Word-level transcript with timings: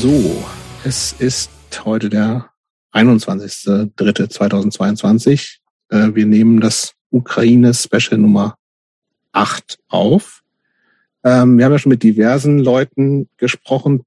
So, 0.00 0.44
es 0.84 1.12
ist 1.18 1.50
heute 1.84 2.08
der 2.08 2.50
21.03.2022. 2.92 5.56
Äh, 5.88 6.14
wir 6.14 6.24
nehmen 6.24 6.60
das 6.60 6.94
Ukraine-Special 7.10 8.16
Nummer 8.16 8.54
8 9.32 9.80
auf. 9.88 10.44
Ähm, 11.24 11.58
wir 11.58 11.64
haben 11.64 11.72
ja 11.72 11.80
schon 11.80 11.90
mit 11.90 12.04
diversen 12.04 12.60
Leuten 12.60 13.28
gesprochen, 13.38 14.04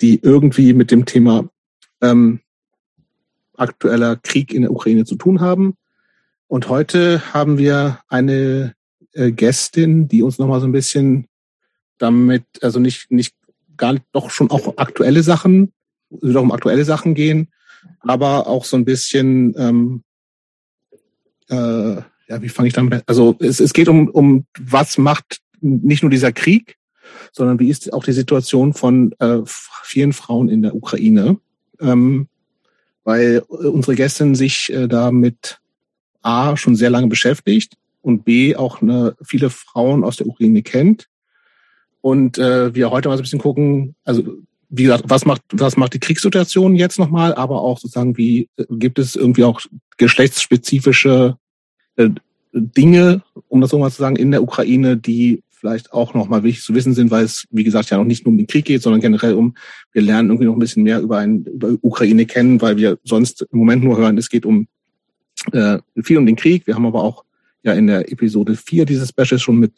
die 0.00 0.18
irgendwie 0.22 0.72
mit 0.72 0.90
dem 0.90 1.04
Thema 1.04 1.46
ähm, 2.00 2.40
aktueller 3.54 4.16
Krieg 4.16 4.54
in 4.54 4.62
der 4.62 4.72
Ukraine 4.72 5.04
zu 5.04 5.16
tun 5.16 5.42
haben. 5.42 5.74
Und 6.46 6.70
heute 6.70 7.34
haben 7.34 7.58
wir 7.58 7.98
eine 8.08 8.74
äh, 9.12 9.30
Gästin, 9.30 10.08
die 10.08 10.22
uns 10.22 10.38
nochmal 10.38 10.60
so 10.60 10.66
ein 10.66 10.72
bisschen 10.72 11.26
damit, 11.98 12.44
also 12.62 12.80
nicht, 12.80 13.10
nicht 13.10 13.34
gar 13.82 13.96
doch 14.12 14.30
schon 14.30 14.48
auch 14.48 14.76
aktuelle 14.76 15.24
Sachen, 15.24 15.72
doch 16.08 16.42
um 16.42 16.52
aktuelle 16.52 16.84
Sachen 16.84 17.14
gehen, 17.14 17.48
aber 17.98 18.46
auch 18.46 18.64
so 18.64 18.76
ein 18.76 18.84
bisschen, 18.84 19.54
ähm, 19.58 20.02
äh, 21.50 21.96
ja, 22.28 22.40
wie 22.40 22.48
fange 22.48 22.68
ich 22.68 22.74
damit? 22.74 23.02
Also 23.06 23.34
es, 23.40 23.58
es 23.58 23.72
geht 23.72 23.88
um, 23.88 24.08
um 24.08 24.46
was 24.56 24.98
macht 24.98 25.40
nicht 25.60 26.04
nur 26.04 26.10
dieser 26.10 26.30
Krieg, 26.30 26.76
sondern 27.32 27.58
wie 27.58 27.70
ist 27.70 27.92
auch 27.92 28.04
die 28.04 28.12
Situation 28.12 28.72
von 28.72 29.16
äh, 29.18 29.40
vielen 29.82 30.12
Frauen 30.12 30.48
in 30.48 30.62
der 30.62 30.76
Ukraine, 30.76 31.38
ähm, 31.80 32.28
weil 33.02 33.40
unsere 33.48 33.96
Gästin 33.96 34.36
sich 34.36 34.72
äh, 34.72 34.86
damit 34.86 35.58
A 36.22 36.56
schon 36.56 36.76
sehr 36.76 36.90
lange 36.90 37.08
beschäftigt 37.08 37.76
und 38.00 38.24
B 38.24 38.54
auch 38.54 38.80
eine, 38.80 39.16
viele 39.24 39.50
Frauen 39.50 40.04
aus 40.04 40.18
der 40.18 40.28
Ukraine 40.28 40.62
kennt 40.62 41.08
und 42.02 42.36
äh, 42.36 42.74
wir 42.74 42.90
heute 42.90 43.08
mal 43.08 43.16
so 43.16 43.20
ein 43.20 43.24
bisschen 43.24 43.38
gucken, 43.38 43.94
also 44.04 44.22
wie 44.68 44.84
gesagt, 44.84 45.04
was 45.06 45.24
macht, 45.24 45.42
was 45.52 45.76
macht 45.76 45.94
die 45.94 46.00
Kriegssituation 46.00 46.76
jetzt 46.76 46.98
nochmal, 46.98 47.34
aber 47.34 47.62
auch 47.62 47.78
sozusagen, 47.78 48.16
wie 48.16 48.48
gibt 48.70 48.98
es 48.98 49.16
irgendwie 49.16 49.44
auch 49.44 49.60
geschlechtsspezifische 49.98 51.36
äh, 51.96 52.10
Dinge, 52.52 53.22
um 53.48 53.60
das 53.60 53.70
so 53.70 53.78
mal 53.78 53.90
zu 53.90 54.02
sagen, 54.02 54.16
in 54.16 54.30
der 54.30 54.42
Ukraine, 54.42 54.96
die 54.96 55.42
vielleicht 55.50 55.92
auch 55.92 56.12
nochmal 56.12 56.42
wichtig 56.42 56.64
zu 56.64 56.74
wissen 56.74 56.92
sind, 56.92 57.10
weil 57.10 57.24
es, 57.24 57.46
wie 57.50 57.64
gesagt, 57.64 57.90
ja 57.90 57.96
noch 57.96 58.04
nicht 58.04 58.24
nur 58.24 58.32
um 58.32 58.38
den 58.38 58.46
Krieg 58.46 58.64
geht, 58.64 58.82
sondern 58.82 59.00
generell 59.00 59.34
um, 59.34 59.54
wir 59.92 60.02
lernen 60.02 60.30
irgendwie 60.30 60.46
noch 60.46 60.54
ein 60.54 60.58
bisschen 60.58 60.82
mehr 60.82 61.00
über, 61.00 61.18
ein, 61.18 61.44
über 61.44 61.76
Ukraine 61.82 62.26
kennen, 62.26 62.60
weil 62.60 62.76
wir 62.78 62.98
sonst 63.04 63.42
im 63.42 63.58
Moment 63.58 63.84
nur 63.84 63.96
hören, 63.96 64.18
es 64.18 64.28
geht 64.28 64.44
um 64.44 64.66
äh, 65.52 65.78
viel 66.02 66.18
um 66.18 66.26
den 66.26 66.36
Krieg. 66.36 66.66
Wir 66.66 66.74
haben 66.74 66.86
aber 66.86 67.04
auch 67.04 67.24
ja 67.62 67.74
in 67.74 67.86
der 67.86 68.10
Episode 68.10 68.56
4 68.56 68.86
dieses 68.86 69.10
Specials 69.10 69.42
schon 69.42 69.58
mit 69.58 69.72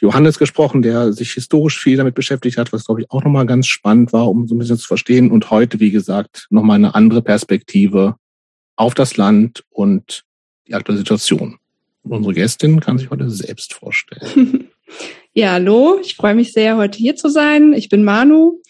Johannes 0.00 0.38
gesprochen, 0.38 0.82
der 0.82 1.12
sich 1.12 1.32
historisch 1.32 1.78
viel 1.78 1.96
damit 1.96 2.14
beschäftigt 2.14 2.58
hat, 2.58 2.72
was, 2.72 2.84
glaube 2.84 3.02
ich, 3.02 3.10
auch 3.10 3.22
nochmal 3.24 3.46
ganz 3.46 3.66
spannend 3.66 4.12
war, 4.12 4.28
um 4.28 4.46
so 4.46 4.54
ein 4.54 4.58
bisschen 4.58 4.78
zu 4.78 4.86
verstehen. 4.86 5.30
Und 5.30 5.50
heute, 5.50 5.80
wie 5.80 5.90
gesagt, 5.90 6.46
nochmal 6.50 6.76
eine 6.76 6.94
andere 6.94 7.22
Perspektive 7.22 8.16
auf 8.76 8.94
das 8.94 9.16
Land 9.16 9.64
und 9.70 10.24
die 10.66 10.74
aktuelle 10.74 10.98
Situation. 10.98 11.58
Unsere 12.02 12.34
Gästin 12.34 12.80
kann 12.80 12.98
sich 12.98 13.10
heute 13.10 13.30
selbst 13.30 13.74
vorstellen. 13.74 14.68
Ja, 15.36 15.52
hallo. 15.52 15.98
Ich 16.00 16.14
freue 16.14 16.36
mich 16.36 16.52
sehr, 16.52 16.76
heute 16.76 16.96
hier 16.96 17.16
zu 17.16 17.28
sein. 17.28 17.72
Ich 17.72 17.88
bin 17.88 18.04
Manu. 18.04 18.62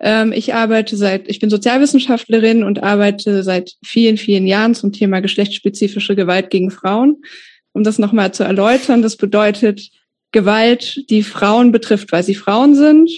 Ähm, 0.00 0.32
ich 0.32 0.52
arbeite 0.52 0.96
seit, 0.96 1.28
ich 1.28 1.38
bin 1.38 1.48
Sozialwissenschaftlerin 1.48 2.64
und 2.64 2.82
arbeite 2.82 3.44
seit 3.44 3.74
vielen, 3.84 4.16
vielen 4.16 4.46
Jahren 4.46 4.74
zum 4.74 4.92
Thema 4.92 5.20
geschlechtsspezifische 5.20 6.16
Gewalt 6.16 6.50
gegen 6.50 6.72
Frauen. 6.72 7.22
Um 7.72 7.84
das 7.84 8.00
nochmal 8.00 8.32
zu 8.32 8.42
erläutern, 8.42 9.02
das 9.02 9.16
bedeutet, 9.16 9.90
Gewalt, 10.32 11.04
die 11.10 11.22
Frauen 11.22 11.72
betrifft, 11.72 12.12
weil 12.12 12.22
sie 12.22 12.34
Frauen 12.34 12.74
sind, 12.74 13.10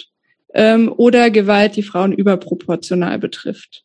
ähm, 0.54 0.92
oder 0.96 1.30
Gewalt, 1.30 1.76
die 1.76 1.82
Frauen 1.82 2.12
überproportional 2.12 3.18
betrifft. 3.18 3.84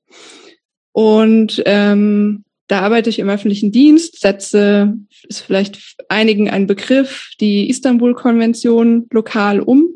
Und 0.92 1.62
ähm, 1.66 2.44
da 2.68 2.82
arbeite 2.82 3.10
ich 3.10 3.20
im 3.20 3.30
öffentlichen 3.30 3.72
Dienst, 3.72 4.20
setze, 4.20 4.94
ist 5.28 5.42
vielleicht 5.42 5.98
einigen 6.10 6.50
ein 6.50 6.68
Begriff, 6.68 7.32
die 7.40 7.70
Istanbul-Konvention 7.70 9.08
lokal 9.12 9.60
um. 9.60 9.90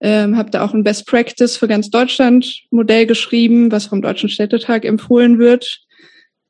Ähm, 0.00 0.36
habe 0.36 0.50
da 0.50 0.64
auch 0.64 0.74
ein 0.74 0.84
Best 0.84 1.06
Practice 1.06 1.56
für 1.56 1.68
ganz 1.68 1.90
Deutschland 1.90 2.62
Modell 2.70 3.06
geschrieben, 3.06 3.70
was 3.70 3.86
vom 3.86 4.02
Deutschen 4.02 4.28
Städtetag 4.28 4.84
empfohlen 4.84 5.38
wird. 5.38 5.80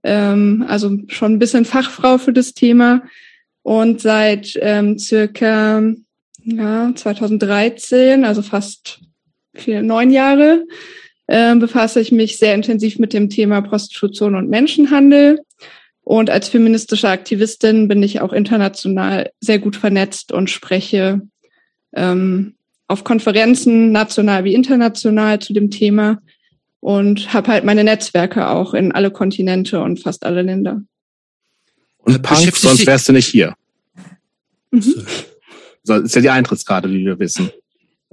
Ähm, 0.02 0.64
also 0.68 0.98
schon 1.08 1.32
ein 1.32 1.38
bisschen 1.38 1.64
Fachfrau 1.64 2.18
für 2.18 2.32
das 2.32 2.54
Thema. 2.54 3.02
Und 3.64 4.02
seit 4.02 4.58
ähm, 4.60 4.98
circa 4.98 5.82
ja, 6.44 6.92
2013, 6.94 8.24
also 8.24 8.42
fast 8.42 9.00
vier, 9.54 9.82
neun 9.82 10.10
Jahre, 10.10 10.66
äh, 11.28 11.56
befasse 11.56 11.98
ich 11.98 12.12
mich 12.12 12.36
sehr 12.36 12.54
intensiv 12.54 12.98
mit 12.98 13.14
dem 13.14 13.30
Thema 13.30 13.62
Prostitution 13.62 14.34
und 14.34 14.50
Menschenhandel. 14.50 15.40
Und 16.02 16.28
als 16.28 16.50
feministische 16.50 17.08
Aktivistin 17.08 17.88
bin 17.88 18.02
ich 18.02 18.20
auch 18.20 18.34
international 18.34 19.30
sehr 19.40 19.58
gut 19.58 19.76
vernetzt 19.76 20.30
und 20.30 20.50
spreche 20.50 21.22
ähm, 21.94 22.56
auf 22.86 23.02
Konferenzen, 23.02 23.92
national 23.92 24.44
wie 24.44 24.52
international, 24.52 25.38
zu 25.38 25.54
dem 25.54 25.70
Thema 25.70 26.18
und 26.80 27.32
habe 27.32 27.50
halt 27.50 27.64
meine 27.64 27.82
Netzwerke 27.82 28.46
auch 28.46 28.74
in 28.74 28.92
alle 28.92 29.10
Kontinente 29.10 29.80
und 29.80 30.00
fast 30.00 30.26
alle 30.26 30.42
Länder. 30.42 30.82
Und 32.04 32.22
Punk, 32.22 32.56
sonst 32.56 32.86
wärst 32.86 33.08
du 33.08 33.12
nicht 33.12 33.26
hier. 33.26 33.54
Mhm. 34.70 35.06
So, 35.82 35.94
ist 35.94 36.14
ja 36.14 36.20
die 36.20 36.30
Eintrittskarte, 36.30 36.90
wie 36.90 37.04
wir 37.04 37.18
wissen. 37.18 37.50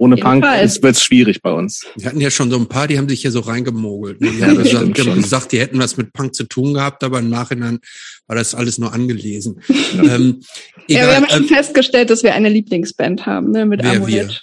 Ohne 0.02 0.16
Punk 0.16 0.42
wird 0.42 0.96
es 0.96 1.02
schwierig 1.02 1.42
bei 1.42 1.52
uns. 1.52 1.86
Wir 1.96 2.06
hatten 2.06 2.20
ja 2.20 2.30
schon 2.30 2.50
so 2.50 2.58
ein 2.58 2.66
paar, 2.66 2.88
die 2.88 2.98
haben 2.98 3.08
sich 3.08 3.20
hier 3.20 3.30
so 3.30 3.40
reingemogelt. 3.40 4.20
Ne? 4.20 4.30
Die 4.32 4.38
ja, 4.40 4.48
haben 4.48 4.92
gesagt, 4.92 5.14
gesagt, 5.14 5.52
die 5.52 5.60
hätten 5.60 5.78
was 5.78 5.96
mit 5.96 6.12
Punk 6.12 6.34
zu 6.34 6.44
tun 6.44 6.74
gehabt, 6.74 7.04
aber 7.04 7.20
im 7.20 7.30
Nachhinein 7.30 7.78
war 8.26 8.34
das 8.34 8.54
alles 8.54 8.78
nur 8.78 8.92
angelesen. 8.92 9.60
Ja, 9.94 10.14
ähm, 10.14 10.40
egal, 10.88 11.02
ja 11.02 11.06
wir 11.06 11.16
haben 11.16 11.28
schon 11.28 11.44
äh, 11.44 11.48
festgestellt, 11.48 12.08
dass 12.08 12.22
wir 12.22 12.34
eine 12.34 12.48
Lieblingsband 12.48 13.26
haben, 13.26 13.50
ne, 13.50 13.66
mit 13.66 13.82
wer 13.82 13.92
Amulet. 13.92 14.42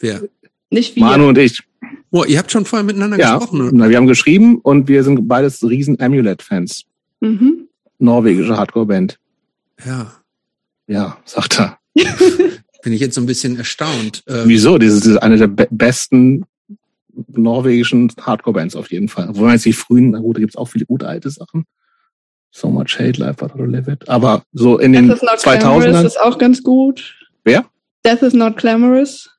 Wir? 0.00 0.20
Wer? 0.20 0.28
Nicht 0.70 0.96
wir. 0.96 1.04
Manu 1.04 1.28
und 1.28 1.38
ich. 1.38 1.62
Oh, 2.10 2.24
ihr 2.24 2.38
habt 2.38 2.50
schon 2.50 2.64
vorher 2.64 2.84
miteinander 2.84 3.18
ja, 3.18 3.38
gesprochen. 3.38 3.70
Na, 3.72 3.88
wir 3.88 3.96
haben 3.96 4.08
geschrieben 4.08 4.58
und 4.58 4.88
wir 4.88 5.04
sind 5.04 5.28
beides 5.28 5.62
riesen 5.62 6.00
Amulet-Fans. 6.00 6.86
Mhm. 7.20 7.68
Norwegische 8.00 8.56
Hardcore-Band. 8.56 9.18
Ja. 9.84 10.12
Ja, 10.86 11.18
sagt 11.24 11.60
er. 11.60 11.78
Bin 12.82 12.92
ich 12.92 13.00
jetzt 13.00 13.14
so 13.14 13.20
ein 13.20 13.26
bisschen 13.26 13.56
erstaunt. 13.56 14.22
Ähm, 14.26 14.44
Wieso? 14.46 14.78
Das 14.78 14.92
ist 14.94 15.16
eine 15.18 15.36
der 15.36 15.48
be 15.48 15.68
besten 15.70 16.44
norwegischen 17.28 18.10
Hardcore-Bands 18.20 18.74
auf 18.74 18.90
jeden 18.90 19.08
Fall. 19.08 19.28
Wo 19.32 19.42
man 19.42 19.52
jetzt 19.52 19.66
die 19.66 19.72
frühen, 19.72 20.10
na 20.10 20.20
gut, 20.20 20.36
da 20.36 20.40
gibt's 20.40 20.56
auch 20.56 20.66
viele 20.66 20.86
gute 20.86 21.06
alte 21.06 21.30
Sachen. 21.30 21.66
So 22.50 22.68
much 22.68 22.98
hate, 22.98 23.20
life 23.20 23.44
out 23.44 23.52
to 23.52 23.64
live 23.64 23.86
it. 23.86 24.08
Aber 24.08 24.42
so 24.52 24.78
in 24.78 24.92
den 24.92 25.12
2000ern. 25.12 26.04
ist 26.04 26.20
auch 26.20 26.38
ganz 26.38 26.62
gut. 26.62 27.14
Wer? 27.44 27.66
Death 28.04 28.22
is 28.22 28.32
not 28.32 28.56
glamorous. 28.56 29.30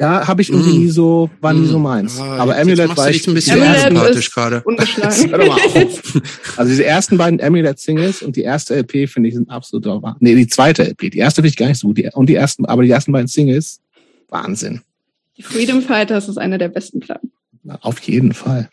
Ja, 0.00 0.26
habe 0.26 0.40
ich 0.40 0.48
irgendwie 0.48 0.78
mm. 0.78 0.80
nie 0.80 0.88
so, 0.88 1.28
war 1.42 1.52
nie 1.52 1.66
mm. 1.66 1.72
so 1.72 1.78
meins. 1.78 2.18
Ah, 2.18 2.38
Aber 2.38 2.56
Amulet 2.56 2.96
war 2.96 3.10
ich 3.10 3.28
ein 3.28 3.34
bisschen 3.34 3.60
sympathisch 3.60 4.30
gerade. 4.30 4.64
Hör 4.66 5.38
doch 5.38 5.46
mal 5.46 5.60
auf. 5.60 6.20
Also 6.56 6.70
diese 6.70 6.86
ersten 6.86 7.18
beiden 7.18 7.38
Amulet-Singles 7.38 8.22
und 8.22 8.34
die 8.34 8.40
erste 8.40 8.76
LP 8.76 9.10
finde 9.10 9.28
ich 9.28 9.34
sind 9.34 9.50
absolut 9.50 9.84
wahr. 9.84 10.16
Nee, 10.20 10.34
die 10.34 10.46
zweite 10.46 10.84
LP. 10.84 11.10
Die 11.10 11.18
erste 11.18 11.42
finde 11.42 11.48
ich 11.50 11.56
gar 11.56 11.66
nicht 11.68 11.78
so 11.78 11.88
gut. 11.88 11.98
Die, 11.98 12.08
und 12.14 12.30
die 12.30 12.34
ersten, 12.34 12.64
aber 12.64 12.82
die 12.82 12.90
ersten 12.90 13.12
beiden 13.12 13.28
Singles, 13.28 13.80
Wahnsinn. 14.30 14.80
Die 15.36 15.42
Freedom 15.42 15.82
Fighters 15.82 16.28
ist 16.28 16.38
eine 16.38 16.56
der 16.56 16.68
besten 16.68 17.00
Platten. 17.00 17.30
Auf 17.82 18.00
jeden 18.00 18.32
Fall. 18.32 18.70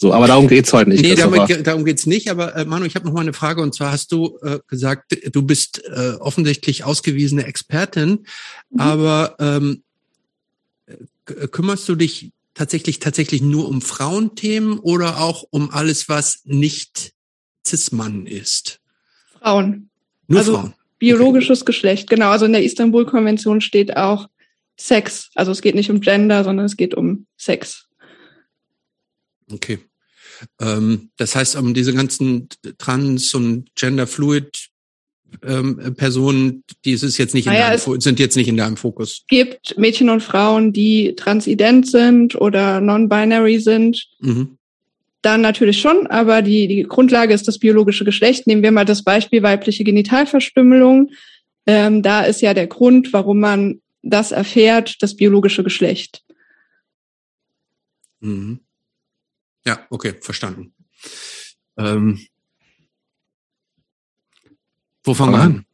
So, 0.00 0.14
aber 0.14 0.26
darum 0.26 0.48
geht's 0.48 0.72
heute 0.72 0.88
nicht. 0.88 1.02
Nee, 1.02 1.14
darum, 1.14 1.62
darum 1.62 1.84
geht's 1.84 2.06
nicht. 2.06 2.30
Aber 2.30 2.56
äh, 2.56 2.64
Manu, 2.64 2.86
ich 2.86 2.94
habe 2.94 3.04
noch 3.04 3.12
mal 3.12 3.20
eine 3.20 3.34
Frage. 3.34 3.60
Und 3.60 3.74
zwar 3.74 3.92
hast 3.92 4.12
du 4.12 4.38
äh, 4.40 4.58
gesagt, 4.66 5.14
du 5.30 5.42
bist 5.42 5.84
äh, 5.84 6.12
offensichtlich 6.18 6.84
ausgewiesene 6.84 7.44
Expertin, 7.44 8.24
mhm. 8.70 8.80
aber 8.80 9.36
ähm, 9.38 9.82
kümmerst 11.26 11.86
du 11.86 11.96
dich 11.96 12.32
tatsächlich 12.54 12.98
tatsächlich 12.98 13.42
nur 13.42 13.68
um 13.68 13.82
Frauenthemen 13.82 14.78
oder 14.78 15.20
auch 15.20 15.44
um 15.50 15.70
alles, 15.70 16.08
was 16.08 16.40
nicht 16.44 17.12
Cis-Mann 17.66 18.24
ist? 18.24 18.80
Frauen. 19.38 19.90
Nur 20.28 20.38
also 20.38 20.54
Frauen. 20.54 20.74
Biologisches 20.98 21.60
okay. 21.60 21.72
Geschlecht, 21.72 22.08
genau. 22.08 22.30
Also 22.30 22.46
in 22.46 22.52
der 22.52 22.64
Istanbul-Konvention 22.64 23.60
steht 23.60 23.98
auch 23.98 24.30
Sex. 24.78 25.28
Also 25.34 25.52
es 25.52 25.60
geht 25.60 25.74
nicht 25.74 25.90
um 25.90 26.00
Gender, 26.00 26.42
sondern 26.42 26.64
es 26.64 26.78
geht 26.78 26.94
um 26.94 27.26
Sex. 27.36 27.86
Okay. 29.52 29.78
Ähm, 30.60 31.10
das 31.16 31.34
heißt, 31.34 31.56
um 31.56 31.74
diese 31.74 31.94
ganzen 31.94 32.48
Trans- 32.78 33.34
und 33.34 33.74
Genderfluid 33.74 34.70
ähm, 35.44 35.94
Personen, 35.96 36.64
die 36.84 36.92
ist 36.92 37.18
jetzt 37.18 37.34
nicht 37.34 37.46
in 37.46 37.52
naja, 37.52 37.76
deinem, 37.76 38.00
sind 38.00 38.18
jetzt 38.18 38.36
nicht 38.36 38.48
in 38.48 38.56
deinem 38.56 38.76
Fokus. 38.76 39.20
Es 39.20 39.26
gibt 39.28 39.78
Mädchen 39.78 40.10
und 40.10 40.22
Frauen, 40.22 40.72
die 40.72 41.14
transident 41.16 41.88
sind 41.88 42.34
oder 42.34 42.80
non-binary 42.80 43.60
sind. 43.60 44.06
Mhm. 44.20 44.56
Dann 45.22 45.42
natürlich 45.42 45.80
schon, 45.80 46.06
aber 46.06 46.40
die, 46.42 46.66
die 46.66 46.82
Grundlage 46.82 47.34
ist 47.34 47.46
das 47.46 47.58
biologische 47.58 48.04
Geschlecht. 48.04 48.46
Nehmen 48.46 48.62
wir 48.62 48.72
mal 48.72 48.86
das 48.86 49.04
Beispiel 49.04 49.42
weibliche 49.42 49.84
Genitalverstümmelung. 49.84 51.10
Ähm, 51.66 52.02
da 52.02 52.22
ist 52.22 52.40
ja 52.40 52.54
der 52.54 52.66
Grund, 52.66 53.12
warum 53.12 53.40
man 53.40 53.80
das 54.02 54.32
erfährt, 54.32 55.02
das 55.02 55.14
biologische 55.14 55.62
Geschlecht. 55.62 56.22
Mhm. 58.20 58.60
Ja, 59.66 59.86
okay, 59.90 60.14
verstanden. 60.20 60.72
Ähm, 61.76 62.20
wo 65.04 65.14
fangen 65.14 65.32
wir 65.32 65.40
an? 65.40 65.64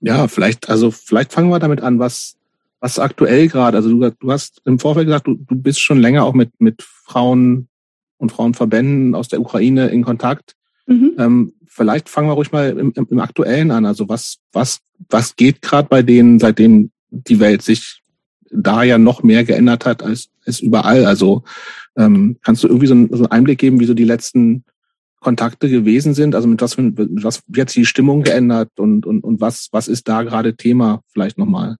Ja, 0.00 0.26
vielleicht, 0.28 0.68
also 0.68 0.90
vielleicht 0.90 1.32
fangen 1.32 1.50
wir 1.50 1.58
damit 1.58 1.80
an, 1.80 1.98
was, 1.98 2.36
was 2.80 2.98
aktuell 2.98 3.48
gerade, 3.48 3.76
also 3.76 3.88
du, 3.88 4.10
du 4.10 4.32
hast 4.32 4.60
im 4.64 4.78
Vorfeld 4.78 5.06
gesagt, 5.06 5.26
du, 5.26 5.34
du 5.34 5.54
bist 5.54 5.80
schon 5.80 6.00
länger 6.00 6.24
auch 6.24 6.34
mit, 6.34 6.60
mit 6.60 6.82
Frauen 6.82 7.68
und 8.18 8.32
Frauenverbänden 8.32 9.14
aus 9.14 9.28
der 9.28 9.40
Ukraine 9.40 9.88
in 9.88 10.02
Kontakt. 10.02 10.54
Mhm. 10.86 11.12
Ähm, 11.18 11.52
vielleicht 11.66 12.08
fangen 12.08 12.28
wir 12.28 12.34
ruhig 12.34 12.52
mal 12.52 12.70
im, 12.70 12.92
im, 12.92 13.06
im 13.08 13.20
Aktuellen 13.20 13.70
an. 13.70 13.86
Also 13.86 14.08
was, 14.08 14.38
was, 14.52 14.80
was 15.08 15.36
geht 15.36 15.62
gerade 15.62 15.88
bei 15.88 16.02
denen, 16.02 16.38
seitdem 16.38 16.90
die 17.10 17.40
Welt 17.40 17.62
sich 17.62 18.01
da 18.52 18.82
ja 18.82 18.98
noch 18.98 19.22
mehr 19.22 19.44
geändert 19.44 19.86
hat 19.86 20.02
als, 20.02 20.28
als 20.46 20.60
überall? 20.60 21.04
Also 21.04 21.42
ähm, 21.96 22.36
kannst 22.42 22.62
du 22.64 22.68
irgendwie 22.68 22.86
so, 22.86 22.94
einen, 22.94 23.08
so 23.08 23.24
einen 23.24 23.32
Einblick 23.32 23.58
geben, 23.58 23.80
wie 23.80 23.86
so 23.86 23.94
die 23.94 24.04
letzten 24.04 24.64
Kontakte 25.20 25.68
gewesen 25.68 26.14
sind? 26.14 26.34
Also 26.34 26.48
mit 26.48 26.60
was, 26.60 26.76
mit 26.76 26.96
was 26.96 27.42
wird 27.46 27.70
sich 27.70 27.82
die 27.82 27.86
Stimmung 27.86 28.22
geändert 28.22 28.70
und, 28.76 29.06
und, 29.06 29.24
und 29.24 29.40
was, 29.40 29.68
was 29.72 29.88
ist 29.88 30.08
da 30.08 30.22
gerade 30.22 30.56
Thema 30.56 31.02
vielleicht 31.12 31.38
nochmal? 31.38 31.76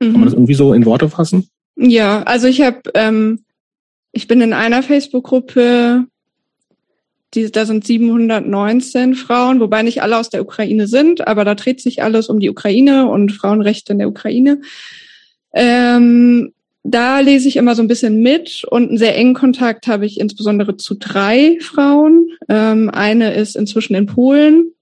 Mhm. 0.00 0.04
Kann 0.04 0.12
man 0.12 0.24
das 0.24 0.34
irgendwie 0.34 0.54
so 0.54 0.72
in 0.72 0.84
Worte 0.84 1.08
fassen? 1.08 1.48
Ja, 1.76 2.22
also 2.22 2.46
ich 2.46 2.62
habe, 2.62 2.82
ähm, 2.94 3.44
ich 4.12 4.28
bin 4.28 4.40
in 4.40 4.52
einer 4.52 4.82
Facebook-Gruppe, 4.82 6.06
die, 7.34 7.50
da 7.50 7.66
sind 7.66 7.86
719 7.86 9.14
Frauen, 9.14 9.60
wobei 9.60 9.82
nicht 9.82 10.02
alle 10.02 10.16
aus 10.16 10.30
der 10.30 10.42
Ukraine 10.42 10.86
sind, 10.86 11.26
aber 11.26 11.44
da 11.44 11.54
dreht 11.54 11.80
sich 11.80 12.02
alles 12.02 12.28
um 12.28 12.40
die 12.40 12.48
Ukraine 12.48 13.08
und 13.08 13.32
Frauenrechte 13.32 13.92
in 13.92 13.98
der 13.98 14.08
Ukraine. 14.08 14.62
Ähm, 15.56 16.52
da 16.84 17.20
lese 17.20 17.48
ich 17.48 17.56
immer 17.56 17.74
so 17.74 17.82
ein 17.82 17.88
bisschen 17.88 18.22
mit 18.22 18.62
und 18.70 18.90
einen 18.90 18.98
sehr 18.98 19.16
engen 19.16 19.34
Kontakt 19.34 19.88
habe 19.88 20.06
ich 20.06 20.20
insbesondere 20.20 20.76
zu 20.76 20.94
drei 20.94 21.58
Frauen. 21.60 22.28
Ähm, 22.48 22.90
eine 22.90 23.34
ist 23.34 23.56
inzwischen 23.56 23.96
in 23.96 24.06
Polen, 24.06 24.72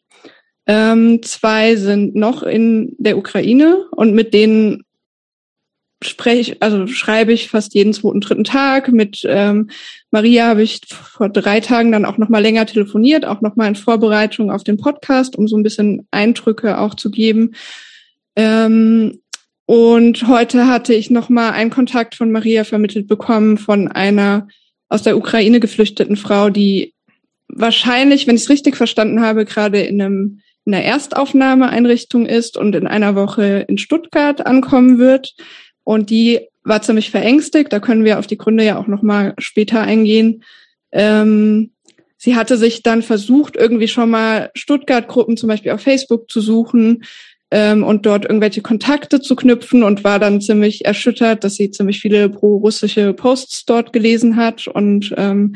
ähm, 0.66 1.22
zwei 1.22 1.76
sind 1.76 2.14
noch 2.14 2.42
in 2.42 2.94
der 2.98 3.16
Ukraine 3.16 3.86
und 3.92 4.14
mit 4.14 4.34
denen 4.34 4.82
spreche, 6.02 6.56
also 6.60 6.86
schreibe 6.86 7.32
ich 7.32 7.48
fast 7.48 7.74
jeden 7.74 7.94
zweiten, 7.94 8.20
dritten 8.20 8.44
Tag. 8.44 8.92
Mit 8.92 9.22
ähm, 9.26 9.70
Maria 10.10 10.48
habe 10.48 10.62
ich 10.62 10.80
vor 10.88 11.28
drei 11.28 11.60
Tagen 11.60 11.92
dann 11.92 12.04
auch 12.04 12.18
noch 12.18 12.28
mal 12.28 12.42
länger 12.42 12.66
telefoniert, 12.66 13.24
auch 13.24 13.40
noch 13.40 13.56
mal 13.56 13.68
in 13.68 13.76
Vorbereitung 13.76 14.50
auf 14.50 14.64
den 14.64 14.76
Podcast, 14.76 15.36
um 15.36 15.48
so 15.48 15.56
ein 15.56 15.62
bisschen 15.62 16.06
Eindrücke 16.10 16.78
auch 16.78 16.94
zu 16.94 17.10
geben. 17.10 17.52
Ähm, 18.36 19.20
und 19.66 20.26
heute 20.28 20.66
hatte 20.66 20.94
ich 20.94 21.10
nochmal 21.10 21.52
einen 21.52 21.70
Kontakt 21.70 22.14
von 22.14 22.30
Maria 22.30 22.64
vermittelt 22.64 23.08
bekommen 23.08 23.56
von 23.58 23.88
einer 23.88 24.48
aus 24.88 25.02
der 25.02 25.16
Ukraine 25.16 25.60
geflüchteten 25.60 26.16
Frau, 26.16 26.50
die 26.50 26.94
wahrscheinlich, 27.48 28.26
wenn 28.26 28.36
ich 28.36 28.42
es 28.42 28.50
richtig 28.50 28.76
verstanden 28.76 29.20
habe, 29.20 29.44
gerade 29.44 29.80
in 29.80 30.00
einem 30.00 30.40
in 30.66 30.74
einer 30.74 30.84
Erstaufnahmeeinrichtung 30.84 32.24
ist 32.24 32.56
und 32.56 32.74
in 32.74 32.86
einer 32.86 33.14
Woche 33.14 33.66
in 33.68 33.76
Stuttgart 33.76 34.46
ankommen 34.46 34.98
wird. 34.98 35.34
Und 35.82 36.08
die 36.08 36.40
war 36.62 36.80
ziemlich 36.80 37.10
verängstigt. 37.10 37.72
Da 37.72 37.80
können 37.80 38.04
wir 38.04 38.18
auf 38.18 38.26
die 38.26 38.38
Gründe 38.38 38.64
ja 38.64 38.78
auch 38.78 38.86
nochmal 38.86 39.34
später 39.38 39.82
eingehen. 39.82 40.42
Ähm, 40.90 41.72
sie 42.16 42.34
hatte 42.34 42.56
sich 42.56 42.82
dann 42.82 43.02
versucht, 43.02 43.56
irgendwie 43.56 43.88
schon 43.88 44.08
mal 44.08 44.50
Stuttgart-Gruppen 44.54 45.36
zum 45.36 45.50
Beispiel 45.50 45.72
auf 45.72 45.82
Facebook 45.82 46.30
zu 46.30 46.40
suchen, 46.40 47.04
ähm, 47.54 47.84
und 47.84 48.04
dort 48.04 48.24
irgendwelche 48.24 48.62
Kontakte 48.62 49.20
zu 49.20 49.36
knüpfen 49.36 49.84
und 49.84 50.02
war 50.02 50.18
dann 50.18 50.40
ziemlich 50.40 50.84
erschüttert, 50.84 51.44
dass 51.44 51.54
sie 51.54 51.70
ziemlich 51.70 52.00
viele 52.00 52.28
pro-russische 52.28 53.12
Posts 53.12 53.64
dort 53.66 53.92
gelesen 53.92 54.34
hat. 54.34 54.66
Und 54.66 55.14
ähm, 55.16 55.54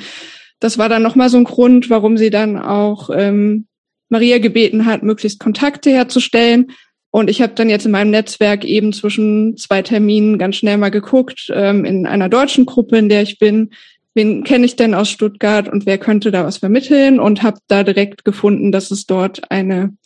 das 0.61 0.79
war 0.79 0.89
dann 0.89 1.03
nochmal 1.03 1.29
so 1.29 1.39
ein 1.39 1.45
Grund, 1.45 1.91
warum 1.91 2.17
sie 2.17 2.31
dann 2.31 2.57
auch 2.57 3.11
ähm, 3.13 3.67
Maria 4.11 4.39
gebeten 4.39 4.87
hat, 4.87 5.03
möglichst 5.03 5.41
Kontakte 5.41 5.91
herzustellen. 5.91 6.69
Und 7.11 7.29
ich 7.29 7.43
habe 7.43 7.55
dann 7.55 7.69
jetzt 7.69 7.85
in 7.85 7.91
meinem 7.91 8.13
Netzwerk 8.13 8.65
eben 8.65 8.93
zwischen 8.93 9.57
zwei 9.57 9.83
Terminen 9.83 10.39
ganz 10.39 10.55
schnell 10.55 10.77
mal 10.77 10.91
geguckt, 10.91 11.51
ähm, 11.53 11.85
in 11.85 12.07
einer 12.07 12.29
deutschen 12.29 12.65
Gruppe, 12.65 12.97
in 12.97 13.09
der 13.09 13.23
ich 13.23 13.41
bin, 13.41 13.71
wen 14.15 14.45
kenne 14.45 14.67
ich 14.67 14.77
denn 14.77 14.95
aus 14.95 15.11
Stuttgart 15.11 15.69
und 15.69 15.85
wer 15.85 15.99
könnte 15.99 16.31
da 16.31 16.45
was 16.45 16.59
vermitteln 16.59 17.19
und 17.19 17.43
habe 17.43 17.59
da 17.67 17.83
direkt 17.83 18.25
gefunden, 18.25 18.71
dass 18.71 18.93
es 18.93 19.07
dort 19.07 19.51
eine 19.51 19.97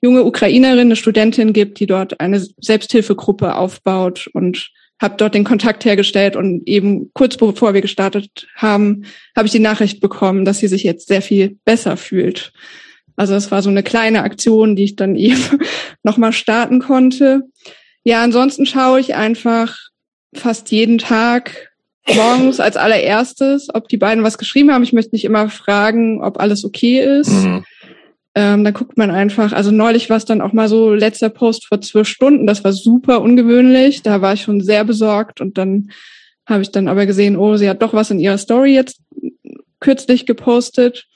junge 0.00 0.24
Ukrainerin, 0.24 0.80
eine 0.80 0.96
Studentin 0.96 1.52
gibt, 1.52 1.80
die 1.80 1.86
dort 1.86 2.20
eine 2.20 2.40
Selbsthilfegruppe 2.40 3.54
aufbaut 3.54 4.28
und 4.32 4.70
habe 5.00 5.14
dort 5.16 5.34
den 5.34 5.44
Kontakt 5.44 5.84
hergestellt 5.84 6.34
und 6.34 6.66
eben 6.66 7.10
kurz 7.14 7.36
bevor 7.36 7.72
wir 7.72 7.80
gestartet 7.80 8.48
haben, 8.56 9.04
habe 9.36 9.46
ich 9.46 9.52
die 9.52 9.60
Nachricht 9.60 10.00
bekommen, 10.00 10.44
dass 10.44 10.58
sie 10.58 10.68
sich 10.68 10.82
jetzt 10.82 11.08
sehr 11.08 11.22
viel 11.22 11.56
besser 11.64 11.96
fühlt. 11.96 12.52
Also 13.16 13.34
es 13.34 13.50
war 13.50 13.62
so 13.62 13.70
eine 13.70 13.82
kleine 13.82 14.22
Aktion, 14.22 14.76
die 14.76 14.84
ich 14.84 14.96
dann 14.96 15.16
eben 15.16 15.60
nochmal 16.02 16.32
starten 16.32 16.80
konnte. 16.80 17.42
Ja, 18.04 18.22
ansonsten 18.22 18.66
schaue 18.66 19.00
ich 19.00 19.14
einfach 19.14 19.76
fast 20.34 20.70
jeden 20.70 20.98
Tag 20.98 21.68
morgens 22.14 22.58
als 22.58 22.76
allererstes, 22.76 23.68
ob 23.72 23.88
die 23.88 23.96
beiden 23.96 24.24
was 24.24 24.38
geschrieben 24.38 24.72
haben. 24.72 24.82
Ich 24.82 24.92
möchte 24.92 25.14
nicht 25.14 25.24
immer 25.24 25.50
fragen, 25.50 26.22
ob 26.22 26.40
alles 26.40 26.64
okay 26.64 27.00
ist. 27.00 27.30
Mhm. 27.30 27.64
Ähm, 28.40 28.62
dann 28.62 28.72
guckt 28.72 28.96
man 28.96 29.10
einfach, 29.10 29.52
also 29.52 29.72
neulich 29.72 30.10
war 30.10 30.16
es 30.16 30.24
dann 30.24 30.40
auch 30.40 30.52
mal 30.52 30.68
so, 30.68 30.94
letzter 30.94 31.28
Post 31.28 31.66
vor 31.66 31.80
zwölf 31.80 32.06
Stunden, 32.06 32.46
das 32.46 32.62
war 32.62 32.72
super 32.72 33.20
ungewöhnlich, 33.20 34.02
da 34.02 34.20
war 34.22 34.34
ich 34.34 34.42
schon 34.42 34.60
sehr 34.60 34.84
besorgt 34.84 35.40
und 35.40 35.58
dann 35.58 35.90
habe 36.46 36.62
ich 36.62 36.70
dann 36.70 36.86
aber 36.86 37.04
gesehen, 37.04 37.36
oh, 37.36 37.56
sie 37.56 37.68
hat 37.68 37.82
doch 37.82 37.94
was 37.94 38.12
in 38.12 38.20
ihrer 38.20 38.38
Story 38.38 38.74
jetzt 38.74 39.00
kürzlich 39.80 40.24
gepostet. 40.24 41.08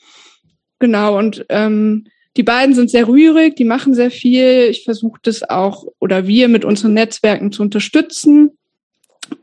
Genau, 0.81 1.17
und 1.17 1.47
ähm, 1.49 2.09
die 2.37 2.43
beiden 2.43 2.75
sind 2.75 2.91
sehr 2.91 3.07
rührig, 3.07 3.55
die 3.55 3.67
machen 3.67 3.95
sehr 3.95 4.11
viel. 4.11 4.67
Ich 4.69 4.83
versuche 4.83 5.21
das 5.23 5.49
auch, 5.49 5.85
oder 6.01 6.27
wir 6.27 6.49
mit 6.49 6.65
unseren 6.65 6.95
Netzwerken 6.95 7.53
zu 7.53 7.63
unterstützen. 7.63 8.51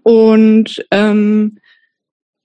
Und 0.03 0.85
ähm, 0.91 1.59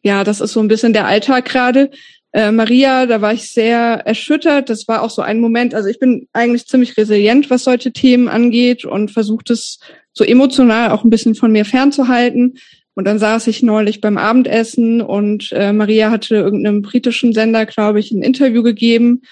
ja, 0.05 0.23
das 0.23 0.41
ist 0.41 0.53
so 0.53 0.61
ein 0.61 0.69
bisschen 0.69 0.93
der 0.93 1.07
Alltag 1.07 1.47
gerade. 1.47 1.91
Äh, 2.35 2.51
Maria, 2.51 3.07
da 3.07 3.21
war 3.21 3.33
ich 3.33 3.49
sehr 3.53 4.03
erschüttert. 4.05 4.69
Das 4.69 4.89
war 4.89 5.03
auch 5.03 5.11
so 5.11 5.23
ein 5.23 5.41
Moment. 5.41 5.73
Also 5.73 5.89
ich 5.89 6.01
bin 6.01 6.27
eigentlich 6.33 6.67
ziemlich 6.67 6.97
resilient, 6.97 7.49
was 7.49 7.63
solche 7.63 7.93
Themen 7.93 8.27
angeht 8.27 8.85
und 8.85 9.13
versuche 9.13 9.53
es 9.53 9.79
so 10.13 10.25
emotional 10.25 10.91
auch 10.91 11.05
ein 11.05 11.11
bisschen 11.11 11.37
von 11.37 11.53
mir 11.53 11.65
fernzuhalten. 11.65 12.59
Und 12.95 13.05
dann 13.05 13.21
saß 13.21 13.47
ich 13.47 13.63
neulich 13.63 14.01
beim 14.01 14.19
Abendessen 14.19 15.01
und 15.01 15.53
äh, 15.53 15.73
Maria 15.73 16.11
hatte 16.11 16.35
irgendeinem 16.35 16.83
britischen 16.83 17.33
Sender, 17.33 17.67
glaube 17.67 18.01
ich, 18.01 18.11
ein 18.11 18.23
Interview 18.23 18.65
gegeben. 18.65 19.23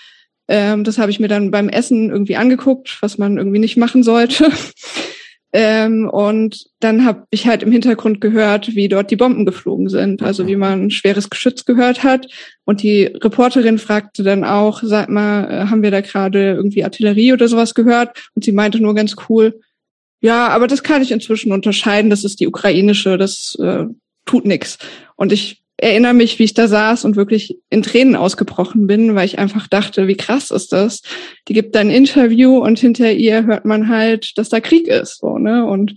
Ähm, 0.47 0.85
das 0.85 0.99
habe 0.99 1.11
ich 1.11 1.19
mir 1.19 1.29
dann 1.29 1.51
beim 1.51 1.69
Essen 1.69 2.09
irgendwie 2.09 2.37
angeguckt, 2.37 2.99
was 3.01 3.19
man 3.19 3.37
irgendwie 3.37 3.59
nicht 3.59 3.77
machen 3.77 4.05
sollte. 4.05 4.49
Ähm, 5.55 6.09
und 6.09 6.65
dann 6.81 7.05
habe 7.05 7.27
ich 7.31 7.47
halt 7.47 7.63
im 7.63 7.73
Hintergrund 7.73 8.23
gehört, 8.23 8.75
wie 8.75 8.89
dort 8.89 9.11
die 9.11 9.17
Bomben 9.17 9.45
geflogen 9.45 9.89
sind, 9.89 10.23
also 10.23 10.47
wie 10.47 10.57
man 10.57 10.91
schweres 10.91 11.29
Geschütz 11.29 11.67
gehört 11.67 12.03
hat. 12.03 12.27
Und 12.65 12.83
die 12.83 13.05
Reporterin 13.05 13.79
fragte 13.79 14.23
dann 14.23 14.45
auch, 14.45 14.83
sag 14.83 15.11
mal, 15.11 15.45
äh, 15.51 15.67
haben 15.67 15.83
wir 15.83 15.91
da 15.91 16.01
gerade 16.01 16.53
irgendwie 16.53 16.85
Artillerie 16.85 17.35
oder 17.35 17.49
sowas 17.49 17.75
gehört? 17.75 18.31
Und 18.35 18.45
sie 18.45 18.53
meinte 18.53 18.81
nur 18.81 18.95
ganz 18.95 19.15
cool, 19.29 19.61
ja, 20.23 20.49
aber 20.49 20.69
das 20.69 20.83
kann 20.83 21.03
ich 21.03 21.11
inzwischen 21.11 21.53
unterscheiden, 21.53 22.09
das 22.09 22.25
ist 22.25 22.41
die 22.41 22.47
ukrainische, 22.47 23.19
das 23.19 23.57
äh, 23.61 23.87
tut 24.25 24.47
nix. 24.47 24.79
Und 25.17 25.33
ich 25.33 25.62
erinnere 25.83 26.15
mich, 26.15 26.39
wie 26.39 26.45
ich 26.45 26.55
da 26.55 26.69
saß 26.69 27.05
und 27.05 27.17
wirklich 27.17 27.59
in 27.69 27.83
Tränen 27.83 28.15
ausgebrochen 28.15 28.87
bin, 28.87 29.17
weil 29.17 29.27
ich 29.27 29.41
einfach 29.41 29.67
dachte, 29.67 30.07
wie 30.07 30.17
krass 30.17 30.53
ist 30.53 30.73
das? 30.73 31.03
Die 31.49 31.55
gibt 31.55 31.77
ein 31.77 31.91
Interview 31.91 32.59
und 32.59 32.79
hinter 32.79 33.13
ihr 33.13 33.47
hört 33.47 33.65
man 33.65 33.89
halt, 33.89 34.39
dass 34.39 34.49
da 34.49 34.61
Krieg 34.61 34.87
ist, 34.87 35.19
so, 35.19 35.39
ne? 35.39 35.67
Und 35.67 35.97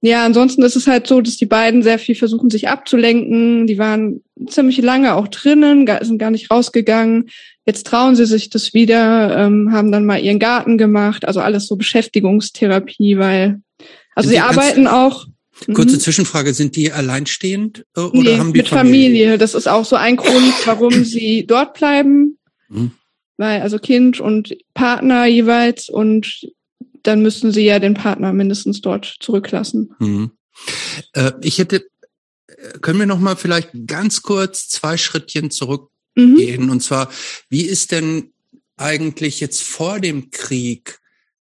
ja, 0.00 0.24
ansonsten 0.24 0.62
ist 0.62 0.76
es 0.76 0.86
halt 0.86 1.06
so, 1.06 1.20
dass 1.20 1.36
die 1.36 1.46
beiden 1.46 1.82
sehr 1.82 1.98
viel 1.98 2.14
versuchen, 2.14 2.48
sich 2.48 2.68
abzulenken. 2.68 3.66
Die 3.66 3.78
waren 3.78 4.22
ziemlich 4.46 4.78
lange 4.78 5.14
auch 5.14 5.28
drinnen, 5.28 5.86
sind 6.02 6.18
gar 6.18 6.30
nicht 6.30 6.50
rausgegangen. 6.50 7.28
Jetzt 7.66 7.86
trauen 7.86 8.16
sie 8.16 8.24
sich 8.24 8.48
das 8.48 8.72
wieder, 8.72 9.36
ähm, 9.36 9.72
haben 9.72 9.92
dann 9.92 10.06
mal 10.06 10.20
ihren 10.20 10.38
Garten 10.38 10.78
gemacht, 10.78 11.26
also 11.26 11.40
alles 11.40 11.66
so 11.66 11.76
Beschäftigungstherapie, 11.76 13.18
weil, 13.18 13.60
also 14.14 14.30
sie 14.30 14.38
arbeiten 14.38 14.86
auch 14.86 15.26
Kurze 15.74 15.96
mhm. 15.96 16.00
Zwischenfrage, 16.00 16.54
sind 16.54 16.76
die 16.76 16.92
alleinstehend 16.92 17.84
äh, 17.96 18.00
oder 18.00 18.30
nee, 18.30 18.38
haben 18.38 18.52
die 18.52 18.58
mit 18.58 18.68
Familie? 18.68 19.08
Familie? 19.08 19.38
Das 19.38 19.54
ist 19.54 19.66
auch 19.66 19.84
so 19.84 19.96
ein 19.96 20.16
Grund, 20.16 20.54
warum 20.66 20.92
sie 21.04 21.46
dort 21.46 21.74
bleiben. 21.74 22.38
Mhm. 22.68 22.92
Weil 23.36 23.62
also 23.62 23.78
Kind 23.78 24.20
und 24.20 24.56
Partner 24.74 25.26
jeweils 25.26 25.88
und 25.88 26.48
dann 27.02 27.22
müssten 27.22 27.52
sie 27.52 27.64
ja 27.64 27.78
den 27.78 27.94
Partner 27.94 28.32
mindestens 28.32 28.80
dort 28.80 29.16
zurücklassen. 29.20 29.94
Mhm. 29.98 30.32
Äh, 31.12 31.32
ich 31.42 31.58
hätte, 31.58 31.86
äh, 32.46 32.78
können 32.80 32.98
wir 32.98 33.06
noch 33.06 33.20
mal 33.20 33.36
vielleicht 33.36 33.70
ganz 33.86 34.22
kurz 34.22 34.68
zwei 34.68 34.96
Schrittchen 34.96 35.50
zurückgehen 35.50 36.64
mhm. 36.64 36.70
und 36.70 36.82
zwar, 36.82 37.10
wie 37.48 37.62
ist 37.62 37.92
denn 37.92 38.32
eigentlich 38.76 39.40
jetzt 39.40 39.62
vor 39.62 40.00
dem 40.00 40.30
Krieg 40.30 40.98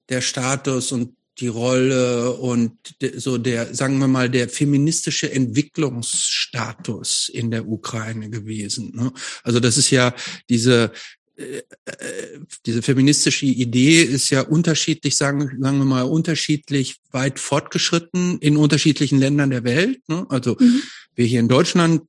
der 0.10 0.22
Status 0.22 0.92
und 0.92 1.17
die 1.40 1.48
Rolle 1.48 2.32
und 2.34 2.74
so 3.16 3.38
der, 3.38 3.74
sagen 3.74 4.00
wir 4.00 4.08
mal, 4.08 4.30
der 4.30 4.50
feministische 4.50 5.32
Entwicklungsstatus 5.32 7.30
in 7.34 7.52
der 7.52 7.68
Ukraine 7.68 8.30
gewesen. 8.30 8.92
Ne? 8.96 9.12
Also 9.44 9.60
das 9.60 9.78
ist 9.78 9.90
ja 9.90 10.14
diese 10.50 10.92
äh, 11.38 11.62
äh, 11.86 12.40
diese 12.66 12.82
feministische 12.82 13.46
Idee 13.46 14.02
ist 14.02 14.32
ja 14.32 14.42
unterschiedlich, 14.42 15.16
sagen, 15.16 15.58
sagen 15.62 15.78
wir 15.78 15.86
mal, 15.86 16.02
unterschiedlich 16.02 16.98
weit 17.12 17.40
fortgeschritten 17.40 18.40
in 18.40 18.58
unterschiedlichen 18.58 19.20
Ländern 19.20 19.52
der 19.52 19.64
Welt. 19.64 20.00
Ne? 20.08 20.26
Also 20.30 20.58
mhm. 20.60 20.82
wir 21.16 21.26
hier 21.26 21.40
in 21.40 21.48
Deutschland 21.48 22.04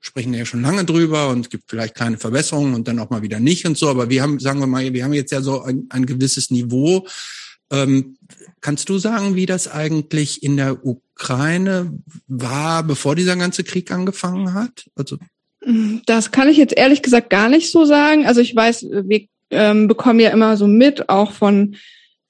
sprechen 0.00 0.34
ja 0.34 0.44
schon 0.44 0.62
lange 0.62 0.84
drüber 0.84 1.28
und 1.28 1.46
es 1.46 1.50
gibt 1.50 1.64
vielleicht 1.68 1.94
kleine 1.94 2.18
Verbesserungen 2.18 2.74
und 2.74 2.88
dann 2.88 2.98
auch 2.98 3.10
mal 3.10 3.22
wieder 3.22 3.40
nicht 3.40 3.66
und 3.66 3.78
so. 3.78 3.88
Aber 3.88 4.10
wir 4.10 4.22
haben, 4.22 4.38
sagen 4.38 4.60
wir 4.60 4.66
mal, 4.66 4.92
wir 4.92 5.04
haben 5.04 5.14
jetzt 5.14 5.32
ja 5.32 5.40
so 5.40 5.62
ein, 5.62 5.86
ein 5.90 6.04
gewisses 6.04 6.50
Niveau. 6.50 7.06
Ähm, 7.74 8.16
kannst 8.60 8.88
du 8.88 8.98
sagen, 8.98 9.34
wie 9.34 9.46
das 9.46 9.70
eigentlich 9.70 10.42
in 10.42 10.56
der 10.56 10.86
Ukraine 10.86 11.92
war, 12.26 12.82
bevor 12.82 13.14
dieser 13.14 13.36
ganze 13.36 13.64
Krieg 13.64 13.90
angefangen 13.90 14.54
hat? 14.54 14.86
Also 14.94 15.18
das 16.06 16.30
kann 16.30 16.48
ich 16.48 16.56
jetzt 16.56 16.76
ehrlich 16.76 17.02
gesagt 17.02 17.30
gar 17.30 17.48
nicht 17.48 17.70
so 17.70 17.84
sagen. 17.84 18.26
Also 18.26 18.40
ich 18.40 18.54
weiß, 18.54 18.86
wir 18.90 19.22
ähm, 19.50 19.88
bekommen 19.88 20.20
ja 20.20 20.30
immer 20.30 20.56
so 20.56 20.66
mit, 20.66 21.08
auch 21.08 21.32
von 21.32 21.76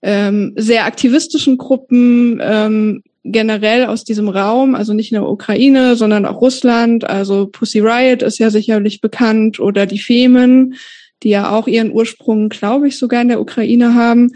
ähm, 0.02 0.52
sehr 0.56 0.84
aktivistischen 0.84 1.58
Gruppen 1.58 2.40
ähm, 2.42 3.02
generell 3.24 3.86
aus 3.86 4.04
diesem 4.04 4.28
Raum, 4.28 4.74
also 4.74 4.92
nicht 4.92 5.12
nur 5.12 5.30
Ukraine, 5.30 5.96
sondern 5.96 6.26
auch 6.26 6.40
Russland. 6.40 7.04
Also 7.04 7.46
Pussy 7.46 7.80
Riot 7.80 8.22
ist 8.22 8.38
ja 8.38 8.50
sicherlich 8.50 9.00
bekannt 9.00 9.58
oder 9.58 9.86
die 9.86 9.98
Femen, 9.98 10.74
die 11.22 11.30
ja 11.30 11.50
auch 11.50 11.66
ihren 11.66 11.90
Ursprung, 11.90 12.50
glaube 12.50 12.88
ich, 12.88 12.98
sogar 12.98 13.22
in 13.22 13.28
der 13.28 13.40
Ukraine 13.40 13.94
haben. 13.94 14.32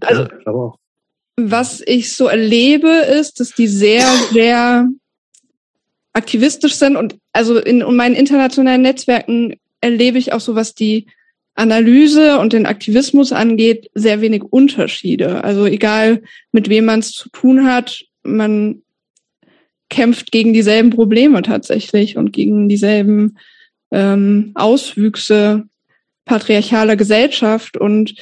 Also, 0.00 0.26
ja, 0.46 0.72
was 1.36 1.82
ich 1.86 2.14
so 2.14 2.26
erlebe, 2.26 2.88
ist, 2.88 3.40
dass 3.40 3.54
die 3.54 3.66
sehr, 3.66 4.06
sehr 4.32 4.88
aktivistisch 6.12 6.74
sind 6.74 6.96
und 6.96 7.16
also 7.32 7.58
in, 7.58 7.80
in 7.80 7.96
meinen 7.96 8.16
internationalen 8.16 8.82
Netzwerken 8.82 9.56
erlebe 9.80 10.18
ich 10.18 10.32
auch 10.32 10.40
so, 10.40 10.54
was 10.54 10.74
die 10.74 11.06
Analyse 11.54 12.38
und 12.38 12.52
den 12.52 12.66
Aktivismus 12.66 13.32
angeht, 13.32 13.90
sehr 13.94 14.20
wenig 14.20 14.42
Unterschiede. 14.42 15.44
Also 15.44 15.66
egal, 15.66 16.22
mit 16.52 16.68
wem 16.68 16.86
man 16.86 17.00
es 17.00 17.12
zu 17.12 17.28
tun 17.30 17.66
hat, 17.66 18.04
man 18.22 18.82
kämpft 19.88 20.32
gegen 20.32 20.52
dieselben 20.52 20.90
Probleme 20.90 21.42
tatsächlich 21.42 22.16
und 22.16 22.32
gegen 22.32 22.68
dieselben 22.68 23.38
ähm, 23.90 24.52
Auswüchse 24.54 25.64
patriarchaler 26.24 26.96
Gesellschaft. 26.96 27.76
Und 27.76 28.14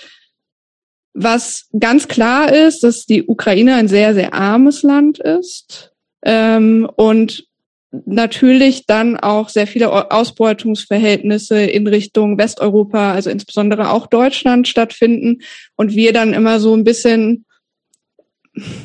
was 1.21 1.69
ganz 1.79 2.09
klar 2.09 2.53
ist, 2.53 2.85
dass 2.85 3.07
die 3.07 3.25
Ukraine 3.25 3.75
ein 3.75 3.89
sehr, 3.89 4.15
sehr 4.15 4.35
armes 4.35 4.83
Land 4.83 5.19
ist 5.19 5.93
ähm, 6.23 6.89
und 6.97 7.47
natürlich 7.91 8.87
dann 8.87 9.17
auch 9.17 9.49
sehr 9.49 9.67
viele 9.67 10.13
Ausbeutungsverhältnisse 10.13 11.63
in 11.63 11.87
Richtung 11.87 12.39
Westeuropa, 12.39 13.13
also 13.13 13.31
insbesondere 13.31 13.91
auch 13.91 14.07
Deutschland 14.07 14.69
stattfinden 14.69 15.39
und 15.77 15.95
wir 15.95 16.13
dann 16.13 16.35
immer 16.35 16.61
so 16.61 16.75
ein 16.75 16.85
bisschen 16.85 17.45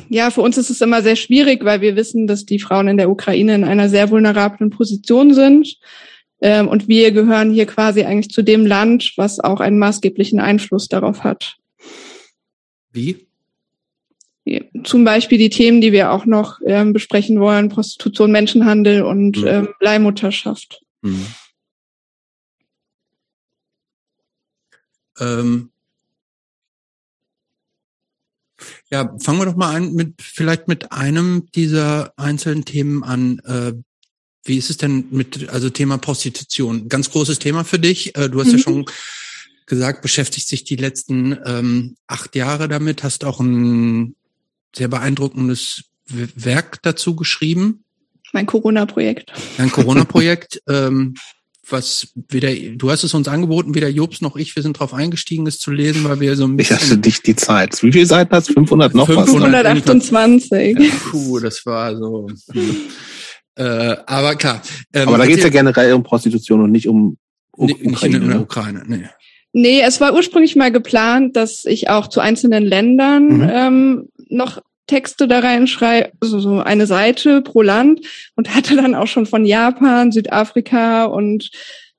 ja, 0.08 0.30
für 0.30 0.40
uns 0.40 0.56
ist 0.56 0.70
es 0.70 0.80
immer 0.80 1.02
sehr 1.02 1.16
schwierig, 1.16 1.64
weil 1.64 1.80
wir 1.80 1.96
wissen, 1.96 2.28
dass 2.28 2.44
die 2.44 2.60
Frauen 2.60 2.86
in 2.86 2.96
der 2.96 3.10
Ukraine 3.10 3.56
in 3.56 3.64
einer 3.64 3.88
sehr 3.88 4.10
vulnerablen 4.10 4.70
Position 4.70 5.34
sind. 5.34 5.76
Ähm, 6.40 6.68
und 6.68 6.86
wir 6.86 7.10
gehören 7.10 7.50
hier 7.50 7.66
quasi 7.66 8.04
eigentlich 8.04 8.30
zu 8.30 8.42
dem 8.42 8.66
Land, 8.66 9.14
was 9.16 9.40
auch 9.40 9.60
einen 9.60 9.78
maßgeblichen 9.78 10.38
Einfluss 10.38 10.88
darauf 10.88 11.24
hat. 11.24 11.56
Wie? 12.94 13.26
Zum 14.84 15.04
Beispiel 15.04 15.38
die 15.38 15.50
Themen, 15.50 15.80
die 15.80 15.92
wir 15.92 16.12
auch 16.12 16.26
noch 16.26 16.60
ähm, 16.64 16.92
besprechen 16.92 17.40
wollen, 17.40 17.70
Prostitution, 17.70 18.30
Menschenhandel 18.30 19.02
und 19.02 19.38
mhm. 19.38 19.46
ähm, 19.46 19.68
Leihmutterschaft. 19.80 20.82
Mhm. 21.02 21.26
Ähm, 25.18 25.70
ja, 28.90 29.16
fangen 29.18 29.38
wir 29.38 29.46
doch 29.46 29.56
mal 29.56 29.74
an 29.74 29.94
mit 29.94 30.20
vielleicht 30.20 30.68
mit 30.68 30.92
einem 30.92 31.48
dieser 31.54 32.12
einzelnen 32.16 32.64
Themen 32.64 33.02
an. 33.02 33.38
Äh, 33.40 33.72
wie 34.44 34.58
ist 34.58 34.68
es 34.68 34.76
denn 34.76 35.06
mit 35.10 35.48
also 35.48 35.70
Thema 35.70 35.96
Prostitution? 35.96 36.88
Ganz 36.88 37.10
großes 37.10 37.38
Thema 37.38 37.64
für 37.64 37.78
dich. 37.78 38.14
Äh, 38.16 38.28
du 38.28 38.40
hast 38.40 38.48
mhm. 38.48 38.52
ja 38.52 38.58
schon 38.58 38.86
gesagt, 39.66 40.02
beschäftigt 40.02 40.48
sich 40.48 40.64
die 40.64 40.76
letzten 40.76 41.38
ähm, 41.44 41.96
acht 42.06 42.36
Jahre 42.36 42.68
damit, 42.68 43.02
hast 43.02 43.24
auch 43.24 43.40
ein 43.40 44.14
sehr 44.74 44.88
beeindruckendes 44.88 45.84
Werk 46.06 46.82
dazu 46.82 47.16
geschrieben. 47.16 47.84
Mein 48.32 48.46
Corona-Projekt. 48.46 49.32
Ein 49.58 49.70
Corona-Projekt, 49.70 50.62
ähm, 50.68 51.14
was 51.68 52.08
weder, 52.28 52.52
du 52.52 52.90
hast 52.90 53.04
es 53.04 53.14
uns 53.14 53.28
angeboten, 53.28 53.74
weder 53.74 53.88
Jobs 53.88 54.20
noch 54.20 54.36
ich, 54.36 54.54
wir 54.54 54.62
sind 54.62 54.76
darauf 54.76 54.92
eingestiegen, 54.92 55.46
es 55.46 55.58
zu 55.58 55.70
lesen, 55.70 56.04
weil 56.04 56.20
wir 56.20 56.36
so 56.36 56.44
ein 56.44 56.56
bisschen... 56.56 56.76
Ich 56.76 56.82
hatte 56.82 56.98
dich 56.98 57.22
die 57.22 57.36
Zeit. 57.36 57.82
Wie 57.82 57.92
viele 57.92 58.06
Seiten 58.06 58.34
hast 58.34 58.52
500 58.52 58.94
noch 58.94 59.06
528. 59.06 60.50
was? 60.50 60.84
Ja, 60.84 60.94
puh, 61.10 61.38
das 61.38 61.64
war 61.64 61.96
so... 61.96 62.28
Hm. 62.52 62.76
Äh, 63.56 63.96
aber 64.06 64.34
klar. 64.34 64.62
Ähm, 64.92 65.08
aber 65.08 65.18
da 65.18 65.26
geht 65.26 65.38
es 65.38 65.44
ja 65.44 65.50
generell 65.50 65.92
um 65.94 66.02
Prostitution 66.02 66.60
und 66.62 66.72
nicht 66.72 66.88
um 66.88 67.16
Ukraine. 67.52 67.88
Nicht 67.88 68.04
in 68.04 68.10
der 68.12 68.20
ne? 68.20 68.40
Ukraine, 68.40 68.82
nee. 68.86 69.08
Nee, 69.56 69.82
es 69.82 70.00
war 70.00 70.14
ursprünglich 70.14 70.56
mal 70.56 70.72
geplant, 70.72 71.36
dass 71.36 71.64
ich 71.64 71.88
auch 71.88 72.08
zu 72.08 72.18
einzelnen 72.18 72.64
Ländern 72.64 73.28
mhm. 73.28 73.50
ähm, 73.52 74.08
noch 74.28 74.60
Texte 74.88 75.28
da 75.28 75.38
reinschreibe, 75.38 76.10
also 76.20 76.40
so 76.40 76.58
eine 76.58 76.88
Seite 76.88 77.40
pro 77.40 77.62
Land 77.62 78.00
und 78.34 78.52
hatte 78.52 78.74
dann 78.74 78.96
auch 78.96 79.06
schon 79.06 79.26
von 79.26 79.46
Japan, 79.46 80.10
Südafrika 80.10 81.04
und 81.04 81.52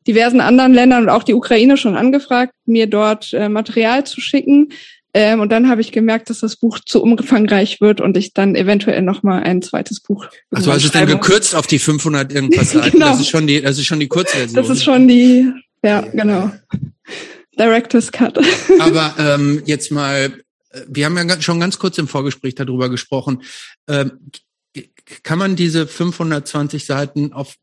diversen 0.05 0.41
anderen 0.41 0.73
Ländern 0.73 1.03
und 1.03 1.09
auch 1.09 1.23
die 1.23 1.33
Ukraine 1.33 1.77
schon 1.77 1.95
angefragt, 1.95 2.53
mir 2.65 2.87
dort 2.87 3.33
äh, 3.33 3.47
Material 3.47 4.05
zu 4.05 4.19
schicken. 4.19 4.73
Ähm, 5.13 5.39
und 5.39 5.49
dann 5.49 5.69
habe 5.69 5.79
ich 5.79 5.93
gemerkt, 5.93 6.29
dass 6.29 6.41
das 6.41 6.57
Buch 6.57 6.79
zu 6.85 7.01
umfangreich 7.01 7.79
wird 7.79 8.01
und 8.01 8.17
ich 8.17 8.33
dann 8.33 8.53
eventuell 8.53 9.01
noch 9.01 9.23
mal 9.23 9.41
ein 9.41 9.61
zweites 9.61 10.01
Buch. 10.01 10.25
Also 10.51 10.73
hast 10.73 10.81
du 10.81 10.87
es 10.87 10.91
denn 10.91 11.07
gekürzt 11.07 11.55
auf 11.55 11.67
die 11.67 11.79
500 11.79 12.33
irgendwas 12.33 12.71
Seiten? 12.73 12.91
genau. 12.91 13.11
Das 13.11 13.21
ist 13.21 13.29
schon 13.29 13.47
die, 13.47 13.61
das 13.61 13.77
ist 13.77 13.85
schon 13.85 14.01
die 14.01 14.09
Kurzversion. 14.09 14.61
Das 14.61 14.69
ist 14.69 14.83
schon 14.83 15.07
die, 15.07 15.49
ja, 15.81 16.01
genau. 16.01 16.51
Director's 17.57 18.11
Cut. 18.11 18.37
Aber 18.79 19.15
ähm, 19.17 19.63
jetzt 19.65 19.91
mal 19.91 20.33
wir 20.87 21.05
haben 21.05 21.17
ja 21.17 21.41
schon 21.41 21.59
ganz 21.59 21.79
kurz 21.79 21.97
im 21.97 22.07
Vorgespräch 22.07 22.55
darüber 22.55 22.89
gesprochen. 22.89 23.43
Ähm, 23.87 24.19
kann 25.23 25.39
man 25.39 25.55
diese 25.55 25.87
520 25.87 26.85
Seiten 26.85 27.33
auf, 27.33 27.55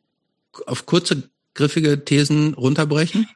auf 0.67 0.87
kurze, 0.87 1.25
griffige 1.55 2.05
Thesen 2.05 2.55
runterbrechen? 2.55 3.27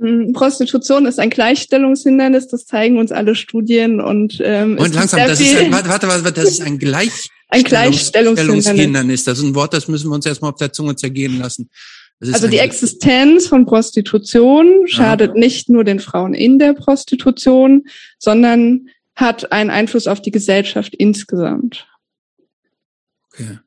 Hm, 0.00 0.32
Prostitution 0.32 1.06
ist 1.06 1.20
ein 1.20 1.30
Gleichstellungshindernis, 1.30 2.48
das 2.48 2.66
zeigen 2.66 2.98
uns 2.98 3.12
alle 3.12 3.34
Studien 3.34 4.00
und 4.00 4.40
ähm, 4.42 4.78
und 4.78 4.94
langsam, 4.94 5.20
das 5.20 5.40
ist 5.40 5.56
ein, 5.56 5.72
warte, 5.72 5.88
warte, 5.88 6.08
warte, 6.08 6.32
das 6.32 6.50
ist 6.50 6.62
ein 6.62 6.78
Gleichstellungs 6.78 7.30
ein 7.50 7.64
Gleichstellungshindernis. 7.64 9.24
Das 9.24 9.38
ist 9.38 9.44
ein 9.44 9.54
Wort, 9.54 9.74
das 9.74 9.86
müssen 9.86 10.10
wir 10.10 10.14
uns 10.14 10.26
erstmal 10.26 10.50
auf 10.50 10.58
der 10.58 10.72
Zunge 10.72 10.96
zergehen 10.96 11.38
lassen. 11.38 11.70
Also 12.30 12.46
die 12.46 12.58
Existenz 12.58 13.48
von 13.48 13.66
Prostitution 13.66 14.86
schadet 14.86 15.34
ja. 15.34 15.40
nicht 15.40 15.68
nur 15.68 15.82
den 15.82 15.98
Frauen 15.98 16.34
in 16.34 16.58
der 16.58 16.72
Prostitution, 16.72 17.84
sondern 18.18 18.88
hat 19.16 19.50
einen 19.50 19.70
Einfluss 19.70 20.06
auf 20.06 20.22
die 20.22 20.30
Gesellschaft 20.30 20.94
insgesamt. 20.94 21.86
Okay. 23.32 23.58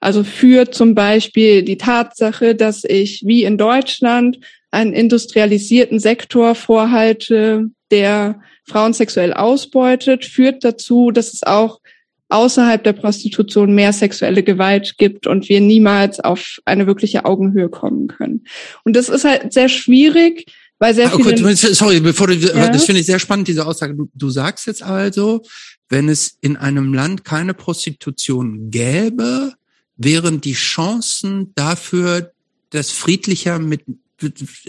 Also 0.00 0.24
für 0.24 0.70
zum 0.70 0.94
Beispiel 0.94 1.62
die 1.62 1.78
Tatsache, 1.78 2.54
dass 2.54 2.84
ich 2.84 3.22
wie 3.26 3.44
in 3.44 3.58
Deutschland 3.58 4.38
einen 4.70 4.92
industrialisierten 4.92 5.98
Sektor 5.98 6.54
vorhalte, 6.54 7.70
der 7.90 8.40
Frauen 8.64 8.92
sexuell 8.92 9.32
ausbeutet, 9.32 10.24
führt 10.24 10.62
dazu, 10.62 11.10
dass 11.10 11.32
es 11.32 11.42
auch 11.42 11.80
außerhalb 12.28 12.82
der 12.84 12.92
Prostitution 12.92 13.74
mehr 13.74 13.92
sexuelle 13.92 14.42
Gewalt 14.42 14.98
gibt 14.98 15.26
und 15.26 15.48
wir 15.48 15.60
niemals 15.60 16.20
auf 16.20 16.58
eine 16.64 16.86
wirkliche 16.86 17.24
Augenhöhe 17.24 17.68
kommen 17.68 18.08
können. 18.08 18.44
Und 18.84 18.96
das 18.96 19.08
ist 19.08 19.24
halt 19.24 19.52
sehr 19.52 19.68
schwierig, 19.68 20.46
weil 20.78 20.94
sehr 20.94 21.10
viele... 21.10 21.42
Oh, 21.42 21.54
sorry, 21.54 22.00
bevor 22.00 22.26
du, 22.26 22.34
ja? 22.34 22.68
das 22.68 22.84
finde 22.84 23.00
ich 23.00 23.06
sehr 23.06 23.18
spannend, 23.18 23.48
diese 23.48 23.66
Aussage. 23.66 23.94
Du, 23.94 24.10
du 24.14 24.30
sagst 24.30 24.66
jetzt 24.66 24.82
also, 24.82 25.42
wenn 25.88 26.08
es 26.08 26.36
in 26.40 26.56
einem 26.56 26.92
Land 26.92 27.24
keine 27.24 27.54
Prostitution 27.54 28.70
gäbe, 28.70 29.54
wären 29.96 30.40
die 30.40 30.52
Chancen 30.52 31.52
dafür, 31.54 32.32
dass 32.70 32.90
friedlicher 32.90 33.58
mit, 33.58 33.82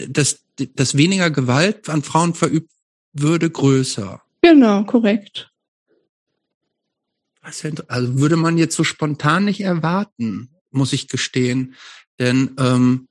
dass, 0.08 0.40
dass 0.74 0.96
weniger 0.96 1.30
Gewalt 1.30 1.88
an 1.90 2.02
Frauen 2.02 2.34
verübt 2.34 2.70
würde, 3.12 3.50
größer. 3.50 4.22
Genau, 4.42 4.84
korrekt. 4.84 5.49
Also 7.40 8.18
würde 8.18 8.36
man 8.36 8.58
jetzt 8.58 8.76
so 8.76 8.84
spontan 8.84 9.46
nicht 9.46 9.60
erwarten, 9.60 10.50
muss 10.70 10.92
ich 10.92 11.08
gestehen. 11.08 11.74
Denn 12.18 12.50
ähm, 12.58 13.08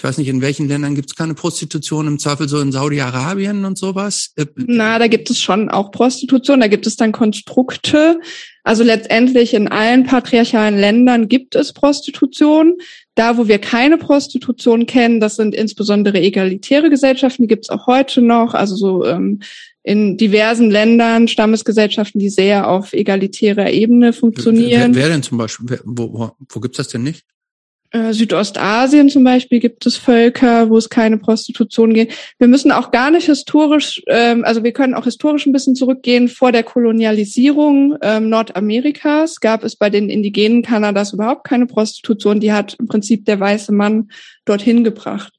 ich 0.00 0.04
weiß 0.04 0.16
nicht, 0.16 0.28
in 0.28 0.40
welchen 0.40 0.66
Ländern 0.66 0.94
gibt 0.94 1.10
es 1.10 1.14
keine 1.14 1.34
Prostitution, 1.34 2.06
im 2.06 2.18
Zweifel 2.18 2.48
so 2.48 2.58
in 2.58 2.72
Saudi-Arabien 2.72 3.66
und 3.66 3.76
sowas? 3.76 4.32
Äh, 4.36 4.46
Na, 4.56 4.98
da 4.98 5.08
gibt 5.08 5.28
es 5.28 5.38
schon 5.38 5.68
auch 5.68 5.90
Prostitution, 5.90 6.60
da 6.60 6.68
gibt 6.68 6.86
es 6.86 6.96
dann 6.96 7.12
Konstrukte. 7.12 8.18
Also 8.64 8.82
letztendlich 8.82 9.52
in 9.52 9.68
allen 9.68 10.04
patriarchalen 10.04 10.78
Ländern 10.78 11.28
gibt 11.28 11.54
es 11.54 11.74
Prostitution. 11.74 12.78
Da, 13.14 13.36
wo 13.36 13.46
wir 13.46 13.58
keine 13.58 13.98
Prostitution 13.98 14.86
kennen, 14.86 15.20
das 15.20 15.36
sind 15.36 15.54
insbesondere 15.54 16.18
egalitäre 16.18 16.88
Gesellschaften, 16.88 17.42
die 17.42 17.48
gibt 17.48 17.66
es 17.66 17.70
auch 17.70 17.86
heute 17.86 18.22
noch. 18.22 18.54
Also 18.54 18.76
so 18.76 19.04
ähm, 19.04 19.40
in 19.82 20.16
diversen 20.16 20.70
Ländern 20.70 21.28
Stammesgesellschaften, 21.28 22.18
die 22.18 22.28
sehr 22.28 22.68
auf 22.68 22.92
egalitärer 22.92 23.70
Ebene 23.70 24.12
funktionieren. 24.12 24.94
Wer, 24.94 25.02
wer 25.02 25.08
denn 25.10 25.22
zum 25.22 25.38
Beispiel? 25.38 25.70
Wer, 25.70 25.80
wo 25.84 26.12
wo, 26.12 26.30
wo 26.48 26.60
gibt's 26.60 26.76
das 26.76 26.88
denn 26.88 27.02
nicht? 27.02 27.24
Äh, 27.92 28.12
Südostasien 28.12 29.08
zum 29.08 29.24
Beispiel 29.24 29.58
gibt 29.58 29.84
es 29.84 29.96
Völker, 29.96 30.70
wo 30.70 30.76
es 30.76 30.90
keine 30.90 31.18
Prostitution 31.18 31.92
geht. 31.92 32.14
Wir 32.38 32.46
müssen 32.46 32.70
auch 32.70 32.92
gar 32.92 33.10
nicht 33.10 33.26
historisch, 33.26 34.00
ähm, 34.06 34.44
also 34.44 34.62
wir 34.62 34.72
können 34.72 34.94
auch 34.94 35.04
historisch 35.04 35.44
ein 35.46 35.52
bisschen 35.52 35.74
zurückgehen. 35.74 36.28
Vor 36.28 36.52
der 36.52 36.62
Kolonialisierung 36.62 37.96
ähm, 38.00 38.28
Nordamerikas 38.28 39.40
gab 39.40 39.64
es 39.64 39.74
bei 39.74 39.90
den 39.90 40.08
Indigenen 40.08 40.62
Kanadas 40.62 41.14
überhaupt 41.14 41.42
keine 41.42 41.66
Prostitution. 41.66 42.38
Die 42.38 42.52
hat 42.52 42.76
im 42.78 42.86
Prinzip 42.86 43.24
der 43.24 43.40
weiße 43.40 43.72
Mann 43.72 44.10
dorthin 44.44 44.84
gebracht. 44.84 45.32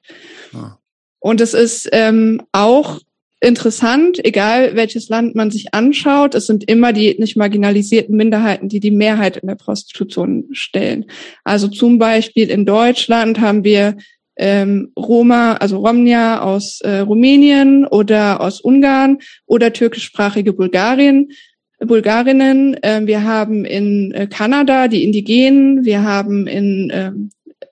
Ah. 0.53 0.77
Und 1.19 1.39
es 1.39 1.53
ist 1.53 1.87
ähm, 1.93 2.41
auch 2.51 2.99
interessant, 3.41 4.23
egal 4.23 4.75
welches 4.75 5.09
Land 5.09 5.35
man 5.35 5.49
sich 5.49 5.73
anschaut, 5.73 6.35
es 6.35 6.45
sind 6.45 6.63
immer 6.69 6.93
die 6.93 7.15
nicht 7.17 7.35
marginalisierten 7.35 8.15
Minderheiten, 8.15 8.69
die 8.69 8.79
die 8.79 8.91
Mehrheit 8.91 9.37
in 9.37 9.47
der 9.47 9.55
Prostitution 9.55 10.45
stellen. 10.51 11.05
Also 11.43 11.67
zum 11.67 11.97
Beispiel 11.97 12.49
in 12.49 12.65
Deutschland 12.65 13.39
haben 13.39 13.63
wir 13.63 13.97
ähm, 14.37 14.91
Roma, 14.97 15.53
also 15.53 15.79
Romnia 15.79 16.41
aus 16.41 16.81
äh, 16.81 16.99
Rumänien 16.99 17.85
oder 17.85 18.41
aus 18.41 18.61
Ungarn 18.61 19.17
oder 19.45 19.73
türkischsprachige 19.73 20.53
Bulgarien, 20.53 21.31
Bulgarinnen. 21.79 22.81
Äh, 22.83 23.01
wir 23.05 23.23
haben 23.23 23.65
in 23.65 24.11
äh, 24.11 24.27
Kanada 24.27 24.87
die 24.87 25.03
Indigenen, 25.03 25.83
wir 25.83 26.03
haben 26.03 26.47
in 26.47 26.89
äh, 26.91 27.11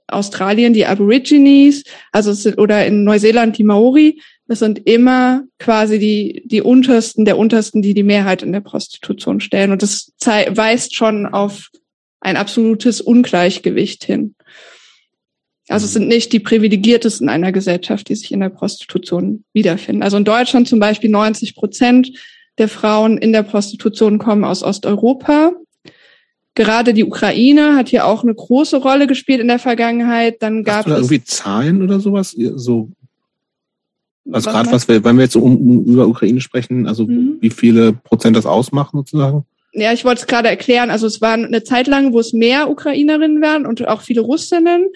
Australien 0.08 0.74
die 0.74 0.86
Aborigines, 0.86 1.84
also 2.12 2.32
es 2.32 2.44
sind, 2.44 2.58
oder 2.58 2.86
in 2.86 3.04
Neuseeland 3.04 3.58
die 3.58 3.64
Maori. 3.64 4.20
Das 4.50 4.58
sind 4.58 4.88
immer 4.88 5.44
quasi 5.60 6.00
die, 6.00 6.41
die 6.44 6.63
untersten 6.63 7.24
der 7.24 7.38
untersten, 7.38 7.84
die 7.84 7.94
die 7.94 8.01
Mehrheit 8.01 8.41
in 8.41 8.51
der 8.51 8.62
Prostitution 8.62 9.41
stellen. 9.41 9.72
Und 9.72 9.84
das 9.84 10.12
weist 10.25 10.96
schon 10.96 11.27
auf 11.27 11.70
ein 12.20 12.36
absolutes 12.36 13.00
Ungleichgewicht 13.00 14.03
hin. 14.03 14.34
Also 15.68 15.86
es 15.86 15.94
sind 15.94 16.08
nicht 16.08 16.34
die 16.34 16.39
privilegiertesten 16.39 17.29
einer 17.29 17.51
Gesellschaft, 17.51 18.10
die 18.10 18.15
sich 18.15 18.32
in 18.32 18.39
der 18.39 18.50
Prostitution 18.50 19.44
wiederfinden. 19.53 20.01
Also 20.01 20.18
in 20.18 20.25
Deutschland 20.25 20.68
zum 20.68 20.79
Beispiel 20.79 21.12
90 21.12 21.53
Prozent 21.53 22.12
der 22.58 22.70
Frauen 22.70 23.20
in 23.20 23.32
der 23.32 23.44
Prostitution 23.44 24.18
kommen 24.18 24.44
aus 24.44 24.63
Osteuropa. 24.63 25.51
Gerade 26.56 26.96
die 26.96 27.03
Ukraine 27.03 27.75
hat 27.75 27.89
hier 27.89 28.08
auch 28.08 28.24
eine 28.24 28.34
große 28.34 28.77
Rolle 28.77 29.06
gespielt 29.06 29.41
in 29.41 29.48
der 29.48 29.60
Vergangenheit. 29.60 30.41
Dann 30.41 30.63
gab 30.63 30.77
Hast 30.77 30.88
du 30.88 30.89
da 30.89 30.96
es 30.96 31.01
irgendwie 31.03 31.24
Zahlen 31.24 31.84
oder 31.84 32.00
sowas, 32.00 32.32
so 32.32 32.89
also 34.32 34.50
gerade 34.50 34.72
was 34.72 34.88
wir, 34.88 35.04
wenn 35.04 35.18
wir 35.18 35.24
jetzt 35.24 35.36
um, 35.36 35.58
um, 35.58 35.84
über 35.86 36.08
Ukraine 36.08 36.42
sprechen, 36.42 36.88
also 36.88 37.06
mhm. 37.06 37.38
wie 37.42 37.50
viele 37.50 37.94
Prozent 37.94 38.36
das 38.36 38.46
ausmachen 38.46 38.98
sozusagen? 38.98 39.46
Ja, 39.72 39.94
ich 39.94 40.04
wollte 40.04 40.22
es 40.22 40.28
gerade 40.28 40.50
erklären. 40.50 40.90
Also 40.90 41.06
es 41.06 41.22
war 41.22 41.34
eine 41.34 41.64
Zeit 41.64 41.88
lang, 41.88 42.14
wo 42.14 42.20
es 42.20 42.34
mehr 42.34 42.70
Ukrainerinnen 42.70 43.42
waren 43.42 43.66
und 43.66 43.88
auch 43.88 44.02
viele 44.02 44.22
Russinnen. 44.22 44.88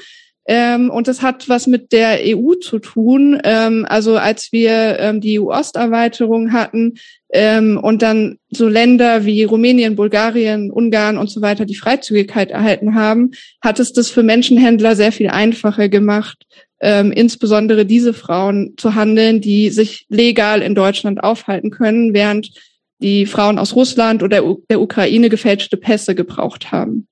Ähm, 0.46 0.90
und 0.90 1.08
das 1.08 1.22
hat 1.22 1.48
was 1.48 1.68
mit 1.68 1.92
der 1.92 2.20
EU 2.22 2.56
zu 2.56 2.80
tun. 2.80 3.40
Ähm, 3.44 3.86
also 3.88 4.18
als 4.18 4.52
wir 4.52 5.00
ähm, 5.00 5.22
die 5.22 5.40
EU-Osterweiterung 5.40 6.52
hatten 6.52 6.96
ähm, 7.32 7.80
und 7.82 8.02
dann 8.02 8.40
so 8.50 8.68
Länder 8.68 9.26
wie 9.26 9.44
Rumänien, 9.44 9.96
Bulgarien, 9.96 10.70
Ungarn 10.70 11.18
und 11.18 11.30
so 11.30 11.42
weiter 11.42 11.66
die 11.66 11.76
Freizügigkeit 11.76 12.52
erhalten 12.52 12.94
haben, 12.94 13.32
hat 13.62 13.80
es 13.80 13.94
das 13.94 14.10
für 14.10 14.24
Menschenhändler 14.24 14.96
sehr 14.96 15.14
viel 15.14 15.30
einfacher 15.30 15.88
gemacht, 15.88 16.46
ähm, 16.84 17.12
insbesondere 17.12 17.86
diese 17.86 18.14
Frauen 18.14 18.74
zu 18.78 18.94
handeln, 18.94 19.40
die 19.42 19.70
sich 19.70 20.06
legal 20.10 20.62
in 20.62 20.76
Deutschland 20.76 21.24
aufhalten 21.24 21.72
können, 21.72 22.14
während 22.14 22.52
die 23.00 23.26
Frauen 23.26 23.58
aus 23.58 23.76
Russland 23.76 24.22
oder 24.22 24.42
der 24.70 24.82
Ukraine 24.82 25.30
gefälschte 25.30 25.78
Pässe 25.78 26.14
gebraucht 26.14 26.72
haben. 26.72 27.08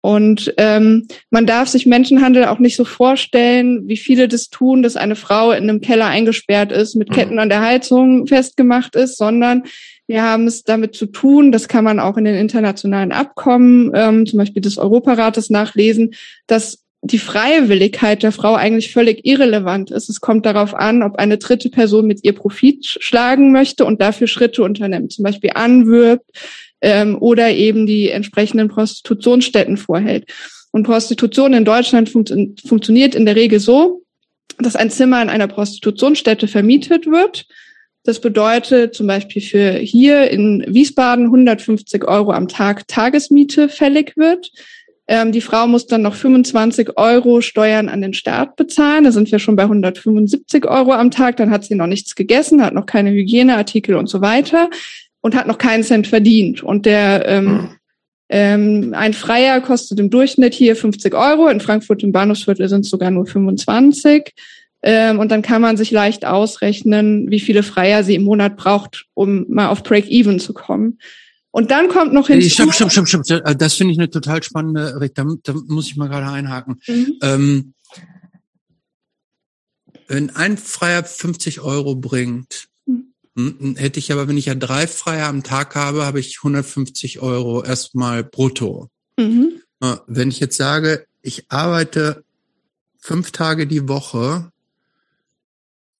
Und 0.00 0.54
ähm, 0.56 1.06
man 1.30 1.44
darf 1.44 1.68
sich 1.68 1.84
Menschenhandel 1.84 2.44
auch 2.46 2.60
nicht 2.60 2.76
so 2.76 2.84
vorstellen, 2.84 3.88
wie 3.88 3.96
viele 3.96 4.28
das 4.28 4.48
tun, 4.48 4.82
dass 4.82 4.96
eine 4.96 5.16
Frau 5.16 5.50
in 5.50 5.64
einem 5.64 5.80
Keller 5.80 6.06
eingesperrt 6.06 6.72
ist, 6.72 6.94
mit 6.94 7.10
Ketten 7.10 7.38
an 7.38 7.48
der 7.48 7.60
Heizung 7.60 8.26
festgemacht 8.26 8.96
ist, 8.96 9.18
sondern 9.18 9.64
wir 10.06 10.22
haben 10.22 10.46
es 10.46 10.62
damit 10.62 10.94
zu 10.94 11.06
tun, 11.06 11.52
das 11.52 11.68
kann 11.68 11.84
man 11.84 12.00
auch 12.00 12.16
in 12.16 12.24
den 12.24 12.36
internationalen 12.36 13.12
Abkommen, 13.12 13.90
ähm, 13.94 14.24
zum 14.24 14.38
Beispiel 14.38 14.62
des 14.62 14.78
Europarates 14.78 15.50
nachlesen, 15.50 16.14
dass 16.46 16.84
die 17.02 17.18
Freiwilligkeit 17.18 18.22
der 18.22 18.32
Frau 18.32 18.54
eigentlich 18.54 18.92
völlig 18.92 19.24
irrelevant 19.24 19.90
ist. 19.90 20.08
Es 20.08 20.20
kommt 20.20 20.44
darauf 20.46 20.74
an, 20.74 21.02
ob 21.02 21.16
eine 21.16 21.38
dritte 21.38 21.70
Person 21.70 22.06
mit 22.06 22.24
ihr 22.24 22.34
Profit 22.34 22.84
schlagen 22.86 23.52
möchte 23.52 23.84
und 23.84 24.02
dafür 24.02 24.26
Schritte 24.26 24.62
unternimmt, 24.62 25.12
zum 25.12 25.22
Beispiel 25.22 25.50
anwirbt 25.54 26.26
ähm, 26.80 27.16
oder 27.20 27.50
eben 27.50 27.86
die 27.86 28.10
entsprechenden 28.10 28.68
Prostitutionsstätten 28.68 29.76
vorhält. 29.76 30.26
Und 30.72 30.82
Prostitution 30.82 31.54
in 31.54 31.64
Deutschland 31.64 32.08
funkt 32.08 32.32
funktioniert 32.66 33.14
in 33.14 33.26
der 33.26 33.36
Regel 33.36 33.60
so, 33.60 34.02
dass 34.58 34.76
ein 34.76 34.90
Zimmer 34.90 35.22
in 35.22 35.30
einer 35.30 35.46
Prostitutionsstätte 35.46 36.48
vermietet 36.48 37.06
wird. 37.06 37.46
Das 38.04 38.20
bedeutet 38.20 38.94
zum 38.94 39.06
Beispiel 39.06 39.42
für 39.42 39.72
hier 39.72 40.30
in 40.30 40.64
Wiesbaden 40.66 41.26
150 41.26 42.04
Euro 42.04 42.32
am 42.32 42.48
Tag 42.48 42.88
Tagesmiete 42.88 43.68
fällig 43.68 44.16
wird. 44.16 44.50
Ähm, 45.08 45.32
die 45.32 45.40
Frau 45.40 45.66
muss 45.66 45.86
dann 45.86 46.02
noch 46.02 46.14
25 46.14 46.98
Euro 46.98 47.40
Steuern 47.40 47.88
an 47.88 48.02
den 48.02 48.12
Staat 48.12 48.56
bezahlen. 48.56 49.04
Da 49.04 49.10
sind 49.10 49.32
wir 49.32 49.38
schon 49.38 49.56
bei 49.56 49.62
175 49.62 50.66
Euro 50.66 50.92
am 50.92 51.10
Tag. 51.10 51.38
Dann 51.38 51.50
hat 51.50 51.64
sie 51.64 51.74
noch 51.74 51.86
nichts 51.86 52.14
gegessen, 52.14 52.62
hat 52.62 52.74
noch 52.74 52.86
keine 52.86 53.10
Hygieneartikel 53.10 53.96
und 53.96 54.08
so 54.08 54.20
weiter 54.20 54.68
und 55.22 55.34
hat 55.34 55.46
noch 55.46 55.58
keinen 55.58 55.82
Cent 55.82 56.06
verdient. 56.06 56.62
Und 56.62 56.84
der 56.84 57.26
ähm, 57.26 57.70
ähm, 58.28 58.92
ein 58.94 59.14
Freier 59.14 59.60
kostet 59.62 59.98
im 59.98 60.10
Durchschnitt 60.10 60.52
hier 60.52 60.76
50 60.76 61.14
Euro. 61.14 61.48
In 61.48 61.60
Frankfurt 61.60 62.02
im 62.02 62.12
Bahnhofsviertel 62.12 62.68
sind 62.68 62.84
es 62.84 62.90
sogar 62.90 63.10
nur 63.10 63.26
25. 63.26 64.34
Ähm, 64.82 65.18
und 65.18 65.30
dann 65.30 65.42
kann 65.42 65.62
man 65.62 65.76
sich 65.76 65.90
leicht 65.90 66.26
ausrechnen, 66.26 67.30
wie 67.30 67.40
viele 67.40 67.62
Freier 67.62 68.04
sie 68.04 68.14
im 68.14 68.24
Monat 68.24 68.56
braucht, 68.56 69.06
um 69.14 69.46
mal 69.48 69.68
auf 69.68 69.82
Break-Even 69.82 70.38
zu 70.38 70.52
kommen. 70.52 70.98
Und 71.58 71.72
dann 71.72 71.88
kommt 71.88 72.12
noch 72.12 72.28
hinzu. 72.28 72.50
Stopp, 72.50 72.72
stopp, 72.72 72.92
stopp, 72.92 73.08
stopp. 73.08 73.26
stopp. 73.26 73.58
Das 73.58 73.74
finde 73.74 73.92
ich 73.92 73.98
eine 73.98 74.08
total 74.08 74.44
spannende, 74.44 75.10
da, 75.12 75.26
da 75.42 75.54
muss 75.66 75.88
ich 75.88 75.96
mal 75.96 76.08
gerade 76.08 76.28
einhaken. 76.28 76.80
Mhm. 76.86 77.18
Ähm, 77.20 77.74
wenn 80.06 80.30
ein 80.36 80.56
Freier 80.56 81.02
50 81.02 81.58
Euro 81.60 81.96
bringt, 81.96 82.68
mhm. 83.34 83.74
hätte 83.74 83.98
ich 83.98 84.12
aber, 84.12 84.28
wenn 84.28 84.36
ich 84.36 84.46
ja 84.46 84.54
drei 84.54 84.86
Freier 84.86 85.26
am 85.26 85.42
Tag 85.42 85.74
habe, 85.74 86.06
habe 86.06 86.20
ich 86.20 86.38
150 86.38 87.18
Euro 87.22 87.64
erstmal 87.64 88.22
brutto. 88.22 88.88
Mhm. 89.16 89.60
Wenn 90.06 90.28
ich 90.28 90.38
jetzt 90.38 90.58
sage, 90.58 91.06
ich 91.22 91.50
arbeite 91.50 92.22
fünf 93.00 93.32
Tage 93.32 93.66
die 93.66 93.88
Woche, 93.88 94.52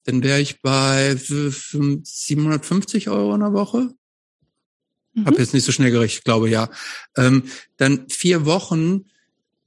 dann 0.05 0.23
wäre 0.23 0.39
ich 0.39 0.61
bei 0.61 1.17
750 1.17 3.09
Euro 3.09 3.33
in 3.33 3.41
der 3.41 3.51
Woche. 3.51 3.89
Mhm. 5.21 5.25
Habe 5.25 5.37
jetzt 5.37 5.53
nicht 5.53 5.65
so 5.65 5.71
schnell 5.71 5.91
gerechnet, 5.91 6.23
glaube 6.23 6.49
ja. 6.49 6.69
Ähm, 7.17 7.43
dann 7.77 8.05
vier 8.09 8.45
Wochen 8.45 9.05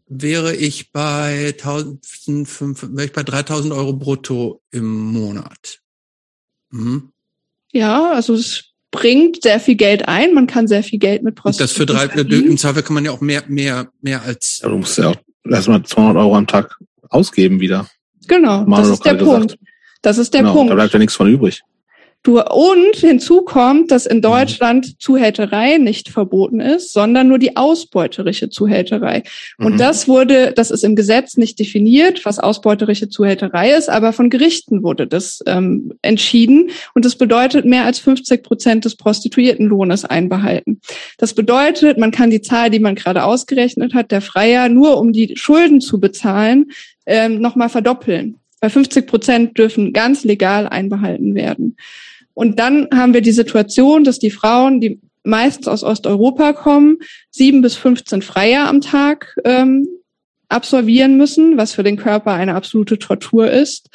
wäre 0.09 0.55
ich 0.55 0.93
bei 0.93 1.55
1005, 1.59 2.89
wäre 2.93 3.07
ich 3.07 3.13
bei 3.13 3.23
3000 3.23 3.73
Euro 3.73 3.93
brutto 3.95 4.61
im 4.71 5.13
Monat. 5.13 5.81
Mhm. 6.71 7.13
Ja, 7.73 8.13
also 8.13 8.35
es 8.35 8.73
bringt 8.91 9.43
sehr 9.43 9.59
viel 9.59 9.77
Geld 9.77 10.09
ein. 10.09 10.35
Man 10.35 10.47
kann 10.47 10.69
sehr 10.69 10.83
viel 10.83 10.99
Geld 10.99 11.23
mit 11.23 11.35
Prostitution 11.35 11.67
Das 11.67 11.77
für 11.77 11.87
drei, 11.87 12.09
verdienen. 12.13 12.51
im 12.51 12.59
Zweifel 12.59 12.83
kann 12.83 12.95
man 12.95 13.05
ja 13.05 13.11
auch 13.11 13.21
mehr, 13.21 13.43
mehr, 13.49 13.91
mehr 14.03 14.23
als. 14.23 14.61
Ja, 14.63 14.69
du 14.69 14.77
musst 14.77 14.99
ja 14.99 15.09
auch 15.09 15.17
erstmal 15.49 15.83
200 15.83 16.17
Euro 16.17 16.37
am 16.37 16.47
Tag 16.47 16.79
ausgeben 17.09 17.61
wieder. 17.61 17.89
Genau, 18.29 18.65
das 18.65 18.89
ist 18.89 19.05
der 19.05 19.15
Punkt. 19.15 19.59
Das 20.03 20.19
ist 20.19 20.35
der 20.35 20.43
genau, 20.43 20.55
Punkt. 20.55 20.71
Da 20.71 20.75
bleibt 20.75 20.93
ja 20.93 20.99
nichts 20.99 21.15
von 21.15 21.29
übrig. 21.29 21.63
Du, 22.25 22.41
und 22.41 22.95
hinzu 22.95 23.43
kommt, 23.43 23.91
dass 23.91 24.07
in 24.07 24.23
Deutschland 24.23 25.01
Zuhälterei 25.03 25.79
nicht 25.79 26.09
verboten 26.09 26.61
ist, 26.61 26.93
sondern 26.93 27.27
nur 27.27 27.41
die 27.41 27.57
ausbeuterische 27.57 28.49
Zuhälterei. 28.49 29.25
Und 29.59 29.73
mhm. 29.73 29.79
das 29.79 30.07
wurde, 30.07 30.53
das 30.53 30.71
ist 30.71 30.85
im 30.85 30.95
Gesetz 30.95 31.37
nicht 31.37 31.59
definiert, 31.59 32.25
was 32.25 32.39
ausbeuterische 32.39 33.09
Zuhälterei 33.09 33.73
ist, 33.73 33.91
aber 33.91 34.13
von 34.13 34.31
Gerichten 34.31 34.85
wurde 34.85 35.09
das 35.09 35.43
ähm, 35.47 35.95
entschieden. 36.03 36.71
Und 36.95 37.05
das 37.05 37.17
bedeutet 37.17 37.65
mehr 37.65 37.87
als 37.87 37.99
50 37.99 38.45
Prozent 38.45 38.85
des 38.85 38.95
Prostituiertenlohnes 38.95 40.05
einbehalten. 40.05 40.81
Das 41.19 41.35
bedeutet, 41.35 41.99
man 41.99 42.13
kann 42.13 42.31
die 42.31 42.41
Zahl, 42.41 42.71
die 42.71 42.79
man 42.79 42.95
gerade 42.95 43.25
ausgerechnet 43.25 43.95
hat, 43.95 44.13
der 44.13 44.21
Freier 44.21 44.69
nur 44.69 44.99
um 44.99 45.13
die 45.13 45.37
Schulden 45.37 45.81
zu 45.81 45.99
bezahlen, 45.99 46.71
ähm, 47.05 47.41
nochmal 47.41 47.69
verdoppeln. 47.69 48.37
Bei 48.61 48.71
50 48.71 49.09
Prozent 49.09 49.59
dürfen 49.59 49.93
ganz 49.93 50.23
legal 50.23 50.69
einbehalten 50.69 51.35
werden. 51.35 51.77
Und 52.35 52.59
dann 52.59 52.89
haben 52.95 53.15
wir 53.15 53.21
die 53.21 53.33
Situation, 53.33 54.05
dass 54.05 54.19
die 54.19 54.31
Frauen, 54.31 54.81
die 54.81 55.01
meistens 55.25 55.69
aus 55.69 55.85
Osteuropa 55.85 56.53
kommen, 56.53 56.99
sieben 57.31 57.63
bis 57.63 57.77
15 57.77 58.23
Freier 58.23 58.69
am 58.69 58.81
Tag 58.81 59.37
ähm, 59.45 59.87
absolvieren 60.49 61.17
müssen, 61.17 61.57
was 61.57 61.73
für 61.73 61.83
den 61.83 61.97
Körper 61.97 62.33
eine 62.33 62.55
absolute 62.55 62.99
Tortur 62.99 63.51
ist. 63.51 63.89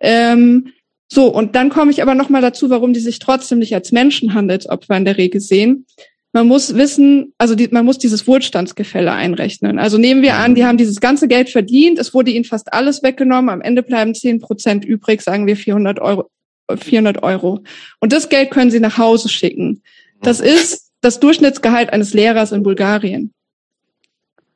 Ähm, 0.00 0.72
so, 1.08 1.28
und 1.28 1.54
dann 1.54 1.68
komme 1.68 1.92
ich 1.92 2.02
aber 2.02 2.14
nochmal 2.14 2.42
dazu, 2.42 2.68
warum 2.68 2.92
die 2.92 3.00
sich 3.00 3.18
trotzdem 3.18 3.60
nicht 3.60 3.74
als 3.74 3.92
Menschenhandelsopfer 3.92 4.96
in 4.96 5.04
der 5.04 5.18
Regel 5.18 5.40
sehen. 5.40 5.86
Man 6.32 6.48
muss 6.48 6.74
wissen, 6.74 7.32
also 7.38 7.54
die, 7.54 7.68
man 7.68 7.86
muss 7.86 7.96
dieses 7.96 8.26
Wohlstandsgefälle 8.26 9.12
einrechnen. 9.12 9.78
Also 9.78 9.96
nehmen 9.96 10.20
wir 10.20 10.34
an, 10.34 10.54
die 10.54 10.66
haben 10.66 10.76
dieses 10.76 11.00
ganze 11.00 11.28
Geld 11.28 11.48
verdient, 11.48 11.98
es 11.98 12.12
wurde 12.12 12.32
ihnen 12.32 12.44
fast 12.44 12.74
alles 12.74 13.02
weggenommen, 13.02 13.48
am 13.48 13.62
Ende 13.62 13.82
bleiben 13.82 14.14
10 14.14 14.40
Prozent 14.40 14.84
übrig, 14.84 15.22
sagen 15.22 15.46
wir 15.46 15.56
400 15.56 15.98
Euro, 16.00 16.28
400 16.74 17.22
Euro. 17.22 17.62
Und 18.00 18.12
das 18.12 18.28
Geld 18.28 18.50
können 18.50 18.70
sie 18.70 18.80
nach 18.80 18.98
Hause 18.98 19.28
schicken. 19.28 19.82
Das 20.22 20.40
ist 20.40 20.90
das 21.00 21.20
Durchschnittsgehalt 21.20 21.92
eines 21.92 22.14
Lehrers 22.14 22.52
in 22.52 22.62
Bulgarien. 22.62 23.32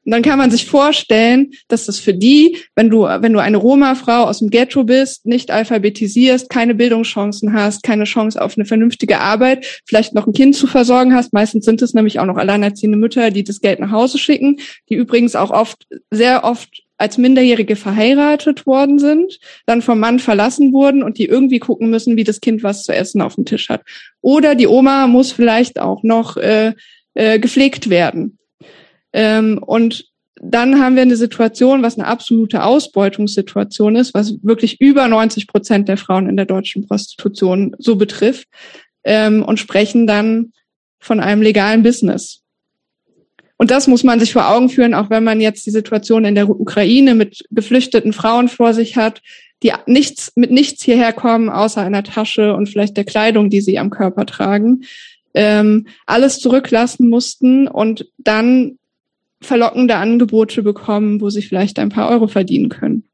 Und 0.05 0.13
dann 0.13 0.23
kann 0.23 0.39
man 0.39 0.51
sich 0.51 0.67
vorstellen, 0.67 1.53
dass 1.69 1.87
das 1.87 1.99
für 1.99 2.15
die, 2.15 2.57
wenn 2.75 2.89
du, 2.89 3.03
wenn 3.03 3.33
du 3.33 3.39
eine 3.39 3.59
Roma-Frau 3.59 4.25
aus 4.25 4.39
dem 4.39 4.49
Ghetto 4.49 4.83
bist, 4.85 5.27
nicht 5.27 5.51
alphabetisierst, 5.51 6.49
keine 6.49 6.75
Bildungschancen 6.75 7.53
hast, 7.53 7.83
keine 7.83 8.05
Chance 8.05 8.41
auf 8.41 8.57
eine 8.57 8.65
vernünftige 8.65 9.21
Arbeit, 9.21 9.83
vielleicht 9.87 10.15
noch 10.15 10.27
ein 10.27 10.33
Kind 10.33 10.57
zu 10.57 10.67
versorgen 10.67 11.15
hast. 11.15 11.35
Meistens 11.35 11.67
sind 11.67 11.83
es 11.83 11.93
nämlich 11.93 12.19
auch 12.19 12.25
noch 12.25 12.39
alleinerziehende 12.39 12.97
Mütter, 12.97 13.31
die 13.31 13.45
das 13.45 13.61
Geld 13.61 13.79
nach 13.79 13.91
Hause 13.91 14.17
schicken, 14.19 14.59
die 14.89 14.95
übrigens 14.95 15.37
auch 15.37 15.51
oft, 15.51 15.87
sehr 16.11 16.45
oft 16.45 16.83
als 17.01 17.17
Minderjährige 17.17 17.77
verheiratet 17.77 18.67
worden 18.67 18.99
sind, 18.99 19.39
dann 19.65 19.81
vom 19.81 19.99
Mann 19.99 20.19
verlassen 20.19 20.73
wurden 20.73 21.03
und 21.03 21.17
die 21.17 21.25
irgendwie 21.25 21.59
gucken 21.59 21.89
müssen, 21.89 22.17
wie 22.17 22.25
das 22.25 22.41
Kind 22.41 22.63
was 22.63 22.83
zu 22.83 22.93
essen 22.93 23.23
auf 23.23 23.37
dem 23.37 23.47
Tisch 23.47 23.71
hat. 23.71 23.83
Oder 24.21 24.55
die 24.55 24.67
Oma 24.67 25.07
muss 25.07 25.33
vielleicht 25.33 25.81
auch 25.81 26.03
noch 26.03 26.37
äh, 26.37 26.75
äh, 27.15 27.39
gepflegt 27.39 27.89
werden. 27.89 28.39
Ähm, 29.15 29.59
und 29.65 30.05
dann 30.43 30.79
haben 30.79 30.95
wir 30.95 31.03
eine 31.03 31.17
Situation, 31.17 31.83
was 31.83 31.99
eine 31.99 32.07
absolute 32.07 32.65
Ausbeutungssituation 32.65 33.97
ist, 33.97 34.13
was 34.13 34.35
wirklich 34.43 34.81
über 34.81 35.09
90 35.09 35.47
Prozent 35.47 35.89
der 35.89 35.97
Frauen 35.97 36.29
in 36.29 36.37
der 36.37 36.47
deutschen 36.47 36.87
Prostitution 36.87 37.75
so 37.79 37.97
betrifft 37.97 38.47
ähm, 39.05 39.43
und 39.43 39.59
sprechen 39.59 40.07
dann 40.07 40.53
von 40.99 41.21
einem 41.21 41.41
legalen 41.41 41.83
Business. 41.83 42.40
Und 43.61 43.71
das 43.71 43.87
muss 43.87 44.05
man 44.05 44.19
sich 44.19 44.33
vor 44.33 44.49
Augen 44.49 44.71
führen, 44.71 44.95
auch 44.95 45.11
wenn 45.11 45.23
man 45.23 45.39
jetzt 45.39 45.67
die 45.67 45.71
Situation 45.71 46.25
in 46.25 46.35
der 46.35 46.49
Ukraine 46.49 47.15
mit 47.15 47.45
geflüchteten 47.51 48.15
Frauen 48.15 48.49
vor 48.49 48.73
sich 48.73 48.97
hat, 48.97 49.21
die 49.63 49.75
nichts, 49.85 50.33
mit 50.35 50.51
nichts 50.51 50.83
hierher 50.83 51.13
kommen, 51.13 51.51
außer 51.51 51.83
einer 51.83 52.03
Tasche 52.03 52.55
und 52.55 52.71
vielleicht 52.71 52.97
der 52.97 53.05
Kleidung, 53.05 53.51
die 53.51 53.61
sie 53.61 53.79
am 53.79 53.91
Körper 53.91 54.25
tragen, 54.25 54.85
ähm, 55.35 55.89
alles 56.07 56.39
zurücklassen 56.39 57.11
mussten 57.11 57.69
und 57.69 58.11
dann 58.17 58.79
verlockende 59.43 59.97
Angebote 59.97 60.63
bekommen, 60.63 61.21
wo 61.21 61.29
sie 61.29 61.43
vielleicht 61.43 61.79
ein 61.79 61.91
paar 61.91 62.09
Euro 62.09 62.29
verdienen 62.29 62.71
können. 62.71 63.11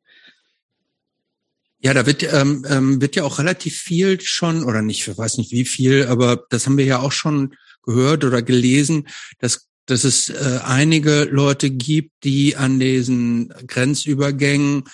Ja, 1.81 1.93
da 1.93 2.07
wird, 2.07 2.23
ähm, 2.23 2.65
ähm, 2.71 3.01
wird 3.01 3.17
ja 3.17 3.25
auch 3.25 3.41
relativ 3.41 3.79
viel 3.79 4.21
schon, 4.21 4.63
oder 4.63 4.81
nicht, 4.81 5.09
ich 5.09 5.19
weiß 5.19 5.39
nicht 5.39 5.51
wie 5.51 5.65
viel, 5.65 6.07
aber 6.07 6.45
das 6.51 6.67
haben 6.67 6.79
wir 6.79 6.85
ja 6.85 7.01
auch 7.01 7.11
schon 7.11 7.57
gehört 7.83 8.25
oder 8.25 8.43
gelesen, 8.43 9.09
dass, 9.41 9.66
dass 9.87 10.05
es 10.05 10.29
äh, 10.29 10.61
einige 10.65 11.25
Leute 11.25 11.71
gibt, 11.71 12.25
die 12.25 12.57
an 12.57 12.79
diesen 12.79 13.49
Grenzübergängen 13.67 14.85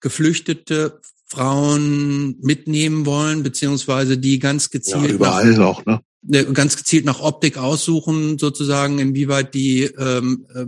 Geflüchtete 0.00 1.00
Frauen 1.26 2.38
mitnehmen 2.40 3.06
wollen, 3.06 3.42
beziehungsweise 3.42 4.18
die 4.18 4.38
ganz 4.38 4.70
gezielt. 4.70 5.08
Ja, 5.08 5.14
überall 5.14 5.52
nach, 5.52 5.60
auch, 5.60 5.84
ne? 5.86 6.00
Ganz 6.52 6.76
gezielt 6.76 7.04
nach 7.04 7.20
Optik 7.20 7.56
aussuchen, 7.56 8.38
sozusagen, 8.38 8.98
inwieweit 8.98 9.54
die 9.54 9.84
ähm, 9.84 10.46
äh, 10.54 10.66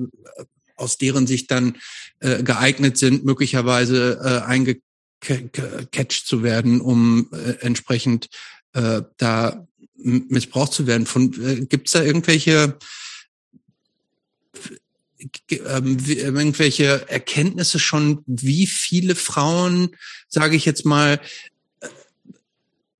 aus 0.77 0.99
deren 0.99 1.27
Sicht 1.27 1.51
dann 1.51 1.77
äh, 2.21 2.43
geeignet 2.43 2.99
sind, 2.99 3.25
möglicherweise 3.25 4.21
äh, 4.23 4.47
eingecatcht 4.47 6.27
zu 6.27 6.43
werden, 6.43 6.81
um 6.81 7.29
äh, 7.33 7.65
entsprechend 7.65 8.29
äh, 8.73 9.03
da 9.17 9.67
missbraucht 9.97 10.73
zu 10.73 10.87
werden. 10.87 11.07
Von 11.07 11.33
äh, 11.43 11.67
gibt 11.67 11.89
es 11.89 11.93
da 11.93 12.03
irgendwelche 12.03 12.77
ähm, 15.51 15.99
irgendwelche 16.07 17.09
Erkenntnisse 17.09 17.79
schon, 17.79 18.23
wie 18.27 18.67
viele 18.67 19.15
Frauen, 19.15 19.91
sage 20.29 20.57
ich 20.57 20.65
jetzt 20.65 20.85
mal, 20.85 21.21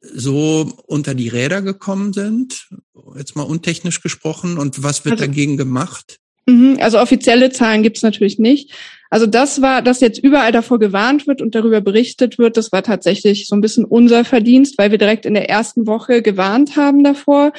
so 0.01 0.73
unter 0.87 1.15
die 1.15 1.29
Räder 1.29 1.63
gekommen 1.63 2.13
sind, 2.13 2.69
jetzt 3.17 3.37
mal 3.37 3.43
untechnisch 3.43 4.01
gesprochen, 4.03 4.59
und 4.59 4.83
was 4.83 5.05
wird 5.05 5.15
also, 5.15 5.25
dagegen 5.25 5.57
gemacht? 5.57 6.19
Mhm, 6.47 6.79
also 6.81 7.01
offizielle 7.01 7.51
Zahlen 7.51 7.83
gibt's 7.83 8.03
natürlich 8.03 8.39
nicht. 8.39 8.73
Also 9.11 9.27
das 9.27 9.63
war, 9.63 9.83
dass 9.83 10.01
jetzt 10.01 10.19
überall 10.19 10.53
davor 10.53 10.79
gewarnt 10.79 11.27
wird 11.27 11.41
und 11.41 11.55
darüber 11.55 11.81
berichtet 11.81 12.39
wird, 12.39 12.57
das 12.57 12.73
war 12.73 12.83
tatsächlich 12.83 13.47
so 13.47 13.55
ein 13.55 13.61
bisschen 13.61 13.85
unser 13.85 14.25
Verdienst, 14.25 14.79
weil 14.79 14.91
wir 14.91 14.99
direkt 14.99 15.27
in 15.27 15.35
der 15.35 15.49
ersten 15.49 15.87
Woche 15.87 16.23
gewarnt 16.23 16.77
haben 16.77 17.05
davor. 17.05 17.53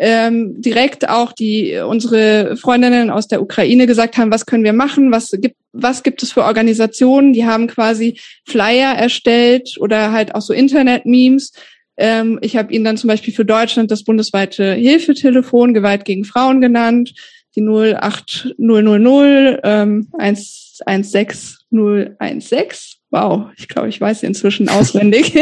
Ähm, 0.00 0.60
direkt 0.60 1.08
auch 1.08 1.32
die 1.32 1.76
unsere 1.78 2.56
Freundinnen 2.56 3.10
aus 3.10 3.26
der 3.26 3.42
Ukraine 3.42 3.86
gesagt 3.86 4.16
haben, 4.16 4.30
was 4.30 4.46
können 4.46 4.62
wir 4.62 4.72
machen, 4.72 5.10
was 5.10 5.32
gibt 5.32 5.56
was 5.72 6.02
gibt 6.02 6.22
es 6.22 6.32
für 6.32 6.44
Organisationen, 6.44 7.32
die 7.32 7.44
haben 7.44 7.66
quasi 7.66 8.18
Flyer 8.46 8.94
erstellt 8.94 9.76
oder 9.78 10.12
halt 10.12 10.34
auch 10.34 10.40
so 10.40 10.52
Internet-Memes, 10.52 11.52
ähm, 11.98 12.38
ich 12.42 12.56
habe 12.56 12.72
ihn 12.72 12.84
dann 12.84 12.96
zum 12.96 13.08
Beispiel 13.08 13.34
für 13.34 13.44
Deutschland 13.44 13.90
das 13.90 14.04
bundesweite 14.04 14.72
Hilfetelefon 14.72 15.74
Gewalt 15.74 16.04
gegen 16.04 16.24
Frauen 16.24 16.60
genannt, 16.60 17.12
die 17.56 17.62
08000 17.62 18.54
ähm, 19.64 20.06
116016. 20.16 23.00
Wow, 23.10 23.46
ich 23.56 23.66
glaube, 23.68 23.88
ich 23.88 24.00
weiß 24.00 24.20
sie 24.20 24.26
inzwischen 24.26 24.68
auswendig. 24.68 25.34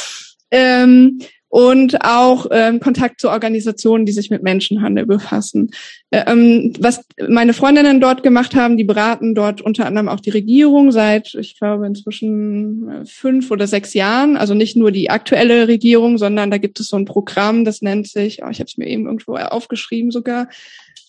ähm, 0.50 1.20
und 1.50 2.04
auch 2.04 2.46
ähm, 2.52 2.78
Kontakt 2.78 3.20
zu 3.20 3.28
Organisationen, 3.28 4.06
die 4.06 4.12
sich 4.12 4.30
mit 4.30 4.44
Menschenhandel 4.44 5.04
befassen. 5.04 5.72
Ähm, 6.12 6.72
was 6.78 7.04
meine 7.28 7.54
Freundinnen 7.54 8.00
dort 8.00 8.22
gemacht 8.22 8.54
haben, 8.54 8.76
die 8.76 8.84
beraten 8.84 9.34
dort 9.34 9.60
unter 9.60 9.84
anderem 9.84 10.08
auch 10.08 10.20
die 10.20 10.30
Regierung 10.30 10.92
seit, 10.92 11.34
ich 11.34 11.58
glaube, 11.58 11.88
inzwischen 11.88 12.88
äh, 12.88 13.04
fünf 13.04 13.50
oder 13.50 13.66
sechs 13.66 13.94
Jahren. 13.94 14.36
Also 14.36 14.54
nicht 14.54 14.76
nur 14.76 14.92
die 14.92 15.10
aktuelle 15.10 15.66
Regierung, 15.66 16.18
sondern 16.18 16.52
da 16.52 16.58
gibt 16.58 16.78
es 16.78 16.86
so 16.86 16.96
ein 16.96 17.04
Programm, 17.04 17.64
das 17.64 17.82
nennt 17.82 18.06
sich, 18.06 18.44
oh, 18.44 18.48
ich 18.48 18.60
habe 18.60 18.68
es 18.68 18.78
mir 18.78 18.86
eben 18.86 19.06
irgendwo 19.06 19.34
aufgeschrieben 19.34 20.12
sogar, 20.12 20.48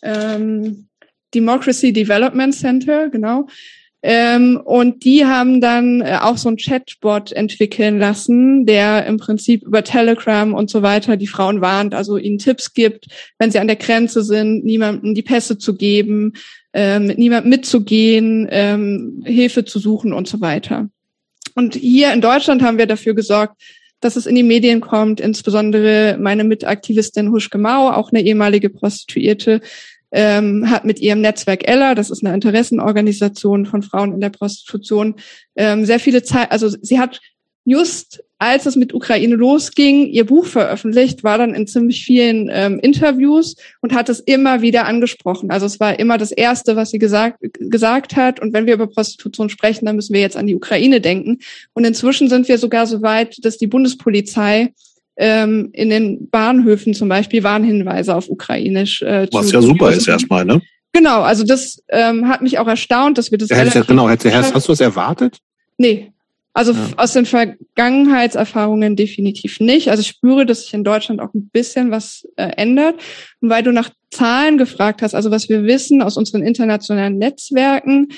ähm, 0.02 0.88
Democracy 1.36 1.94
Development 1.94 2.54
Center, 2.54 3.10
genau. 3.10 3.46
Ähm, 4.04 4.60
und 4.64 5.06
die 5.06 5.26
haben 5.26 5.62
dann 5.62 6.02
äh, 6.02 6.18
auch 6.22 6.38
so 6.38 6.50
ein 6.50 6.58
Chatbot 6.58 7.32
entwickeln 7.32 8.00
lassen, 8.00 8.66
der 8.66 9.06
im 9.06 9.18
Prinzip 9.18 9.64
über 9.64 9.84
Telegram 9.84 10.54
und 10.54 10.72
so 10.72 10.82
weiter 10.82 11.18
die 11.18 11.28
Frauen 11.28 11.62
warnt, 11.62 11.94
also 11.94 12.18
ihnen 12.18 12.40
Tipps 12.40 12.74
gibt, 12.74 13.08
wenn 13.38 13.52
sie 13.52 13.60
an 13.60 13.68
der 13.68 13.76
Grenze 13.76 14.24
sind, 14.24 14.66
niemandem 14.66 15.14
die 15.14 15.22
Pässe 15.22 15.60
zu 15.60 15.76
geben, 15.76 16.34
äh, 16.74 17.00
mit 17.00 17.20
niemandem 17.20 17.52
mitzugehen, 17.52 18.48
ähm, 18.50 19.22
Hilfe 19.24 19.66
zu 19.66 19.78
suchen 19.78 20.14
und 20.14 20.28
so 20.28 20.42
weiter. 20.42 20.90
Und 21.54 21.76
hier 21.76 22.12
in 22.12 22.22
Deutschland 22.22 22.64
haben 22.64 22.80
wir 22.80 22.88
dafür 22.88 23.14
gesorgt, 23.14 23.62
dass 24.00 24.16
es 24.16 24.26
in 24.26 24.36
die 24.36 24.44
Medien 24.44 24.82
kommt, 24.82 25.20
insbesondere 25.20 26.18
meine 26.20 26.44
Mitaktivistin 26.44 27.32
Huschke 27.32 27.60
Mau, 27.60 27.92
auch 27.92 28.12
eine 28.12 28.24
ehemalige 28.24 28.72
Prostituierte, 28.72 29.62
ähm, 30.12 30.70
hat 30.70 30.86
mit 30.86 31.00
ihrem 31.00 31.22
Netzwerk 31.22 31.68
Ella, 31.68 31.96
das 31.96 32.10
ist 32.10 32.26
eine 32.26 32.34
Interessenorganisation 32.34 33.66
von 33.66 33.82
Frauen 33.82 34.14
in 34.14 34.22
der 34.22 34.30
Prostitution, 34.30 35.16
ähm, 35.56 35.86
sehr 35.86 36.00
viele 36.00 36.24
Zeit, 36.24 36.52
also 36.52 36.70
sie 36.70 37.00
hat 37.00 37.22
just 37.66 38.24
als 38.42 38.66
es 38.66 38.76
mit 38.76 38.92
Ukraine 38.92 39.36
losging, 39.36 40.08
ihr 40.08 40.26
Buch 40.26 40.48
veröffentlicht, 40.48 41.24
war 41.24 41.38
dann 41.38 41.54
in 41.54 41.68
ziemlich 41.68 42.04
vielen 42.04 42.50
ähm, 42.52 42.80
Interviews 42.80 43.56
und 43.82 43.94
hat 43.94 44.10
es 44.10 44.20
immer 44.20 44.64
wieder 44.64 44.88
angesprochen. 44.88 45.52
Also 45.52 45.68
es 45.68 45.80
war 45.80 46.00
immer 46.00 46.18
das 46.18 46.32
Erste, 46.32 46.76
was 46.76 46.90
sie 46.90 46.98
gesagt, 46.98 47.38
gesagt 47.60 48.16
hat. 48.16 48.40
Und 48.40 48.52
wenn 48.52 48.66
wir 48.66 48.74
über 48.74 48.88
Prostitution 48.88 49.50
sprechen, 49.50 49.86
dann 49.86 49.96
müssen 49.96 50.16
wir 50.16 50.22
jetzt 50.22 50.38
an 50.38 50.48
die 50.48 50.56
Ukraine 50.56 51.02
denken. 51.02 51.38
Und 51.74 51.86
inzwischen 51.86 52.30
sind 52.30 52.48
wir 52.48 52.58
sogar 52.58 52.88
so 52.88 53.04
weit, 53.04 53.46
dass 53.46 53.60
die 53.60 53.68
Bundespolizei 53.68 54.74
ähm, 55.18 55.70
in 55.74 55.90
den 55.90 56.30
Bahnhöfen 56.30 56.94
zum 56.94 57.10
Beispiel 57.10 57.44
Warnhinweise 57.44 58.16
auf 58.16 58.30
Ukrainisch. 58.30 59.02
Äh, 59.02 59.28
Was 59.32 59.52
ja 59.52 59.62
super 59.62 59.92
ist 59.92 60.08
erstmal, 60.08 60.46
ne? 60.46 60.62
Genau, 60.94 61.22
also 61.22 61.44
das 61.46 61.82
ähm, 61.90 62.28
hat 62.28 62.42
mich 62.42 62.60
auch 62.60 62.68
erstaunt, 62.68 63.18
dass 63.18 63.32
wir 63.32 63.38
das. 63.38 63.50
Ja, 63.50 63.64
ja, 63.64 63.82
genau, 63.82 64.10
hast, 64.10 64.54
hast 64.54 64.68
du 64.68 64.74
es 64.74 64.82
erwartet? 64.82 65.38
Nee. 65.78 66.12
Also 66.54 66.74
ja. 66.74 66.80
aus 66.98 67.14
den 67.14 67.26
Vergangenheitserfahrungen 67.26 68.98
definitiv 68.98 69.62
nicht. 69.62 69.90
Also 69.90 70.02
ich 70.02 70.08
spüre, 70.08 70.46
dass 70.46 70.64
sich 70.64 70.74
in 70.74 70.84
Deutschland 70.84 71.22
auch 71.22 71.34
ein 71.34 71.50
bisschen 71.50 71.92
was 71.92 72.28
äh, 72.36 72.52
ändert. 72.58 72.96
Und 73.40 73.50
weil 73.50 73.64
du 73.64 73.72
nach 73.72 73.90
Zahlen 74.10 74.58
gefragt 74.58 75.02
hast, 75.02 75.16
also 75.16 75.32
was 75.32 75.48
wir 75.48 75.64
wissen 75.64 76.02
aus 76.02 76.18
unseren 76.18 76.44
internationalen 76.44 77.18
Netzwerken, 77.18 78.10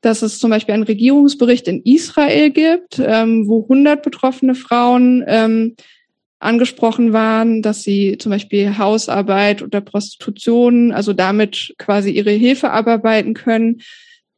dass 0.00 0.22
es 0.22 0.38
zum 0.38 0.50
Beispiel 0.50 0.74
einen 0.74 0.82
Regierungsbericht 0.84 1.68
in 1.68 1.82
Israel 1.84 2.50
gibt, 2.50 2.98
ähm, 2.98 3.46
wo 3.46 3.62
100 3.62 4.02
betroffene 4.02 4.54
Frauen 4.54 5.22
ähm, 5.26 5.76
angesprochen 6.42 7.12
waren, 7.12 7.62
dass 7.62 7.82
sie 7.82 8.18
zum 8.18 8.30
Beispiel 8.30 8.78
Hausarbeit 8.78 9.62
oder 9.62 9.80
Prostitution, 9.80 10.92
also 10.92 11.12
damit 11.12 11.74
quasi 11.78 12.10
ihre 12.10 12.30
Hilfe 12.30 12.70
abarbeiten 12.70 13.34
können. 13.34 13.82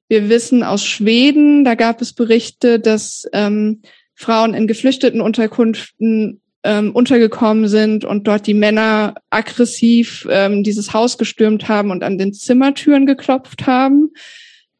Wir 0.09 0.29
wissen 0.29 0.63
aus 0.63 0.85
Schweden, 0.85 1.65
da 1.65 1.75
gab 1.75 2.03
es 2.03 2.13
Berichte, 2.13 2.79
dass 2.79 3.29
ähm, 3.33 3.83
Frauen 4.15 4.55
in 4.55 4.67
geflüchteten 4.67 5.21
Unterkünften 5.21 6.41
ähm, 6.63 6.93
untergekommen 6.93 7.69
sind 7.69 8.05
und 8.05 8.27
dort 8.27 8.47
die 8.47 8.55
Männer 8.55 9.15
aggressiv 9.31 10.27
ähm, 10.31 10.63
dieses 10.63 10.95
Haus 10.95 11.19
gestürmt 11.19 11.69
haben 11.69 11.91
und 11.91 12.03
an 12.03 12.19
den 12.19 12.33
Zimmertüren 12.33 13.07
geklopft 13.07 13.67
haben. 13.67 14.13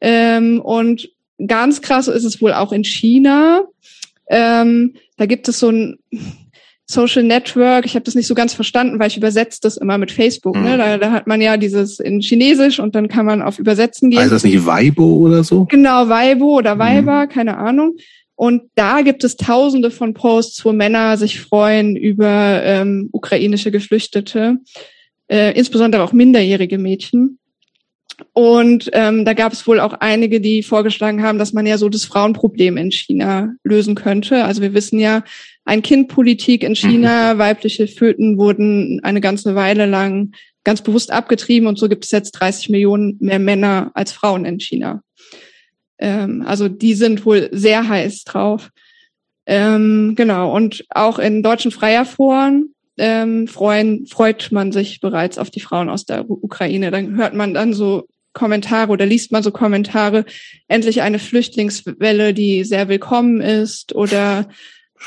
Ähm, 0.01 0.61
und 0.61 1.11
ganz 1.47 1.83
krass 1.83 2.09
ist 2.09 2.25
es 2.25 2.41
wohl 2.41 2.53
auch 2.53 2.73
in 2.73 2.85
China. 2.85 3.65
Ähm, 4.29 4.95
da 5.17 5.27
gibt 5.27 5.49
es 5.49 5.61
so 5.61 5.71
ein 5.71 5.99
Social 6.87 7.23
Network. 7.23 7.87
Ich 7.87 7.95
habe 7.95 8.05
das 8.05 8.15
nicht 8.15 8.27
so 8.27 8.35
ganz 8.35 8.53
verstanden, 8.53 8.99
weil 8.99 9.09
ich 9.09 9.17
übersetze 9.17 9.61
das 9.63 9.77
immer 9.77 9.97
mit 9.97 10.13
Facebook. 10.13 10.55
Ne? 10.55 10.61
Mhm. 10.61 10.67
Ne? 10.69 10.79
Da, 10.79 10.99
da 10.99 11.13
hat 11.13 11.27
man 11.27 11.41
ja 11.41 11.57
dieses 11.57 11.99
in 11.99 12.21
Chinesisch 12.21 12.79
und 12.79 12.95
dann 12.95 13.09
kann 13.09 13.27
man 13.27 13.43
auf 13.43 13.59
Übersetzen 13.59 14.11
gehen. 14.11 14.21
Heißt 14.21 14.33
das 14.33 14.45
nicht 14.45 14.67
Weibo 14.67 15.17
oder 15.17 15.45
so? 15.45 15.65
Genau, 15.65 16.09
Weibo 16.09 16.59
oder 16.59 16.79
Weiber, 16.79 17.25
mhm. 17.25 17.29
keine 17.29 17.57
Ahnung. 17.57 17.97
Und 18.37 18.63
da 18.75 19.03
gibt 19.03 19.25
es 19.25 19.37
tausende 19.37 19.91
von 19.91 20.13
Posts, 20.13 20.65
wo 20.65 20.73
Männer 20.73 21.17
sich 21.17 21.41
freuen 21.41 21.97
über 21.97 22.63
ähm, 22.65 23.09
ukrainische 23.13 23.71
Geflüchtete, 23.71 24.59
äh, 25.29 25.57
insbesondere 25.57 26.03
auch 26.03 26.13
minderjährige 26.13 26.79
Mädchen. 26.79 27.39
Und 28.33 28.91
ähm, 28.93 29.25
da 29.25 29.33
gab 29.33 29.53
es 29.53 29.67
wohl 29.67 29.81
auch 29.81 29.95
einige, 29.95 30.41
die 30.41 30.63
vorgeschlagen 30.63 31.23
haben, 31.23 31.39
dass 31.39 31.53
man 31.53 31.67
ja 31.67 31.79
so 31.79 31.89
das 31.89 32.05
Frauenproblem 32.05 32.77
in 32.77 32.93
China 32.93 33.55
lösen 33.63 33.95
könnte. 33.95 34.45
Also 34.45 34.63
wir 34.63 34.75
wissen 34.75 34.99
ja, 34.99 35.23
ein 35.65 35.83
Kindpolitik 35.83 36.63
in 36.63 36.75
China, 36.75 37.35
mhm. 37.35 37.39
weibliche 37.39 37.89
Föten 37.89 38.39
wurden 38.39 39.01
eine 39.03 39.21
ganze 39.21 39.55
Weile 39.55 39.87
lang 39.87 40.33
ganz 40.63 40.83
bewusst 40.83 41.11
abgetrieben 41.11 41.69
und 41.69 41.79
so 41.79 41.89
gibt 41.89 42.05
es 42.05 42.11
jetzt 42.11 42.33
30 42.33 42.71
Millionen 42.71 43.17
mehr 43.21 43.39
Männer 43.39 43.91
als 43.95 44.13
Frauen 44.13 44.45
in 44.45 44.61
China. 44.61 45.03
Ähm, 45.99 46.43
also 46.47 46.69
die 46.69 46.95
sind 46.95 47.25
wohl 47.27 47.49
sehr 47.53 47.89
heiß 47.89 48.25
drauf. 48.25 48.71
Ähm, 49.47 50.15
genau, 50.17 50.55
und 50.55 50.85
auch 50.91 51.19
in 51.19 51.43
deutschen 51.43 51.71
Freierforen 51.71 52.75
ähm, 52.97 53.47
freuen, 53.47 54.07
freut 54.07 54.53
man 54.53 54.73
sich 54.73 55.01
bereits 55.01 55.39
auf 55.39 55.51
die 55.51 55.61
Frauen 55.61 55.91
aus 55.91 56.05
der 56.05 56.29
Ukraine. 56.31 56.91
Dann 56.91 57.17
hört 57.17 57.35
man 57.35 57.53
dann 57.53 57.75
so 57.75 58.07
Kommentare 58.33 58.91
oder 58.91 59.07
liest 59.07 59.33
man 59.33 59.43
so 59.43 59.51
Kommentare, 59.51 60.25
endlich 60.69 61.03
eine 61.03 61.19
Flüchtlingswelle, 61.19 62.35
die 62.35 62.65
sehr 62.65 62.89
willkommen 62.89 63.41
ist 63.41 63.95
oder 63.95 64.49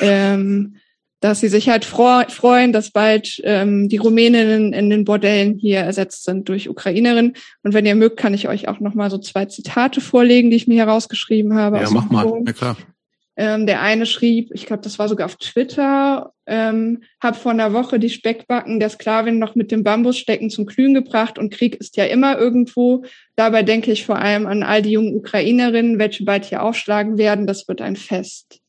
ähm, 0.01 0.77
dass 1.19 1.39
sie 1.39 1.47
sich 1.47 1.67
halt 1.69 1.83
freuen, 1.83 2.73
dass 2.73 2.91
bald 2.91 3.41
ähm, 3.43 3.89
die 3.89 3.97
Rumäninnen 3.97 4.71
in 4.73 4.89
den 4.89 5.03
Bordellen 5.03 5.57
hier 5.57 5.79
ersetzt 5.79 6.25
sind 6.25 6.47
durch 6.47 6.69
Ukrainerinnen. 6.69 7.33
Und 7.63 7.73
wenn 7.73 7.87
ihr 7.87 7.95
mögt, 7.95 8.17
kann 8.17 8.35
ich 8.35 8.47
euch 8.47 8.67
auch 8.67 8.79
noch 8.79 8.93
mal 8.93 9.09
so 9.09 9.17
zwei 9.17 9.45
Zitate 9.45 9.99
vorlegen, 9.99 10.51
die 10.51 10.57
ich 10.57 10.67
mir 10.67 10.85
herausgeschrieben 10.85 11.55
habe. 11.55 11.77
Ja, 11.77 11.89
mach 11.89 12.09
mal. 12.09 12.43
Ja, 12.45 12.53
klar. 12.53 12.77
Ähm, 13.39 13.67
der 13.67 13.81
eine 13.81 14.07
schrieb, 14.07 14.49
ich 14.51 14.65
glaube, 14.65 14.81
das 14.81 14.97
war 14.97 15.07
sogar 15.07 15.25
auf 15.25 15.35
Twitter, 15.35 16.33
ähm, 16.47 17.03
hab 17.21 17.35
vor 17.35 17.51
einer 17.51 17.71
Woche 17.71 17.99
die 17.99 18.09
Speckbacken 18.09 18.79
der 18.79 18.89
Sklavin 18.89 19.37
noch 19.37 19.53
mit 19.53 19.71
dem 19.71 19.83
Bambusstecken 19.83 20.49
zum 20.49 20.65
Glühen 20.65 20.95
gebracht 20.95 21.37
und 21.37 21.53
Krieg 21.53 21.75
ist 21.75 21.97
ja 21.97 22.05
immer 22.05 22.39
irgendwo. 22.39 23.03
Dabei 23.35 23.61
denke 23.61 23.91
ich 23.91 24.07
vor 24.07 24.17
allem 24.17 24.47
an 24.47 24.63
all 24.63 24.81
die 24.81 24.91
jungen 24.91 25.15
Ukrainerinnen, 25.15 25.99
welche 25.99 26.25
bald 26.25 26.45
hier 26.45 26.63
aufschlagen 26.63 27.19
werden. 27.19 27.45
Das 27.45 27.67
wird 27.67 27.79
ein 27.79 27.95
Fest. 27.95 28.59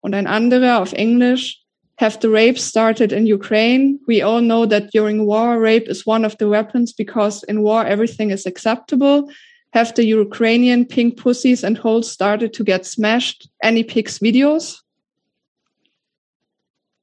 Und 0.00 0.14
ein 0.14 0.26
anderer 0.26 0.80
auf 0.80 0.92
Englisch, 0.92 1.60
have 1.98 2.18
the 2.22 2.28
rape 2.28 2.58
started 2.58 3.12
in 3.12 3.26
Ukraine? 3.26 3.98
We 4.06 4.24
all 4.24 4.40
know 4.40 4.66
that 4.66 4.90
during 4.92 5.26
war, 5.26 5.60
rape 5.60 5.88
is 5.88 6.06
one 6.06 6.24
of 6.24 6.36
the 6.38 6.48
weapons 6.48 6.94
because 6.94 7.42
in 7.44 7.62
war 7.62 7.86
everything 7.86 8.30
is 8.30 8.46
acceptable. 8.46 9.28
Have 9.72 9.92
the 9.94 10.04
Ukrainian 10.04 10.86
pink 10.86 11.16
pussies 11.16 11.62
and 11.62 11.78
holes 11.78 12.10
started 12.10 12.52
to 12.54 12.64
get 12.64 12.84
smashed? 12.84 13.48
Any 13.62 13.84
pics 13.84 14.18
videos? 14.18 14.82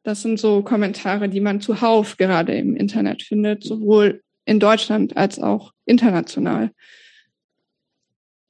Das 0.04 0.22
sind 0.22 0.40
so 0.40 0.62
Kommentare, 0.64 1.30
die 1.30 1.42
man 1.42 1.62
zuhauf 1.62 2.18
gerade 2.18 2.56
im 2.56 2.76
Internet 2.76 3.24
findet, 3.24 3.64
sowohl 3.64 4.22
in 4.46 4.60
Deutschland 4.60 5.16
als 5.16 5.38
auch 5.38 5.74
international. 5.86 6.72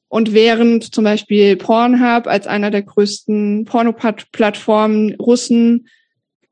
Und 0.10 0.34
während 0.34 0.94
zum 0.96 1.04
Beispiel 1.04 1.58
Pornhub 1.58 2.28
als 2.28 2.48
einer 2.48 2.72
der 2.72 2.84
größten 2.84 3.66
Pornoplattformen 3.66 5.16
Russen 5.16 5.90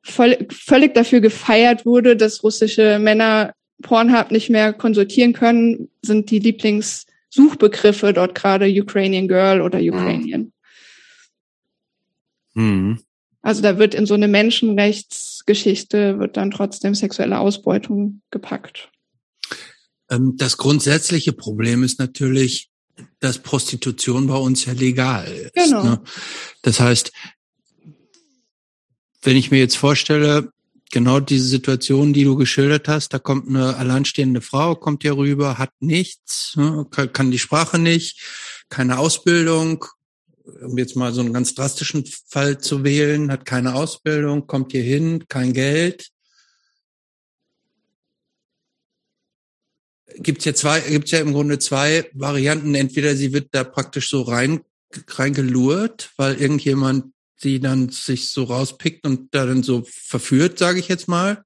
voll, 0.04 0.38
völlig 0.52 0.94
dafür 0.94 1.22
gefeiert 1.22 1.86
wurde, 1.86 2.18
dass 2.18 2.44
russische 2.44 3.00
Männer 3.00 3.54
Pornhub 3.82 4.32
nicht 4.32 4.50
mehr 4.50 4.74
konsultieren 4.74 5.34
können, 5.34 5.90
sind 6.02 6.32
die 6.32 6.40
Lieblingssuchbegriffe 6.40 8.14
dort 8.14 8.36
gerade 8.36 8.68
Ukrainian 8.68 9.28
Girl 9.28 9.62
oder 9.62 9.80
mhm. 9.80 9.90
Ukrainian. 9.90 10.52
Mhm. 12.54 13.00
Also 13.42 13.62
da 13.62 13.78
wird 13.78 13.94
in 13.94 14.06
so 14.06 14.16
eine 14.16 14.28
Menschenrechtsgeschichte 14.28 16.20
wird 16.20 16.36
dann 16.36 16.52
trotzdem 16.52 16.96
sexuelle 16.96 17.40
Ausbeutung 17.40 18.22
gepackt. 18.32 18.90
Ähm, 20.10 20.34
das 20.36 20.58
grundsätzliche 20.58 21.32
Problem 21.32 21.84
ist 21.84 22.00
natürlich, 22.00 22.70
dass 23.20 23.40
Prostitution 23.40 24.28
bei 24.28 24.36
uns 24.36 24.66
ja 24.66 24.74
legal 24.74 25.28
ist. 25.28 25.54
Genau. 25.54 25.84
Ne? 25.84 26.02
Das 26.62 26.80
heißt, 26.80 27.12
wenn 29.22 29.38
ich 29.38 29.52
mir 29.52 29.60
jetzt 29.60 29.78
vorstelle, 29.78 30.52
genau 30.92 31.20
diese 31.20 31.48
Situation, 31.48 32.14
die 32.14 32.24
du 32.24 32.36
geschildert 32.36 32.88
hast, 32.88 33.14
da 33.14 33.20
kommt 33.20 33.50
eine 33.50 33.76
alleinstehende 33.76 34.42
Frau, 34.42 34.76
kommt 34.76 35.02
hier 35.02 35.18
rüber, 35.18 35.58
hat 35.58 35.72
nichts, 35.80 36.54
ne, 36.56 36.86
kann 36.92 37.32
die 37.32 37.40
Sprache 37.40 37.80
nicht, 37.80 38.22
keine 38.70 38.98
Ausbildung, 39.00 39.86
um 40.62 40.78
jetzt 40.78 40.96
mal 40.96 41.12
so 41.12 41.22
einen 41.22 41.34
ganz 41.34 41.56
drastischen 41.56 42.06
Fall 42.28 42.60
zu 42.60 42.84
wählen, 42.84 43.32
hat 43.32 43.46
keine 43.46 43.76
Ausbildung, 43.76 44.48
kommt 44.48 44.72
hier 44.72 44.84
hin, 44.84 45.26
kein 45.28 45.54
Geld. 45.54 46.10
Gibt's 50.18 50.46
ja 50.46 50.54
zwei, 50.54 50.80
gibt's 50.82 51.12
ja 51.12 51.20
im 51.20 51.34
Grunde 51.34 51.60
zwei 51.60 52.10
Varianten. 52.14 52.76
Entweder 52.76 53.16
sie 53.16 53.34
wird 53.34 53.50
da 53.52 53.64
praktisch 53.64 54.10
so 54.10 54.22
rein, 54.22 54.62
reingelurrt, 55.08 56.12
weil 56.18 56.36
irgendjemand 56.36 57.06
die 57.44 57.60
dann 57.60 57.90
sich 57.90 58.30
so 58.30 58.44
rauspickt 58.44 59.06
und 59.06 59.34
da 59.34 59.46
dann 59.46 59.64
so 59.64 59.86
verführt, 59.88 60.58
sage 60.58 60.80
ich 60.80 60.88
jetzt 60.88 61.08
mal. 61.08 61.44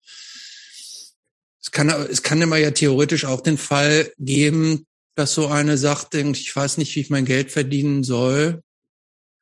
Es 1.62 1.72
kann, 1.72 1.90
es 1.90 2.24
kann 2.24 2.42
immer 2.42 2.58
ja 2.58 2.72
theoretisch 2.72 3.26
auch 3.26 3.42
den 3.42 3.58
Fall 3.58 4.12
geben, 4.18 4.86
dass 5.16 5.34
so 5.34 5.48
eine 5.48 5.78
sagt, 5.78 6.16
ich 6.16 6.56
weiß 6.56 6.78
nicht, 6.78 6.96
wie 6.96 7.02
ich 7.02 7.10
mein 7.10 7.26
Geld 7.26 7.52
verdienen 7.52 8.04
soll. 8.04 8.62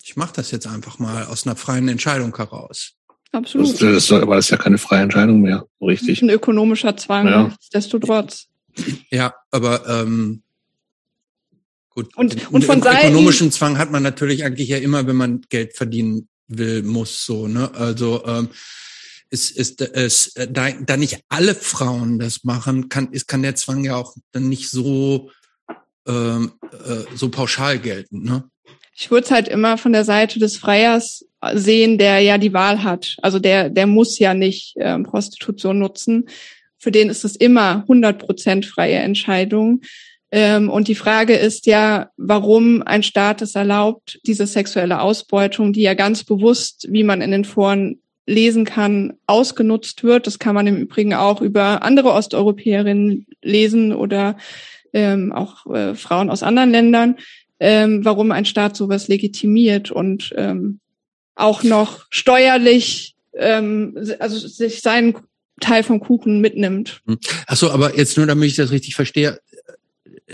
Ich 0.04 0.16
mache 0.16 0.34
das 0.36 0.52
jetzt 0.52 0.68
einfach 0.68 1.00
mal 1.00 1.26
aus 1.26 1.46
einer 1.46 1.56
freien 1.56 1.88
Entscheidung 1.88 2.36
heraus. 2.36 2.94
Absolut. 3.32 3.74
Das, 3.74 4.08
das, 4.08 4.12
aber 4.12 4.38
das 4.38 4.46
ist 4.46 4.52
ja 4.52 4.58
keine 4.58 4.78
freie 4.78 5.04
Entscheidung 5.04 5.42
mehr, 5.42 5.66
richtig. 5.82 6.22
Ein 6.22 6.30
ökonomischer 6.30 6.96
Zwang, 6.98 7.28
ja. 7.28 7.56
desto 7.74 8.00
trotz. 8.00 8.48
Ja, 9.10 9.34
aber 9.52 9.88
ähm, 9.88 10.44
gut. 11.90 12.16
Und, 12.16 12.52
und 12.52 12.66
von 12.66 12.82
Seiten, 12.82 13.08
ökonomischen 13.08 13.52
Zwang 13.52 13.78
hat 13.78 13.92
man 13.92 14.04
natürlich 14.04 14.44
eigentlich 14.44 14.70
ja 14.70 14.78
immer, 14.78 15.08
wenn 15.08 15.16
man 15.16 15.42
Geld 15.50 15.76
verdienen 15.76 16.28
will, 16.48 16.84
muss 16.84 17.26
so, 17.26 17.48
ne? 17.48 17.74
Also 17.74 18.26
ähm, 18.26 18.50
ist, 19.30 19.52
ist, 19.58 19.82
ist 19.82 20.40
da, 20.50 20.72
da 20.72 20.98
nicht 20.98 21.20
alle 21.28 21.54
Frauen 21.56 22.20
das 22.20 22.44
machen, 22.44 22.90
kann, 22.90 23.12
ist, 23.12 23.28
kann 23.28 23.42
der 23.42 23.56
Zwang 23.56 23.84
ja 23.84 23.96
auch 23.96 24.16
dann 24.32 24.48
nicht 24.48 24.70
so, 24.70 25.32
ähm, 26.08 26.54
äh, 26.72 27.16
so 27.16 27.30
pauschal 27.30 27.80
gelten, 27.80 28.24
ne? 28.24 28.50
Ich 29.00 29.12
würde 29.12 29.26
es 29.26 29.32
halt 29.32 29.48
immer 29.48 29.78
von 29.78 29.94
der 29.94 30.06
Seite 30.06 30.40
des 30.40 30.58
Freiers 30.58 31.24
sehen, 31.54 32.00
der 32.00 32.20
ja 32.20 32.40
die 32.40 32.54
Wahl 32.54 32.84
hat. 32.84 33.16
Also 33.22 33.38
der, 33.38 33.70
der 33.70 33.86
muss 33.86 34.18
ja 34.18 34.34
nicht 34.34 34.74
ähm, 34.78 35.04
Prostitution 35.04 35.78
nutzen. 35.78 36.28
Für 36.78 36.92
den 36.92 37.10
ist 37.10 37.24
es 37.26 37.36
immer 37.36 37.82
100 37.82 38.20
Prozent 38.20 38.66
freie 38.66 38.98
Entscheidung. 38.98 39.82
Ähm, 40.32 40.70
und 40.70 40.88
die 40.88 40.96
Frage 40.96 41.34
ist 41.36 41.66
ja, 41.66 42.10
warum 42.18 42.84
ein 42.84 43.04
Staat 43.04 43.42
es 43.42 43.56
erlaubt, 43.56 44.20
diese 44.26 44.46
sexuelle 44.46 45.02
Ausbeutung, 45.02 45.74
die 45.74 45.82
ja 45.82 45.94
ganz 45.94 46.24
bewusst, 46.24 46.88
wie 46.90 47.04
man 47.04 47.22
in 47.22 47.32
den 47.32 47.46
Foren 47.46 48.02
lesen 48.26 48.66
kann, 48.66 49.14
ausgenutzt 49.26 50.04
wird. 50.04 50.28
Das 50.28 50.38
kann 50.38 50.54
man 50.54 50.68
im 50.68 50.78
Übrigen 50.78 51.14
auch 51.14 51.42
über 51.42 51.82
andere 51.82 52.12
Osteuropäerinnen 52.12 53.26
lesen 53.42 53.94
oder 53.94 54.38
ähm, 54.94 55.32
auch 55.32 55.66
äh, 55.74 55.96
Frauen 55.96 56.30
aus 56.30 56.44
anderen 56.44 56.72
Ländern, 56.72 57.16
ähm, 57.60 58.04
warum 58.04 58.32
ein 58.32 58.46
Staat 58.46 58.76
sowas 58.76 59.08
legitimiert 59.08 59.92
und 59.92 60.34
ähm, 60.36 60.80
auch 61.36 61.64
noch 61.64 62.06
steuerlich, 62.10 63.16
ähm, 63.34 63.98
also 64.20 64.46
sich 64.46 64.82
seinen 64.82 65.16
Teil 65.60 65.84
vom 65.84 66.00
Kuchen 66.00 66.42
mitnimmt. 66.42 67.02
Ach 67.48 67.58
so, 67.58 67.72
aber 67.72 67.98
jetzt 67.98 68.18
nur, 68.18 68.26
damit 68.26 68.50
ich 68.50 68.56
das 68.56 68.72
richtig 68.72 68.96
verstehe, 68.96 69.40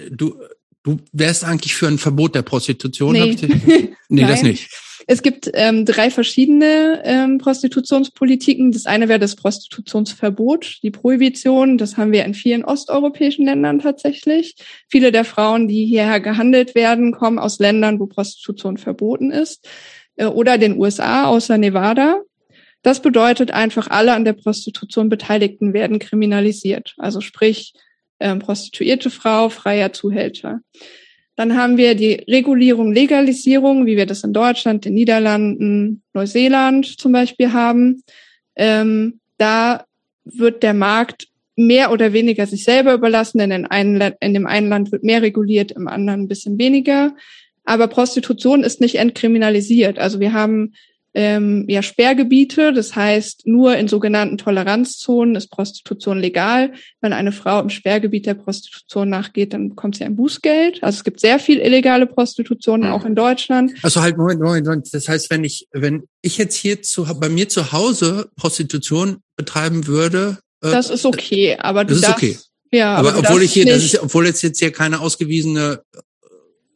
du, 0.10 0.36
du 0.84 0.98
wärst 1.12 1.44
eigentlich 1.44 1.76
für 1.76 1.88
ein 1.88 1.98
Verbot 1.98 2.36
der 2.36 2.42
Prostitution? 2.42 3.14
Nee, 3.14 3.36
nee 4.10 4.22
das 4.22 4.44
nicht. 4.44 4.70
Es 5.06 5.22
gibt 5.22 5.52
ähm, 5.54 5.86
drei 5.86 6.10
verschiedene 6.10 7.02
ähm, 7.04 7.38
Prostitutionspolitiken. 7.38 8.72
Das 8.72 8.86
eine 8.86 9.10
wäre 9.10 9.20
das 9.20 9.36
Prostitutionsverbot, 9.36 10.80
die 10.82 10.92
Prohibition. 10.92 11.78
Das 11.78 11.98
haben 11.98 12.14
wir 12.14 12.24
in 12.24 12.34
vielen 12.34 12.64
osteuropäischen 12.64 13.46
Ländern 13.46 13.80
tatsächlich. 13.80 14.56
Viele 14.88 15.12
der 15.12 15.26
Frauen, 15.26 15.68
die 15.68 15.86
hierher 15.86 16.22
gehandelt 16.22 16.74
werden, 16.74 17.12
kommen 17.12 17.38
aus 17.38 17.60
Ländern, 17.60 18.00
wo 18.00 18.06
Prostitution 18.06 18.78
verboten 18.78 19.32
ist. 19.32 19.68
Äh, 20.16 20.26
oder 20.26 20.58
den 20.58 20.78
USA, 20.78 21.26
außer 21.26 21.58
Nevada. 21.58 22.22
Das 22.84 23.02
bedeutet 23.02 23.52
einfach, 23.52 23.90
alle 23.90 24.14
an 24.14 24.26
der 24.26 24.34
Prostitution 24.34 25.10
Beteiligten 25.10 25.74
werden 25.74 26.00
kriminalisiert. 26.00 26.94
Also 26.98 27.22
sprich, 27.22 27.74
ähm, 28.20 28.40
prostituierte 28.40 29.10
Frau, 29.10 29.50
freier 29.50 29.94
Zuhälter. 29.94 30.60
Dann 31.36 31.58
haben 31.58 31.78
wir 31.78 31.96
die 31.96 32.24
Regulierung, 32.30 32.94
Legalisierung, 32.94 33.86
wie 33.86 33.98
wir 33.98 34.06
das 34.06 34.24
in 34.24 34.34
Deutschland, 34.34 34.86
den 34.86 34.94
Niederlanden, 34.94 36.04
Neuseeland 36.14 36.86
zum 36.86 37.12
Beispiel 37.12 37.54
haben. 37.54 38.04
Ähm, 38.56 39.20
da 39.38 39.86
wird 40.26 40.62
der 40.62 40.74
Markt 40.74 41.28
mehr 41.56 41.92
oder 41.92 42.14
weniger 42.14 42.46
sich 42.48 42.64
selber 42.64 42.94
überlassen, 42.94 43.40
denn 43.40 43.52
in, 43.52 43.66
einem, 43.66 44.14
in 44.20 44.34
dem 44.34 44.46
einen 44.46 44.70
Land 44.70 44.92
wird 44.92 45.04
mehr 45.04 45.22
reguliert, 45.22 45.72
im 45.72 45.88
anderen 45.88 46.22
ein 46.22 46.28
bisschen 46.28 46.58
weniger. 46.58 47.16
Aber 47.66 47.88
Prostitution 47.88 48.64
ist 48.64 48.82
nicht 48.82 48.96
entkriminalisiert. 48.96 49.98
Also 49.98 50.20
wir 50.20 50.34
haben 50.34 50.74
ähm, 51.14 51.66
ja 51.68 51.82
Sperrgebiete. 51.82 52.74
Das 52.74 52.96
heißt, 52.96 53.46
nur 53.46 53.76
in 53.78 53.88
sogenannten 53.88 54.38
Toleranzzonen 54.38 55.36
ist 55.36 55.50
Prostitution 55.50 56.20
legal. 56.20 56.74
Wenn 57.02 57.14
eine 57.14 57.32
Frau 57.32 57.60
im 57.60 57.70
Sperrgebiet 57.70 58.26
der 58.26 58.34
Prostitution 58.34 59.10
nachgeht, 59.10 59.54
dann 59.54 59.70
bekommt 59.70 59.98
sie 59.98 60.04
ein 60.04 60.16
Bußgeld. 60.16 60.84
Also 60.84 60.98
es 60.98 61.04
gibt 61.04 61.20
sehr 61.20 61.40
viel 61.40 61.60
illegale 61.60 62.08
Prostitution, 62.08 62.82
mhm. 62.82 62.88
auch 62.88 63.06
in 63.06 63.16
Deutschland. 63.16 63.74
Also 63.84 64.02
halt, 64.02 64.18
Moment, 64.18 64.42
Moment, 64.42 64.66
Moment. 64.66 64.94
Das 64.94 65.08
heißt, 65.08 65.30
wenn 65.30 65.44
ich, 65.44 65.68
wenn 65.72 66.04
ich 66.22 66.38
jetzt 66.38 66.56
hier 66.56 66.82
zu, 66.82 67.06
bei 67.20 67.30
mir 67.30 67.50
zu 67.50 67.72
Hause 67.72 68.30
Prostitution 68.36 69.18
betreiben 69.36 69.88
würde, 69.88 70.40
äh, 70.64 70.72
das 70.72 70.90
ist 70.90 71.06
okay, 71.06 71.58
aber 71.58 71.84
du 71.84 71.90
das 71.90 71.98
ist 71.98 72.08
darfst, 72.08 72.24
okay. 72.24 72.38
Ja, 72.72 72.96
aber, 72.96 73.10
aber 73.14 73.20
obwohl 73.20 73.44
ich 73.44 73.54
hier, 73.54 73.66
das 73.66 73.84
ist, 73.84 74.02
obwohl 74.02 74.26
jetzt 74.26 74.42
jetzt 74.42 74.58
hier 74.58 74.72
keine 74.72 75.00
ausgewiesene 75.00 75.84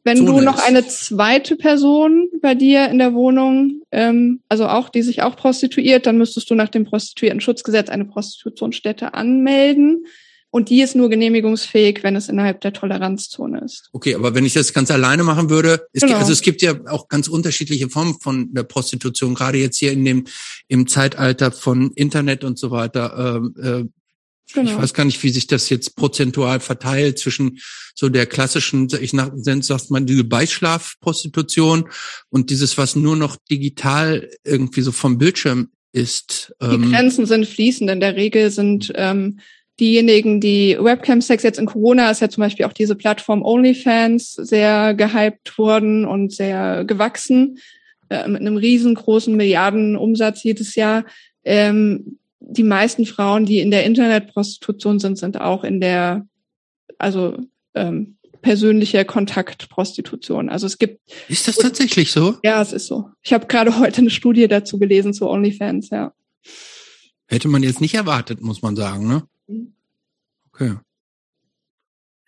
wenn 0.04 0.26
du 0.26 0.40
noch 0.40 0.66
eine 0.66 0.88
zweite 0.88 1.56
Person 1.56 2.30
bei 2.42 2.56
dir 2.56 2.90
in 2.90 2.98
der 2.98 3.14
Wohnung, 3.14 3.82
ähm, 3.92 4.42
also 4.48 4.68
auch, 4.68 4.90
die 4.90 5.02
sich 5.02 5.22
auch 5.22 5.36
prostituiert, 5.36 6.06
dann 6.06 6.18
müsstest 6.18 6.50
du 6.50 6.56
nach 6.56 6.70
dem 6.70 6.86
Prostituierten-Schutzgesetz 6.86 7.90
eine 7.90 8.06
Prostitutionsstätte 8.06 9.14
anmelden. 9.14 10.06
Und 10.50 10.70
die 10.70 10.82
ist 10.82 10.96
nur 10.96 11.10
genehmigungsfähig, 11.10 12.04
wenn 12.04 12.16
es 12.16 12.30
innerhalb 12.30 12.62
der 12.62 12.72
Toleranzzone 12.72 13.60
ist. 13.60 13.90
Okay, 13.92 14.16
aber 14.16 14.34
wenn 14.34 14.46
ich 14.46 14.54
das 14.54 14.74
ganz 14.74 14.90
alleine 14.90 15.24
machen 15.24 15.50
würde, 15.50 15.88
es 15.92 16.02
genau. 16.02 16.14
gibt, 16.14 16.22
also 16.22 16.32
es 16.32 16.42
gibt 16.42 16.62
ja 16.62 16.74
auch 16.88 17.10
ganz 17.10 17.28
unterschiedliche 17.28 17.90
Formen 17.90 18.18
von 18.22 18.54
der 18.54 18.64
Prostitution, 18.64 19.36
gerade 19.36 19.58
jetzt 19.58 19.78
hier 19.78 19.92
in 19.92 20.06
dem 20.06 20.24
im 20.70 20.88
Zeitalter 20.88 21.52
von 21.52 21.92
Internet 21.92 22.46
und 22.46 22.58
so 22.58 22.72
weiter. 22.72 23.42
Äh, 23.60 23.68
äh, 23.68 23.86
Genau. 24.54 24.72
Ich 24.72 24.78
weiß 24.78 24.94
gar 24.94 25.06
nicht, 25.06 25.22
wie 25.24 25.30
sich 25.30 25.48
das 25.48 25.70
jetzt 25.70 25.96
prozentual 25.96 26.60
verteilt 26.60 27.20
zwischen 27.20 27.60
so 27.94 28.10
der 28.10 28.26
klassischen, 28.26 28.88
ich 29.02 29.14
nenne 29.14 29.64
sagt 29.64 29.92
man 29.92 30.06
diese 30.06 30.24
Beischlafprostitution 30.24 31.90
und 32.30 32.50
dieses, 32.50 32.78
was 32.78 32.96
nur 32.96 33.16
noch 33.16 33.38
digital 33.50 34.30
irgendwie 34.44 34.82
so 34.82 34.92
vom 34.92 35.18
Bildschirm 35.18 35.70
ist. 35.92 36.54
Die 36.62 36.66
ähm, 36.66 36.92
Grenzen 36.92 37.26
sind 37.26 37.46
fließend. 37.46 37.90
In 37.90 38.00
der 38.00 38.16
Regel 38.16 38.52
sind 38.52 38.92
ähm, 38.96 39.40
diejenigen, 39.80 40.40
die 40.40 40.78
Webcam-Sex 40.80 41.44
jetzt 41.44 41.60
in 41.60 41.66
Corona 41.66 42.10
ist 42.10 42.22
ja 42.22 42.30
zum 42.30 42.42
Beispiel 42.42 42.66
auch 42.66 42.74
diese 42.74 42.96
Plattform 42.96 43.44
OnlyFans 43.44 44.34
sehr 44.34 44.94
gehypt 44.94 45.58
worden 45.58 46.06
und 46.06 46.34
sehr 46.34 46.86
gewachsen 46.86 47.60
äh, 48.10 48.28
mit 48.28 48.42
einem 48.42 48.58
riesengroßen 48.58 49.36
Milliardenumsatz 49.36 50.44
jedes 50.44 50.76
Jahr. 50.76 51.06
Ähm, 51.44 52.20
die 52.40 52.64
meisten 52.64 53.06
Frauen, 53.06 53.46
die 53.46 53.60
in 53.60 53.72
der 53.72 53.86
Internetprostitution 53.86 55.00
sind, 55.00 55.18
sind 55.18 55.40
auch 55.40 55.64
in 55.64 55.82
der, 55.82 56.28
also 56.98 57.38
ähm, 57.74 58.18
persönliche 58.42 59.04
Kontaktprostitution. 59.06 60.50
Also 60.50 60.68
es 60.68 60.78
gibt. 60.78 61.02
Ist 61.28 61.48
das 61.48 61.56
tatsächlich 61.56 62.12
so? 62.12 62.36
Ja, 62.44 62.62
es 62.62 62.74
ist 62.74 62.88
so. 62.88 63.10
Ich 63.22 63.34
habe 63.34 63.48
gerade 63.48 63.80
heute 63.80 64.02
eine 64.02 64.10
Studie 64.10 64.48
dazu 64.48 64.80
gelesen 64.80 65.14
zu 65.14 65.28
OnlyFans, 65.28 65.90
ja. 65.90 66.14
Hätte 67.28 67.50
man 67.50 67.64
jetzt 67.64 67.82
nicht 67.82 67.96
erwartet, 67.96 68.42
muss 68.42 68.62
man 68.62 68.76
sagen, 68.76 69.08
ne? 69.08 69.24
Mhm. 69.48 69.74
Okay. 70.54 70.76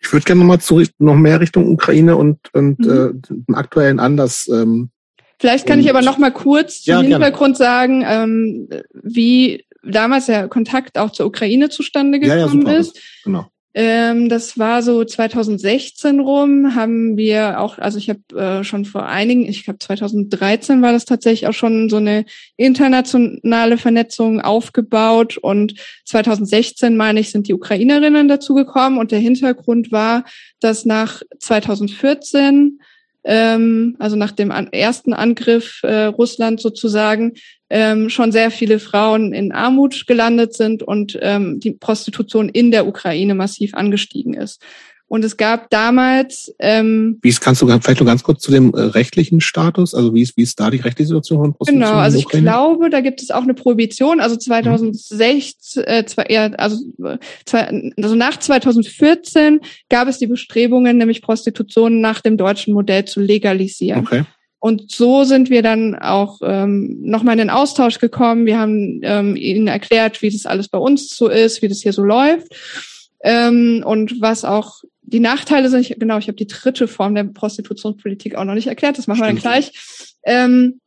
Ich 0.02 0.12
würde 0.12 0.24
gerne 0.24 0.40
nochmal 0.40 0.60
zu 0.60 0.82
noch 0.98 1.16
mehr 1.16 1.40
Richtung 1.40 1.68
Ukraine 1.68 2.16
und, 2.16 2.38
und 2.54 2.78
mhm. 2.80 2.90
äh, 2.90 3.34
den 3.46 3.54
aktuellen 3.54 4.00
Anlass. 4.00 4.48
Ähm, 4.48 4.90
Vielleicht 5.38 5.66
kann 5.66 5.80
ich 5.80 5.88
aber 5.88 6.02
noch 6.02 6.18
mal 6.18 6.32
kurz 6.32 6.82
zum 6.82 6.92
ja, 6.92 7.00
Hintergrund 7.00 7.56
gerne. 7.56 7.70
sagen, 7.72 8.04
ähm, 8.06 8.68
wie 8.92 9.64
damals 9.82 10.26
der 10.26 10.48
Kontakt 10.48 10.98
auch 10.98 11.10
zur 11.10 11.26
Ukraine 11.26 11.68
zustande 11.68 12.20
gekommen 12.20 12.66
ja, 12.66 12.72
ja, 12.72 12.78
ist. 12.78 13.00
Genau. 13.24 13.46
Ähm, 13.72 14.28
das 14.28 14.58
war 14.58 14.82
so 14.82 15.04
2016 15.04 16.18
rum, 16.18 16.74
haben 16.74 17.16
wir 17.16 17.60
auch, 17.60 17.78
also 17.78 17.98
ich 17.98 18.10
habe 18.10 18.20
äh, 18.36 18.64
schon 18.64 18.84
vor 18.84 19.06
einigen, 19.06 19.46
ich 19.46 19.64
glaube 19.64 19.78
2013 19.78 20.82
war 20.82 20.90
das 20.90 21.04
tatsächlich 21.04 21.48
auch 21.48 21.52
schon 21.52 21.88
so 21.88 21.98
eine 21.98 22.24
internationale 22.56 23.78
Vernetzung 23.78 24.40
aufgebaut 24.40 25.36
und 25.36 25.74
2016 26.04 26.96
meine 26.96 27.20
ich 27.20 27.30
sind 27.30 27.46
die 27.46 27.54
Ukrainerinnen 27.54 28.26
dazugekommen 28.26 28.98
und 28.98 29.12
der 29.12 29.20
Hintergrund 29.20 29.92
war, 29.92 30.24
dass 30.58 30.84
nach 30.84 31.22
2014 31.38 32.80
ähm, 33.22 33.96
also 33.98 34.16
nach 34.16 34.32
dem 34.32 34.50
an, 34.50 34.68
ersten 34.72 35.12
Angriff 35.12 35.80
äh, 35.82 36.04
Russland 36.04 36.60
sozusagen, 36.60 37.34
ähm, 37.70 38.10
schon 38.10 38.32
sehr 38.32 38.50
viele 38.50 38.78
Frauen 38.78 39.32
in 39.32 39.52
Armut 39.52 40.06
gelandet 40.06 40.54
sind 40.54 40.82
und 40.82 41.18
ähm, 41.22 41.60
die 41.60 41.70
Prostitution 41.70 42.48
in 42.48 42.70
der 42.70 42.86
Ukraine 42.86 43.34
massiv 43.34 43.74
angestiegen 43.74 44.34
ist. 44.34 44.60
Und 45.10 45.24
es 45.24 45.36
gab 45.36 45.70
damals. 45.70 46.54
Ähm, 46.60 47.18
wie 47.20 47.30
ist, 47.30 47.40
kannst 47.40 47.60
du 47.60 47.66
vielleicht 47.66 47.98
noch 47.98 48.06
ganz 48.06 48.22
kurz 48.22 48.42
zu 48.42 48.52
dem 48.52 48.72
äh, 48.72 48.80
rechtlichen 48.80 49.40
Status, 49.40 49.92
also 49.92 50.14
wie 50.14 50.22
ist, 50.22 50.36
wie 50.36 50.42
ist 50.42 50.60
da 50.60 50.70
die 50.70 50.76
rechtliche 50.76 51.08
Situation 51.08 51.40
von 51.40 51.52
Prostitution? 51.52 51.88
Genau, 51.88 52.00
also 52.00 52.16
ich 52.16 52.28
glaube, 52.28 52.90
da 52.90 53.00
gibt 53.00 53.20
es 53.20 53.32
auch 53.32 53.42
eine 53.42 53.54
Prohibition. 53.54 54.20
Also 54.20 54.36
2006, 54.36 55.74
mhm. 55.74 55.82
äh, 55.84 56.06
zwei, 56.06 56.26
ja, 56.28 56.46
also, 56.52 56.76
zwei, 57.44 57.92
also 58.00 58.14
nach 58.14 58.36
2014 58.38 59.58
gab 59.88 60.06
es 60.06 60.18
die 60.18 60.28
Bestrebungen, 60.28 60.96
nämlich 60.96 61.22
Prostitution 61.22 62.00
nach 62.00 62.20
dem 62.20 62.36
deutschen 62.36 62.72
Modell 62.72 63.04
zu 63.04 63.20
legalisieren. 63.20 64.06
Okay. 64.06 64.22
Und 64.60 64.90
so 64.90 65.24
sind 65.24 65.48
wir 65.48 65.62
dann 65.62 65.96
auch 65.96 66.40
ähm, 66.42 66.98
nochmal 67.00 67.32
in 67.32 67.38
den 67.38 67.50
Austausch 67.50 67.98
gekommen. 67.98 68.44
Wir 68.44 68.58
haben 68.58 69.00
ähm, 69.02 69.34
ihnen 69.34 69.66
erklärt, 69.66 70.20
wie 70.20 70.30
das 70.30 70.44
alles 70.44 70.68
bei 70.68 70.78
uns 70.78 71.16
so 71.16 71.28
ist, 71.28 71.62
wie 71.62 71.68
das 71.68 71.80
hier 71.80 71.94
so 71.94 72.04
läuft. 72.04 72.48
Ähm, 73.24 73.82
und 73.84 74.20
was 74.20 74.44
auch 74.44 74.82
die 75.02 75.20
Nachteile 75.20 75.70
sind, 75.70 75.80
ich, 75.80 75.98
genau, 75.98 76.18
ich 76.18 76.28
habe 76.28 76.36
die 76.36 76.46
dritte 76.46 76.88
Form 76.88 77.14
der 77.14 77.24
Prostitutionspolitik 77.24 78.36
auch 78.36 78.44
noch 78.44 78.54
nicht 78.54 78.68
erklärt, 78.68 78.98
das 78.98 79.06
machen 79.06 79.20
wir 79.20 79.26
dann 79.26 79.36
gleich. 79.36 79.72
Ähm, 80.24 80.80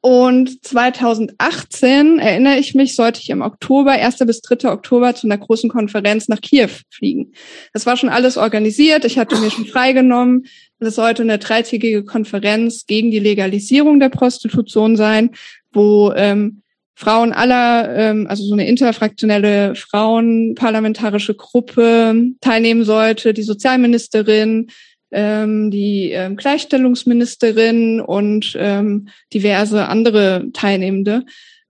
und 0.00 0.64
2018, 0.64 2.20
erinnere 2.20 2.58
ich 2.58 2.74
mich, 2.74 2.94
sollte 2.94 3.20
ich 3.20 3.30
im 3.30 3.42
Oktober, 3.42 3.92
1. 3.92 4.18
bis 4.18 4.40
3. 4.42 4.70
Oktober 4.70 5.14
zu 5.14 5.26
einer 5.26 5.38
großen 5.38 5.68
Konferenz 5.68 6.28
nach 6.28 6.40
Kiew 6.40 6.70
fliegen. 6.88 7.32
Das 7.72 7.84
war 7.84 7.96
schon 7.96 8.08
alles 8.08 8.36
organisiert, 8.36 9.04
ich 9.04 9.18
hatte 9.18 9.36
mir 9.36 9.50
schon 9.50 9.66
freigenommen. 9.66 10.46
Das 10.78 10.94
sollte 10.94 11.22
eine 11.22 11.38
dreitägige 11.38 12.04
Konferenz 12.04 12.86
gegen 12.86 13.10
die 13.10 13.18
Legalisierung 13.18 13.98
der 13.98 14.10
Prostitution 14.10 14.96
sein, 14.96 15.30
wo 15.72 16.12
ähm, 16.14 16.62
Frauen 16.94 17.32
aller, 17.32 17.96
ähm, 17.96 18.26
also 18.28 18.44
so 18.44 18.52
eine 18.52 18.68
interfraktionelle 18.68 19.74
Frauenparlamentarische 19.74 21.34
Gruppe 21.34 22.32
teilnehmen 22.40 22.84
sollte, 22.84 23.34
die 23.34 23.42
Sozialministerin, 23.42 24.68
ähm, 25.10 25.70
die 25.70 26.10
ähm, 26.10 26.36
Gleichstellungsministerin 26.36 28.00
und 28.00 28.56
ähm, 28.58 29.08
diverse 29.32 29.88
andere 29.88 30.46
Teilnehmende. 30.52 31.24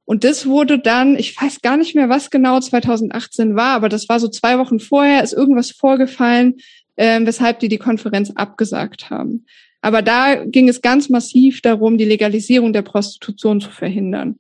Und 0.05 0.25
das 0.25 0.47
wurde 0.47 0.79
dann, 0.79 1.17
ich 1.17 1.41
weiß 1.41 1.61
gar 1.61 1.77
nicht 1.77 1.95
mehr, 1.95 2.09
was 2.09 2.31
genau 2.31 2.59
2018 2.61 3.57
war, 3.57 3.75
aber 3.75 3.89
das 3.89 4.09
war 4.09 4.19
so 4.19 4.29
zwei 4.29 4.59
Wochen 4.59 4.81
vorher, 4.81 5.23
ist 5.23 5.35
irgendwas 5.35 5.71
vorgefallen, 5.71 6.55
ähm, 6.97 7.27
weshalb 7.27 7.61
die 7.61 7.69
die 7.69 7.79
Konferenz 7.79 8.31
abgesagt 8.35 9.11
haben. 9.11 9.45
Aber 9.81 10.03
da 10.03 10.45
ging 10.45 10.69
es 10.69 10.81
ganz 10.81 11.09
massiv 11.09 11.61
darum, 11.61 11.99
die 11.99 12.05
Legalisierung 12.05 12.73
der 12.73 12.83
Prostitution 12.83 13.61
zu 13.61 13.71
verhindern. 13.71 14.39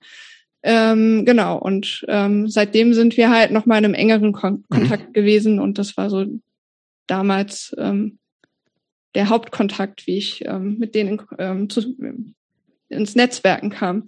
Ähm, 0.62 1.24
genau, 1.24 1.58
und 1.58 2.04
ähm, 2.08 2.48
seitdem 2.48 2.92
sind 2.92 3.16
wir 3.16 3.30
halt 3.30 3.52
noch 3.52 3.64
mal 3.64 3.78
in 3.78 3.84
einem 3.84 3.94
engeren 3.94 4.32
Kon 4.32 4.64
mhm. 4.68 4.74
Kontakt 4.74 5.14
gewesen 5.14 5.60
und 5.60 5.78
das 5.78 5.96
war 5.96 6.10
so 6.10 6.24
damals 7.06 7.74
ähm, 7.78 8.18
der 9.14 9.28
Hauptkontakt, 9.28 10.06
wie 10.06 10.18
ich 10.18 10.44
ähm, 10.46 10.78
mit 10.78 10.94
denen 10.94 11.20
ähm, 11.38 11.68
zu, 11.70 11.96
ins 12.88 13.14
Netzwerken 13.14 13.70
kam. 13.70 14.06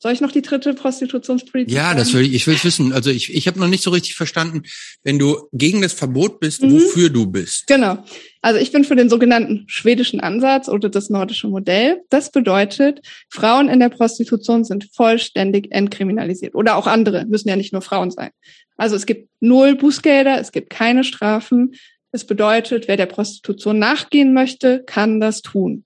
Soll 0.00 0.12
ich 0.12 0.20
noch 0.20 0.30
die 0.30 0.42
dritte 0.42 0.74
Prostitutionspolitik? 0.74 1.74
Ja, 1.74 1.86
sagen? 1.86 1.98
das 1.98 2.14
will 2.14 2.22
ich, 2.22 2.32
ich 2.32 2.46
will 2.46 2.56
wissen. 2.62 2.92
Also 2.92 3.10
ich, 3.10 3.34
ich 3.34 3.48
habe 3.48 3.58
noch 3.58 3.66
nicht 3.66 3.82
so 3.82 3.90
richtig 3.90 4.14
verstanden, 4.14 4.62
wenn 5.02 5.18
du 5.18 5.48
gegen 5.52 5.82
das 5.82 5.92
Verbot 5.92 6.38
bist, 6.38 6.62
Mhm. 6.62 6.74
wofür 6.74 7.10
du 7.10 7.26
bist. 7.26 7.66
Genau. 7.66 8.04
Also 8.40 8.60
ich 8.60 8.70
bin 8.70 8.84
für 8.84 8.94
den 8.94 9.08
sogenannten 9.10 9.64
schwedischen 9.66 10.20
Ansatz 10.20 10.68
oder 10.68 10.88
das 10.88 11.10
nordische 11.10 11.48
Modell. 11.48 12.00
Das 12.10 12.30
bedeutet, 12.30 13.00
Frauen 13.28 13.68
in 13.68 13.80
der 13.80 13.88
Prostitution 13.88 14.62
sind 14.62 14.88
vollständig 14.94 15.72
entkriminalisiert. 15.72 16.54
Oder 16.54 16.76
auch 16.76 16.86
andere, 16.86 17.26
müssen 17.26 17.48
ja 17.48 17.56
nicht 17.56 17.72
nur 17.72 17.82
Frauen 17.82 18.12
sein. 18.12 18.30
Also 18.76 18.94
es 18.94 19.04
gibt 19.04 19.28
null 19.40 19.74
Bußgelder, 19.74 20.40
es 20.40 20.52
gibt 20.52 20.70
keine 20.70 21.02
Strafen. 21.02 21.74
Es 22.10 22.24
bedeutet, 22.24 22.88
wer 22.88 22.96
der 22.96 23.06
Prostitution 23.06 23.78
nachgehen 23.78 24.32
möchte, 24.32 24.82
kann 24.84 25.20
das 25.20 25.42
tun. 25.42 25.84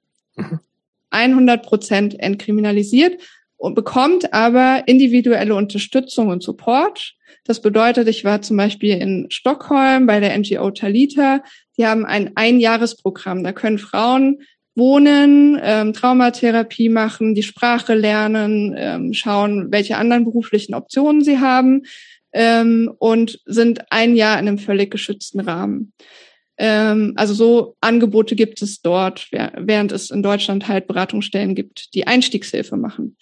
100 1.11 1.63
Prozent 1.65 2.19
entkriminalisiert 2.19 3.21
und 3.57 3.75
bekommt 3.75 4.33
aber 4.33 4.85
individuelle 4.87 5.55
Unterstützung 5.55 6.29
und 6.29 6.43
Support. 6.43 7.15
Das 7.45 7.61
bedeutet, 7.61 8.09
ich 8.09 8.25
war 8.25 8.41
zum 8.43 8.57
Beispiel 8.57 8.97
in 8.97 9.27
Stockholm 9.31 10.07
bei 10.07 10.21
der 10.21 10.37
NGO 10.39 10.71
Talita. 10.71 11.43
Die 11.77 11.87
haben 11.87 12.07
ein 12.07 12.33
Einjahresprogramm. 12.37 13.43
Da 13.43 13.53
können 13.53 13.79
Frauen 13.79 14.43
wohnen, 14.75 15.61
ähm, 15.63 15.93
Traumatherapie 15.93 16.89
machen, 16.89 17.35
die 17.35 17.43
Sprache 17.43 17.95
lernen, 17.95 18.75
ähm, 18.77 19.13
schauen, 19.13 19.71
welche 19.71 19.97
anderen 19.97 20.25
beruflichen 20.25 20.75
Optionen 20.75 21.23
sie 21.23 21.41
haben 21.41 21.83
ähm, 22.33 22.93
und 22.99 23.41
sind 23.45 23.85
ein 23.91 24.17
Jahr 24.17 24.39
in 24.39 24.49
einem 24.49 24.59
völlig 24.59 24.91
geschützten 24.91 25.41
Rahmen. 25.41 25.93
Ähm, 26.59 27.15
also 27.17 27.35
so 27.35 27.77
Angebote 27.81 28.37
gibt 28.37 28.63
es 28.63 28.83
dort, 28.83 29.29
während 29.31 29.93
es 29.93 30.11
in 30.11 30.23
Deutschland 30.23 30.69
halt 30.69 30.87
Beratungsstellen 30.87 31.55
gibt, 31.55 31.95
die 31.95 32.07
Einstiegshilfe 32.07 32.77
machen. 32.77 33.17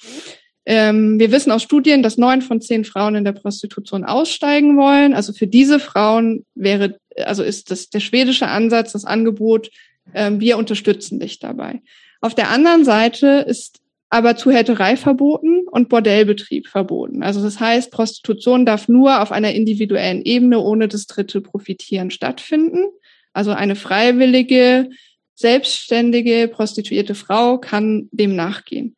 Ähm, 0.67 1.19
wir 1.19 1.33
wissen 1.33 1.51
aus 1.51 1.63
Studien, 1.63 2.03
dass 2.03 2.19
neun 2.19 2.43
von 2.43 2.61
zehn 2.61 2.85
Frauen 2.85 3.15
in 3.15 3.25
der 3.25 3.33
Prostitution 3.33 4.05
aussteigen 4.05 4.77
wollen. 4.77 5.15
Also 5.15 5.33
für 5.33 5.47
diese 5.47 5.81
Frauen 5.81 6.45
wäre, 6.55 6.99
also 7.17 7.43
ist 7.43 7.71
das 7.71 7.89
der 7.89 8.01
schwedische 8.01 8.47
Ansatz, 8.47 8.93
das 8.93 9.05
Angebot, 9.05 9.71
ähm, 10.15 10.41
wir 10.41 10.59
unterstützen 10.59 11.19
dich 11.19 11.39
dabei. 11.39 11.81
Auf 12.21 12.35
der 12.35 12.51
anderen 12.51 12.85
Seite 12.85 13.45
ist 13.49 13.81
aber 14.11 14.37
Zuhälterei 14.37 14.97
verboten 14.97 15.69
und 15.71 15.89
Bordellbetrieb 15.89 16.67
verboten. 16.67 17.23
Also 17.23 17.41
das 17.43 17.61
heißt, 17.61 17.93
Prostitution 17.93 18.67
darf 18.67 18.89
nur 18.89 19.23
auf 19.23 19.31
einer 19.31 19.55
individuellen 19.55 20.23
Ebene 20.23 20.59
ohne 20.59 20.89
das 20.89 21.07
dritte 21.07 21.41
Profitieren 21.41 22.11
stattfinden. 22.11 22.87
Also 23.33 23.53
eine 23.53 23.77
freiwillige, 23.77 24.91
selbstständige, 25.37 26.49
prostituierte 26.49 27.15
Frau 27.15 27.59
kann 27.59 28.09
dem 28.11 28.35
nachgehen. 28.35 28.97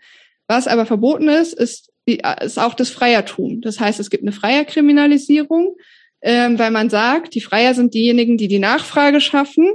Was 0.48 0.66
aber 0.66 0.86
verboten 0.86 1.28
ist, 1.28 1.52
ist, 1.52 1.92
die, 2.08 2.22
ist 2.40 2.58
auch 2.58 2.74
das 2.74 2.88
Freiertum. 2.88 3.60
Das 3.60 3.78
heißt, 3.78 4.00
es 4.00 4.08
gibt 4.08 4.24
eine 4.24 4.32
Freierkriminalisierung, 4.32 5.76
ähm, 6.22 6.58
weil 6.58 6.70
man 6.70 6.88
sagt, 6.88 7.34
die 7.34 7.42
Freier 7.42 7.74
sind 7.74 7.92
diejenigen, 7.92 8.38
die 8.38 8.48
die 8.48 8.58
Nachfrage 8.58 9.20
schaffen. 9.20 9.72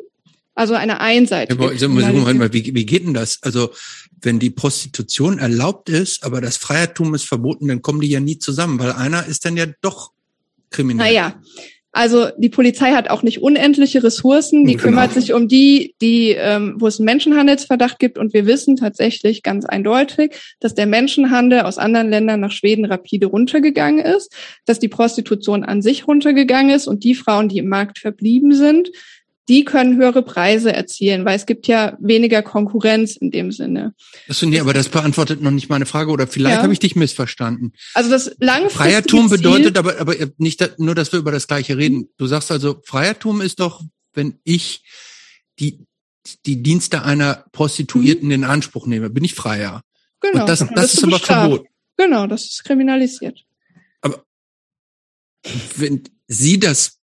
Also 0.57 0.73
eine 0.73 0.99
einseitige. 0.99 1.75
Ja, 1.75 1.87
Moment 1.87 2.39
mal, 2.39 2.51
wie, 2.51 2.73
wie 2.73 2.85
geht 2.87 3.05
denn 3.05 3.13
das? 3.13 3.37
Also 3.43 3.69
wenn 4.19 4.39
die 4.39 4.49
Prostitution 4.49 5.37
erlaubt 5.37 5.87
ist, 5.87 6.23
aber 6.23 6.41
das 6.41 6.57
Freiertum 6.57 7.13
ist 7.13 7.25
verboten, 7.25 7.67
dann 7.67 7.83
kommen 7.83 8.01
die 8.01 8.09
ja 8.09 8.19
nie 8.19 8.39
zusammen, 8.39 8.79
weil 8.79 8.91
einer 8.93 9.27
ist 9.27 9.45
dann 9.45 9.55
ja 9.55 9.67
doch 9.81 10.13
kriminell. 10.71 11.05
Naja, 11.05 11.39
also 11.91 12.29
die 12.39 12.49
Polizei 12.49 12.93
hat 12.93 13.09
auch 13.11 13.21
nicht 13.21 13.41
unendliche 13.41 14.03
Ressourcen. 14.03 14.65
Die 14.65 14.73
Genau. 14.73 14.83
kümmert 14.83 15.13
sich 15.13 15.33
um 15.33 15.47
die, 15.47 15.93
die, 16.01 16.31
ähm, 16.31 16.75
wo 16.79 16.87
es 16.87 16.99
einen 16.99 17.05
Menschenhandelsverdacht 17.05 17.99
gibt. 17.99 18.17
Und 18.17 18.33
wir 18.33 18.47
wissen 18.47 18.77
tatsächlich 18.77 19.43
ganz 19.43 19.63
eindeutig, 19.63 20.35
dass 20.59 20.73
der 20.73 20.87
Menschenhandel 20.87 21.61
aus 21.61 21.77
anderen 21.77 22.09
Ländern 22.09 22.39
nach 22.39 22.51
Schweden 22.51 22.85
rapide 22.85 23.27
runtergegangen 23.27 24.03
ist, 24.03 24.35
dass 24.65 24.79
die 24.79 24.89
Prostitution 24.89 25.63
an 25.63 25.83
sich 25.83 26.07
runtergegangen 26.07 26.75
ist 26.75 26.87
und 26.87 27.03
die 27.03 27.13
Frauen, 27.15 27.47
die 27.47 27.59
im 27.59 27.67
Markt 27.67 27.99
verblieben 27.99 28.53
sind, 28.53 28.89
die 29.49 29.63
können 29.63 29.97
höhere 29.97 30.23
Preise 30.23 30.73
erzielen, 30.73 31.23
weil 31.25 31.35
es 31.35 31.45
gibt 31.45 31.67
ja 31.67 31.97
weniger 32.01 32.41
Konkurrenz 32.41 33.15
in 33.15 33.31
dem 33.31 33.51
Sinne. 33.51 33.93
Das, 34.27 34.41
nee, 34.41 34.59
aber 34.59 34.73
das 34.73 34.89
beantwortet 34.89 35.41
noch 35.41 35.51
nicht 35.51 35.69
meine 35.69 35.85
Frage 35.85 36.11
oder 36.11 36.27
vielleicht 36.27 36.57
Ja. 36.57 36.63
habe 36.63 36.73
ich 36.73 36.79
dich 36.79 36.95
missverstanden. 36.95 37.73
Also 37.93 38.09
das 38.09 38.35
langfristige 38.39 38.77
Freiertum 38.77 39.29
Ziel, 39.29 39.37
bedeutet 39.37 39.77
aber, 39.77 39.99
aber 39.99 40.15
nicht 40.37 40.79
nur, 40.79 40.95
dass 40.95 41.11
wir 41.11 41.19
über 41.19 41.31
das 41.31 41.47
Gleiche 41.47 41.77
reden. 41.77 42.09
Du 42.17 42.27
sagst 42.27 42.51
also, 42.51 42.81
Freiertum 42.85 43.41
ist 43.41 43.59
doch, 43.59 43.81
wenn 44.13 44.39
ich 44.43 44.83
die, 45.59 45.85
die 46.45 46.61
Dienste 46.61 47.03
einer 47.03 47.45
Prostituierten 47.51 48.29
in 48.31 48.43
Anspruch 48.43 48.85
nehme, 48.85 49.09
bin 49.09 49.23
ich 49.23 49.33
freier. 49.33 49.81
genau, 50.19 50.41
Und 50.41 50.49
das, 50.49 50.59
das 50.59 50.69
bist 50.69 50.93
ist 50.95 51.03
aber 51.03 51.19
verboten. 51.19 51.67
Genau, 51.95 52.27
das 52.27 52.45
ist 52.45 52.63
kriminalisiert. 52.63 53.43
Wenn 55.77 56.03
sie 56.27 56.59
das 56.59 56.99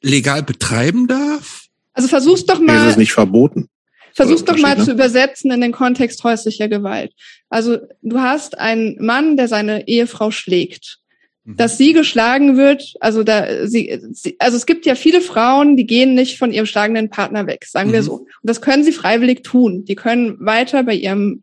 legal 0.00 0.42
betreiben 0.44 1.08
darf, 1.08 1.67
Also 1.98 2.08
versuch's 2.08 2.46
doch 2.46 2.60
es 2.60 2.66
mal, 2.66 2.88
ist 2.88 2.96
nicht 2.96 3.12
verboten. 3.12 3.68
versuch's 4.14 4.44
doch 4.44 4.56
mal 4.56 4.76
ne? 4.76 4.84
zu 4.84 4.92
übersetzen 4.92 5.50
in 5.50 5.60
den 5.60 5.72
Kontext 5.72 6.22
häuslicher 6.22 6.68
Gewalt. 6.68 7.12
Also 7.48 7.78
du 8.02 8.20
hast 8.20 8.56
einen 8.56 9.04
Mann, 9.04 9.36
der 9.36 9.48
seine 9.48 9.88
Ehefrau 9.88 10.30
schlägt. 10.30 10.98
Mhm. 11.44 11.56
Dass 11.56 11.76
sie 11.76 11.92
geschlagen 11.94 12.56
wird, 12.56 12.94
also 13.00 13.24
da 13.24 13.66
sie, 13.66 14.00
sie, 14.12 14.36
also 14.38 14.56
es 14.56 14.64
gibt 14.66 14.86
ja 14.86 14.94
viele 14.94 15.20
Frauen, 15.20 15.76
die 15.76 15.86
gehen 15.86 16.14
nicht 16.14 16.38
von 16.38 16.52
ihrem 16.52 16.66
schlagenden 16.66 17.10
Partner 17.10 17.48
weg, 17.48 17.64
sagen 17.66 17.90
wir 17.92 18.00
Mhm. 18.00 18.04
so. 18.04 18.12
Und 18.14 18.28
das 18.42 18.60
können 18.60 18.84
sie 18.84 18.92
freiwillig 18.92 19.42
tun. 19.42 19.84
Die 19.84 19.96
können 19.96 20.36
weiter 20.38 20.84
bei 20.84 20.94
ihrem 20.94 21.42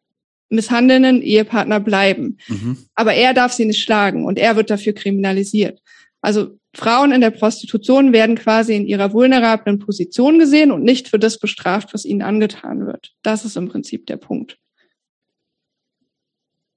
misshandelnden 0.49 1.21
Ehepartner 1.21 1.81
bleiben. 1.81 2.37
Mhm. 2.47 2.77
Aber 2.93 3.13
er 3.13 3.33
darf 3.33 3.51
sie 3.51 3.65
nicht 3.65 3.81
schlagen 3.81 4.23
und 4.25 4.39
er 4.39 4.55
wird 4.55 4.69
dafür 4.69 4.93
kriminalisiert. 4.93 5.81
Also 6.25 6.59
Frauen 6.73 7.11
in 7.11 7.21
der 7.21 7.29
Prostitution 7.29 8.11
werden 8.11 8.35
quasi 8.35 8.75
in 8.75 8.87
ihrer 8.87 9.13
vulnerablen 9.13 9.77
Position 9.77 10.39
gesehen 10.39 10.71
und 10.71 10.83
nicht 10.83 11.07
für 11.07 11.19
das 11.19 11.37
bestraft, 11.37 11.93
was 11.93 12.03
ihnen 12.03 12.23
angetan 12.23 12.87
wird. 12.87 13.13
Das 13.21 13.45
ist 13.45 13.55
im 13.57 13.69
Prinzip 13.69 14.07
der 14.07 14.17
Punkt. 14.17 14.57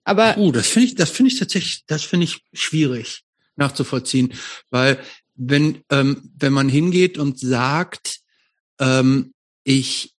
Aber 0.05 0.37
Oh, 0.37 0.53
das 0.53 0.67
finde 0.67 0.89
ich, 0.89 0.95
das 0.97 1.11
finde 1.11 1.33
ich 1.33 1.39
tatsächlich, 1.39 1.85
das 1.87 2.03
finde 2.05 2.25
ich 2.25 2.43
schwierig 2.53 3.23
nachzuvollziehen, 3.57 4.35
weil 4.69 4.99
wenn 5.35 5.83
ähm, 5.89 6.31
wenn 6.39 6.53
man 6.53 6.69
hingeht 6.69 7.17
und 7.17 7.39
sagt, 7.39 8.21
ähm, 8.79 9.33
ich 9.65 10.15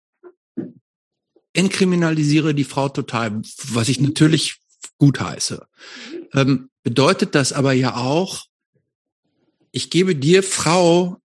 entkriminalisiere 1.53 2.55
die 2.55 2.63
Frau 2.63 2.89
total, 2.89 3.43
was 3.73 3.89
ich 3.89 3.99
natürlich 3.99 4.55
gut 4.97 5.19
heiße, 5.19 5.67
ähm, 6.34 6.71
bedeutet 6.82 7.36
das 7.36 7.53
aber 7.53 7.73
ja 7.73 7.95
auch, 7.95 8.49
ich 9.72 9.89
gebe 9.89 10.15
dir 10.15 10.43
Frau 10.43 11.17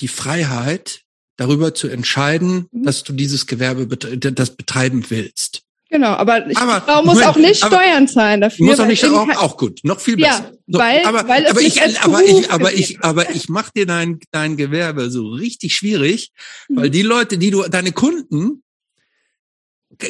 die 0.00 0.08
Freiheit, 0.08 1.00
darüber 1.36 1.74
zu 1.74 1.88
entscheiden, 1.88 2.66
Mhm. 2.70 2.84
dass 2.84 3.02
du 3.02 3.12
dieses 3.12 3.46
Gewerbe 3.46 3.86
das 3.86 4.56
betreiben 4.56 5.04
willst. 5.08 5.62
genau, 5.90 6.08
aber, 6.14 6.48
ich, 6.50 6.56
Aber- 6.58 6.80
Frau 6.80 7.04
muss 7.04 7.14
Moment, 7.14 7.26
auch 7.28 7.36
nicht 7.36 7.62
aber- 7.62 7.76
Steuern 7.76 8.08
zahlen 8.08 8.40
dafür. 8.40 8.66
Muss 8.66 8.80
auch 8.80 8.86
nicht 8.86 9.04
auch, 9.04 9.28
auch 9.36 9.56
gut, 9.56 9.78
noch 9.84 10.00
viel 10.00 10.18
Ja, 10.18 10.38
besser. 10.40 10.52
So, 10.66 10.78
weil- 10.80 11.04
aber, 11.04 11.28
weil 11.28 11.44
es 11.44 11.50
aber 11.50 11.60
nicht 11.60 11.76
ich, 11.76 12.00
aber 12.00 12.22
ich, 12.24 12.50
aber 12.50 12.72
ich, 12.72 13.00
aber 13.04 13.30
ich 13.30 13.48
mach 13.48 13.70
dir 13.70 13.86
dein 13.86 14.18
dein 14.32 14.56
Gewerbe 14.56 15.10
so 15.10 15.28
richtig 15.28 15.76
schwierig, 15.76 16.32
Mhm. 16.68 16.76
weil 16.76 16.90
die 16.90 17.02
Leute, 17.02 17.38
die 17.38 17.50
du 17.50 17.62
deine 17.68 17.92
Kunden 17.92 18.62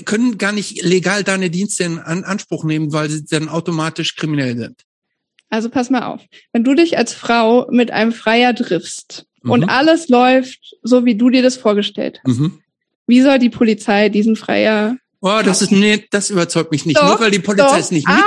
können 0.07 0.38
gar 0.38 0.52
nicht 0.52 0.82
legal 0.82 1.22
deine 1.24 1.50
Dienste 1.50 1.84
in 1.84 1.98
An 1.98 2.24
Anspruch 2.24 2.64
nehmen, 2.64 2.92
weil 2.92 3.11
sie 3.11 3.24
dann 3.26 3.50
automatisch 3.50 4.16
kriminell 4.16 4.57
sind. 4.57 4.82
Also 5.55 5.68
pass 5.68 5.88
mal 5.88 6.02
auf. 6.02 6.20
Wenn 6.52 6.64
du 6.64 6.74
dich 6.74 6.98
als 6.98 7.12
Frau 7.14 7.68
mit 7.70 7.92
einem 7.92 8.11
Freier 8.11 8.57
triffst 8.57 9.24
und 9.44 9.61
Mhm. 9.61 9.68
alles 9.68 10.09
läuft 10.09 10.74
so, 10.82 11.05
wie 11.05 11.14
du 11.14 11.30
dir 11.30 11.42
das 11.42 11.57
vorgestellt 11.57 12.20
hast, 12.26 12.38
Mhm. 12.40 12.59
wie 13.07 13.20
soll 13.22 13.38
die 13.38 13.50
Polizei 13.50 14.09
diesen 14.09 14.34
Freier 14.34 14.96
Oh, 15.26 15.40
das 15.42 15.62
ist 15.62 15.70
nee, 15.72 16.05
das 16.11 16.28
überzeugt 16.28 16.70
mich 16.70 16.84
nicht. 16.84 16.98
Doch, 16.98 17.09
Nur 17.09 17.20
weil 17.20 17.30
die 17.30 17.38
Polizei 17.38 17.64
doch, 17.66 17.78
es 17.78 17.90
nicht 17.90 18.07
aber- 18.07 18.18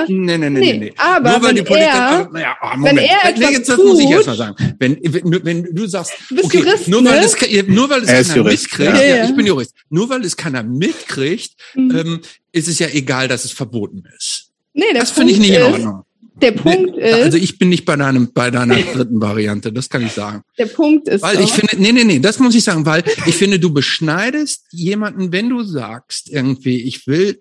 mitkriegt. 0.00 0.08
Nee, 0.08 0.36
nee, 0.36 0.50
nee, 0.50 0.50
nee, 0.50 0.72
Nee, 0.72 0.78
nee. 0.78 0.92
aber 0.96 1.30
Nur 1.30 1.42
weil 1.42 1.48
wenn 1.50 1.56
die 1.56 1.62
Polizei 1.62 1.84
er- 1.86 2.28
Ah, 2.34 2.38
ja, 2.40 2.56
oh, 2.60 2.68
wenn 2.72 2.78
Moment. 2.80 2.98
er 2.98 3.04
nee, 3.04 3.30
etwas 3.30 3.50
jetzt 3.52 3.68
das 3.68 3.76
muss 3.76 3.98
ich 4.00 4.04
tut- 4.06 4.14
erst 4.14 4.26
mal 4.26 4.36
sagen. 4.36 4.56
Wenn, 4.80 4.98
wenn, 5.00 5.44
wenn 5.44 5.62
du 5.72 5.86
sagst, 5.86 6.12
okay, 6.42 6.58
Jurist, 6.58 6.88
nur 6.88 7.04
weil 7.04 7.20
ne? 7.20 7.24
es 7.26 7.68
nur 7.68 7.88
weil 7.90 8.02
es 8.02 8.08
Er 8.08 8.22
keiner 8.24 8.36
Jurist, 8.36 8.62
mitkriegt, 8.64 8.94
ja. 8.98 9.04
ja. 9.16 9.24
Ich 9.26 9.36
bin 9.36 9.46
Jurist. 9.46 9.74
Nur 9.90 10.08
weil 10.10 10.24
es 10.24 10.36
keiner 10.36 10.64
mitkriegt, 10.64 11.52
Mhm. 11.76 11.96
ähm, 11.96 12.20
ist 12.50 12.66
es 12.66 12.80
ja 12.80 12.88
egal, 12.88 13.28
dass 13.28 13.44
es 13.44 13.52
verboten 13.52 14.02
ist. 14.16 14.48
Nee, 14.72 14.86
der 14.92 15.02
Das 15.02 15.12
finde 15.12 15.32
ich 15.32 15.38
nicht 15.38 15.54
in 15.54 15.62
Ordnung. 15.62 16.02
Der 16.42 16.52
Punkt 16.52 16.96
Nee, 16.96 17.10
ist, 17.10 17.14
Also 17.24 17.36
ich 17.38 17.58
bin 17.58 17.68
nicht 17.68 17.84
bei 17.84 17.96
deinem, 17.96 18.32
bei 18.32 18.50
deiner 18.50 18.76
dritten 18.76 19.20
Variante, 19.20 19.72
das 19.72 19.88
kann 19.88 20.04
ich 20.04 20.12
sagen. 20.12 20.42
der 20.58 20.66
Punkt 20.66 21.08
ist 21.08 21.22
Weil 21.22 21.36
doch, 21.36 21.44
ich 21.44 21.52
finde, 21.52 21.76
nee, 21.82 21.92
nee, 21.92 22.04
nee, 22.04 22.18
das 22.18 22.38
muss 22.38 22.54
ich 22.54 22.64
sagen, 22.64 22.84
weil 22.86 23.04
ich 23.26 23.34
finde, 23.36 23.58
du 23.58 23.72
beschneidest 23.72 24.64
jemanden, 24.70 25.32
wenn 25.32 25.48
du 25.48 25.62
sagst 25.62 26.28
irgendwie, 26.30 26.82
ich 26.82 27.06
will, 27.06 27.40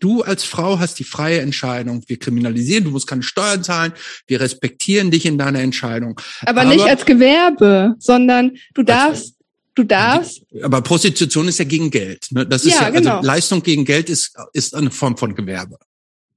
du 0.00 0.22
als 0.22 0.44
Frau 0.44 0.78
hast 0.78 0.98
die 0.98 1.04
freie 1.04 1.40
Entscheidung, 1.40 2.02
wir 2.06 2.18
kriminalisieren, 2.18 2.84
du 2.84 2.90
musst 2.90 3.06
keine 3.06 3.22
Steuern 3.22 3.62
zahlen, 3.62 3.92
wir 4.26 4.40
respektieren 4.40 5.10
dich 5.10 5.26
in 5.26 5.36
deiner 5.38 5.60
Entscheidung. 5.60 6.18
aber, 6.46 6.64
nicht 6.64 6.80
aber- 6.80 6.90
als 6.90 7.04
Gewerbe, 7.04 7.94
sondern 7.98 8.52
du 8.74 8.82
darfst, 8.82 9.34
du 9.74 9.82
darfst, 9.82 10.42
Aber 10.62 10.80
Prostitution 10.80 11.48
ist 11.48 11.58
ja 11.58 11.64
gegen 11.66 11.90
Geld. 11.90 12.28
Ne? 12.30 12.46
Das 12.46 12.64
ist 12.64 12.74
Ja, 12.74 12.82
ja, 12.84 12.90
genau. 12.90 13.16
also 13.16 13.26
Leistung 13.26 13.62
gegen 13.62 13.84
Geld 13.84 14.08
ist, 14.08 14.34
ist 14.54 14.74
eine 14.74 14.90
Form 14.90 15.16
von 15.16 15.34
Gewerbe. 15.34 15.76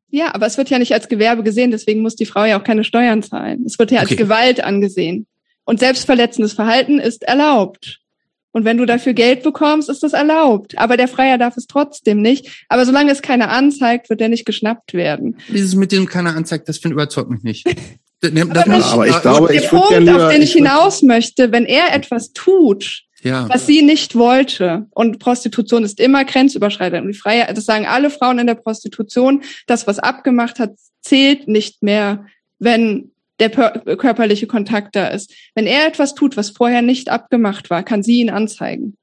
Ja, 0.10 0.34
aber 0.34 0.46
es 0.46 0.58
wird 0.58 0.70
ja 0.70 0.80
nicht 0.80 0.94
als 0.94 1.10
Gewerbe 1.10 1.44
gesehen, 1.44 1.72
deswegen 1.72 2.02
muss 2.02 2.16
die 2.16 2.26
Frau 2.26 2.46
ja 2.46 2.60
auch 2.60 2.64
keine 2.64 2.84
Steuern 2.84 3.24
zahlen. 3.24 3.64
Es 3.66 3.78
wird 3.78 3.92
ja 3.92 4.00
als 4.00 4.08
Okay. 4.12 4.16
Gewalt 4.24 4.64
angesehen. 4.64 5.28
Und 5.66 5.80
selbstverletzendes 5.80 6.54
Verhalten 6.54 6.98
ist 7.00 7.24
erlaubt. 7.24 8.00
Und 8.54 8.64
wenn 8.66 8.78
du 8.78 8.86
dafür 8.86 9.14
Geld 9.14 9.44
bekommst, 9.44 9.90
ist 9.90 10.02
das 10.02 10.14
erlaubt. 10.14 10.78
Aber 10.78 10.96
der 10.98 11.08
Freier 11.10 11.38
darf 11.38 11.58
es 11.58 11.68
trotzdem 11.68 12.22
nicht. 12.22 12.66
Aber 12.70 12.86
solange 12.86 13.12
es 13.12 13.22
keiner 13.22 13.50
anzeigt, 13.50 14.10
wird 14.10 14.22
er 14.22 14.30
nicht 14.30 14.46
geschnappt 14.46 14.94
werden. 14.94 15.38
Dieses 15.50 15.76
mit 15.76 15.92
dem 15.92 16.08
keiner 16.08 16.36
anzeigt, 16.36 16.68
das 16.70 16.78
finde 16.78 16.94
überzeugt 16.94 17.30
mich 17.30 17.44
nicht. 17.44 17.66
Das, 18.20 18.32
das 18.34 18.50
Aber 18.50 18.72
muss- 18.76 18.94
aber 18.94 19.08
ich 19.08 19.22
glaube, 19.22 19.48
Der 19.54 19.62
ich 19.62 19.70
Punkt, 19.70 19.86
auf 20.10 20.32
den 20.32 20.42
ich 20.42 20.50
ich 20.50 20.54
hinaus 20.54 21.04
möchte, 21.04 21.52
wenn 21.52 21.66
er 21.66 21.94
etwas 21.94 22.32
tut, 22.34 23.04
ja. 23.22 23.48
was 23.50 23.66
sie 23.66 23.82
nicht 23.82 24.16
wollte. 24.16 24.88
Und 24.92 25.20
Prostitution 25.20 25.84
ist 25.84 26.00
immer 26.00 26.26
grenzüberschreitend. 26.26 27.02
Und 27.06 27.12
die 27.14 27.18
Freier, 27.18 27.52
das 27.54 27.66
sagen 27.66 27.86
alle 27.86 28.10
Frauen 28.10 28.40
in 28.40 28.48
der 28.48 28.56
Prostitution, 28.56 29.44
das, 29.68 29.88
was 29.88 30.00
abgemacht 30.00 30.60
hat, 30.60 30.76
zählt 31.02 31.48
nicht 31.48 31.84
mehr, 31.84 32.26
wenn 32.60 33.12
der 33.40 33.50
per- 33.50 33.80
körperliche 33.98 34.48
Kontakt 34.48 34.96
da 34.96 35.08
ist. 35.08 35.32
Wenn 35.56 35.68
er 35.68 35.88
etwas 35.88 36.16
tut, 36.16 36.38
was 36.38 36.50
vorher 36.50 36.82
nicht 36.82 37.10
abgemacht 37.10 37.70
war, 37.70 37.84
kann 37.84 38.02
sie 38.04 38.20
ihn 38.22 38.30
anzeigen. 38.30 38.98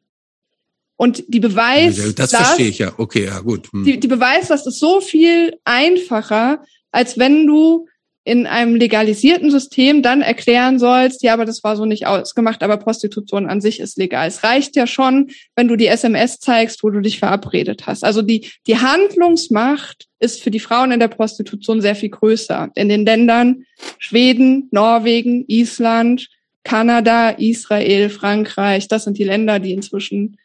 Und 0.97 1.25
die 1.29 1.41
Beweis, 1.41 1.99
Also, 1.99 2.13
das 2.13 2.31
dass- 2.31 2.47
verstehe 2.47 2.69
ich 2.69 2.79
ja. 2.79 2.93
Okay, 2.99 3.25
ja 3.27 3.41
gut. 3.41 3.73
Hm. 3.73 3.85
die, 3.85 3.99
die 4.01 4.09
Beweislast 4.09 4.67
ist 4.67 4.79
so 4.79 5.01
viel 5.01 5.57
einfacher, 5.65 6.65
als 6.93 7.19
wenn 7.19 7.47
du 7.47 7.87
in 8.27 8.47
einem 8.47 8.75
legalisierten 8.75 9.51
System 9.51 10.03
dann 10.03 10.23
erklären 10.23 10.79
sollst, 10.79 11.23
ja, 11.23 11.35
aber 11.35 11.45
das 11.45 11.63
war 11.63 11.77
so 11.77 11.85
nicht 11.85 12.07
ausgemacht, 12.07 12.63
aber 12.63 12.79
Prostitution 12.79 13.47
an 13.47 13.61
sich 13.61 13.81
ist 13.81 13.99
legal. 13.99 14.27
Es 14.27 14.43
reicht 14.43 14.77
ja 14.77 14.87
schon, 14.87 15.31
wenn 15.55 15.69
du 15.69 15.77
die 15.77 15.89
SMS 15.89 16.41
zeigst, 16.41 16.83
wo 16.83 16.89
du 16.89 17.01
dich 17.01 17.19
verabredet 17.19 17.87
hast. 17.87 18.03
Also 18.03 18.23
die, 18.23 18.49
die 18.67 18.79
Handlungsmacht 18.79 20.09
ist 20.21 20.43
für 20.43 20.51
die 20.51 20.61
Frauen 20.61 20.91
in 20.91 21.01
der 21.01 21.09
Prostitution 21.09 21.83
sehr 21.83 21.95
viel 21.95 22.09
größer. 22.09 22.71
In 22.75 22.89
den 22.89 23.05
Ländern 23.05 23.67
Schweden, 23.99 24.69
Norwegen, 24.71 25.45
Island, 25.47 26.29
Kanada, 26.63 27.31
Israel, 27.31 28.09
Frankreich, 28.09 28.89
das 28.89 29.05
sind 29.05 29.19
die 29.19 29.25
Länder, 29.25 29.59
die 29.59 29.73
inzwischen 29.73 30.39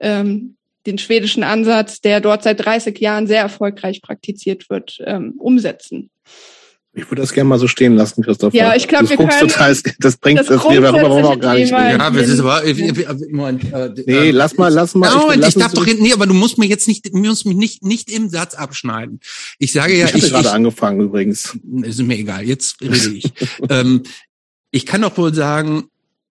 ähm, 0.00 0.56
den 0.86 0.96
schwedischen 0.96 1.42
Ansatz, 1.42 2.00
der 2.00 2.20
dort 2.20 2.44
seit 2.44 2.64
30 2.64 2.98
Jahren 2.98 3.26
sehr 3.26 3.42
erfolgreich 3.42 4.00
praktiziert 4.00 4.70
wird, 4.70 5.02
ähm, 5.04 5.34
umsetzen. 5.36 6.08
Ich 6.98 7.10
würde 7.10 7.20
das 7.20 7.34
gerne 7.34 7.48
mal 7.48 7.58
so 7.58 7.68
stehen 7.68 7.94
lassen, 7.94 8.22
Christoph. 8.22 8.54
Ja, 8.54 8.74
ich 8.74 8.88
glaub, 8.88 9.02
Das 9.02 9.10
wir 9.10 9.16
können 9.18 9.30
total, 9.38 9.76
das 9.98 10.16
bringt 10.16 10.40
das 10.40 10.46
das, 10.46 10.64
wir 10.64 10.80
darüber 10.80 11.10
wollen 11.10 11.24
wir 11.24 11.28
auch 11.28 11.38
gar 11.38 11.54
nicht 11.54 11.70
reden. 11.70 11.90
Ja, 11.90 12.00
aber 12.00 12.20
es 12.20 12.30
ist 12.30 12.40
aber, 12.40 12.64
äh, 12.64 12.70
äh, 12.70 13.14
Moment, 13.30 13.70
äh, 13.70 13.90
Nee, 14.06 14.28
äh, 14.28 14.30
lass 14.30 14.56
mal, 14.56 14.72
lass 14.72 14.94
mal. 14.94 15.14
Moment, 15.14 15.42
lass 15.42 15.50
ich 15.50 15.62
darf 15.62 15.74
doch, 15.74 15.84
nee, 15.84 16.14
aber 16.14 16.26
du 16.26 16.32
musst 16.32 16.56
mir 16.56 16.64
jetzt 16.64 16.88
nicht, 16.88 17.12
du 17.12 17.18
musst 17.18 17.44
mich 17.44 17.54
nicht, 17.54 17.84
nicht 17.84 18.10
im 18.10 18.30
Satz 18.30 18.54
abschneiden. 18.54 19.20
Ich 19.58 19.72
sage 19.72 19.94
ja, 19.94 20.06
ich 20.06 20.14
ich, 20.14 20.30
gerade 20.30 20.48
ich, 20.48 20.54
angefangen 20.54 21.02
übrigens. 21.02 21.58
ist 21.82 22.00
mir 22.00 22.16
egal, 22.16 22.44
jetzt 22.44 22.80
rede 22.80 23.10
ich. 23.14 23.30
ähm, 23.68 24.02
ich 24.70 24.86
kann 24.86 25.02
doch 25.02 25.18
wohl 25.18 25.34
sagen, 25.34 25.90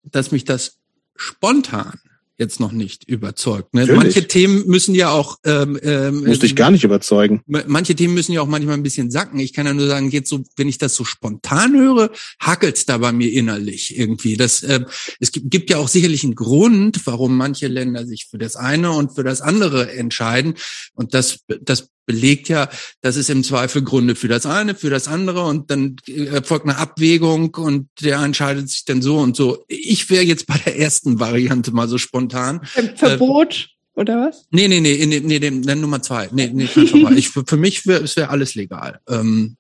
dass 0.04 0.32
mich 0.32 0.44
das 0.44 0.80
spontan 1.16 2.00
jetzt 2.38 2.60
noch 2.60 2.72
nicht 2.72 3.04
überzeugt. 3.06 3.74
Ne? 3.74 3.82
Natürlich. 3.82 4.04
Manche 4.04 4.28
Themen 4.28 4.68
müssen 4.68 4.94
ja 4.94 5.10
auch, 5.10 5.38
ähm, 5.44 5.80
ähm, 5.82 6.24
Musste 6.24 6.46
ich 6.46 6.56
gar 6.56 6.72
nicht 6.72 6.84
überzeugen. 6.84 7.42
manche 7.46 7.96
Themen 7.96 8.14
müssen 8.14 8.32
ja 8.32 8.42
auch 8.42 8.48
manchmal 8.48 8.76
ein 8.76 8.84
bisschen 8.84 9.10
sacken. 9.10 9.40
Ich 9.40 9.54
kann 9.54 9.66
ja 9.66 9.74
nur 9.74 9.88
sagen, 9.88 10.12
jetzt 10.12 10.30
so, 10.30 10.44
wenn 10.56 10.70
ich 10.70 10.78
das 10.78 10.96
so 10.96 11.04
spontan 11.04 11.76
höre, 11.76 12.12
hackelt's 12.40 12.86
da 12.86 13.00
bei 13.00 13.12
mir 13.12 13.32
innerlich 13.32 13.98
irgendwie. 13.98 14.38
Das, 14.38 14.62
äh, 14.64 14.86
es 15.20 15.32
gibt, 15.32 15.50
gibt 15.50 15.70
ja 15.70 15.78
auch 15.78 15.88
sicherlich 15.88 16.24
einen 16.24 16.36
Grund, 16.36 17.06
warum 17.06 17.36
manche 17.36 17.68
Länder 17.68 18.06
sich 18.06 18.28
für 18.30 18.38
das 18.38 18.56
eine 18.56 18.92
und 18.92 19.16
für 19.16 19.24
das 19.24 19.42
andere 19.42 19.92
entscheiden. 19.94 20.56
Und 20.94 21.14
das, 21.14 21.40
das 21.62 21.90
belegt 22.08 22.50
ja, 22.50 22.70
dass 23.02 23.18
es 23.18 23.30
im 23.30 23.44
Zweifel 23.44 23.84
Gründe 23.84 24.16
für 24.16 24.30
das 24.30 24.48
eine, 24.48 24.74
für 24.74 24.90
das 24.90 25.08
andere 25.08 25.44
und 25.44 25.70
dann 25.70 25.98
erfolgt 26.08 26.66
eine 26.66 26.78
Abwägung 26.78 27.54
und 27.56 27.90
der 28.02 28.20
entscheidet 28.22 28.70
sich 28.70 28.86
dann 28.86 29.04
so 29.04 29.20
und 29.20 29.36
so. 29.36 29.64
Ich 29.68 30.10
wäre 30.10 30.24
jetzt 30.24 30.48
bei 30.48 30.58
der 30.66 30.80
ersten 30.80 31.20
Variante 31.20 31.72
mal 31.72 31.88
so 31.88 32.00
spontan. 32.00 32.62
Ver 32.64 32.96
Verbot 32.96 33.70
oder 33.94 34.28
was? 34.28 34.48
Nee, 34.52 34.68
nee, 34.68 34.80
nee, 34.80 35.06
nee, 35.06 35.20
nee, 35.20 35.40
nee, 35.40 35.50
nee 35.50 35.76
Nummer 35.76 36.02
zwei. 36.02 36.30
Nee, 36.32 36.50
nee, 36.54 36.70
ich, 37.16 37.30
für, 37.30 37.58
mich 37.58 37.86
wäre 37.86 38.04
es 38.04 38.16
wär 38.16 38.32
alles 38.32 38.56
legal. 38.56 39.00
Ähm, 39.10 39.58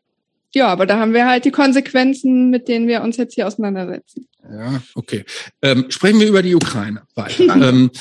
Ja, 0.53 0.67
aber 0.67 0.85
da 0.85 0.99
haben 0.99 1.13
wir 1.13 1.27
halt 1.27 1.43
die 1.43 1.51
Konsequenzen, 1.51 2.49
mit 2.49 2.67
denen 2.67 2.87
wir 2.87 3.01
uns 3.01 3.17
jetzt 3.17 3.35
hier 3.35 3.45
auseinandersetzen. 3.45 4.27
ja, 4.49 4.81
okay. 4.95 5.25
Ähm, 5.61 5.87
sprechen 5.89 6.19
wir 6.19 6.27
über 6.27 6.43
die 6.43 6.55
Ukraine 6.55 7.01
weiter. 7.15 7.55
ähm, 7.69 7.91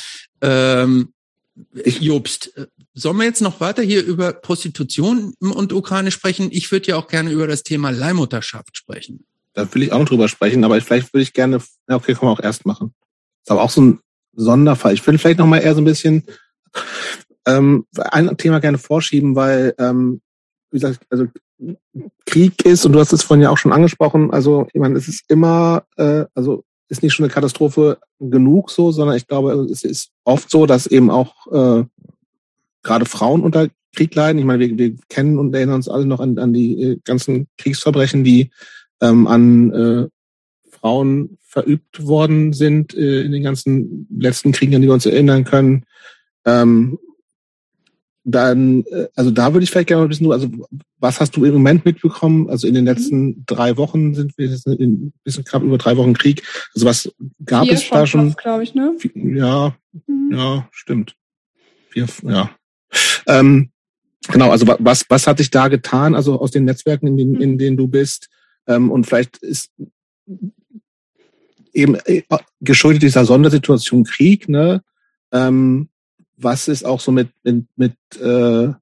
ähm, 0.41 1.09
Jobst, 2.01 2.57
äh, 2.57 2.67
sollen 2.99 3.19
wir 3.19 3.25
jetzt 3.25 3.43
noch 3.43 3.61
weiter 3.61 3.83
hier 3.83 4.03
über 4.05 4.33
Prostitution 4.33 5.35
und 5.39 5.73
Ukraine 5.73 6.11
sprechen? 6.11 6.49
Ich 6.51 6.73
würde 6.73 6.89
ja 6.89 6.97
auch 6.97 7.09
gerne 7.09 7.31
über 7.31 7.47
das 7.47 7.63
Thema 7.63 7.91
Leihmutterschaft 7.91 8.77
sprechen. 8.77 9.27
Da 9.53 9.73
will 9.75 9.83
ich 9.83 9.93
auch 9.93 9.99
noch 9.99 10.09
drüber 10.09 10.29
sprechen, 10.29 10.65
aber 10.65 10.81
vielleicht 10.81 11.13
würde 11.13 11.23
ich 11.23 11.35
gerne, 11.35 11.61
ja, 11.89 11.97
okay, 11.97 12.15
können 12.15 12.31
wir 12.31 12.33
auch 12.33 12.43
erst 12.43 12.65
machen. 12.65 12.95
Ist 13.43 13.51
aber 13.51 13.63
auch 13.63 13.71
so 13.71 13.83
ein 13.83 14.01
Sonderfall. 14.35 14.95
Ich 14.95 15.07
will 15.07 15.19
vielleicht 15.19 15.39
noch 15.39 15.47
mal 15.47 15.59
eher 15.59 15.75
so 15.75 15.83
ein 15.83 15.85
bisschen 15.85 16.25
ähm, 17.47 17.87
ein 17.97 18.35
Thema 18.39 18.61
gerne 18.61 18.79
vorschieben, 18.79 19.37
weil, 19.37 19.75
ähm, 19.79 20.23
wie 20.71 20.79
gesagt, 20.79 21.01
also 21.11 21.27
Krieg 22.25 22.65
ist, 22.65 22.87
und 22.87 22.93
du 22.93 22.99
hast 22.99 23.13
es 23.13 23.23
vorhin 23.23 23.43
ja 23.43 23.51
auch 23.51 23.59
schon 23.59 23.73
angesprochen, 23.73 24.31
also 24.31 24.69
ich 24.73 24.81
meine, 24.81 24.97
es 24.97 25.07
ist 25.07 25.25
immer, 25.29 25.85
äh, 25.97 26.25
also 26.35 26.65
ist 26.89 27.03
nicht 27.03 27.15
schon 27.15 27.25
eine 27.25 27.33
Katastrophe 27.33 27.99
genug 28.21 28.71
so, 28.71 28.93
sondern 28.93 29.17
ich 29.17 29.27
glaube, 29.27 29.53
es 29.71 29.83
ist 29.83 30.11
oft 30.25 30.51
so, 30.51 30.67
dass 30.67 30.87
eben 30.87 31.11
auch 31.11 31.47
äh, 31.53 31.85
gerade 32.87 33.05
Frauen 33.05 33.43
unter 33.43 33.69
Krieg 33.95 34.15
leiden. 34.15 34.39
Ich 34.39 34.45
meine, 34.45 34.61
wir, 34.61 34.79
wir 34.79 34.97
kennen 35.09 35.39
und 35.39 35.55
erinnern 35.55 35.77
uns 35.77 35.89
alle 35.89 36.07
noch 36.07 36.21
an, 36.21 36.39
an 36.39 36.53
die 36.53 36.81
äh, 36.83 36.99
ganzen 37.05 37.49
Kriegsverbrechen, 37.59 38.25
die 38.25 38.51
ähm, 39.01 39.27
an 39.27 39.73
äh, 39.73 40.09
Frauen 40.71 41.39
verübt 41.43 42.07
worden 42.07 42.53
sind 42.53 42.95
äh, 42.95 43.23
in 43.23 43.33
den 43.33 43.43
ganzen 43.43 44.07
letzten 44.17 44.53
Kriegen, 44.53 44.75
an 44.75 44.83
die 44.83 44.89
wir 44.89 44.95
uns 44.95 45.07
erinnern 45.07 45.45
können. 45.45 45.85
Ähm, 46.45 46.99
dann, 48.25 48.85
äh, 48.91 49.07
also 49.15 49.31
da 49.31 49.53
würde 49.53 49.65
ich 49.65 49.71
vielleicht 49.71 49.89
gerne 49.89 50.05
mal 50.05 50.11
wissen, 50.11 50.25
du, 50.25 50.33
also 50.33 50.49
was 50.99 51.21
hast 51.21 51.37
du 51.37 51.45
im 51.45 51.55
Moment 51.55 51.85
mitbekommen? 51.85 52.51
Also 52.51 52.67
in 52.67 52.75
den 52.75 52.85
letzten 52.85 53.45
drei 53.47 53.77
Wochen 53.77 54.15
sind 54.15 54.37
wir 54.37 54.47
jetzt 54.49 54.67
in 54.67 55.07
ein 55.07 55.13
bisschen 55.25 55.45
knapp 55.45 55.63
über 55.63 55.79
drei 55.79 55.97
Wochen 55.97 56.15
Krieg. 56.15 56.43
Also 56.75 56.87
was 56.87 57.13
gab 57.45 57.65
Hier 57.65 57.75
es 57.75 57.89
da 57.89 58.07
schon? 58.07 58.35
glaube 58.35 58.65
ich, 58.65 58.75
ne? 58.75 58.97
Ja, 59.15 59.77
Mhm. 60.07 60.33
ja, 60.33 60.69
stimmt. 60.73 61.15
Vier, 61.89 62.07
ja. 62.25 62.51
Ähm, 63.27 63.71
genau, 64.29 64.51
also 64.51 64.67
wa- 64.67 64.77
was, 64.81 65.05
was 65.09 65.27
hat 65.27 65.39
sich 65.39 65.51
da 65.51 65.69
getan, 65.69 66.15
also 66.15 66.41
aus 66.41 66.51
den 66.51 66.65
Netzwerken, 66.65 67.07
in 67.09 67.17
denen, 67.17 67.41
in 67.41 67.59
denen 67.59 67.77
du 67.77 67.89
bist? 67.89 68.29
Ähm, 68.67 68.91
und 68.91 69.07
vielleicht 69.07 69.39
ist 69.39 69.71
eben 71.73 71.95
äh, 72.07 72.23
geschuldet 72.61 73.03
dieser 73.03 73.25
Sondersituation 73.25 74.05
Krieg, 74.05 74.49
ne? 74.49 74.83
Ähm, 75.33 75.89
was 76.37 76.69
ist 76.69 76.85
auch 76.85 77.01
so 77.01 77.13
mit, 77.13 77.29
mit, 77.45 77.65
mit 77.77 77.93
äh, 78.21 78.73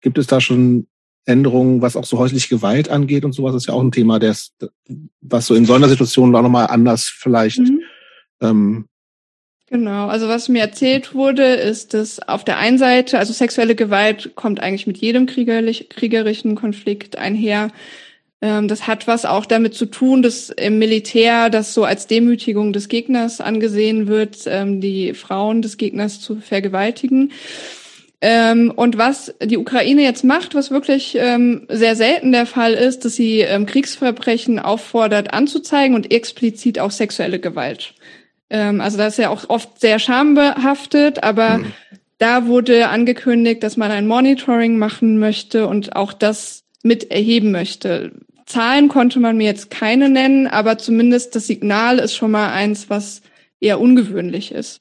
gibt 0.00 0.18
es 0.18 0.26
da 0.26 0.40
schon 0.40 0.86
Änderungen, 1.24 1.82
was 1.82 1.96
auch 1.96 2.04
so 2.04 2.18
häusliche 2.18 2.48
Gewalt 2.48 2.88
angeht 2.88 3.24
und 3.24 3.32
sowas? 3.32 3.52
Das 3.54 3.62
ist 3.64 3.66
ja 3.68 3.74
auch 3.74 3.82
ein 3.82 3.92
Thema, 3.92 4.18
das, 4.18 4.52
was 5.20 5.46
so 5.46 5.54
in 5.54 5.66
Sondersituationen 5.66 6.34
auch 6.34 6.42
nochmal 6.42 6.66
anders 6.68 7.08
vielleicht 7.08 7.58
Mhm. 7.60 7.80
ähm, 8.40 8.86
Genau, 9.72 10.08
also 10.08 10.28
was 10.28 10.50
mir 10.50 10.60
erzählt 10.60 11.14
wurde, 11.14 11.44
ist, 11.54 11.94
dass 11.94 12.20
auf 12.28 12.44
der 12.44 12.58
einen 12.58 12.76
Seite, 12.76 13.18
also 13.18 13.32
sexuelle 13.32 13.74
Gewalt 13.74 14.32
kommt 14.34 14.60
eigentlich 14.60 14.86
mit 14.86 14.98
jedem 14.98 15.24
kriegerlich, 15.24 15.88
kriegerischen 15.88 16.56
Konflikt 16.56 17.16
einher. 17.16 17.70
Ähm, 18.42 18.68
das 18.68 18.86
hat 18.86 19.06
was 19.06 19.24
auch 19.24 19.46
damit 19.46 19.72
zu 19.72 19.86
tun, 19.86 20.20
dass 20.20 20.50
im 20.50 20.78
Militär 20.78 21.48
das 21.48 21.72
so 21.72 21.84
als 21.84 22.06
Demütigung 22.06 22.74
des 22.74 22.88
Gegners 22.88 23.40
angesehen 23.40 24.08
wird, 24.08 24.40
ähm, 24.44 24.82
die 24.82 25.14
Frauen 25.14 25.62
des 25.62 25.78
Gegners 25.78 26.20
zu 26.20 26.36
vergewaltigen. 26.36 27.32
Ähm, 28.20 28.74
und 28.76 28.98
was 28.98 29.34
die 29.42 29.56
Ukraine 29.56 30.02
jetzt 30.02 30.22
macht, 30.22 30.54
was 30.54 30.70
wirklich 30.70 31.16
ähm, 31.18 31.66
sehr 31.70 31.96
selten 31.96 32.30
der 32.32 32.44
Fall 32.44 32.74
ist, 32.74 33.06
dass 33.06 33.14
sie 33.14 33.40
ähm, 33.40 33.64
Kriegsverbrechen 33.64 34.58
auffordert 34.58 35.32
anzuzeigen 35.32 35.96
und 35.96 36.12
explizit 36.12 36.78
auch 36.78 36.90
sexuelle 36.90 37.40
Gewalt. 37.40 37.94
Ähm, 38.52 38.80
also 38.82 38.98
das 38.98 39.14
ist 39.14 39.18
ja 39.18 39.30
auch 39.30 39.48
oft 39.48 39.80
sehr 39.80 39.98
schambehaftet, 39.98 41.22
aber 41.24 41.58
Mhm. 41.58 41.72
da 42.18 42.46
wurde 42.46 42.88
angekündigt, 42.88 43.62
dass 43.62 43.76
man 43.78 43.90
ein 43.90 44.06
Monitoring 44.06 44.78
machen 44.78 45.18
möchte 45.18 45.66
und 45.66 45.96
auch 45.96 46.12
das 46.12 46.62
mit 46.82 47.10
erheben 47.10 47.50
möchte. 47.50 48.12
Zahlen 48.46 48.88
konnte 48.88 49.18
man 49.20 49.38
mir 49.38 49.46
jetzt 49.46 49.70
keine 49.70 50.10
nennen, 50.10 50.46
aber 50.46 50.76
zumindest 50.76 51.34
das 51.34 51.46
Signal 51.46 51.98
ist 51.98 52.14
schon 52.14 52.30
mal 52.30 52.52
eins, 52.52 52.90
was 52.90 53.22
eher 53.58 53.80
ungewöhnlich 53.80 54.52
ist. 54.52 54.80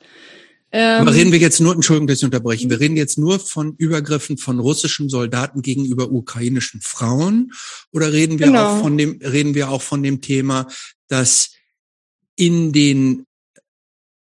Ähm, 0.74 1.02
Aber 1.02 1.14
reden 1.14 1.32
wir 1.32 1.40
jetzt 1.40 1.62
nur, 1.62 1.74
Entschuldigung, 1.74 2.08
dass 2.08 2.18
ich 2.20 2.26
unterbreche, 2.26 2.70
wir 2.70 2.80
reden 2.80 2.98
jetzt 2.98 3.18
nur 3.18 3.40
von 3.40 3.76
Übergriffen 3.78 4.38
von 4.38 4.60
russischen 4.60 5.08
Soldaten 5.10 5.62
gegenüber 5.62 6.12
ukrainischen 6.12 6.82
Frauen 6.82 7.52
oder 7.92 8.12
reden 8.12 8.40
wir 8.40 8.48
Genau. 8.48 8.66
auch 8.66 8.82
von 8.82 8.98
dem, 8.98 9.20
reden 9.22 9.54
wir 9.56 9.70
auch 9.70 9.82
von 9.82 10.02
dem 10.04 10.20
Thema, 10.22 10.68
dass 11.08 11.52
in 12.36 12.72
den 12.74 13.26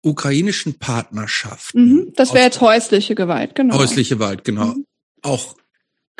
ukrainischen 0.01 0.79
Partnerschaften 0.79 1.85
mhm, 1.85 2.13
das 2.15 2.33
wäre 2.33 2.45
jetzt 2.45 2.61
häusliche 2.61 3.15
Gewalt, 3.15 3.55
genau. 3.55 3.77
häusliche 3.77 4.15
Gewalt, 4.15 4.43
genau, 4.43 4.65
Mhm. 4.65 4.85
auch 5.23 5.55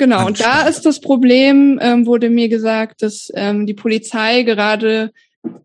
Genau, 0.00 0.26
und 0.26 0.40
da 0.40 0.66
ist 0.66 0.86
das 0.86 0.98
Problem, 0.98 1.78
ähm, 1.82 2.06
wurde 2.06 2.30
mir 2.30 2.48
gesagt, 2.48 3.02
dass 3.02 3.30
ähm, 3.34 3.66
die 3.66 3.74
Polizei 3.74 4.44
gerade 4.44 5.12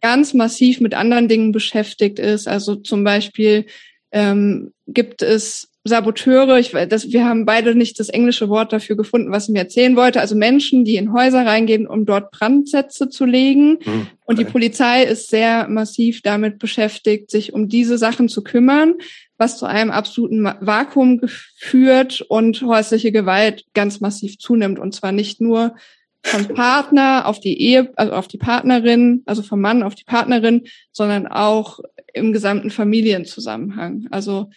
ganz 0.02 0.34
massiv 0.34 0.82
mit 0.82 0.94
anderen 0.94 1.30
Dingen 1.30 1.54
beschäftigt 1.54 2.20
ist. 2.20 2.46
Also 2.46 2.76
zum 2.76 3.06
Beispiel 3.06 3.66
ähm, 4.12 4.74
gibt 4.88 5.22
es 5.22 5.70
Saboteure, 5.88 6.58
ich, 6.58 6.72
das, 6.90 7.12
wir 7.12 7.26
haben 7.26 7.46
beide 7.46 7.76
nicht 7.76 8.00
das 8.00 8.10
englische 8.10 8.50
Wort 8.50 8.74
dafür 8.74 8.98
gefunden, 8.98 9.32
was 9.32 9.48
ich 9.48 9.54
mir 9.54 9.60
erzählen 9.60 9.96
wollte. 9.96 10.20
Also 10.20 10.36
Menschen, 10.36 10.84
die 10.84 10.96
in 10.96 11.14
Häuser 11.14 11.46
reingehen, 11.46 11.86
um 11.86 12.08
dort 12.08 12.32
Brandsätze 12.32 13.08
zu 13.08 13.24
legen. 13.24 13.78
Okay. 13.80 14.08
Und 14.26 14.40
die 14.40 14.46
Polizei 14.46 15.04
ist 15.04 15.30
sehr 15.30 15.68
massiv 15.68 16.24
damit 16.24 16.58
beschäftigt, 16.58 17.30
sich 17.30 17.54
um 17.54 17.70
diese 17.70 18.00
Sachen 18.00 18.30
zu 18.30 18.44
kümmern, 18.44 18.96
was 19.38 19.60
zu 19.60 19.68
einem 19.68 19.92
absoluten 19.92 20.44
Vakuum 20.44 21.22
führt 21.56 22.22
und 22.22 22.64
häusliche 22.64 23.12
Gewalt 23.12 23.66
ganz 23.76 24.00
massiv 24.02 24.40
zunimmt. 24.40 24.80
Und 24.80 24.96
zwar 24.96 25.12
nicht 25.12 25.40
nur 25.40 25.76
vom 26.24 26.48
Partner 26.48 27.28
auf 27.28 27.40
die 27.40 27.62
Ehe, 27.62 27.94
also 27.96 28.14
auf 28.14 28.28
die 28.28 28.40
Partnerin, 28.40 29.22
also 29.28 29.44
vom 29.44 29.62
Mann 29.62 29.84
auf 29.84 29.94
die 29.94 30.06
Partnerin, 30.06 30.64
sondern 30.92 31.28
auch 31.28 31.80
im 32.12 32.34
gesamten 32.34 32.72
Familienzusammenhang. 32.72 34.08
Also 34.10 34.50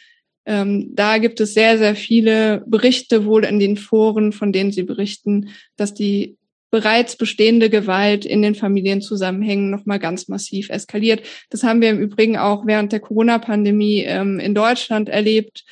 ähm, 0.49 0.95
da 0.95 1.19
gibt 1.19 1.41
es 1.41 1.53
sehr, 1.53 1.77
sehr 1.77 1.95
viele 1.95 2.65
Berichte 2.67 3.27
wohl 3.27 3.45
in 3.45 3.59
den 3.59 3.77
Foren, 3.77 4.33
von 4.33 4.51
denen 4.51 4.73
sie 4.73 4.83
berichten, 4.83 5.51
dass 5.77 5.93
die 5.93 6.39
bereits 6.71 7.17
bestehende 7.17 7.69
Gewalt 7.69 8.25
in 8.25 8.41
den 8.41 8.55
Familienzusammenhängen 8.55 9.69
nochmal 9.69 9.99
ganz 9.99 10.27
massiv 10.29 10.71
eskaliert. 10.71 11.21
Das 11.51 11.65
haben 11.65 11.83
wir 11.83 11.91
im 11.91 11.99
Übrigen 11.99 12.39
auch 12.39 12.67
während 12.67 12.93
der 12.93 13.01
Corona-Pandemie 13.01 14.05
ähm, 14.07 14.41
in 14.41 14.55
Deutschland 14.55 15.11
erlebt. 15.11 15.65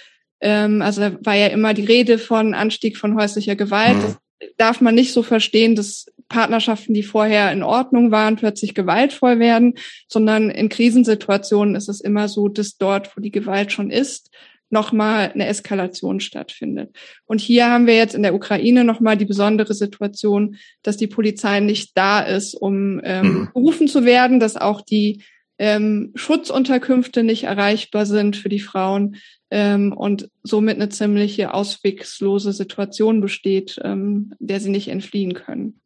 Ähm, 0.42 0.82
also 0.82 1.00
da 1.00 1.18
war 1.22 1.34
ja 1.34 1.46
immer 1.46 1.72
die 1.72 1.86
Rede 1.86 2.18
von 2.18 2.52
Anstieg 2.52 2.98
von 2.98 3.16
häuslicher 3.16 3.56
Gewalt. 3.56 3.96
Das 4.02 4.18
darf 4.58 4.82
man 4.82 4.94
nicht 4.94 5.14
so 5.14 5.22
verstehen, 5.22 5.74
dass 5.74 6.04
Partnerschaften, 6.28 6.92
die 6.92 7.02
vorher 7.02 7.50
in 7.50 7.62
Ordnung 7.62 8.10
waren, 8.10 8.36
plötzlich 8.36 8.74
gewaltvoll 8.74 9.38
werden, 9.38 9.74
sondern 10.06 10.50
in 10.50 10.68
Krisensituationen 10.68 11.76
ist 11.76 11.88
es 11.88 12.02
immer 12.02 12.28
so, 12.28 12.48
dass 12.48 12.76
dort, 12.76 13.16
wo 13.16 13.22
die 13.22 13.30
Gewalt 13.30 13.72
schon 13.72 13.90
ist, 13.90 14.30
nochmal 14.70 15.30
eine 15.32 15.46
Eskalation 15.46 16.20
stattfindet. 16.20 16.90
Und 17.24 17.40
hier 17.40 17.70
haben 17.70 17.86
wir 17.86 17.96
jetzt 17.96 18.14
in 18.14 18.22
der 18.22 18.34
Ukraine 18.34 18.84
nochmal 18.84 19.16
die 19.16 19.24
besondere 19.24 19.74
Situation, 19.74 20.56
dass 20.82 20.96
die 20.96 21.06
Polizei 21.06 21.60
nicht 21.60 21.96
da 21.96 22.20
ist, 22.20 22.54
um 22.54 23.00
ähm, 23.04 23.26
mhm. 23.26 23.48
berufen 23.54 23.88
zu 23.88 24.04
werden, 24.04 24.40
dass 24.40 24.56
auch 24.56 24.80
die 24.80 25.22
ähm, 25.58 26.12
Schutzunterkünfte 26.14 27.22
nicht 27.22 27.44
erreichbar 27.44 28.06
sind 28.06 28.36
für 28.36 28.48
die 28.48 28.60
Frauen 28.60 29.16
ähm, 29.50 29.92
und 29.92 30.28
somit 30.42 30.76
eine 30.76 30.88
ziemliche 30.88 31.54
auswegslose 31.54 32.52
Situation 32.52 33.20
besteht, 33.20 33.78
ähm, 33.82 34.34
der 34.38 34.60
sie 34.60 34.70
nicht 34.70 34.88
entfliehen 34.88 35.34
können. 35.34 35.80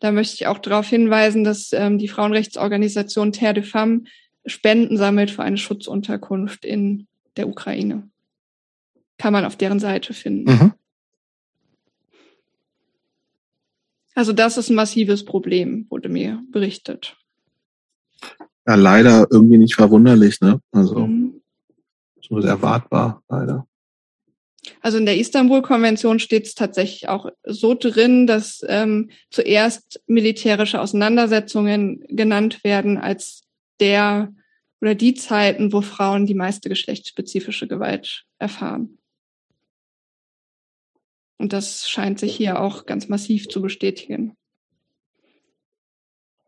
Da 0.00 0.12
möchte 0.12 0.34
ich 0.34 0.46
auch 0.46 0.58
darauf 0.58 0.88
hinweisen, 0.88 1.42
dass 1.42 1.72
ähm, 1.72 1.98
die 1.98 2.08
Frauenrechtsorganisation 2.08 3.32
Terre 3.32 3.54
de 3.54 3.62
Femme 3.62 4.02
Spenden 4.46 4.96
sammelt 4.96 5.30
für 5.30 5.42
eine 5.42 5.56
Schutzunterkunft 5.56 6.64
in 6.64 7.06
der 7.38 7.48
Ukraine. 7.48 8.08
Kann 9.16 9.32
man 9.32 9.44
auf 9.44 9.56
deren 9.56 9.80
Seite 9.80 10.12
finden. 10.12 10.50
Mhm. 10.50 10.72
Also 14.14 14.32
das 14.32 14.58
ist 14.58 14.68
ein 14.68 14.74
massives 14.74 15.24
Problem, 15.24 15.86
wurde 15.90 16.08
mir 16.08 16.42
berichtet. 16.50 17.16
Ja, 18.66 18.74
leider 18.74 19.28
irgendwie 19.30 19.58
nicht 19.58 19.76
verwunderlich, 19.76 20.40
ne? 20.40 20.60
Also 20.72 21.06
mhm. 21.06 21.40
so 22.20 22.38
erwartbar, 22.38 23.22
leider. 23.28 23.66
Also 24.80 24.98
in 24.98 25.06
der 25.06 25.18
Istanbul-Konvention 25.18 26.18
steht 26.18 26.46
es 26.46 26.54
tatsächlich 26.54 27.08
auch 27.08 27.30
so 27.44 27.74
drin, 27.74 28.26
dass 28.26 28.64
ähm, 28.68 29.10
zuerst 29.30 30.02
militärische 30.06 30.80
Auseinandersetzungen 30.80 32.04
genannt 32.08 32.64
werden 32.64 32.98
als 32.98 33.42
der 33.80 34.32
oder 34.80 34.94
die 34.94 35.14
Zeiten, 35.14 35.72
wo 35.72 35.80
Frauen 35.80 36.26
die 36.26 36.34
meiste 36.34 36.68
geschlechtsspezifische 36.68 37.66
Gewalt 37.66 38.24
erfahren. 38.38 38.98
Und 41.38 41.52
das 41.52 41.88
scheint 41.88 42.18
sich 42.18 42.36
hier 42.36 42.60
auch 42.60 42.86
ganz 42.86 43.08
massiv 43.08 43.48
zu 43.48 43.62
bestätigen. 43.62 44.36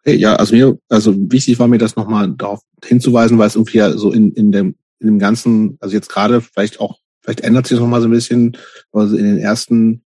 Ja, 0.04 0.36
also 0.36 0.54
mir, 0.54 0.78
also 0.88 1.14
wichtig 1.30 1.58
war 1.58 1.68
mir 1.68 1.78
das 1.78 1.96
nochmal 1.96 2.32
darauf 2.32 2.60
hinzuweisen, 2.84 3.38
weil 3.38 3.46
es 3.46 3.54
irgendwie 3.54 3.78
ja 3.78 3.96
so 3.96 4.12
in, 4.12 4.32
in 4.32 4.50
dem, 4.50 4.74
in 4.98 5.06
dem 5.06 5.18
ganzen, 5.18 5.76
also 5.80 5.94
jetzt 5.94 6.08
gerade 6.08 6.40
vielleicht 6.40 6.80
auch, 6.80 6.98
vielleicht 7.20 7.42
ändert 7.42 7.66
sich 7.66 7.76
das 7.76 7.82
nochmal 7.82 8.00
so 8.00 8.08
ein 8.08 8.12
bisschen, 8.12 8.56
also 8.92 9.16
in 9.16 9.24
den 9.24 9.38
ersten 9.38 10.02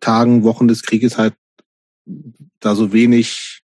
Tagen, 0.00 0.42
Wochen 0.42 0.68
des 0.68 0.82
Krieges 0.82 1.16
halt 1.16 1.34
da 2.60 2.74
so 2.74 2.92
wenig 2.92 3.62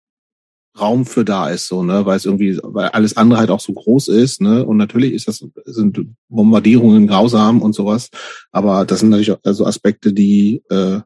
Raum 0.80 1.06
für 1.06 1.24
da 1.24 1.48
ist, 1.48 1.66
so, 1.68 1.82
ne, 1.82 2.06
weil 2.06 2.16
es 2.16 2.24
irgendwie, 2.24 2.58
weil 2.62 2.88
alles 2.88 3.16
andere 3.16 3.38
halt 3.38 3.50
auch 3.50 3.60
so 3.60 3.72
groß 3.72 4.08
ist, 4.08 4.40
ne, 4.40 4.64
und 4.64 4.76
natürlich 4.76 5.12
ist 5.12 5.28
das, 5.28 5.44
sind 5.64 6.00
Bombardierungen 6.28 7.06
grausam 7.06 7.62
und 7.62 7.74
sowas, 7.74 8.10
aber 8.52 8.84
das 8.84 9.00
sind 9.00 9.10
natürlich 9.10 9.32
auch 9.32 9.40
also 9.44 9.66
Aspekte, 9.66 10.12
die 10.12 10.62
äh, 10.70 11.00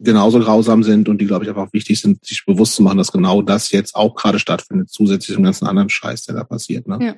genauso 0.00 0.40
grausam 0.40 0.82
sind 0.82 1.08
und 1.08 1.20
die, 1.20 1.26
glaube 1.26 1.44
ich, 1.44 1.50
einfach 1.50 1.72
wichtig 1.72 2.00
sind, 2.00 2.24
sich 2.24 2.44
bewusst 2.46 2.74
zu 2.74 2.82
machen, 2.82 2.98
dass 2.98 3.12
genau 3.12 3.42
das 3.42 3.70
jetzt 3.70 3.94
auch 3.94 4.14
gerade 4.14 4.38
stattfindet, 4.38 4.90
zusätzlich 4.90 5.34
zum 5.34 5.44
ganzen 5.44 5.66
anderen 5.66 5.90
Scheiß, 5.90 6.24
der 6.24 6.36
da 6.36 6.44
passiert, 6.44 6.86
ne. 6.88 6.98
Ja. 7.00 7.14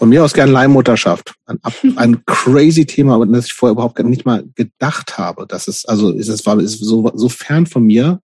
Von 0.00 0.08
mir 0.08 0.24
aus 0.24 0.32
gern 0.32 0.50
Leihmutterschaft. 0.50 1.34
Ein, 1.44 1.60
ein 1.96 2.24
crazy 2.24 2.86
Thema, 2.86 3.16
aber 3.16 3.26
das 3.26 3.44
ich 3.44 3.52
vorher 3.52 3.72
überhaupt 3.72 4.02
nicht 4.02 4.24
mal 4.24 4.44
gedacht 4.54 5.18
habe. 5.18 5.46
Das 5.46 5.68
ist, 5.68 5.86
also, 5.86 6.12
ist 6.12 6.28
es 6.28 6.46
war, 6.46 6.58
ist 6.58 6.78
so, 6.78 7.12
so 7.14 7.28
fern 7.28 7.66
von 7.66 7.84
mir, 7.84 8.22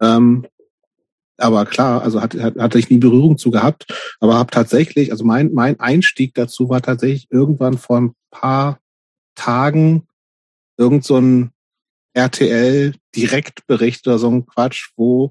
ähm, 0.00 0.46
aber 1.38 1.66
klar, 1.66 2.02
also 2.02 2.22
hat, 2.22 2.34
hat, 2.34 2.56
hatte 2.56 2.78
ich 2.78 2.88
nie 2.88 2.98
Berührung 2.98 3.36
zu 3.36 3.50
gehabt, 3.50 3.86
aber 4.20 4.34
habe 4.34 4.50
tatsächlich, 4.50 5.12
also 5.12 5.24
mein, 5.24 5.52
mein 5.52 5.78
Einstieg 5.80 6.34
dazu 6.34 6.68
war 6.68 6.80
tatsächlich 6.80 7.28
irgendwann 7.30 7.76
vor 7.76 7.98
ein 7.98 8.14
paar 8.30 8.78
Tagen 9.34 10.06
irgend 10.78 11.04
so 11.04 11.18
ein 11.18 11.50
RTL-Direktbericht 12.14 14.06
oder 14.06 14.18
so 14.18 14.30
ein 14.30 14.46
Quatsch, 14.46 14.90
wo 14.96 15.30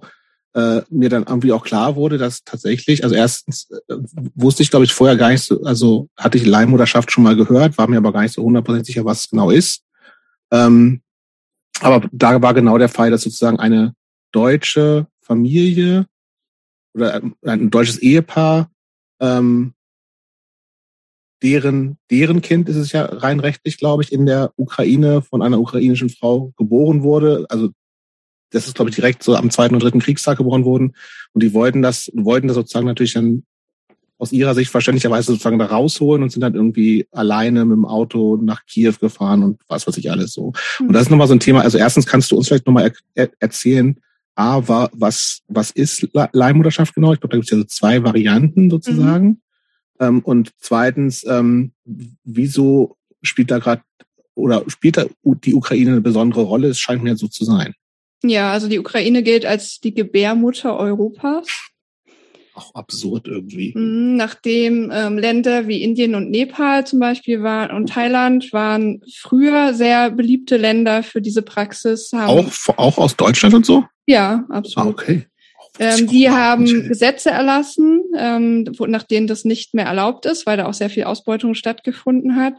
äh, 0.53 0.81
mir 0.89 1.09
dann 1.09 1.23
irgendwie 1.23 1.51
auch 1.51 1.63
klar 1.63 1.95
wurde, 1.95 2.17
dass 2.17 2.43
tatsächlich, 2.43 3.03
also 3.03 3.15
erstens 3.15 3.69
äh, 3.87 3.95
wusste 4.35 4.63
ich, 4.63 4.69
glaube 4.69 4.85
ich, 4.85 4.93
vorher 4.93 5.17
gar 5.17 5.29
nicht 5.29 5.41
so, 5.41 5.63
also 5.63 6.07
hatte 6.15 6.37
ich 6.37 6.45
Leihmutterschaft 6.45 7.11
schon 7.11 7.23
mal 7.23 7.35
gehört, 7.35 7.77
war 7.77 7.89
mir 7.89 7.97
aber 7.97 8.13
gar 8.13 8.21
nicht 8.21 8.33
so 8.33 8.43
hundertprozentig 8.43 8.87
sicher, 8.87 9.05
was 9.05 9.21
es 9.21 9.29
genau 9.29 9.49
ist. 9.49 9.83
Ähm, 10.51 11.01
aber 11.81 12.07
da 12.11 12.41
war 12.41 12.53
genau 12.53 12.77
der 12.77 12.87
Fall, 12.87 13.11
dass 13.11 13.23
sozusagen 13.23 13.59
eine 13.59 13.95
deutsche 14.35 15.07
Familie 15.21 16.07
oder 16.93 17.21
ein 17.43 17.69
deutsches 17.69 17.99
Ehepaar, 17.99 18.69
ähm, 19.21 19.73
deren, 21.41 21.97
deren 22.09 22.41
Kind 22.41 22.69
ist 22.69 22.75
es 22.75 22.91
ja 22.91 23.05
rein 23.05 23.39
rechtlich, 23.39 23.77
glaube 23.77 24.03
ich, 24.03 24.11
in 24.11 24.25
der 24.25 24.51
Ukraine 24.57 25.21
von 25.21 25.41
einer 25.41 25.59
ukrainischen 25.59 26.09
Frau 26.09 26.53
geboren 26.57 27.03
wurde. 27.03 27.45
Also 27.49 27.69
das 28.51 28.67
ist, 28.67 28.75
glaube 28.75 28.89
ich, 28.89 28.95
direkt 28.95 29.23
so 29.23 29.35
am 29.35 29.51
zweiten 29.51 29.73
und 29.73 29.83
dritten 29.83 29.99
Kriegstag 29.99 30.37
geboren 30.37 30.65
worden. 30.65 30.95
Und 31.33 31.43
die 31.43 31.53
wollten 31.53 31.81
das, 31.81 32.11
wollten 32.13 32.47
das 32.47 32.55
sozusagen 32.55 32.87
natürlich 32.87 33.13
dann 33.13 33.43
aus 34.17 34.31
ihrer 34.31 34.55
Sicht 34.55 34.71
verständlicherweise 34.71 35.33
sozusagen 35.33 35.59
da 35.59 35.65
rausholen 35.65 36.23
und 36.23 36.31
sind 36.31 36.41
dann 36.41 36.55
irgendwie 36.55 37.07
alleine 37.11 37.65
mit 37.65 37.75
dem 37.75 37.85
Auto 37.85 38.37
nach 38.37 38.65
Kiew 38.65 38.93
gefahren 38.99 39.43
und 39.43 39.61
was 39.67 39.85
weiß 39.85 39.97
ich 39.97 40.09
alles 40.09 40.33
so. 40.33 40.53
Und 40.79 40.93
das 40.93 41.03
ist 41.03 41.09
nochmal 41.09 41.27
so 41.27 41.33
ein 41.33 41.41
Thema. 41.41 41.61
Also 41.61 41.77
erstens 41.77 42.05
kannst 42.05 42.31
du 42.31 42.37
uns 42.37 42.47
vielleicht 42.47 42.65
nochmal 42.65 42.93
er 43.13 43.29
erzählen, 43.39 43.99
A, 44.35 44.67
war, 44.67 44.89
was, 44.93 45.41
was 45.47 45.71
ist 45.71 46.07
Leihmutterschaft 46.13 46.93
genau? 46.93 47.13
Ich 47.13 47.19
glaube, 47.19 47.31
da 47.31 47.37
gibt 47.37 47.45
es 47.45 47.51
ja 47.51 47.57
so 47.57 47.63
zwei 47.63 48.03
Varianten 48.03 48.69
sozusagen. 48.69 49.27
Mhm. 49.27 49.37
Ähm, 49.99 50.19
und 50.19 50.51
zweitens, 50.59 51.25
ähm, 51.25 51.71
wieso 52.23 52.97
spielt 53.21 53.51
da 53.51 53.59
gerade 53.59 53.81
oder 54.35 54.63
spielt 54.67 54.97
da 54.97 55.05
die 55.23 55.53
Ukraine 55.53 55.91
eine 55.91 56.01
besondere 56.01 56.41
Rolle? 56.41 56.67
Es 56.67 56.79
scheint 56.79 57.03
mir 57.03 57.15
so 57.15 57.27
zu 57.27 57.45
sein. 57.45 57.73
Ja, 58.23 58.51
also 58.51 58.67
die 58.67 58.79
Ukraine 58.79 59.23
gilt 59.23 59.45
als 59.45 59.79
die 59.79 59.93
Gebärmutter 59.93 60.77
Europas. 60.77 61.47
Auch 62.55 62.73
absurd 62.73 63.27
irgendwie. 63.27 63.73
Mhm, 63.75 64.15
nachdem 64.15 64.89
ähm, 64.93 65.17
Länder 65.17 65.67
wie 65.67 65.83
Indien 65.83 66.15
und 66.15 66.31
Nepal 66.31 66.87
zum 66.87 66.99
Beispiel 66.99 67.43
waren 67.43 67.75
und 67.75 67.89
Thailand 67.89 68.53
waren 68.53 69.01
früher 69.13 69.73
sehr 69.73 70.09
beliebte 70.09 70.55
Länder 70.55 71.03
für 71.03 71.21
diese 71.21 71.41
Praxis. 71.41 72.11
Haben 72.13 72.29
auch, 72.29 72.77
auch 72.77 72.97
aus 72.97 73.17
Deutschland 73.17 73.55
und 73.55 73.65
so? 73.65 73.83
Ja, 74.07 74.45
absolut. 74.49 74.87
Ah, 74.87 74.91
okay. 74.91 75.25
Ähm, 75.79 76.07
die 76.07 76.29
haben 76.29 76.87
Gesetze 76.87 77.31
erlassen, 77.31 78.01
ähm, 78.17 78.63
nach 78.87 79.03
denen 79.03 79.27
das 79.27 79.43
nicht 79.43 79.73
mehr 79.73 79.85
erlaubt 79.85 80.25
ist, 80.25 80.45
weil 80.45 80.57
da 80.57 80.67
auch 80.67 80.73
sehr 80.73 80.89
viel 80.89 81.03
Ausbeutung 81.03 81.55
stattgefunden 81.55 82.37
hat. 82.37 82.53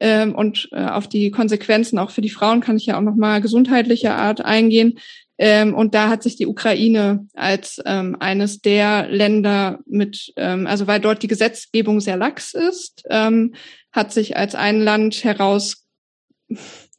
Ähm, 0.00 0.34
und 0.34 0.68
äh, 0.72 0.84
auf 0.84 1.08
die 1.08 1.30
Konsequenzen 1.30 1.98
auch 1.98 2.10
für 2.10 2.20
die 2.20 2.30
Frauen 2.30 2.60
kann 2.60 2.76
ich 2.76 2.86
ja 2.86 2.98
auch 2.98 3.02
nochmal 3.02 3.40
gesundheitlicher 3.40 4.16
Art 4.16 4.40
eingehen. 4.40 4.98
Ähm, 5.38 5.72
und 5.74 5.94
da 5.94 6.08
hat 6.08 6.24
sich 6.24 6.36
die 6.36 6.46
Ukraine 6.46 7.26
als 7.34 7.80
ähm, 7.86 8.16
eines 8.18 8.60
der 8.60 9.08
Länder 9.08 9.78
mit, 9.86 10.32
ähm, 10.36 10.66
also 10.66 10.88
weil 10.88 11.00
dort 11.00 11.22
die 11.22 11.28
Gesetzgebung 11.28 12.00
sehr 12.00 12.16
lax 12.16 12.54
ist, 12.54 13.04
ähm, 13.08 13.54
hat 13.92 14.12
sich 14.12 14.36
als 14.36 14.56
ein 14.56 14.80
Land 14.80 15.22
heraus 15.22 15.86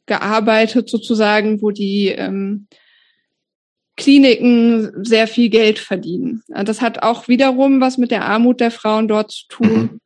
gearbeitet 0.06 0.88
sozusagen, 0.88 1.60
wo 1.60 1.70
die 1.70 2.08
ähm, 2.08 2.66
Kliniken 3.96 5.04
sehr 5.04 5.28
viel 5.28 5.50
Geld 5.50 5.78
verdienen. 5.78 6.42
Das 6.48 6.80
hat 6.80 7.02
auch 7.02 7.28
wiederum 7.28 7.82
was 7.82 7.98
mit 7.98 8.10
der 8.10 8.24
Armut 8.24 8.60
der 8.60 8.70
Frauen 8.70 9.06
dort 9.08 9.30
zu 9.30 9.46
tun. 9.48 10.00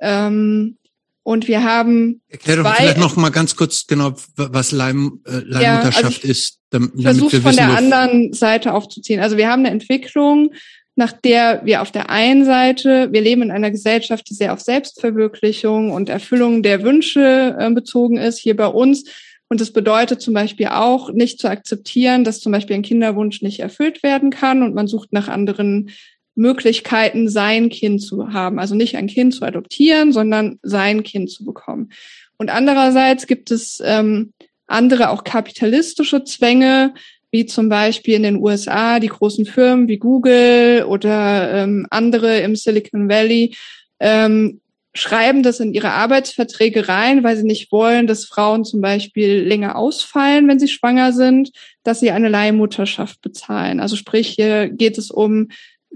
Mhm. 0.00 0.76
Und 1.24 1.48
wir 1.48 1.64
haben. 1.64 2.20
Erklär 2.28 2.56
doch 2.58 2.76
vielleicht 2.76 2.98
noch 2.98 3.16
mal 3.16 3.30
ganz 3.30 3.56
kurz 3.56 3.86
genau, 3.86 4.14
was 4.36 4.70
Leim, 4.70 5.20
äh, 5.26 5.38
Leihmutterschaft 5.38 6.22
ja, 6.22 6.28
also 6.28 6.28
ist. 6.28 6.60
Damit, 6.70 6.92
damit 6.96 7.32
wir 7.32 7.40
von 7.40 7.56
der 7.56 7.76
anderen 7.76 8.32
Seite 8.32 8.74
aufzuziehen. 8.74 9.20
Also 9.20 9.36
wir 9.36 9.48
haben 9.48 9.60
eine 9.60 9.70
Entwicklung, 9.70 10.52
nach 10.96 11.12
der 11.12 11.62
wir 11.64 11.82
auf 11.82 11.90
der 11.90 12.10
einen 12.10 12.44
Seite, 12.44 13.08
wir 13.10 13.20
leben 13.20 13.42
in 13.42 13.50
einer 13.50 13.70
Gesellschaft, 13.70 14.28
die 14.28 14.34
sehr 14.34 14.52
auf 14.52 14.60
Selbstverwirklichung 14.60 15.90
und 15.90 16.08
Erfüllung 16.08 16.62
der 16.62 16.82
Wünsche 16.82 17.56
äh, 17.58 17.70
bezogen 17.70 18.16
ist. 18.16 18.38
Hier 18.38 18.56
bei 18.56 18.66
uns 18.66 19.04
und 19.48 19.60
das 19.60 19.72
bedeutet 19.72 20.20
zum 20.20 20.34
Beispiel 20.34 20.66
auch, 20.68 21.12
nicht 21.12 21.38
zu 21.38 21.48
akzeptieren, 21.48 22.24
dass 22.24 22.40
zum 22.40 22.50
Beispiel 22.50 22.76
ein 22.76 22.82
Kinderwunsch 22.82 23.42
nicht 23.42 23.60
erfüllt 23.60 24.02
werden 24.02 24.30
kann 24.30 24.62
und 24.62 24.74
man 24.74 24.88
sucht 24.88 25.12
nach 25.12 25.28
anderen 25.28 25.90
Möglichkeiten, 26.34 27.28
sein 27.28 27.68
Kind 27.68 28.02
zu 28.02 28.32
haben. 28.32 28.58
Also 28.58 28.74
nicht 28.74 28.96
ein 28.96 29.06
Kind 29.06 29.34
zu 29.34 29.44
adoptieren, 29.44 30.12
sondern 30.12 30.58
sein 30.62 31.02
Kind 31.02 31.30
zu 31.30 31.44
bekommen. 31.44 31.90
Und 32.36 32.50
andererseits 32.50 33.26
gibt 33.26 33.50
es 33.50 33.80
ähm, 33.84 34.32
andere 34.66 35.10
auch 35.10 35.24
kapitalistische 35.24 36.24
Zwänge, 36.24 36.94
wie 37.30 37.46
zum 37.46 37.68
Beispiel 37.68 38.14
in 38.14 38.22
den 38.22 38.36
USA 38.36 39.00
die 39.00 39.08
großen 39.08 39.46
Firmen 39.46 39.88
wie 39.88 39.98
Google 39.98 40.84
oder 40.88 41.52
ähm, 41.52 41.86
andere 41.90 42.40
im 42.40 42.54
Silicon 42.54 43.08
Valley 43.08 43.56
ähm, 44.00 44.60
schreiben 44.94 45.42
das 45.42 45.58
in 45.58 45.74
ihre 45.74 45.90
Arbeitsverträge 45.90 46.88
rein, 46.88 47.24
weil 47.24 47.36
sie 47.36 47.42
nicht 47.42 47.72
wollen, 47.72 48.06
dass 48.06 48.24
Frauen 48.24 48.64
zum 48.64 48.80
Beispiel 48.80 49.42
länger 49.42 49.76
ausfallen, 49.76 50.46
wenn 50.46 50.60
sie 50.60 50.68
schwanger 50.68 51.12
sind, 51.12 51.50
dass 51.82 51.98
sie 51.98 52.12
eine 52.12 52.28
Leihmutterschaft 52.28 53.20
bezahlen. 53.20 53.80
Also 53.80 53.96
sprich, 53.96 54.28
hier 54.28 54.68
geht 54.68 54.96
es 54.96 55.10
um 55.10 55.48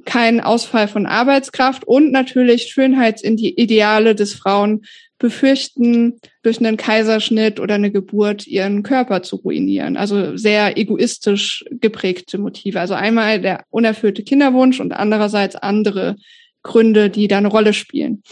keinen 0.05 0.41
Ausfall 0.41 0.89
von 0.89 1.07
Arbeitskraft 1.07 1.87
und 1.87 2.13
natürlich 2.13 2.65
Schönheitsideale 2.65 4.15
des 4.15 4.35
Frauen 4.35 4.83
befürchten, 5.19 6.21
durch 6.43 6.61
einen 6.61 6.77
Kaiserschnitt 6.77 7.59
oder 7.61 7.75
eine 7.75 7.91
Geburt 7.91 8.47
ihren 8.47 8.83
Körper 8.83 9.23
zu 9.23 9.37
ruinieren. 9.37 9.97
Also 9.97 10.37
sehr 10.37 10.79
egoistisch 10.79 11.65
geprägte 11.71 12.39
Motive. 12.39 12.81
Also 12.81 12.95
einmal 12.95 13.41
der 13.41 13.65
unerfüllte 13.71 14.23
Kinderwunsch 14.23 14.81
und 14.81 14.93
andererseits 14.93 15.57
andere 15.57 16.17
Gründe, 16.63 17.11
die 17.11 17.29
da 17.29 17.39
eine 17.39 17.49
Rolle 17.49 17.73
spielen. 17.73 18.23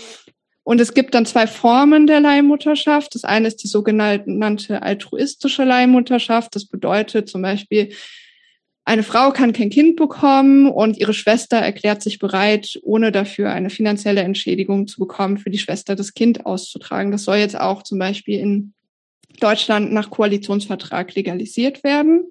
Und 0.63 0.81
es 0.81 0.95
gibt 0.95 1.15
dann 1.15 1.27
zwei 1.27 1.47
Formen 1.47 2.07
der 2.07 2.21
Leihmutterschaft. 2.21 3.15
Das 3.15 3.25
eine 3.25 3.47
ist 3.49 3.63
die 3.63 3.69
sogenannte 3.69 4.83
altruistische 4.83 5.65
Leihmutterschaft. 5.65 6.55
Das 6.57 6.67
bedeutet 6.67 7.29
zum 7.29 7.43
Beispiel, 7.43 7.93
eine 8.89 9.03
Frau 9.03 9.33
kann 9.33 9.53
kein 9.53 9.69
Kind 9.69 9.97
bekommen 9.97 10.71
und 10.71 10.97
ihre 10.97 11.13
Schwester 11.13 11.57
erklärt 11.57 12.03
sich 12.03 12.21
bereit, 12.21 12.79
ohne 12.85 13.11
dafür 13.11 13.51
eine 13.51 13.69
finanzielle 13.69 14.21
Entschädigung 14.21 14.87
zu 14.87 15.01
bekommen, 15.01 15.39
für 15.39 15.51
die 15.51 15.59
Schwester 15.59 15.97
das 15.97 16.15
Kind 16.15 16.47
auszutragen. 16.47 17.11
Das 17.11 17.25
soll 17.25 17.39
jetzt 17.39 17.59
auch 17.59 17.83
zum 17.83 17.99
Beispiel 17.99 18.39
in 18.39 18.75
Deutschland 19.41 19.93
nach 19.93 20.11
Koalitionsvertrag 20.11 21.17
legalisiert 21.17 21.83
werden. 21.83 22.27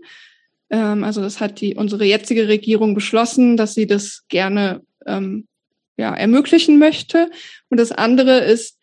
Ähm, 0.69 1.03
also 1.03 1.19
das 1.19 1.41
hat 1.41 1.59
die 1.59 1.75
unsere 1.75 2.05
jetzige 2.05 2.47
Regierung 2.47 2.95
beschlossen, 2.95 3.57
dass 3.57 3.73
sie 3.73 3.85
das 3.85 4.23
gerne 4.29 4.81
ähm, 5.05 5.49
ja, 5.97 6.15
ermöglichen 6.15 6.79
möchte. 6.79 7.29
Und 7.69 7.81
das 7.81 7.91
andere 7.91 8.39
ist 8.39 8.79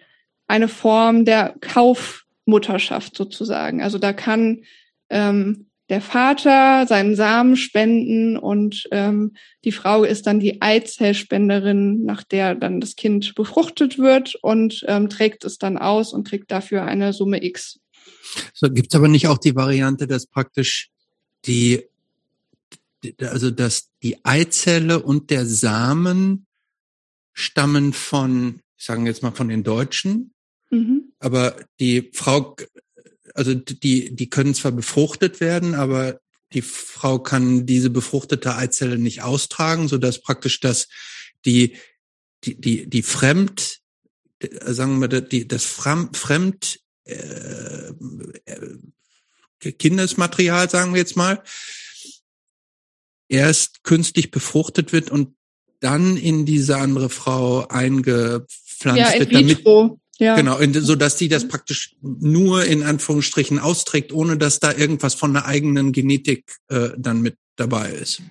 eine 0.46 0.68
Form 0.68 1.24
der 1.24 1.54
Kaufmutterschaft 1.62 3.16
sozusagen. 3.16 3.82
Also 3.82 3.96
da 3.96 4.12
kann 4.12 4.64
ähm, 5.08 5.70
der 5.88 6.00
Vater 6.00 6.86
seinen 6.86 7.16
Samen 7.16 7.56
spenden 7.56 8.36
und 8.36 8.88
ähm, 8.92 9.34
die 9.64 9.72
Frau 9.72 10.04
ist 10.04 10.26
dann 10.26 10.40
die 10.40 10.62
Eizellspenderin, 10.62 12.04
nach 12.04 12.22
der 12.22 12.54
dann 12.54 12.80
das 12.80 12.96
Kind 12.96 13.34
befruchtet 13.34 13.98
wird 13.98 14.34
und 14.42 14.84
ähm, 14.88 15.08
trägt 15.08 15.44
es 15.44 15.58
dann 15.58 15.76
aus 15.76 16.12
und 16.12 16.26
kriegt 16.26 16.50
dafür 16.50 16.84
eine 16.84 17.12
Summe 17.12 17.44
X. 17.44 17.80
So 18.54 18.70
gibt 18.70 18.92
es 18.92 18.96
aber 18.96 19.08
nicht 19.08 19.28
auch 19.28 19.38
die 19.38 19.54
Variante, 19.54 20.06
dass 20.06 20.26
praktisch 20.26 20.90
die, 21.44 21.84
also 23.20 23.50
dass 23.50 23.90
die 24.02 24.24
Eizelle 24.24 25.02
und 25.02 25.30
der 25.30 25.44
Samen 25.44 26.46
stammen 27.32 27.92
von, 27.92 28.60
ich 28.76 28.84
sage 28.84 29.04
jetzt 29.04 29.22
mal 29.22 29.32
von 29.32 29.48
den 29.48 29.64
Deutschen, 29.64 30.32
mhm. 30.70 31.12
aber 31.18 31.56
die 31.80 32.10
Frau, 32.12 32.56
also 33.34 33.54
die, 33.54 34.14
die 34.14 34.30
können 34.30 34.54
zwar 34.54 34.72
befruchtet 34.72 35.40
werden, 35.40 35.74
aber 35.74 36.20
die 36.52 36.62
Frau 36.62 37.18
kann 37.18 37.66
diese 37.66 37.90
befruchtete 37.90 38.56
Eizelle 38.56 38.98
nicht 38.98 39.22
austragen, 39.22 39.88
so 39.88 39.98
dass 39.98 40.20
praktisch 40.20 40.60
das 40.60 40.88
die 41.44 41.76
die 42.44 42.60
die 42.60 42.88
die 42.88 43.02
Fremd 43.02 43.80
sagen 44.66 45.00
wir 45.00 45.08
die 45.08 45.48
das 45.48 45.64
Fremd 45.64 46.80
äh, 47.04 47.92
äh, 48.44 48.78
Kindesmaterial 49.72 50.68
sagen 50.68 50.92
wir 50.92 51.00
jetzt 51.00 51.16
mal 51.16 51.42
erst 53.28 53.82
künstlich 53.84 54.30
befruchtet 54.30 54.92
wird 54.92 55.10
und 55.10 55.34
dann 55.80 56.16
in 56.16 56.44
diese 56.46 56.76
andere 56.76 57.08
Frau 57.08 57.66
eingepflanzt 57.66 59.14
ja, 59.14 59.18
wird, 59.18 59.34
damit 59.34 59.64
ja. 60.18 60.36
genau, 60.36 60.58
so 60.80 60.94
dass 60.94 61.16
die 61.16 61.28
das 61.28 61.48
praktisch 61.48 61.96
nur 62.00 62.64
in 62.64 62.82
Anführungsstrichen 62.82 63.58
austrägt, 63.58 64.12
ohne 64.12 64.36
dass 64.36 64.60
da 64.60 64.72
irgendwas 64.72 65.14
von 65.14 65.32
der 65.32 65.46
eigenen 65.46 65.92
Genetik 65.92 66.56
äh, 66.68 66.90
dann 66.96 67.22
mit 67.22 67.36
dabei 67.56 67.90
ist. 67.90 68.22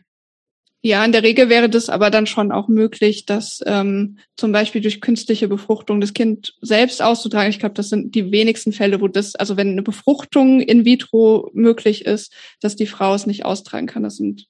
Ja, 0.84 1.06
in 1.06 1.12
der 1.12 1.22
Regel 1.22 1.48
wäre 1.48 1.70
das 1.70 1.90
aber 1.90 2.10
dann 2.10 2.26
schon 2.26 2.52
auch 2.52 2.68
möglich, 2.68 3.28
dass 3.28 3.62
ähm, 3.68 4.18
zum 4.36 4.52
Beispiel 4.52 4.82
durch 4.82 5.00
künstliche 5.00 5.48
Befruchtung 5.48 6.02
das 6.02 6.14
Kind 6.14 6.56
selbst 6.62 7.04
auszutragen. 7.04 7.52
Ich 7.52 7.60
glaube, 7.60 7.76
das 7.76 7.90
sind 7.90 8.16
die 8.16 8.32
wenigsten 8.32 8.74
Fälle, 8.74 9.00
wo 9.00 9.08
das, 9.08 9.36
also 9.36 9.58
wenn 9.58 9.70
eine 9.70 9.84
Befruchtung 9.84 10.60
in 10.60 10.84
vitro 10.84 11.52
möglich 11.54 12.06
ist, 12.06 12.34
dass 12.62 12.76
die 12.76 12.88
Frau 12.88 13.14
es 13.14 13.28
nicht 13.28 13.46
austragen 13.46 13.86
kann. 13.86 14.02
Das 14.02 14.18
sind 14.18 14.48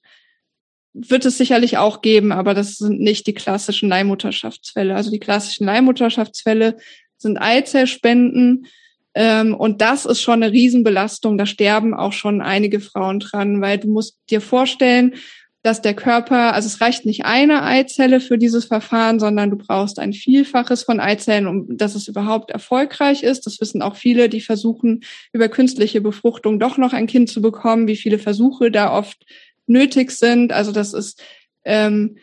wird 0.94 1.24
es 1.24 1.38
sicherlich 1.38 1.78
auch 1.78 2.02
geben, 2.02 2.32
aber 2.32 2.52
das 2.52 2.76
sind 2.76 3.00
nicht 3.00 3.26
die 3.26 3.32
klassischen 3.32 3.88
Leihmutterschaftsfälle. 3.88 4.94
Also 4.94 5.10
die 5.10 5.20
klassischen 5.20 5.64
Leihmutterschaftsfälle 5.64 6.76
sind 7.22 7.38
Eizellspenden. 7.38 8.66
Ähm, 9.14 9.54
und 9.54 9.80
das 9.80 10.06
ist 10.06 10.20
schon 10.20 10.42
eine 10.42 10.52
Riesenbelastung. 10.52 11.38
Da 11.38 11.46
sterben 11.46 11.94
auch 11.94 12.12
schon 12.12 12.40
einige 12.40 12.80
Frauen 12.80 13.20
dran, 13.20 13.60
weil 13.60 13.78
du 13.78 13.88
musst 13.88 14.18
dir 14.30 14.40
vorstellen, 14.40 15.14
dass 15.62 15.80
der 15.80 15.94
Körper, 15.94 16.54
also 16.54 16.66
es 16.66 16.80
reicht 16.80 17.06
nicht 17.06 17.24
eine 17.24 17.62
Eizelle 17.62 18.20
für 18.20 18.36
dieses 18.36 18.64
Verfahren, 18.64 19.20
sondern 19.20 19.50
du 19.50 19.56
brauchst 19.56 20.00
ein 20.00 20.12
Vielfaches 20.12 20.82
von 20.82 20.98
Eizellen, 20.98 21.46
um 21.46 21.76
dass 21.76 21.94
es 21.94 22.08
überhaupt 22.08 22.50
erfolgreich 22.50 23.22
ist. 23.22 23.46
Das 23.46 23.60
wissen 23.60 23.80
auch 23.80 23.94
viele, 23.94 24.28
die 24.28 24.40
versuchen, 24.40 25.04
über 25.32 25.48
künstliche 25.48 26.00
Befruchtung 26.00 26.58
doch 26.58 26.78
noch 26.78 26.92
ein 26.92 27.06
Kind 27.06 27.30
zu 27.30 27.40
bekommen, 27.40 27.86
wie 27.86 27.96
viele 27.96 28.18
Versuche 28.18 28.72
da 28.72 28.92
oft 28.92 29.24
nötig 29.68 30.10
sind. 30.10 30.52
Also 30.52 30.72
das 30.72 30.92
ist 30.94 31.22
ähm, 31.64 32.16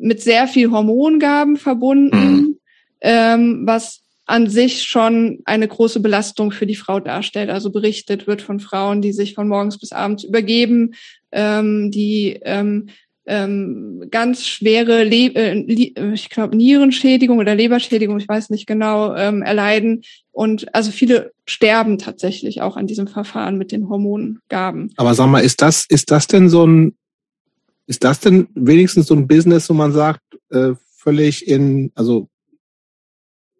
mit 0.00 0.22
sehr 0.22 0.48
viel 0.48 0.70
Hormongaben 0.70 1.58
verbunden, 1.58 2.32
mhm. 2.32 2.58
ähm, 3.02 3.62
was 3.66 4.00
an 4.30 4.48
sich 4.48 4.84
schon 4.84 5.40
eine 5.44 5.68
große 5.68 6.00
Belastung 6.00 6.52
für 6.52 6.66
die 6.66 6.76
Frau 6.76 7.00
darstellt. 7.00 7.50
Also 7.50 7.70
berichtet 7.70 8.26
wird 8.26 8.42
von 8.42 8.60
Frauen, 8.60 9.02
die 9.02 9.12
sich 9.12 9.34
von 9.34 9.48
morgens 9.48 9.78
bis 9.78 9.92
abends 9.92 10.24
übergeben, 10.24 10.94
ähm, 11.32 11.90
die 11.90 12.38
ähm, 12.42 12.88
ähm, 13.26 14.04
ganz 14.10 14.46
schwere, 14.46 15.04
Le 15.04 15.34
äh, 15.34 16.12
ich 16.12 16.30
glaube, 16.30 16.56
Nierenschädigung 16.56 17.38
oder 17.38 17.54
Leberschädigung, 17.54 18.18
ich 18.18 18.28
weiß 18.28 18.50
nicht 18.50 18.66
genau, 18.66 19.14
ähm, 19.14 19.42
erleiden. 19.42 20.02
Und 20.32 20.74
also 20.74 20.90
viele 20.90 21.32
sterben 21.46 21.98
tatsächlich 21.98 22.62
auch 22.62 22.76
an 22.76 22.86
diesem 22.86 23.08
Verfahren 23.08 23.58
mit 23.58 23.72
den 23.72 23.88
Hormongaben. 23.88 24.92
Aber 24.96 25.14
sag 25.14 25.28
mal, 25.28 25.44
ist 25.44 25.60
das, 25.60 25.86
ist 25.88 26.10
das 26.10 26.26
denn 26.26 26.48
so 26.48 26.66
ein, 26.66 26.94
ist 27.86 28.04
das 28.04 28.20
denn 28.20 28.48
wenigstens 28.54 29.06
so 29.06 29.14
ein 29.14 29.28
Business, 29.28 29.68
wo 29.68 29.74
man 29.74 29.92
sagt, 29.92 30.22
äh, 30.50 30.72
völlig 30.96 31.46
in, 31.46 31.92
also 31.94 32.29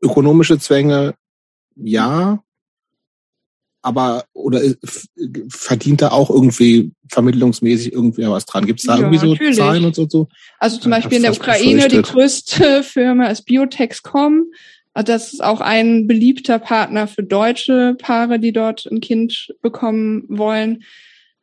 ökonomische 0.02 0.58
Zwänge, 0.58 1.14
ja, 1.76 2.42
aber 3.82 4.24
oder 4.32 4.60
verdient 5.48 6.02
da 6.02 6.10
auch 6.10 6.30
irgendwie 6.30 6.92
vermittlungsmäßig 7.08 7.92
irgendwer 7.92 8.30
was 8.30 8.46
dran? 8.46 8.66
Gibt 8.66 8.80
es 8.80 8.86
da 8.86 8.94
ja, 8.94 9.00
irgendwie 9.00 9.18
so 9.18 9.26
natürlich. 9.26 9.56
Zahlen 9.56 9.84
und 9.84 9.94
so, 9.94 10.06
so? 10.08 10.28
Also 10.58 10.78
zum 10.78 10.90
Beispiel 10.90 11.16
in 11.16 11.22
der 11.22 11.32
Ukraine 11.32 11.88
die 11.88 12.02
größte 12.02 12.82
Firma 12.82 13.26
ist 13.26 13.42
Biotexcom. 13.42 14.46
Also 14.92 15.12
das 15.12 15.32
ist 15.32 15.42
auch 15.42 15.60
ein 15.60 16.06
beliebter 16.06 16.58
Partner 16.58 17.06
für 17.06 17.22
deutsche 17.22 17.94
Paare, 17.98 18.38
die 18.38 18.52
dort 18.52 18.86
ein 18.86 19.00
Kind 19.00 19.54
bekommen 19.62 20.24
wollen. 20.28 20.82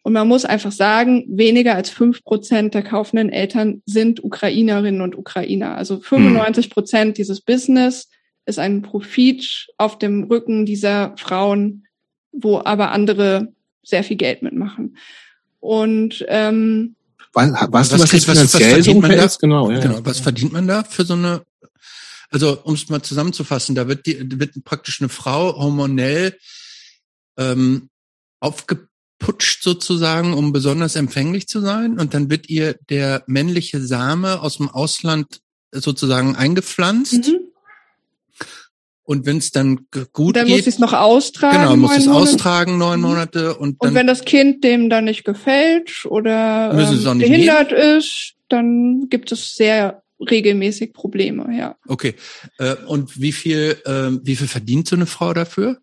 Und 0.03 0.13
man 0.13 0.27
muss 0.27 0.45
einfach 0.45 0.71
sagen, 0.71 1.25
weniger 1.27 1.75
als 1.75 1.89
fünf 1.89 2.23
Prozent 2.23 2.73
der 2.73 2.83
kaufenden 2.83 3.29
Eltern 3.29 3.81
sind 3.85 4.23
Ukrainerinnen 4.23 5.01
und 5.01 5.17
Ukrainer. 5.17 5.75
Also 5.75 5.99
95 5.99 6.69
Prozent 6.69 7.07
hm. 7.09 7.13
dieses 7.15 7.41
Business 7.41 8.09
ist 8.47 8.59
ein 8.59 8.81
Profit 8.81 9.67
auf 9.77 9.99
dem 9.99 10.23
Rücken 10.23 10.65
dieser 10.65 11.15
Frauen 11.17 11.83
wo 12.31 12.61
aber 12.63 12.91
andere 12.91 13.53
sehr 13.83 14.03
viel 14.03 14.17
Geld 14.17 14.41
mitmachen. 14.41 14.97
Und 15.59 16.25
ähm, 16.27 16.95
was, 17.33 17.51
was, 17.71 17.91
Was 17.91 18.13
was 18.13 18.27
was- 18.27 18.51
verdient 18.61 19.01
man 19.01 19.11
da? 19.11 19.27
Genau, 19.39 19.71
ja. 19.71 19.79
Genau. 19.79 19.99
Was 20.03 20.19
verdient 20.19 20.53
man 20.53 20.67
da 20.67 20.83
für 20.83 21.05
so 21.05 21.13
eine? 21.13 21.43
Also 22.29 22.59
um 22.63 22.73
es 22.73 22.89
mal 22.89 23.01
zusammenzufassen, 23.01 23.75
da 23.75 23.87
wird 23.87 24.05
die 24.05 24.39
wird 24.39 24.63
praktisch 24.65 25.01
eine 25.01 25.09
Frau 25.09 25.55
hormonell 25.57 26.37
ähm, 27.37 27.89
aufgeputscht 28.39 29.63
sozusagen, 29.63 30.33
um 30.33 30.51
besonders 30.51 30.95
empfänglich 30.95 31.47
zu 31.47 31.61
sein, 31.61 31.99
und 31.99 32.13
dann 32.13 32.29
wird 32.29 32.49
ihr 32.49 32.75
der 32.89 33.23
männliche 33.27 33.79
Same 33.79 34.41
aus 34.41 34.57
dem 34.57 34.69
Ausland 34.69 35.39
sozusagen 35.71 36.35
eingepflanzt. 36.35 37.27
mhm. 37.27 37.46
Und 39.07 39.25
wenn 39.25 39.37
es 39.37 39.51
dann 39.51 39.87
gut 40.11 40.35
dann 40.35 40.49
muss 40.49 40.57
geht, 40.57 40.63
sie 40.65 40.69
es 40.69 40.79
noch 40.79 40.91
austragen. 40.91 41.59
genau, 41.59 41.77
muss 41.77 41.91
neun 41.91 41.99
es 41.99 42.05
Monate. 42.07 42.21
austragen 42.21 42.77
neun. 42.77 42.99
Monate 42.99 43.55
und 43.55 43.81
dann 43.81 43.89
Und 43.89 43.95
wenn 43.95 44.05
das 44.05 44.25
Kind 44.25 44.65
dem 44.65 44.89
dann 44.89 45.05
nicht 45.05 45.23
gefällt 45.23 46.05
oder 46.05 46.73
ähm, 46.77 47.17
behindert 47.17 47.71
ist, 47.71 48.33
dann 48.49 49.07
gibt 49.09 49.31
es 49.31 49.55
sehr 49.55 50.03
regelmäßig 50.19 50.91
Probleme, 50.91 51.57
ja. 51.57 51.77
okay. 51.87 52.15
Äh, 52.57 52.75
und 52.87 53.21
wie 53.21 53.31
viel 53.31 53.77
ähm, 53.85 54.19
wie 54.23 54.35
viel 54.35 54.47
verdient 54.49 54.89
so 54.89 54.97
eine 54.97 55.05
Frau 55.05 55.33
dafür? 55.33 55.77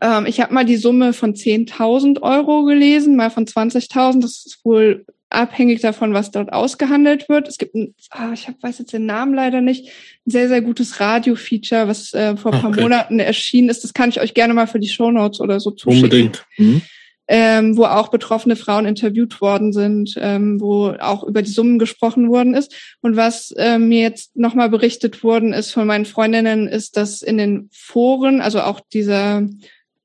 Ähm, 0.00 0.26
ich 0.26 0.40
habe 0.40 0.52
mal 0.52 0.64
die 0.64 0.76
Summe 0.76 1.12
von 1.12 1.34
10.000 1.34 2.22
Euro 2.22 2.64
gelesen, 2.64 3.16
mal 3.16 3.30
von 3.30 3.46
20.000. 3.46 4.20
Das 4.20 4.44
ist 4.46 4.64
wohl 4.64 5.04
abhängig 5.30 5.80
davon, 5.80 6.14
was 6.14 6.30
dort 6.30 6.52
ausgehandelt 6.52 7.28
wird. 7.28 7.48
Es 7.48 7.58
gibt 7.58 7.74
ein, 7.74 7.94
ah, 8.10 8.32
ich 8.32 8.48
hab, 8.48 8.62
weiß 8.62 8.78
jetzt 8.78 8.92
den 8.92 9.06
Namen 9.06 9.34
leider 9.34 9.60
nicht, 9.60 9.86
ein 10.26 10.30
sehr, 10.30 10.48
sehr 10.48 10.62
gutes 10.62 11.00
Radio-Feature, 11.00 11.88
was 11.88 12.12
äh, 12.14 12.36
vor 12.36 12.52
ein 12.52 12.60
paar 12.60 12.70
Okay. 12.70 12.82
Monaten 12.82 13.18
erschienen 13.18 13.68
ist. 13.68 13.84
Das 13.84 13.94
kann 13.94 14.08
ich 14.08 14.20
euch 14.20 14.34
gerne 14.34 14.54
mal 14.54 14.66
für 14.66 14.80
die 14.80 14.88
Shownotes 14.88 15.40
oder 15.40 15.60
so 15.60 15.70
zuschicken. 15.70 16.04
Unbedingt. 16.04 16.46
Mhm. 16.58 16.82
ähm, 17.28 17.76
wo 17.76 17.84
auch 17.84 18.08
betroffene 18.08 18.54
Frauen 18.54 18.86
interviewt 18.86 19.40
worden 19.40 19.72
sind, 19.72 20.14
ähm, 20.16 20.60
wo 20.60 20.94
auch 21.00 21.24
über 21.24 21.42
die 21.42 21.50
Summen 21.50 21.80
gesprochen 21.80 22.28
worden 22.28 22.54
ist. 22.54 22.72
Und 23.00 23.16
was 23.16 23.52
ähm, 23.56 23.88
mir 23.88 24.00
jetzt 24.00 24.36
nochmal 24.36 24.68
berichtet 24.68 25.24
worden 25.24 25.52
ist 25.52 25.72
von 25.72 25.88
meinen 25.88 26.04
Freundinnen, 26.04 26.68
ist, 26.68 26.96
dass 26.96 27.22
in 27.22 27.36
den 27.36 27.68
Foren, 27.72 28.40
also 28.40 28.60
auch 28.60 28.80
dieser 28.92 29.42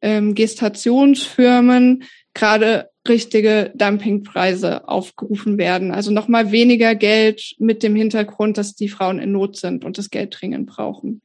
ähm, 0.01 0.35
Gestationsfirmen, 0.35 2.03
gerade 2.33 2.89
richtige 3.07 3.71
Dumpingpreise 3.75 4.87
aufgerufen 4.87 5.57
werden. 5.57 5.91
Also 5.91 6.11
nochmal 6.11 6.51
weniger 6.51 6.95
Geld 6.95 7.55
mit 7.57 7.83
dem 7.83 7.95
Hintergrund, 7.95 8.57
dass 8.57 8.75
die 8.75 8.89
Frauen 8.89 9.19
in 9.19 9.31
Not 9.31 9.57
sind 9.57 9.83
und 9.83 9.97
das 9.97 10.09
Geld 10.09 10.37
dringend 10.39 10.67
brauchen. 10.67 11.21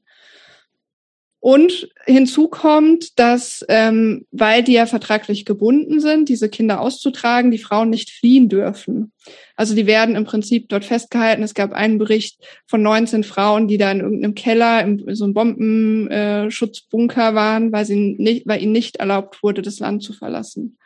Und 1.47 1.89
hinzu 2.07 2.49
kommt, 2.49 3.21
dass, 3.21 3.65
ähm, 3.69 4.27
weil 4.33 4.65
die 4.65 4.73
ja 4.73 4.85
vertraglich 4.85 5.45
gebunden 5.45 6.01
sind, 6.01 6.29
diese 6.29 6.49
Kinder 6.49 6.81
auszutragen, 6.81 7.53
die 7.53 7.59
Frauen 7.59 7.89
nicht 7.89 8.11
fliehen 8.11 8.49
dürfen. 8.49 9.13
Also 9.55 9.77
die 9.77 9.87
werden 9.87 10.17
im 10.17 10.25
Prinzip 10.25 10.69
dort 10.69 10.85
festgehalten. 10.85 11.45
Es 11.45 11.55
gab 11.55 11.73
einen 11.73 11.99
Bericht 11.99 12.45
von 12.67 12.83
19 12.83 13.23
Frauen, 13.23 13.69
die 13.69 13.79
da 13.79 13.93
in 13.93 14.01
irgendeinem 14.01 14.35
Keller, 14.35 14.83
in 14.83 15.15
so 15.15 15.23
einem 15.23 15.35
Bombenschutzbunker 15.35 17.31
äh, 17.31 17.35
waren, 17.37 17.71
weil, 17.71 17.85
sie 17.85 18.17
nicht, 18.19 18.49
weil 18.49 18.61
ihnen 18.61 18.73
nicht 18.73 18.97
erlaubt 18.97 19.41
wurde, 19.45 19.63
das 19.63 19.79
Land 19.79 20.03
zu 20.03 20.15
verlassen. 20.15 20.79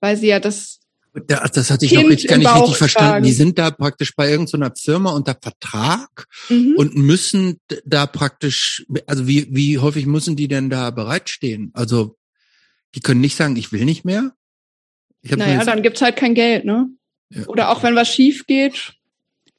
Weil 0.00 0.16
sie 0.16 0.28
ja 0.28 0.40
das 0.40 0.79
das 1.26 1.70
hatte 1.70 1.84
ich 1.84 1.92
Kind 1.92 2.04
noch 2.04 2.10
jetzt 2.10 2.28
gar 2.28 2.38
nicht 2.38 2.54
richtig 2.54 2.76
verstanden. 2.76 3.10
tragen. 3.10 3.24
Die 3.24 3.32
sind 3.32 3.58
da 3.58 3.70
praktisch 3.70 4.14
bei 4.14 4.30
irgendeiner 4.30 4.72
Firma 4.76 5.12
unter 5.12 5.36
Vertrag 5.40 6.26
mhm. 6.48 6.74
und 6.76 6.96
müssen 6.96 7.60
da 7.84 8.06
praktisch, 8.06 8.84
also 9.06 9.26
wie, 9.26 9.48
wie 9.50 9.78
häufig 9.78 10.06
müssen 10.06 10.36
die 10.36 10.48
denn 10.48 10.70
da 10.70 10.90
bereitstehen? 10.90 11.70
Also 11.74 12.16
die 12.94 13.00
können 13.00 13.20
nicht 13.20 13.36
sagen, 13.36 13.56
ich 13.56 13.72
will 13.72 13.84
nicht 13.84 14.04
mehr. 14.04 14.32
Ich 15.22 15.30
Naja, 15.36 15.54
jetzt- 15.54 15.66
dann 15.66 15.82
gibt's 15.82 16.02
halt 16.02 16.16
kein 16.16 16.34
Geld, 16.34 16.64
ne? 16.64 16.88
Ja. 17.30 17.46
Oder 17.46 17.70
auch 17.70 17.82
wenn 17.82 17.94
was 17.94 18.12
schief 18.12 18.46
geht, 18.46 18.94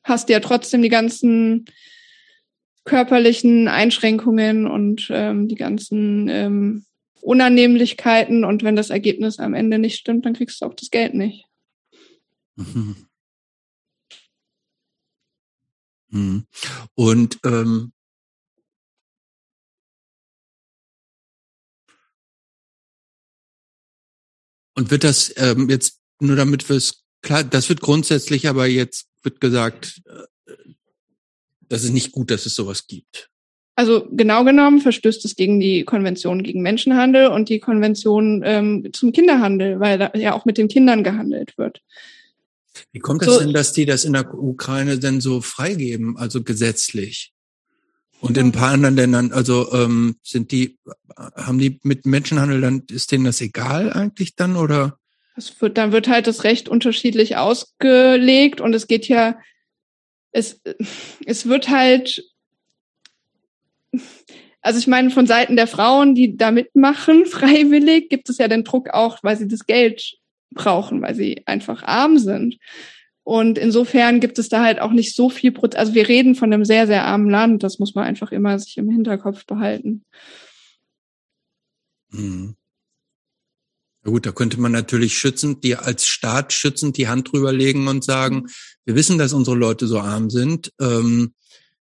hast 0.03 0.27
du 0.27 0.33
ja 0.33 0.39
trotzdem 0.39 0.81
die 0.81 0.89
ganzen 0.89 1.65
körperlichen 2.83 3.67
Einschränkungen 3.67 4.67
und 4.67 5.07
ähm, 5.11 5.47
die 5.47 5.55
ganzen 5.55 6.27
ähm, 6.27 6.85
Unannehmlichkeiten. 7.21 8.43
Und 8.45 8.63
wenn 8.63 8.75
das 8.75 8.89
Ergebnis 8.89 9.39
am 9.39 9.53
Ende 9.53 9.79
nicht 9.79 9.97
stimmt, 9.97 10.25
dann 10.25 10.33
kriegst 10.33 10.61
du 10.61 10.65
auch 10.65 10.73
das 10.73 10.89
Geld 10.89 11.13
nicht. 11.13 11.45
Mhm. 12.55 13.07
Mhm. 16.13 16.45
Und 16.95 17.39
ähm, 17.45 17.93
und 24.75 24.91
wird 24.91 25.05
das 25.05 25.33
ähm, 25.37 25.69
jetzt 25.69 26.01
nur 26.19 26.35
damit 26.35 26.67
wir 26.67 26.75
es 26.75 27.05
klar, 27.21 27.43
das 27.43 27.69
wird 27.69 27.81
grundsätzlich, 27.81 28.47
aber 28.47 28.67
jetzt 28.67 29.07
wird 29.23 29.39
gesagt, 29.39 30.01
äh, 30.05 30.53
das 31.61 31.83
ist 31.83 31.91
nicht 31.91 32.11
gut, 32.11 32.29
dass 32.29 32.45
es 32.45 32.55
sowas 32.55 32.87
gibt. 32.87 33.29
Also 33.75 34.07
genau 34.11 34.43
genommen 34.43 34.81
verstößt 34.81 35.23
es 35.25 35.35
gegen 35.35 35.59
die 35.59 35.83
Konvention 35.85 36.43
gegen 36.43 36.61
Menschenhandel 36.61 37.27
und 37.27 37.49
die 37.49 37.59
Konvention 37.59 38.41
ähm, 38.43 38.89
zum 38.93 39.11
Kinderhandel, 39.11 39.79
weil 39.79 39.97
da 39.97 40.11
ja 40.13 40.33
auch 40.33 40.45
mit 40.45 40.57
den 40.57 40.67
Kindern 40.67 41.03
gehandelt 41.03 41.57
wird. 41.57 41.81
Wie 42.91 42.99
kommt 42.99 43.21
das 43.21 43.33
So- 43.33 43.39
denn, 43.39 43.53
dass 43.53 43.73
die 43.73 43.85
das 43.85 44.05
in 44.05 44.13
der 44.13 44.33
Ukraine 44.33 44.99
denn 44.99 45.21
so 45.21 45.41
freigeben, 45.41 46.17
also 46.17 46.43
gesetzlich? 46.43 47.33
Und 48.19 48.37
in 48.37 48.47
ein 48.47 48.51
paar 48.51 48.71
anderen 48.71 48.95
Ländern, 48.95 49.31
also 49.31 49.73
ähm, 49.73 50.15
sind 50.21 50.51
die, 50.51 50.77
haben 51.17 51.57
die 51.57 51.79
mit 51.81 52.05
Menschenhandel 52.05 52.61
dann, 52.61 52.83
ist 52.91 53.11
denen 53.11 53.23
das 53.25 53.41
egal 53.41 53.91
eigentlich 53.91 54.35
dann 54.35 54.57
oder? 54.57 54.99
Es 55.35 55.59
wird, 55.59 55.77
dann 55.79 55.91
wird 55.91 56.07
halt 56.07 56.27
das 56.27 56.43
Recht 56.43 56.69
unterschiedlich 56.69 57.37
ausgelegt 57.37 58.61
und 58.61 58.75
es 58.75 58.85
geht 58.85 59.07
ja, 59.07 59.39
es, 60.31 60.61
es 61.25 61.47
wird 61.47 61.69
halt, 61.69 62.23
also 64.61 64.79
ich 64.79 64.87
meine, 64.87 65.09
von 65.09 65.27
Seiten 65.27 65.55
der 65.55 65.67
Frauen, 65.67 66.15
die 66.15 66.37
da 66.37 66.51
mitmachen, 66.51 67.25
freiwillig, 67.27 68.09
gibt 68.09 68.29
es 68.29 68.37
ja 68.37 68.47
den 68.47 68.63
Druck 68.63 68.89
auch, 68.89 69.19
weil 69.23 69.37
sie 69.37 69.47
das 69.47 69.65
Geld 69.65 70.17
brauchen, 70.51 71.01
weil 71.01 71.15
sie 71.15 71.43
einfach 71.45 71.83
arm 71.83 72.17
sind. 72.17 72.57
Und 73.23 73.57
insofern 73.57 74.19
gibt 74.19 74.39
es 74.39 74.49
da 74.49 74.63
halt 74.63 74.79
auch 74.79 74.91
nicht 74.91 75.15
so 75.15 75.29
viel, 75.29 75.51
Proz 75.51 75.75
also 75.75 75.93
wir 75.93 76.07
reden 76.07 76.35
von 76.35 76.51
einem 76.51 76.65
sehr, 76.65 76.87
sehr 76.87 77.05
armen 77.05 77.29
Land, 77.29 77.63
das 77.63 77.79
muss 77.79 77.93
man 77.93 78.05
einfach 78.05 78.31
immer 78.31 78.57
sich 78.57 78.77
im 78.77 78.89
Hinterkopf 78.89 79.45
behalten. 79.45 80.03
Hm. 82.11 82.55
Ja 84.03 84.11
gut, 84.11 84.25
da 84.25 84.31
könnte 84.31 84.59
man 84.59 84.71
natürlich 84.71 85.15
schützend, 85.15 85.63
die 85.63 85.75
als 85.75 86.07
Staat 86.07 86.53
schützend 86.53 86.97
die 86.97 87.07
Hand 87.07 87.31
drüber 87.31 87.53
legen 87.53 87.87
und 87.87 88.03
sagen, 88.03 88.47
wir 88.83 88.95
wissen, 88.95 89.19
dass 89.19 89.31
unsere 89.31 89.55
Leute 89.55 89.85
so 89.85 89.99
arm 89.99 90.31
sind. 90.31 90.73
Ähm, 90.81 91.33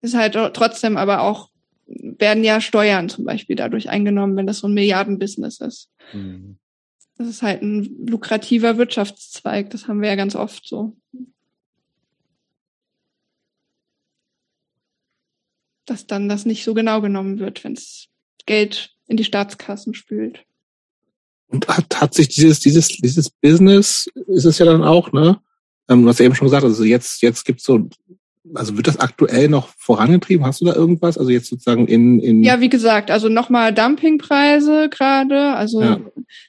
ist 0.01 0.15
halt 0.15 0.34
trotzdem 0.53 0.97
aber 0.97 1.21
auch, 1.21 1.49
werden 1.89 2.43
ja 2.43 2.61
Steuern 2.61 3.09
zum 3.09 3.25
Beispiel 3.25 3.55
dadurch 3.55 3.89
eingenommen, 3.89 4.35
wenn 4.35 4.47
das 4.47 4.59
so 4.59 4.67
ein 4.67 4.73
Milliardenbusiness 4.73 5.59
ist. 5.59 5.89
Das 7.17 7.27
ist 7.27 7.41
halt 7.41 7.61
ein 7.61 8.07
lukrativer 8.07 8.77
Wirtschaftszweig, 8.77 9.69
das 9.71 9.87
haben 9.87 10.01
wir 10.01 10.09
ja 10.09 10.15
ganz 10.15 10.35
oft 10.35 10.65
so. 10.65 10.95
Dass 15.85 16.07
dann 16.07 16.29
das 16.29 16.45
nicht 16.45 16.63
so 16.63 16.73
genau 16.73 17.01
genommen 17.01 17.39
wird, 17.39 17.63
wenn 17.63 17.73
es 17.73 18.07
Geld 18.45 18.95
in 19.07 19.17
die 19.17 19.23
Staatskassen 19.23 19.93
spült. 19.93 20.45
Und 21.47 21.67
hat, 21.67 21.99
hat 21.99 22.13
sich 22.13 22.29
dieses, 22.29 22.59
dieses, 22.59 22.87
dieses 22.89 23.29
Business, 23.29 24.07
ist 24.27 24.45
es 24.45 24.59
ja 24.59 24.65
dann 24.65 24.83
auch, 24.83 25.11
ne? 25.11 25.41
Ähm, 25.89 26.03
du 26.03 26.09
hast 26.09 26.19
ja 26.19 26.25
eben 26.25 26.35
schon 26.35 26.45
gesagt, 26.45 26.63
also 26.63 26.83
jetzt, 26.83 27.23
jetzt 27.23 27.43
gibt's 27.43 27.63
so, 27.63 27.89
also 28.53 28.77
wird 28.77 28.87
das 28.87 28.99
aktuell 28.99 29.47
noch 29.49 29.69
vorangetrieben? 29.77 30.45
Hast 30.45 30.61
du 30.61 30.65
da 30.65 30.73
irgendwas? 30.73 31.17
Also 31.17 31.29
jetzt 31.29 31.49
sozusagen 31.49 31.87
in, 31.87 32.19
in 32.19 32.43
Ja, 32.43 32.61
wie 32.61 32.69
gesagt, 32.69 33.11
also 33.11 33.29
nochmal 33.29 33.73
Dumpingpreise 33.73 34.89
gerade. 34.89 35.55
Also 35.55 35.81
Ja. 35.81 35.99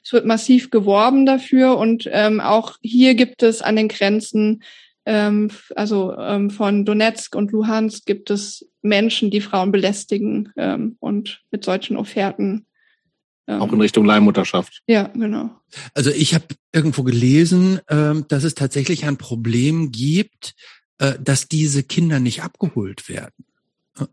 es 0.03 0.13
wird 0.13 0.25
massiv 0.25 0.69
geworben 0.71 1.25
dafür 1.25 1.77
und 1.77 2.09
ähm, 2.11 2.39
auch 2.39 2.77
hier 2.81 3.15
gibt 3.15 3.43
es 3.43 3.61
an 3.61 3.75
den 3.75 3.87
Grenzen, 3.87 4.63
ähm, 5.05 5.49
also 5.75 6.15
ähm, 6.17 6.49
von 6.49 6.85
Donetsk 6.85 7.35
und 7.35 7.51
Luhansk 7.51 8.05
gibt 8.05 8.29
es 8.29 8.67
Menschen, 8.81 9.31
die 9.31 9.41
Frauen 9.41 9.71
belästigen 9.71 10.49
ähm, 10.57 10.95
und 10.99 11.41
mit 11.51 11.63
solchen 11.65 11.97
Offerten. 11.97 12.65
Ähm, 13.47 13.61
auch 13.61 13.73
in 13.73 13.81
Richtung 13.81 14.05
Leihmutterschaft. 14.05 14.81
ja, 14.87 15.07
genau. 15.13 15.49
Also 15.95 16.11
ich 16.11 16.35
habe 16.35 16.45
irgendwo 16.73 17.03
gelesen, 17.03 17.79
ähm, 17.89 18.25
dass 18.27 18.43
es 18.43 18.53
tatsächlich 18.55 19.05
ein 19.05 19.17
Problem 19.17 19.91
gibt, 19.91 20.53
äh, 21.01 21.17
dass 21.19 21.47
diese 21.47 21.81
Kinder 21.83 22.19
nicht 22.19 22.43
abgeholt 22.43 23.09
werden. 23.09 23.45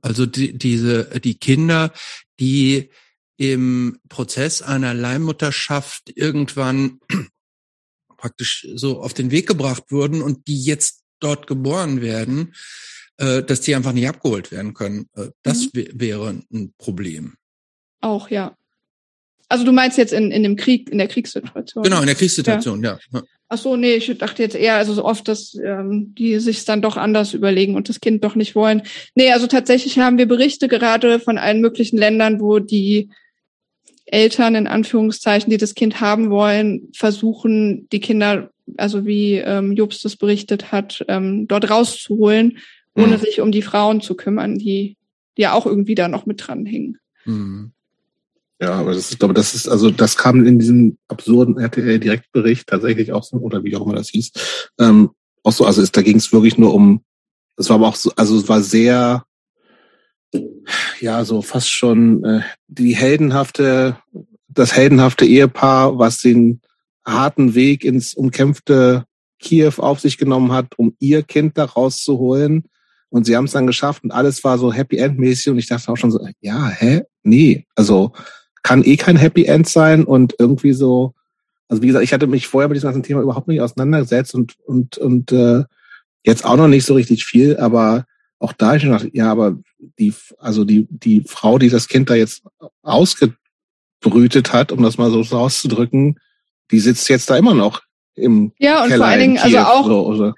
Also 0.00 0.26
die, 0.26 0.56
diese 0.56 1.04
die 1.20 1.36
Kinder, 1.38 1.92
die 2.40 2.90
im 3.36 4.00
Prozess 4.08 4.62
einer 4.62 4.94
Leihmutterschaft 4.94 6.10
irgendwann 6.16 6.98
praktisch 8.16 8.66
so 8.74 9.00
auf 9.00 9.14
den 9.14 9.30
Weg 9.30 9.46
gebracht 9.46 9.84
wurden 9.90 10.22
und 10.22 10.48
die 10.48 10.60
jetzt 10.62 11.02
dort 11.20 11.46
geboren 11.46 12.00
werden, 12.00 12.54
äh, 13.18 13.42
dass 13.42 13.60
die 13.60 13.74
einfach 13.76 13.92
nicht 13.92 14.08
abgeholt 14.08 14.50
werden 14.50 14.74
können. 14.74 15.08
Äh, 15.14 15.28
das 15.42 15.66
Mhm. 15.66 15.70
wär- 15.74 15.90
wäre 15.94 16.42
ein 16.52 16.74
Problem. 16.78 17.36
Auch, 18.00 18.30
ja. 18.30 18.56
Also 19.48 19.64
du 19.64 19.72
meinst 19.72 19.98
jetzt 19.98 20.12
in, 20.12 20.30
in 20.30 20.42
dem 20.42 20.56
Krieg, 20.56 20.90
in 20.90 20.98
der 20.98 21.08
Kriegssituation? 21.08 21.82
Genau, 21.84 22.00
in 22.00 22.06
der 22.06 22.14
Kriegssituation, 22.16 22.82
ja. 22.82 22.98
ja. 23.12 23.22
Ach 23.50 23.56
so, 23.56 23.76
nee, 23.76 23.94
ich 23.94 24.18
dachte 24.18 24.42
jetzt 24.42 24.54
eher, 24.54 24.76
also 24.76 24.92
so 24.92 25.04
oft, 25.04 25.26
dass 25.26 25.54
ähm, 25.54 26.14
die 26.14 26.38
sich 26.38 26.64
dann 26.66 26.82
doch 26.82 26.98
anders 26.98 27.32
überlegen 27.32 27.76
und 27.76 27.88
das 27.88 28.00
Kind 28.00 28.22
doch 28.22 28.34
nicht 28.34 28.54
wollen. 28.54 28.82
Nee, 29.14 29.32
also 29.32 29.46
tatsächlich 29.46 29.98
haben 29.98 30.18
wir 30.18 30.26
Berichte 30.26 30.68
gerade 30.68 31.18
von 31.18 31.38
allen 31.38 31.62
möglichen 31.62 31.96
Ländern, 31.96 32.40
wo 32.40 32.58
die 32.58 33.08
Eltern 34.04 34.54
in 34.54 34.66
Anführungszeichen, 34.66 35.50
die 35.50 35.56
das 35.56 35.74
Kind 35.74 36.00
haben 36.00 36.30
wollen, 36.30 36.88
versuchen, 36.94 37.88
die 37.90 38.00
Kinder, 38.00 38.50
also 38.76 39.06
wie 39.06 39.36
ähm, 39.36 39.72
Jobst 39.72 40.04
das 40.04 40.16
berichtet 40.16 40.70
hat, 40.70 41.04
ähm, 41.08 41.48
dort 41.48 41.70
rauszuholen, 41.70 42.58
ohne 42.94 43.16
mhm. 43.16 43.20
sich 43.20 43.40
um 43.40 43.50
die 43.50 43.62
Frauen 43.62 44.02
zu 44.02 44.14
kümmern, 44.14 44.58
die, 44.58 44.96
die 45.36 45.42
ja 45.42 45.54
auch 45.54 45.64
irgendwie 45.64 45.94
da 45.94 46.08
noch 46.08 46.26
mit 46.26 46.46
dranhängen. 46.46 46.98
Mhm. 47.24 47.72
Ja, 48.60 48.72
aber 48.72 48.92
das 48.92 49.10
ist, 49.10 49.18
glaube, 49.18 49.34
das 49.34 49.54
ist, 49.54 49.68
also 49.68 49.90
das 49.90 50.16
kam 50.16 50.44
in 50.44 50.58
diesem 50.58 50.98
absurden 51.06 51.58
RTL-Direktbericht 51.58 52.66
tatsächlich 52.66 53.12
auch 53.12 53.22
so, 53.22 53.36
oder 53.36 53.62
wie 53.62 53.76
auch 53.76 53.86
immer 53.86 53.94
das 53.94 54.08
hieß, 54.08 54.32
ähm, 54.80 55.10
auch 55.44 55.52
so, 55.52 55.64
also 55.64 55.80
ist, 55.80 55.96
da 55.96 56.02
ging 56.02 56.16
es 56.16 56.32
wirklich 56.32 56.58
nur 56.58 56.74
um, 56.74 57.02
es 57.56 57.68
war 57.68 57.76
aber 57.76 57.88
auch 57.88 57.94
so, 57.94 58.10
also 58.16 58.36
es 58.36 58.48
war 58.48 58.60
sehr, 58.60 59.24
ja, 61.00 61.24
so 61.24 61.40
fast 61.42 61.70
schon 61.70 62.24
äh, 62.24 62.40
die 62.66 62.96
heldenhafte, 62.96 63.96
das 64.48 64.74
heldenhafte 64.74 65.24
Ehepaar, 65.24 65.98
was 65.98 66.20
den 66.20 66.60
harten 67.04 67.54
Weg 67.54 67.84
ins 67.84 68.14
umkämpfte 68.14 69.04
Kiew 69.38 69.74
auf 69.78 70.00
sich 70.00 70.18
genommen 70.18 70.52
hat, 70.52 70.78
um 70.78 70.96
ihr 70.98 71.22
Kind 71.22 71.56
da 71.56 71.64
rauszuholen. 71.64 72.64
Und 73.10 73.24
sie 73.24 73.36
haben 73.36 73.46
es 73.46 73.52
dann 73.52 73.66
geschafft 73.66 74.04
und 74.04 74.10
alles 74.10 74.44
war 74.44 74.58
so 74.58 74.72
Happy 74.72 74.98
End 74.98 75.18
mäßig 75.18 75.48
und 75.48 75.58
ich 75.58 75.66
dachte 75.66 75.90
auch 75.90 75.96
schon 75.96 76.10
so, 76.10 76.20
ja, 76.40 76.68
hä? 76.68 77.02
Nee, 77.22 77.66
also 77.74 78.12
kann 78.68 78.84
eh 78.84 78.98
kein 78.98 79.16
Happy 79.16 79.46
End 79.46 79.66
sein 79.66 80.04
und 80.04 80.34
irgendwie 80.38 80.74
so, 80.74 81.14
also 81.68 81.82
wie 81.82 81.86
gesagt, 81.86 82.04
ich 82.04 82.12
hatte 82.12 82.26
mich 82.26 82.48
vorher 82.48 82.68
mit 82.68 82.76
diesem 82.76 82.88
ganzen 82.88 83.02
Thema 83.02 83.22
überhaupt 83.22 83.48
nicht 83.48 83.62
auseinandergesetzt 83.62 84.34
und 84.34 84.56
und 84.66 84.98
und 84.98 85.32
äh, 85.32 85.64
jetzt 86.22 86.44
auch 86.44 86.56
noch 86.58 86.68
nicht 86.68 86.84
so 86.84 86.92
richtig 86.92 87.24
viel, 87.24 87.56
aber 87.56 88.04
auch 88.38 88.52
da 88.52 88.76
ich 88.76 88.82
gedacht, 88.82 89.08
ja, 89.14 89.32
aber 89.32 89.56
die, 89.98 90.12
also 90.38 90.66
die 90.66 90.86
die 90.90 91.24
Frau, 91.26 91.58
die 91.58 91.70
das 91.70 91.88
Kind 91.88 92.10
da 92.10 92.14
jetzt 92.14 92.42
ausgebrütet 92.82 94.52
hat, 94.52 94.70
um 94.70 94.82
das 94.82 94.98
mal 94.98 95.10
so 95.10 95.20
auszudrücken, 95.34 96.20
die 96.70 96.80
sitzt 96.80 97.08
jetzt 97.08 97.30
da 97.30 97.38
immer 97.38 97.54
noch 97.54 97.80
im 98.16 98.52
ja 98.58 98.82
und 98.82 98.90
Keller 98.90 98.98
vor 98.98 99.06
allen 99.06 99.20
Dingen 99.20 99.38
also 99.38 99.58
auch 99.60 99.86
so, 99.86 100.34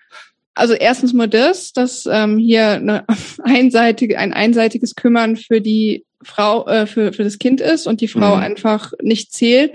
also 0.60 0.74
erstens 0.74 1.14
mal 1.14 1.26
das, 1.26 1.72
dass 1.72 2.06
ähm, 2.10 2.36
hier 2.36 2.72
eine 2.72 3.04
einseitige, 3.42 4.18
ein 4.18 4.34
einseitiges 4.34 4.94
Kümmern 4.94 5.36
für 5.36 5.62
die 5.62 6.04
Frau, 6.22 6.66
äh, 6.66 6.86
für, 6.86 7.14
für 7.14 7.24
das 7.24 7.38
Kind 7.38 7.62
ist 7.62 7.86
und 7.86 8.02
die 8.02 8.08
Frau 8.08 8.36
mhm. 8.36 8.42
einfach 8.42 8.92
nicht 9.02 9.32
zählt. 9.32 9.72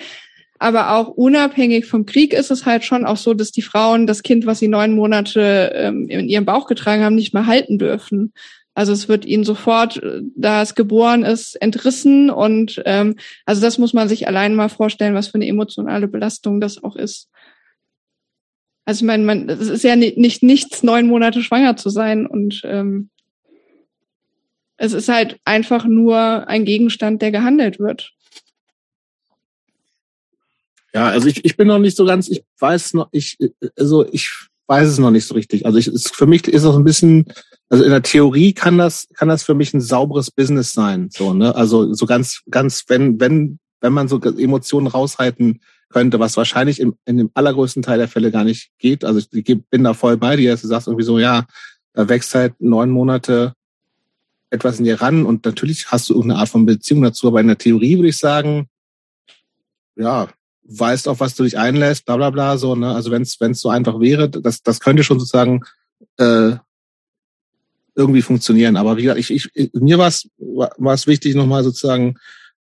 Aber 0.60 0.96
auch 0.96 1.10
unabhängig 1.10 1.88
vom 1.88 2.06
Krieg 2.06 2.34
ist 2.34 2.52
es 2.52 2.68
halt 2.68 2.86
schon 2.86 3.04
auch 3.04 3.18
so, 3.18 3.34
dass 3.34 3.52
die 3.52 3.64
Frauen 3.64 4.06
das 4.06 4.22
Kind, 4.22 4.46
was 4.46 4.60
sie 4.60 4.68
neun 4.68 4.94
Monate 4.94 5.72
ähm, 5.74 6.08
in 6.08 6.30
ihrem 6.30 6.46
Bauch 6.46 6.68
getragen 6.68 7.04
haben, 7.04 7.16
nicht 7.16 7.34
mehr 7.34 7.48
halten 7.48 7.80
dürfen. 7.80 8.32
Also 8.76 8.94
es 8.94 9.10
wird 9.10 9.26
ihnen 9.26 9.44
sofort, 9.44 9.98
äh, 10.04 10.22
da 10.36 10.62
es 10.62 10.76
geboren 10.76 11.24
ist, 11.24 11.56
entrissen. 11.56 12.30
Und 12.30 12.82
ähm, 12.86 13.16
also 13.48 13.60
das 13.60 13.80
muss 13.80 13.94
man 13.94 14.08
sich 14.08 14.28
allein 14.28 14.54
mal 14.54 14.70
vorstellen, 14.70 15.16
was 15.16 15.30
für 15.30 15.36
eine 15.36 15.48
emotionale 15.48 16.08
Belastung 16.08 16.62
das 16.62 16.84
auch 16.84 16.96
ist. 16.96 17.30
Also 18.86 19.04
ich 19.04 19.08
meine, 19.08 19.24
man, 19.24 19.50
es 19.50 19.68
ist 19.68 19.84
ja 19.84 19.96
nicht, 19.96 20.18
nicht 20.18 20.44
nichts, 20.44 20.84
neun 20.84 21.08
Monate 21.08 21.42
schwanger 21.42 21.76
zu 21.76 21.90
sein 21.90 22.28
und 22.28 22.62
ähm, 22.64 23.10
es 24.78 24.94
ist 24.94 25.10
halt 25.10 25.40
einfach 25.46 25.86
nur 25.86 26.48
ein 26.48 26.66
Gegenstand, 26.66 27.22
der 27.22 27.32
gehandelt 27.32 27.80
wird. 27.80 28.12
Ja, 30.94 31.08
also 31.08 31.28
ich, 31.28 31.44
ich 31.44 31.58
bin 31.58 31.68
noch 31.68 31.80
nicht 31.80 31.98
so 31.98 32.06
ganz, 32.06 32.30
ich 32.30 32.44
weiß 32.60 32.94
noch, 32.94 33.10
ich, 33.12 33.38
also 33.78 34.08
ich 34.12 34.30
weiß 34.68 34.88
es 34.88 34.98
noch 34.98 35.12
nicht 35.12 35.26
so 35.26 35.34
richtig. 35.34 35.66
Also 35.66 35.78
ich, 35.78 35.88
es, 35.88 36.10
für 36.10 36.26
mich 36.26 36.48
ist 36.48 36.64
das 36.64 36.76
ein 36.76 36.84
bisschen, 36.84 37.26
also 37.70 37.84
in 37.84 37.90
der 37.90 38.02
Theorie 38.02 38.54
kann 38.54 38.78
das, 38.78 39.08
kann 39.14 39.28
das 39.28 39.44
für 39.44 39.56
mich 39.56 39.74
ein 39.74 39.82
sauberes 39.82 40.32
Business 40.32 40.74
sein. 40.74 41.10
So, 41.12 41.34
ne? 41.34 41.56
Also 41.56 41.94
so 41.94 42.06
ganz, 42.06 42.42
ganz, 42.50 42.86
wenn, 42.88 43.20
wenn, 43.20 43.60
wenn 43.82 43.94
man 43.94 44.08
so 44.08 44.22
Emotionen 44.22 44.88
raushalten 44.88 45.62
könnte, 45.96 46.20
was 46.20 46.36
wahrscheinlich 46.36 46.82
in, 46.82 46.98
in 47.06 47.16
dem 47.16 47.32
allergrößten 47.34 47.82
Teil 47.82 47.98
der 47.98 48.10
Fälle 48.10 48.30
gar 48.30 48.44
nicht 48.44 48.70
geht. 48.80 49.06
Also 49.06 49.22
ich 49.32 49.60
bin 49.70 49.86
da 49.86 49.94
voll 49.94 50.18
bei 50.18 50.36
dir, 50.36 50.54
du 50.54 50.68
sagst 50.68 50.90
irgendwie 50.90 51.06
so, 51.06 51.20
ja, 51.20 51.46
da 51.94 52.10
wächst 52.10 52.36
halt 52.36 52.60
neun 52.60 52.90
Monate 52.90 53.54
etwas 54.50 54.78
in 54.78 54.84
dir 54.84 55.00
ran 55.00 55.26
und 55.26 55.46
natürlich 55.46 55.90
hast 55.94 56.10
du 56.10 56.14
irgendeine 56.16 56.42
Art 56.42 56.50
von 56.50 56.66
Beziehung 56.66 57.02
dazu, 57.02 57.30
aber 57.30 57.40
in 57.40 57.48
der 57.48 57.58
Theorie 57.58 57.96
würde 57.96 58.10
ich 58.10 58.18
sagen, 58.18 58.68
ja, 59.96 60.28
weißt 60.66 61.08
auf 61.08 61.22
was 61.22 61.34
du 61.34 61.44
dich 61.44 61.58
einlässt, 61.58 62.06
bla 62.06 62.18
bla 62.18 62.30
bla, 62.30 62.58
so, 62.58 62.76
ne? 62.76 62.94
Also 62.94 63.10
wenn 63.10 63.22
es 63.22 63.38
so 63.62 63.70
einfach 63.70 64.02
wäre, 64.02 64.30
das, 64.30 64.64
das 64.64 64.82
könnte 64.82 65.06
schon 65.06 65.20
sozusagen 65.20 65.62
äh, 66.18 66.58
irgendwie 67.96 68.22
funktionieren. 68.22 68.76
Aber 68.76 68.98
wie 68.98 69.04
gesagt, 69.04 69.20
ich, 69.22 69.32
ich, 69.32 69.72
mir 69.74 69.98
war 69.98 70.10
es 70.10 71.08
wichtig, 71.08 71.36
nochmal 71.36 71.64
sozusagen 71.64 72.16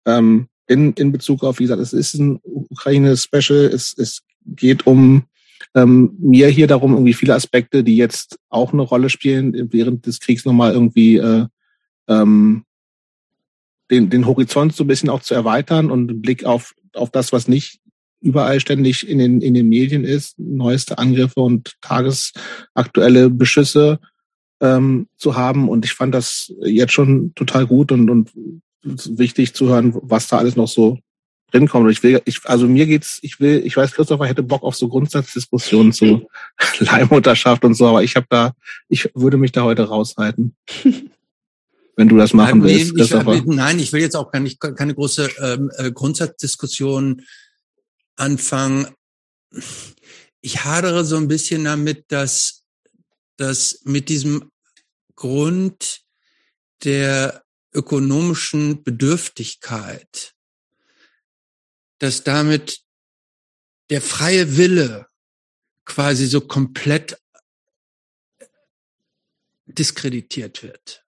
ähm, 0.06 0.46
in, 0.66 0.92
in 0.94 1.12
Bezug 1.12 1.44
auf, 1.44 1.58
wie 1.58 1.64
gesagt, 1.64 1.80
es 1.80 1.92
ist 1.92 2.14
ein 2.14 2.40
Ukraine-Special, 2.42 3.66
es, 3.66 3.94
es 3.96 4.22
geht 4.46 4.86
um 4.86 5.24
ähm, 5.74 6.16
mir 6.18 6.48
hier 6.48 6.66
darum, 6.66 6.92
irgendwie 6.92 7.14
viele 7.14 7.34
Aspekte, 7.34 7.82
die 7.82 7.96
jetzt 7.96 8.38
auch 8.48 8.72
eine 8.72 8.82
Rolle 8.82 9.10
spielen, 9.10 9.72
während 9.72 10.06
des 10.06 10.20
Kriegs 10.20 10.44
nochmal 10.44 10.72
irgendwie 10.72 11.16
äh, 11.16 11.46
ähm, 12.08 12.64
den, 13.90 14.10
den 14.10 14.26
Horizont 14.26 14.74
so 14.74 14.84
ein 14.84 14.86
bisschen 14.86 15.10
auch 15.10 15.20
zu 15.20 15.34
erweitern 15.34 15.90
und 15.90 16.10
einen 16.10 16.22
Blick 16.22 16.44
auf, 16.44 16.74
auf 16.94 17.10
das, 17.10 17.32
was 17.32 17.48
nicht 17.48 17.80
überall 18.20 18.58
ständig 18.58 19.06
in 19.06 19.18
den, 19.18 19.40
in 19.42 19.52
den 19.52 19.68
Medien 19.68 20.04
ist, 20.04 20.38
neueste 20.38 20.96
Angriffe 20.96 21.40
und 21.40 21.74
tagesaktuelle 21.82 23.28
Beschüsse 23.28 23.98
ähm, 24.60 25.08
zu 25.18 25.36
haben. 25.36 25.68
Und 25.68 25.84
ich 25.84 25.92
fand 25.92 26.14
das 26.14 26.52
jetzt 26.62 26.92
schon 26.92 27.34
total 27.34 27.66
gut 27.66 27.92
und, 27.92 28.08
und 28.08 28.30
wichtig 28.84 29.54
zu 29.54 29.68
hören, 29.68 29.94
was 30.02 30.28
da 30.28 30.38
alles 30.38 30.56
noch 30.56 30.68
so 30.68 30.98
drin 31.50 31.68
kommt. 31.68 31.86
Und 31.86 31.92
ich 31.92 32.02
will, 32.02 32.20
ich, 32.24 32.40
also 32.44 32.66
mir 32.66 32.86
geht's, 32.86 33.18
ich 33.22 33.40
will, 33.40 33.62
ich 33.64 33.76
weiß, 33.76 33.92
Christopher 33.92 34.26
hätte 34.26 34.42
Bock 34.42 34.62
auf 34.62 34.76
so 34.76 34.88
Grundsatzdiskussionen 34.88 35.92
zu 35.92 36.28
Leihmutterschaft 36.78 37.64
und 37.64 37.74
so, 37.74 37.86
aber 37.86 38.02
ich 38.02 38.16
habe 38.16 38.26
da, 38.28 38.52
ich 38.88 39.10
würde 39.14 39.36
mich 39.36 39.52
da 39.52 39.62
heute 39.62 39.84
raushalten. 39.88 40.54
wenn 41.96 42.08
du 42.08 42.16
das 42.16 42.32
machen 42.32 42.60
nein, 42.60 42.68
willst. 42.68 42.92
Ich, 42.98 43.12
ich, 43.12 43.44
nein, 43.46 43.78
ich 43.78 43.92
will 43.92 44.00
jetzt 44.00 44.16
auch 44.16 44.32
nicht, 44.32 44.60
keine 44.60 44.94
große 44.94 45.30
ähm, 45.40 45.70
äh, 45.76 45.92
Grundsatzdiskussion 45.92 47.22
anfangen. 48.16 48.88
Ich 50.40 50.64
hadere 50.64 51.04
so 51.04 51.16
ein 51.16 51.28
bisschen 51.28 51.64
damit, 51.64 52.06
dass, 52.08 52.62
dass 53.36 53.80
mit 53.84 54.08
diesem 54.08 54.50
Grund 55.14 56.00
der 56.82 57.43
ökonomischen 57.74 58.82
Bedürftigkeit, 58.84 60.34
dass 61.98 62.24
damit 62.24 62.80
der 63.90 64.00
freie 64.00 64.56
Wille 64.56 65.06
quasi 65.84 66.26
so 66.26 66.40
komplett 66.40 67.18
diskreditiert 69.66 70.62
wird. 70.62 71.04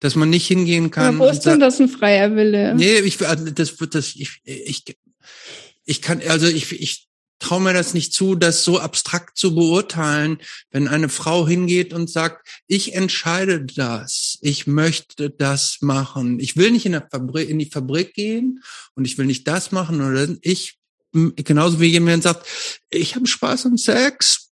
Dass 0.00 0.14
man 0.14 0.30
nicht 0.30 0.46
hingehen 0.46 0.90
kann. 0.90 1.16
Aber 1.16 1.26
wo 1.26 1.30
ist 1.30 1.40
denn 1.40 1.60
das 1.60 1.80
ein 1.80 1.88
freier 1.88 2.34
Wille? 2.36 2.74
Nee, 2.74 3.00
ich, 3.00 3.26
also 3.26 3.50
das 3.50 3.80
wird 3.80 3.94
das, 3.94 4.14
ich, 4.14 4.40
ich, 4.44 4.84
ich 5.84 6.02
kann, 6.02 6.22
also 6.22 6.46
ich, 6.46 6.70
ich 6.72 7.08
traue 7.38 7.60
mir 7.60 7.72
das 7.72 7.94
nicht 7.94 8.12
zu, 8.12 8.34
das 8.34 8.64
so 8.64 8.78
abstrakt 8.78 9.38
zu 9.38 9.54
beurteilen, 9.54 10.38
wenn 10.70 10.88
eine 10.88 11.08
Frau 11.08 11.46
hingeht 11.46 11.92
und 11.92 12.10
sagt, 12.10 12.46
ich 12.66 12.94
entscheide 12.94 13.64
das, 13.64 14.38
ich 14.40 14.66
möchte 14.66 15.30
das 15.30 15.78
machen. 15.80 16.40
Ich 16.40 16.56
will 16.56 16.70
nicht 16.70 16.86
in, 16.86 17.00
Fabrik, 17.10 17.48
in 17.48 17.58
die 17.58 17.70
Fabrik 17.70 18.14
gehen 18.14 18.62
und 18.94 19.04
ich 19.04 19.18
will 19.18 19.26
nicht 19.26 19.46
das 19.46 19.72
machen 19.72 20.00
oder 20.00 20.28
ich, 20.42 20.78
genauso 21.12 21.80
wie 21.80 21.86
jemand 21.86 22.22
sagt, 22.22 22.46
ich 22.90 23.14
habe 23.14 23.26
Spaß 23.26 23.66
am 23.66 23.78
Sex, 23.78 24.50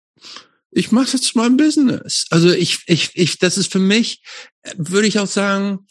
ich 0.72 0.90
mache 0.90 1.12
jetzt 1.12 1.36
mal 1.36 1.46
ein 1.46 1.56
Business. 1.56 2.26
Also 2.30 2.50
ich, 2.50 2.80
ich, 2.86 3.10
ich, 3.14 3.38
das 3.38 3.58
ist 3.58 3.70
für 3.70 3.78
mich, 3.78 4.22
würde 4.76 5.06
ich 5.06 5.18
auch 5.18 5.26
sagen, 5.26 5.86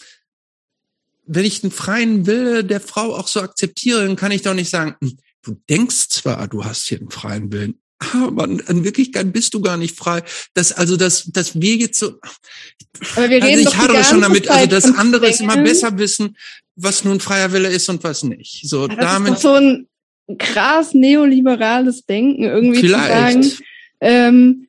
wenn 1.25 1.45
ich 1.45 1.61
den 1.61 1.71
freien 1.71 2.25
Wille 2.25 2.63
der 2.65 2.81
Frau 2.81 3.15
auch 3.15 3.27
so 3.27 3.41
akzeptiere, 3.41 4.05
dann 4.05 4.15
kann 4.15 4.31
ich 4.31 4.41
doch 4.41 4.55
nicht 4.55 4.69
sagen, 4.69 4.95
hm, 4.99 5.17
du 5.43 5.57
denkst 5.69 6.09
zwar, 6.09 6.47
du 6.47 6.63
hast 6.65 6.87
hier 6.87 6.99
einen 6.99 7.11
freien 7.11 7.51
Willen, 7.51 7.81
aber 8.13 8.45
in 8.45 8.83
Wirklichkeit 8.83 9.31
bist 9.31 9.53
du 9.53 9.61
gar 9.61 9.77
nicht 9.77 9.97
frei. 9.97 10.23
Das, 10.53 10.71
also, 10.71 10.97
dass, 10.97 11.25
dass 11.25 11.59
wir 11.59 11.75
jetzt 11.75 11.99
so, 11.99 12.19
aber 13.15 13.29
wir 13.29 13.43
reden 13.43 13.67
also 13.67 13.69
ich 13.69 13.77
hadere 13.77 14.03
schon 14.03 14.21
damit, 14.21 14.49
also 14.49 14.67
das 14.67 14.85
andere 14.95 15.29
ist 15.29 15.41
immer 15.41 15.57
besser 15.57 15.97
wissen, 15.97 16.37
was 16.75 17.03
nun 17.03 17.19
freier 17.19 17.51
Wille 17.51 17.69
ist 17.69 17.89
und 17.89 18.03
was 18.03 18.23
nicht. 18.23 18.67
So, 18.67 18.87
das 18.87 18.97
damit. 18.97 19.39
So 19.39 19.53
ein 19.53 19.87
krass 20.37 20.93
neoliberales 20.93 22.05
Denken 22.05 22.43
irgendwie 22.43 22.79
Vielleicht. 22.79 23.43
zu 23.43 23.49
sagen, 23.49 23.57
ähm, 24.01 24.67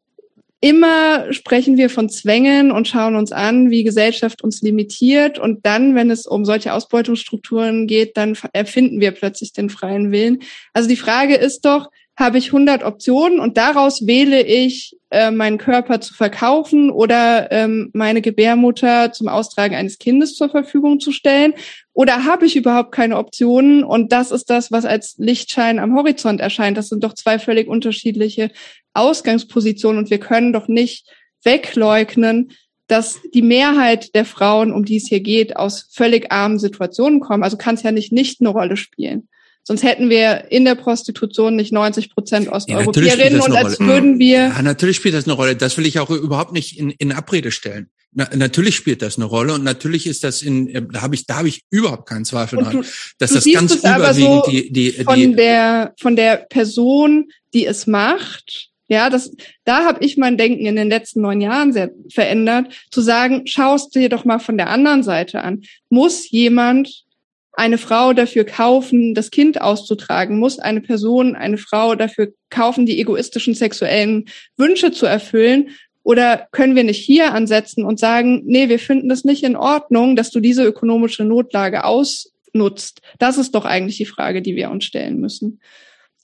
immer 0.63 1.33
sprechen 1.33 1.77
wir 1.77 1.91
von 1.91 2.09
Zwängen 2.09 2.71
und 2.71 2.87
schauen 2.87 3.17
uns 3.17 3.33
an, 3.33 3.71
wie 3.71 3.83
Gesellschaft 3.83 4.43
uns 4.43 4.63
limitiert. 4.63 5.39
Und 5.39 5.67
dann, 5.67 5.97
wenn 5.97 6.11
es 6.11 6.25
um 6.25 6.45
solche 6.45 6.73
Ausbeutungsstrukturen 6.73 7.89
geht, 7.89 8.17
dann 8.17 8.39
erfinden 8.53 9.01
wir 9.01 9.11
plötzlich 9.11 9.53
den 9.53 9.69
freien 9.69 10.13
Willen. 10.13 10.39
Also 10.73 10.89
die 10.89 10.97
Frage 10.97 11.35
ist 11.35 11.63
doch, 11.63 11.91
habe 12.23 12.39
ich 12.39 12.47
100 12.47 12.85
Optionen 12.85 13.41
und 13.41 13.59
daraus 13.59 14.07
wähle 14.07 14.43
ich, 14.43 14.97
äh, 15.11 15.31
meinen 15.31 15.59
Körper 15.59 16.01
zu 16.01 16.15
verkaufen 16.15 16.91
oder 16.91 17.53
ähm, 17.53 17.91
meine 17.93 18.23
Gebärmutter 18.23 19.13
zum 19.13 19.29
Austragen 19.29 19.75
eines 19.75 19.99
Kindes 19.99 20.35
zur 20.35 20.49
Verfügung 20.49 21.01
zu 21.01 21.13
stellen? 21.13 21.53
Oder 21.93 22.25
habe 22.25 22.47
ich 22.47 22.57
überhaupt 22.57 22.93
keine 22.93 23.19
Optionen? 23.19 23.85
Und 23.85 24.13
das 24.13 24.31
ist 24.31 24.49
das, 24.49 24.73
was 24.73 24.87
als 24.87 25.17
Lichtschein 25.19 25.79
am 25.79 25.95
Horizont 25.95 26.41
erscheint. 26.41 26.79
Das 26.79 26.89
sind 26.89 27.05
doch 27.05 27.13
zwei 27.13 27.39
völlig 27.39 27.69
unterschiedliche 27.69 28.51
Ausgangspositionen 28.95 29.99
und 29.99 30.11
wir 30.11 30.19
können 30.19 30.55
doch 30.55 30.69
nicht 30.69 31.11
wegleugnen, 31.45 32.53
dass 32.87 33.21
die 33.35 33.43
Mehrheit 33.43 34.15
der 34.15 34.25
Frauen, 34.25 34.73
um 34.73 34.85
die 34.85 34.97
es 34.97 35.09
hier 35.09 35.21
geht, 35.21 35.57
aus 35.57 35.91
völlig 35.93 36.31
armen 36.31 36.59
Situationen 36.59 37.21
kommen. 37.21 37.43
Also 37.43 37.57
kann 37.57 37.75
es 37.75 37.83
ja 37.83 37.93
nicht 37.93 38.13
nicht 38.13 38.41
eine 38.41 38.51
Rolle 38.51 38.77
spielen. 38.77 39.29
Sonst 39.65 39.83
hätten 39.85 40.11
wir 40.11 40.51
in 40.51 40.65
der 40.65 40.75
Prostitution 40.75 41.55
nicht 41.55 41.73
90 41.73 42.11
Prozent 42.11 42.49
Osteuropäerinnen 42.49 43.39
ja, 43.39 43.45
und 43.45 43.53
als 43.53 43.79
Rolle. 43.79 43.91
würden 43.91 44.19
wir. 44.19 44.39
Ja, 44.39 44.63
natürlich 44.63 44.97
spielt 44.97 45.15
das 45.15 45.25
eine 45.25 45.35
Rolle. 45.35 45.55
Das 45.55 45.77
will 45.79 45.87
ich 45.87 45.99
auch 46.01 46.11
überhaupt 46.11 46.53
nicht 46.53 46.79
in, 46.79 46.91
in 46.91 47.13
Abrede 47.13 47.53
stellen. 47.53 47.89
Na, 48.15 48.29
natürlich 48.35 48.77
spielt 48.77 49.01
das 49.01 49.17
eine 49.17 49.25
Rolle 49.25 49.55
und 49.55 49.65
natürlich 49.65 50.07
ist 50.07 50.23
das 50.23 50.43
in, 50.43 50.69
äh, 50.69 50.83
da 50.93 51.01
habe 51.01 51.15
ich, 51.15 51.27
da 51.27 51.37
habe 51.37 51.49
ich 51.49 51.63
überhaupt 51.71 52.07
keinen 52.07 52.27
Zweifel 52.27 52.59
dran, 52.59 52.73
du, 52.73 52.83
dass 53.19 53.31
du 53.31 53.37
das 53.37 53.51
ganz 53.51 53.75
überwiegend 53.77 54.45
so 54.45 54.51
die, 54.51 54.71
die, 54.71 54.93
die 54.93 55.05
von 55.05 55.37
der 55.37 55.95
von 55.99 56.17
der 56.17 56.37
Person, 56.37 57.31
die 57.55 57.65
es 57.65 57.87
macht, 57.87 58.73
ja, 58.93 59.09
das, 59.09 59.35
da 59.65 59.87
habe 59.87 60.05
ich 60.05 60.19
mein 60.19 60.37
Denken 60.37 60.67
in 60.67 60.77
den 60.77 60.91
letzten 60.91 61.23
neun 61.23 61.41
Jahren 61.41 61.73
sehr 61.73 61.91
verändert, 62.13 62.75
zu 62.91 63.01
sagen, 63.01 63.47
schaust 63.47 63.95
dir 63.95 64.11
doch 64.11 64.27
mal 64.27 64.39
von 64.39 64.59
der 64.59 64.69
anderen 64.69 65.03
Seite 65.03 65.43
an. 65.43 65.63
Muss 65.89 66.31
jemand 66.31 67.05
eine 67.53 67.79
Frau 67.79 68.13
dafür 68.13 68.45
kaufen, 68.45 69.15
das 69.15 69.31
Kind 69.31 69.61
auszutragen? 69.61 70.39
Muss 70.39 70.59
eine 70.59 70.81
Person, 70.81 71.37
eine 71.37 71.59
Frau 71.59 71.95
dafür 71.95 72.33
kaufen, 72.51 72.87
die 72.87 72.99
egoistischen 72.99 73.55
sexuellen 73.55 74.27
Wünsche 74.57 74.93
zu 74.93 75.07
erfüllen? 75.07 75.71
Oder 76.03 76.49
können 76.51 76.75
wir 76.75 76.85
nicht 76.85 77.05
hier 77.05 77.33
ansetzen 77.33 77.85
und 77.85 78.01
sagen, 78.01 78.43
nee, 78.45 78.69
wir 78.69 78.79
finden 78.79 79.11
es 79.11 79.25
nicht 79.25 79.45
in 79.45 79.57
Ordnung, 79.57 80.17
dass 80.17 80.31
du 80.31 80.41
diese 80.41 80.65
ökonomische 80.65 81.25
Notlage 81.25 81.85
ausnutzt? 81.85 83.01
Das 83.19 83.39
ist 83.39 83.55
doch 83.55 83.65
eigentlich 83.65 83.99
die 83.99 84.07
Frage, 84.07 84.43
die 84.43 84.57
wir 84.57 84.71
uns 84.71 84.85
stellen 84.85 85.21
müssen 85.21 85.61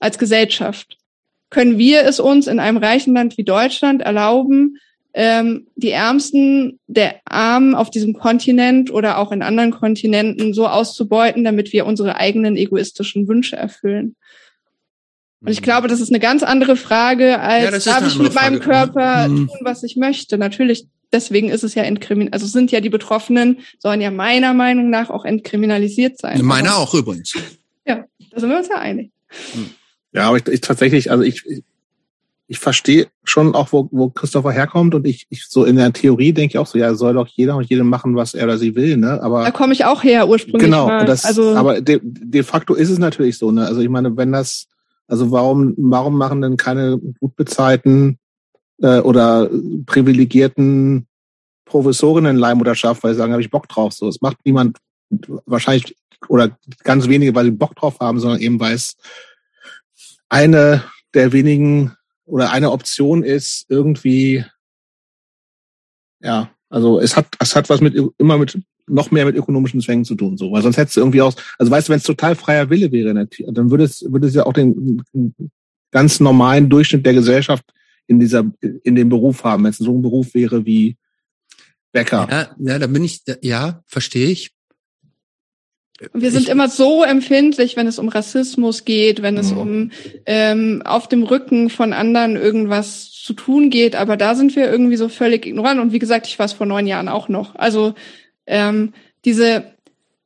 als 0.00 0.18
Gesellschaft. 0.18 0.96
Können 1.50 1.78
wir 1.78 2.02
es 2.02 2.20
uns 2.20 2.46
in 2.46 2.58
einem 2.58 2.78
reichen 2.78 3.14
Land 3.14 3.38
wie 3.38 3.44
Deutschland 3.44 4.02
erlauben, 4.02 4.78
ähm, 5.20 5.66
die 5.74 5.90
Ärmsten 5.90 6.78
der 6.86 7.16
Armen 7.24 7.74
auf 7.74 7.90
diesem 7.90 8.14
Kontinent 8.14 8.92
oder 8.92 9.18
auch 9.18 9.32
in 9.32 9.42
anderen 9.42 9.72
Kontinenten 9.72 10.54
so 10.54 10.68
auszubeuten, 10.68 11.42
damit 11.42 11.72
wir 11.72 11.86
unsere 11.86 12.14
eigenen 12.14 12.56
egoistischen 12.56 13.26
Wünsche 13.26 13.56
erfüllen. 13.56 14.14
Und 15.40 15.50
ich 15.50 15.60
mhm. 15.60 15.64
glaube, 15.64 15.88
das 15.88 16.00
ist 16.00 16.10
eine 16.10 16.20
ganz 16.20 16.44
andere 16.44 16.76
Frage, 16.76 17.40
als 17.40 17.84
ja, 17.84 17.94
darf 17.94 18.06
ich 18.06 18.16
mit 18.16 18.32
Frage. 18.32 18.50
meinem 18.52 18.60
Körper 18.60 19.26
mhm. 19.26 19.48
tun, 19.48 19.58
was 19.62 19.82
ich 19.82 19.96
möchte. 19.96 20.38
Natürlich, 20.38 20.86
deswegen 21.12 21.48
ist 21.48 21.64
es 21.64 21.74
ja 21.74 21.82
entkriminalisiert. 21.82 22.34
Also 22.34 22.46
sind 22.46 22.70
ja 22.70 22.80
die 22.80 22.88
Betroffenen, 22.88 23.58
sollen 23.80 24.00
ja 24.00 24.12
meiner 24.12 24.54
Meinung 24.54 24.88
nach 24.88 25.10
auch 25.10 25.24
entkriminalisiert 25.24 26.16
sein. 26.16 26.44
Meiner 26.44 26.76
auch 26.76 26.94
übrigens. 26.94 27.34
Ja, 27.84 28.04
da 28.30 28.38
sind 28.38 28.50
wir 28.50 28.58
uns 28.58 28.68
ja 28.68 28.78
einig. 28.78 29.10
Ja, 30.12 30.28
aber 30.28 30.36
ich, 30.36 30.46
ich 30.46 30.60
tatsächlich, 30.60 31.10
also 31.10 31.24
ich, 31.24 31.44
ich 31.44 31.64
verstehe 32.48 33.08
schon 33.24 33.54
auch, 33.54 33.72
wo, 33.72 33.88
wo 33.90 34.08
Christopher 34.08 34.52
herkommt 34.52 34.94
und 34.94 35.06
ich, 35.06 35.26
ich 35.28 35.46
so 35.48 35.64
in 35.64 35.76
der 35.76 35.92
Theorie 35.92 36.32
denke 36.32 36.52
ich 36.52 36.58
auch 36.58 36.66
so, 36.66 36.78
ja, 36.78 36.94
soll 36.94 37.12
doch 37.12 37.26
jeder 37.28 37.56
und 37.56 37.68
jede 37.68 37.84
machen, 37.84 38.16
was 38.16 38.32
er 38.32 38.44
oder 38.44 38.56
sie 38.56 38.74
will, 38.74 38.96
ne? 38.96 39.22
Aber 39.22 39.44
da 39.44 39.50
komme 39.50 39.74
ich 39.74 39.84
auch 39.84 40.02
her 40.02 40.28
ursprünglich. 40.28 40.62
Genau, 40.62 40.86
mal. 40.86 41.04
Das, 41.04 41.26
also 41.26 41.54
aber 41.54 41.82
de, 41.82 42.00
de 42.02 42.42
facto 42.42 42.74
ist 42.74 42.88
es 42.88 42.98
natürlich 42.98 43.36
so, 43.36 43.50
ne? 43.50 43.66
Also 43.66 43.82
ich 43.82 43.90
meine, 43.90 44.16
wenn 44.16 44.32
das, 44.32 44.66
also 45.06 45.30
warum, 45.30 45.74
warum 45.76 46.16
machen 46.16 46.40
denn 46.40 46.56
keine 46.56 46.98
gut 47.20 47.36
bezahlten 47.36 48.18
äh, 48.80 49.00
oder 49.00 49.50
privilegierten 49.84 51.06
Professorinnen 51.66 52.36
Leihmutterschaft, 52.36 53.02
weil 53.04 53.12
sie 53.12 53.18
sagen, 53.18 53.32
habe 53.32 53.42
ich 53.42 53.50
Bock 53.50 53.68
drauf. 53.68 53.92
So, 53.92 54.08
es 54.08 54.22
macht 54.22 54.38
niemand 54.44 54.78
wahrscheinlich 55.44 55.96
oder 56.28 56.56
ganz 56.82 57.08
wenige, 57.08 57.34
weil 57.34 57.44
sie 57.44 57.50
Bock 57.50 57.76
drauf 57.76 58.00
haben, 58.00 58.18
sondern 58.18 58.40
eben 58.40 58.58
weil 58.58 58.74
es 58.74 58.96
eine 60.30 60.82
der 61.14 61.32
wenigen 61.32 61.92
oder 62.28 62.52
eine 62.52 62.70
Option 62.70 63.22
ist 63.22 63.66
irgendwie, 63.68 64.44
ja, 66.20 66.50
also 66.68 67.00
es 67.00 67.16
hat, 67.16 67.26
es 67.40 67.56
hat 67.56 67.68
was 67.70 67.80
mit 67.80 67.96
immer 68.18 68.38
mit 68.38 68.58
noch 68.86 69.10
mehr 69.10 69.26
mit 69.26 69.36
ökonomischen 69.36 69.80
Zwängen 69.80 70.04
zu 70.04 70.14
tun, 70.14 70.36
so, 70.36 70.50
weil 70.52 70.62
sonst 70.62 70.76
hättest 70.76 70.96
du 70.96 71.00
irgendwie 71.00 71.22
aus, 71.22 71.36
also 71.58 71.70
weißt 71.70 71.88
du, 71.88 71.92
wenn 71.92 71.98
es 71.98 72.04
total 72.04 72.34
freier 72.34 72.70
Wille 72.70 72.90
wäre, 72.90 73.12
dann 73.14 73.70
würde 73.70 73.84
es, 73.84 74.02
würde 74.10 74.26
es 74.26 74.34
ja 74.34 74.46
auch 74.46 74.52
den 74.52 75.02
ganz 75.90 76.20
normalen 76.20 76.68
Durchschnitt 76.68 77.04
der 77.04 77.14
Gesellschaft 77.14 77.64
in 78.06 78.18
dieser, 78.18 78.50
in 78.60 78.94
dem 78.94 79.08
Beruf 79.08 79.44
haben, 79.44 79.64
wenn 79.64 79.70
es 79.70 79.78
so 79.78 79.94
ein 79.94 80.02
Beruf 80.02 80.34
wäre 80.34 80.64
wie 80.64 80.96
Bäcker. 81.92 82.26
Ja, 82.30 82.56
ja, 82.58 82.78
da 82.78 82.86
bin 82.86 83.04
ich, 83.04 83.22
ja, 83.42 83.82
verstehe 83.86 84.28
ich. 84.28 84.52
Wir 86.12 86.30
sind 86.30 86.44
ich, 86.44 86.48
immer 86.48 86.68
so 86.68 87.02
empfindlich, 87.02 87.76
wenn 87.76 87.88
es 87.88 87.98
um 87.98 88.08
Rassismus 88.08 88.84
geht, 88.84 89.20
wenn 89.20 89.36
es 89.36 89.50
um 89.50 89.90
ähm, 90.26 90.82
auf 90.84 91.08
dem 91.08 91.24
Rücken 91.24 91.70
von 91.70 91.92
anderen 91.92 92.36
irgendwas 92.36 93.10
zu 93.10 93.32
tun 93.32 93.68
geht, 93.68 93.96
aber 93.96 94.16
da 94.16 94.34
sind 94.34 94.54
wir 94.54 94.70
irgendwie 94.70 94.96
so 94.96 95.08
völlig 95.08 95.44
ignorant. 95.44 95.80
Und 95.80 95.92
wie 95.92 95.98
gesagt, 95.98 96.28
ich 96.28 96.38
war 96.38 96.46
es 96.46 96.52
vor 96.52 96.66
neun 96.66 96.86
Jahren 96.86 97.08
auch 97.08 97.28
noch. 97.28 97.56
Also 97.56 97.94
ähm, 98.46 98.94
diese, 99.24 99.64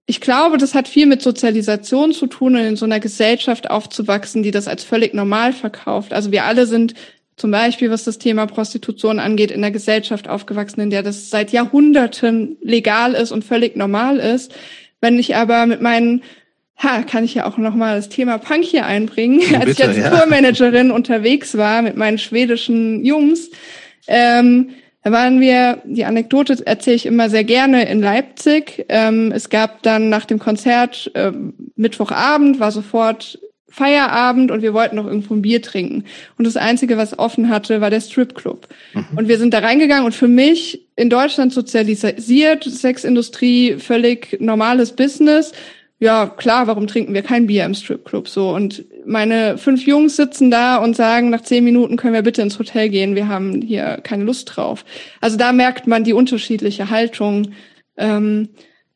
ich 0.06 0.20
glaube, 0.20 0.58
das 0.58 0.74
hat 0.74 0.88
viel 0.88 1.06
mit 1.06 1.22
Sozialisation 1.22 2.12
zu 2.12 2.26
tun 2.26 2.54
und 2.54 2.62
in 2.62 2.76
so 2.76 2.84
einer 2.84 3.00
Gesellschaft 3.00 3.70
aufzuwachsen, 3.70 4.42
die 4.42 4.50
das 4.50 4.68
als 4.68 4.84
völlig 4.84 5.14
normal 5.14 5.54
verkauft. 5.54 6.12
Also 6.12 6.32
wir 6.32 6.44
alle 6.44 6.66
sind 6.66 6.94
zum 7.36 7.50
Beispiel, 7.50 7.90
was 7.90 8.04
das 8.04 8.18
Thema 8.18 8.46
Prostitution 8.46 9.18
angeht, 9.18 9.50
in 9.50 9.64
einer 9.64 9.72
Gesellschaft 9.72 10.28
aufgewachsen, 10.28 10.80
in 10.82 10.90
der 10.90 11.02
das 11.02 11.30
seit 11.30 11.50
Jahrhunderten 11.50 12.58
legal 12.60 13.14
ist 13.14 13.32
und 13.32 13.42
völlig 13.42 13.74
normal 13.74 14.18
ist. 14.18 14.54
Wenn 15.02 15.18
ich 15.18 15.36
aber 15.36 15.66
mit 15.66 15.82
meinen 15.82 16.22
Ha, 16.82 17.02
kann 17.02 17.22
ich 17.22 17.34
ja 17.34 17.46
auch 17.46 17.58
nochmal 17.58 17.96
das 17.96 18.08
Thema 18.08 18.38
Punk 18.38 18.64
hier 18.64 18.86
einbringen. 18.86 19.38
Bitte, 19.38 19.60
Als 19.60 19.70
ich 19.70 19.84
als 19.84 19.96
ja. 19.98 20.10
Tourmanagerin 20.10 20.90
unterwegs 20.90 21.56
war 21.56 21.82
mit 21.82 21.96
meinen 21.96 22.18
schwedischen 22.18 23.04
Jungs, 23.04 23.50
ähm, 24.08 24.70
da 25.04 25.10
waren 25.10 25.40
wir, 25.40 25.82
die 25.84 26.04
Anekdote 26.04 26.64
erzähle 26.64 26.96
ich 26.96 27.06
immer 27.06 27.28
sehr 27.28 27.42
gerne 27.42 27.88
in 27.88 28.00
Leipzig. 28.00 28.86
Ähm, 28.88 29.32
es 29.32 29.50
gab 29.50 29.82
dann 29.82 30.08
nach 30.08 30.24
dem 30.26 30.38
Konzert 30.38 31.10
äh, 31.14 31.32
Mittwochabend, 31.74 32.60
war 32.60 32.70
sofort 32.70 33.40
Feierabend 33.68 34.50
und 34.50 34.62
wir 34.62 34.74
wollten 34.74 34.96
noch 34.96 35.06
irgendwo 35.06 35.34
ein 35.34 35.42
Bier 35.42 35.60
trinken. 35.62 36.04
Und 36.38 36.46
das 36.46 36.56
Einzige, 36.56 36.98
was 36.98 37.18
offen 37.18 37.48
hatte, 37.48 37.80
war 37.80 37.90
der 37.90 38.00
Stripclub. 38.00 38.68
Mhm. 38.94 39.06
Und 39.16 39.28
wir 39.28 39.38
sind 39.38 39.54
da 39.54 39.58
reingegangen 39.58 40.04
und 40.04 40.14
für 40.14 40.28
mich 40.28 40.86
in 41.02 41.10
Deutschland 41.10 41.52
sozialisiert, 41.52 42.64
Sexindustrie, 42.64 43.76
völlig 43.78 44.40
normales 44.40 44.92
Business. 44.92 45.52
Ja, 45.98 46.26
klar, 46.26 46.66
warum 46.68 46.86
trinken 46.86 47.12
wir 47.12 47.22
kein 47.22 47.46
Bier 47.46 47.64
im 47.64 47.74
Stripclub? 47.74 48.28
So. 48.28 48.50
Und 48.50 48.84
meine 49.04 49.58
fünf 49.58 49.86
Jungs 49.86 50.16
sitzen 50.16 50.50
da 50.50 50.76
und 50.76 50.96
sagen, 50.96 51.30
nach 51.30 51.42
zehn 51.42 51.64
Minuten 51.64 51.96
können 51.96 52.14
wir 52.14 52.22
bitte 52.22 52.42
ins 52.42 52.58
Hotel 52.58 52.88
gehen, 52.88 53.14
wir 53.14 53.28
haben 53.28 53.62
hier 53.62 53.98
keine 54.02 54.24
Lust 54.24 54.50
drauf. 54.54 54.84
Also 55.20 55.36
da 55.36 55.52
merkt 55.52 55.86
man 55.86 56.04
die 56.04 56.12
unterschiedliche 56.12 56.90
Haltung, 56.90 57.52
ähm, 57.96 58.48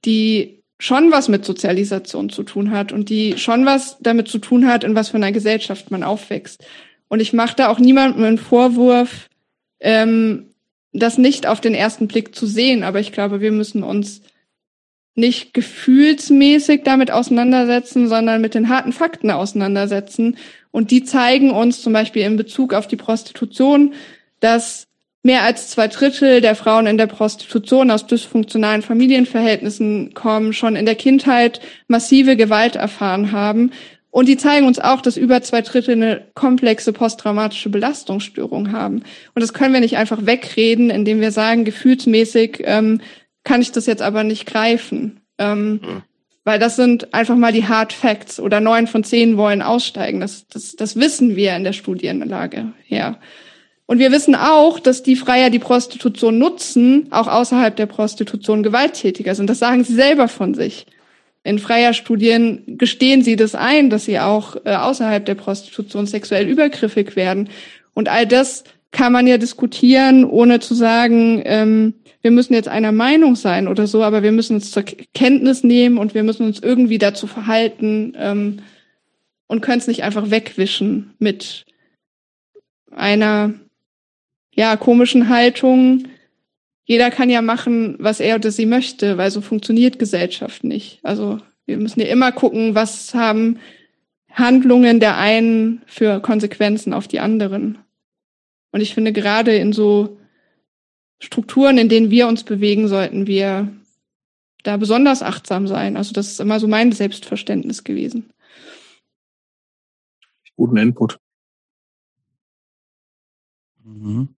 die 0.04 0.62
schon 0.78 1.10
was 1.10 1.28
mit 1.28 1.44
Sozialisation 1.44 2.28
zu 2.28 2.42
tun 2.42 2.70
hat 2.70 2.92
und 2.92 3.08
die 3.08 3.38
schon 3.38 3.66
was 3.66 3.98
damit 4.00 4.28
zu 4.28 4.38
tun 4.38 4.66
hat, 4.68 4.84
in 4.84 4.94
was 4.94 5.08
für 5.08 5.16
einer 5.16 5.32
Gesellschaft 5.32 5.90
man 5.90 6.02
aufwächst. 6.02 6.64
Und 7.08 7.20
ich 7.20 7.32
mache 7.32 7.56
da 7.56 7.68
auch 7.68 7.78
niemandem 7.78 8.24
einen 8.24 8.38
Vorwurf, 8.38 9.28
ähm, 9.80 10.54
das 10.98 11.18
nicht 11.18 11.46
auf 11.46 11.60
den 11.60 11.74
ersten 11.74 12.08
Blick 12.08 12.34
zu 12.34 12.46
sehen. 12.46 12.82
Aber 12.82 13.00
ich 13.00 13.12
glaube, 13.12 13.40
wir 13.40 13.52
müssen 13.52 13.82
uns 13.82 14.22
nicht 15.14 15.54
gefühlsmäßig 15.54 16.82
damit 16.84 17.10
auseinandersetzen, 17.10 18.08
sondern 18.08 18.40
mit 18.40 18.54
den 18.54 18.68
harten 18.68 18.92
Fakten 18.92 19.30
auseinandersetzen. 19.30 20.36
Und 20.70 20.90
die 20.90 21.04
zeigen 21.04 21.50
uns 21.50 21.80
zum 21.80 21.92
Beispiel 21.94 22.22
in 22.22 22.36
Bezug 22.36 22.74
auf 22.74 22.86
die 22.86 22.96
Prostitution, 22.96 23.94
dass 24.40 24.86
mehr 25.22 25.42
als 25.42 25.70
zwei 25.70 25.88
Drittel 25.88 26.40
der 26.40 26.54
Frauen 26.54 26.86
in 26.86 26.98
der 26.98 27.06
Prostitution 27.06 27.90
aus 27.90 28.06
dysfunktionalen 28.06 28.82
Familienverhältnissen 28.82 30.14
kommen, 30.14 30.52
schon 30.52 30.76
in 30.76 30.86
der 30.86 30.94
Kindheit 30.94 31.60
massive 31.88 32.36
Gewalt 32.36 32.76
erfahren 32.76 33.32
haben. 33.32 33.72
Und 34.16 34.28
die 34.28 34.38
zeigen 34.38 34.66
uns 34.66 34.78
auch, 34.78 35.02
dass 35.02 35.18
über 35.18 35.42
zwei 35.42 35.60
Drittel 35.60 35.92
eine 35.92 36.22
komplexe 36.32 36.94
posttraumatische 36.94 37.68
Belastungsstörung 37.68 38.72
haben. 38.72 39.02
Und 39.34 39.42
das 39.42 39.52
können 39.52 39.74
wir 39.74 39.80
nicht 39.80 39.98
einfach 39.98 40.24
wegreden, 40.24 40.88
indem 40.88 41.20
wir 41.20 41.32
sagen, 41.32 41.66
gefühlsmäßig 41.66 42.62
ähm, 42.64 43.02
kann 43.44 43.60
ich 43.60 43.72
das 43.72 43.84
jetzt 43.84 44.00
aber 44.00 44.24
nicht 44.24 44.46
greifen. 44.46 45.20
Ähm, 45.36 45.72
mhm. 45.72 46.02
Weil 46.44 46.58
das 46.58 46.76
sind 46.76 47.12
einfach 47.12 47.36
mal 47.36 47.52
die 47.52 47.68
Hard 47.68 47.92
Facts 47.92 48.40
oder 48.40 48.60
neun 48.60 48.86
von 48.86 49.04
zehn 49.04 49.36
wollen 49.36 49.60
aussteigen. 49.60 50.20
Das, 50.20 50.48
das, 50.48 50.76
das 50.76 50.96
wissen 50.96 51.36
wir 51.36 51.54
in 51.54 51.64
der 51.64 51.74
Studienlage 51.74 52.72
her. 52.86 53.18
Und 53.84 53.98
wir 53.98 54.12
wissen 54.12 54.34
auch, 54.34 54.80
dass 54.80 55.02
die 55.02 55.16
Freier, 55.16 55.50
die 55.50 55.58
Prostitution 55.58 56.38
nutzen, 56.38 57.08
auch 57.10 57.28
außerhalb 57.28 57.76
der 57.76 57.84
Prostitution 57.84 58.62
gewalttätiger 58.62 59.34
sind. 59.34 59.50
Das 59.50 59.58
sagen 59.58 59.84
sie 59.84 59.94
selber 59.94 60.28
von 60.28 60.54
sich. 60.54 60.86
In 61.46 61.60
freier 61.60 61.92
Studien 61.92 62.76
gestehen 62.76 63.22
sie 63.22 63.36
das 63.36 63.54
ein, 63.54 63.88
dass 63.88 64.04
sie 64.04 64.18
auch 64.18 64.56
äh, 64.64 64.74
außerhalb 64.74 65.24
der 65.24 65.36
Prostitution 65.36 66.08
sexuell 66.08 66.48
übergriffig 66.48 67.14
werden. 67.14 67.50
Und 67.94 68.08
all 68.08 68.26
das 68.26 68.64
kann 68.90 69.12
man 69.12 69.28
ja 69.28 69.38
diskutieren, 69.38 70.24
ohne 70.24 70.58
zu 70.58 70.74
sagen, 70.74 71.40
ähm, 71.44 71.94
wir 72.20 72.32
müssen 72.32 72.54
jetzt 72.54 72.66
einer 72.66 72.90
Meinung 72.90 73.36
sein 73.36 73.68
oder 73.68 73.86
so, 73.86 74.02
aber 74.02 74.24
wir 74.24 74.32
müssen 74.32 74.56
uns 74.56 74.72
zur 74.72 74.82
Kenntnis 74.82 75.62
nehmen 75.62 75.98
und 75.98 76.14
wir 76.14 76.24
müssen 76.24 76.44
uns 76.44 76.58
irgendwie 76.58 76.98
dazu 76.98 77.28
verhalten 77.28 78.14
ähm, 78.18 78.58
und 79.46 79.60
können 79.60 79.78
es 79.78 79.86
nicht 79.86 80.02
einfach 80.02 80.32
wegwischen 80.32 81.14
mit 81.20 81.64
einer 82.90 83.54
ja 84.52 84.76
komischen 84.76 85.28
Haltung. 85.28 86.08
Jeder 86.88 87.10
kann 87.10 87.28
ja 87.30 87.42
machen, 87.42 87.96
was 87.98 88.20
er 88.20 88.36
oder 88.36 88.52
sie 88.52 88.64
möchte, 88.64 89.18
weil 89.18 89.32
so 89.32 89.40
funktioniert 89.40 89.98
Gesellschaft 89.98 90.62
nicht. 90.62 91.00
Also 91.02 91.40
wir 91.66 91.78
müssen 91.78 92.00
ja 92.00 92.06
immer 92.06 92.30
gucken, 92.30 92.76
was 92.76 93.12
haben 93.12 93.58
Handlungen 94.30 95.00
der 95.00 95.16
einen 95.16 95.82
für 95.86 96.20
Konsequenzen 96.20 96.94
auf 96.94 97.08
die 97.08 97.18
anderen. 97.18 97.78
Und 98.70 98.82
ich 98.82 98.94
finde 98.94 99.12
gerade 99.12 99.56
in 99.56 99.72
so 99.72 100.16
Strukturen, 101.18 101.76
in 101.76 101.88
denen 101.88 102.10
wir 102.10 102.28
uns 102.28 102.44
bewegen, 102.44 102.86
sollten 102.86 103.26
wir 103.26 103.72
da 104.62 104.76
besonders 104.76 105.22
achtsam 105.22 105.66
sein. 105.66 105.96
Also 105.96 106.12
das 106.12 106.28
ist 106.28 106.40
immer 106.40 106.60
so 106.60 106.68
mein 106.68 106.92
Selbstverständnis 106.92 107.82
gewesen. 107.82 108.30
Guten 110.54 110.76
Input. 110.76 111.18
Mhm. 113.82 114.35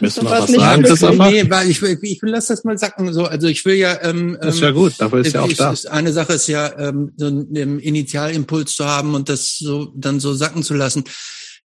Müssen 0.00 0.22
wir 0.24 0.30
was 0.30 0.42
was 0.44 0.50
nicht 0.50 0.60
sagen, 0.60 0.82
Christopher? 0.84 1.30
Nee, 1.30 1.50
weil 1.50 1.68
ich, 1.70 1.82
will- 1.82 1.98
ich 2.02 2.22
will 2.22 2.30
lass 2.30 2.46
das 2.46 2.64
mal 2.64 2.78
sacken. 2.78 3.12
So, 3.12 3.24
also 3.26 3.46
ich 3.46 3.64
will 3.66 3.74
ja. 3.74 4.00
Ähm, 4.02 4.38
Das 4.40 4.54
ist 4.54 4.60
ja 4.62 4.68
ähm, 4.68 4.74
gut, 4.74 4.94
dafür 4.98 5.20
ist 5.20 5.34
ja 5.34 5.42
auch 5.42 5.48
ich- 5.48 5.58
da. 5.58 5.70
ist- 5.72 5.86
Eine 5.86 6.12
Sache 6.14 6.32
ist 6.32 6.46
ja, 6.46 6.78
ähm, 6.78 7.12
so 7.16 7.26
einen 7.26 7.78
Initialimpuls 7.78 8.74
zu 8.74 8.86
haben 8.86 9.14
und 9.14 9.28
das 9.28 9.58
so 9.58 9.92
dann 9.94 10.18
so 10.18 10.32
sacken 10.34 10.62
zu 10.62 10.72
lassen. 10.74 11.04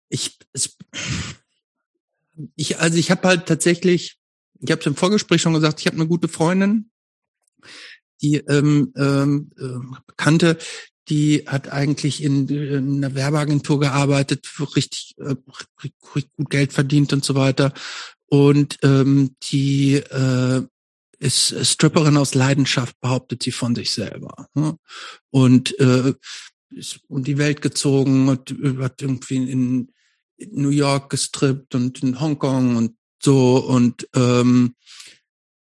Ich, 0.09 0.37
es, 0.51 0.75
ich 2.55 2.79
also 2.79 2.97
ich 2.97 3.11
habe 3.11 3.27
halt 3.27 3.45
tatsächlich, 3.45 4.17
ich 4.59 4.71
habe 4.71 4.81
es 4.81 4.87
im 4.87 4.95
Vorgespräch 4.95 5.41
schon 5.41 5.53
gesagt, 5.53 5.79
ich 5.79 5.85
habe 5.87 5.95
eine 5.95 6.07
gute 6.07 6.27
Freundin, 6.27 6.89
die 8.21 8.35
ähm, 8.37 8.91
ähm, 8.97 9.51
ähm, 9.59 9.97
Bekannte, 10.05 10.57
die 11.09 11.45
hat 11.47 11.69
eigentlich 11.71 12.21
in, 12.21 12.49
in 12.49 12.97
einer 13.03 13.15
Werbeagentur 13.15 13.79
gearbeitet, 13.79 14.45
richtig, 14.75 15.15
äh, 15.17 15.35
richtig, 15.83 15.93
richtig 16.11 16.27
gut 16.37 16.49
Geld 16.49 16.73
verdient 16.73 17.13
und 17.13 17.23
so 17.23 17.35
weiter. 17.35 17.73
Und 18.27 18.77
ähm, 18.83 19.35
die 19.43 19.95
äh, 19.95 20.61
ist 21.19 21.55
Stripperin 21.65 22.17
aus 22.17 22.35
Leidenschaft, 22.35 22.99
behauptet 22.99 23.43
sie 23.43 23.51
von 23.51 23.73
sich 23.73 23.91
selber. 23.91 24.47
Ne? 24.53 24.77
Und 25.31 25.79
äh, 25.79 26.13
ist 26.71 26.99
um 27.07 27.23
die 27.23 27.37
Welt 27.37 27.61
gezogen 27.61 28.27
und 28.27 28.53
hat 28.79 29.01
irgendwie 29.01 29.37
in 29.49 29.91
New 30.51 30.69
York 30.69 31.09
gestrippt 31.09 31.75
und 31.75 32.03
in 32.03 32.19
Hongkong 32.19 32.75
und 32.75 32.95
so. 33.21 33.57
Und 33.57 34.07
ähm, 34.13 34.75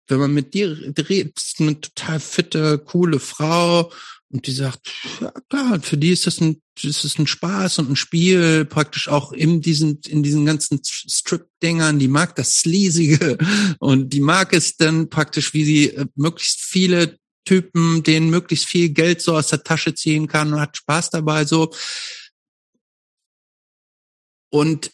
wenn 0.08 0.20
man 0.20 0.34
mit 0.34 0.54
dir 0.54 0.78
redet, 0.98 1.38
ist 1.38 1.62
eine 1.62 1.80
total 1.80 2.20
fitte, 2.20 2.80
coole 2.80 3.20
Frau 3.20 3.92
und 4.32 4.46
die 4.46 4.52
sagt, 4.52 4.92
ja 5.20 5.32
klar, 5.50 5.82
für 5.82 5.98
die 5.98 6.12
ist 6.12 6.28
das 6.28 6.40
ein, 6.40 6.62
ist 6.82 7.04
das 7.04 7.18
ein 7.18 7.26
Spaß 7.26 7.80
und 7.80 7.90
ein 7.90 7.96
Spiel, 7.96 8.64
praktisch 8.66 9.08
auch 9.08 9.32
in 9.32 9.62
diesen, 9.62 10.00
in 10.08 10.22
diesen 10.22 10.46
ganzen 10.46 10.82
Strip-Dingern, 10.84 11.98
die 11.98 12.08
mag 12.08 12.36
das 12.36 12.60
Sleasige 12.60 13.38
und 13.80 14.14
die 14.14 14.20
mag 14.20 14.54
es 14.54 14.78
dann 14.78 15.10
praktisch, 15.10 15.54
wie 15.54 15.66
sie 15.66 15.90
äh, 15.90 16.06
möglichst 16.16 16.62
viele 16.62 17.18
Typen, 17.46 18.04
denen 18.04 18.30
möglichst 18.30 18.68
viel 18.68 18.90
Geld 18.90 19.22
so 19.22 19.36
aus 19.36 19.48
der 19.48 19.64
Tasche 19.64 19.96
ziehen 19.96 20.28
kann 20.28 20.54
und 20.54 20.60
hat 20.60 20.78
Spaß 20.78 21.10
dabei 21.10 21.46
so. 21.46 21.72
Und 24.52 24.92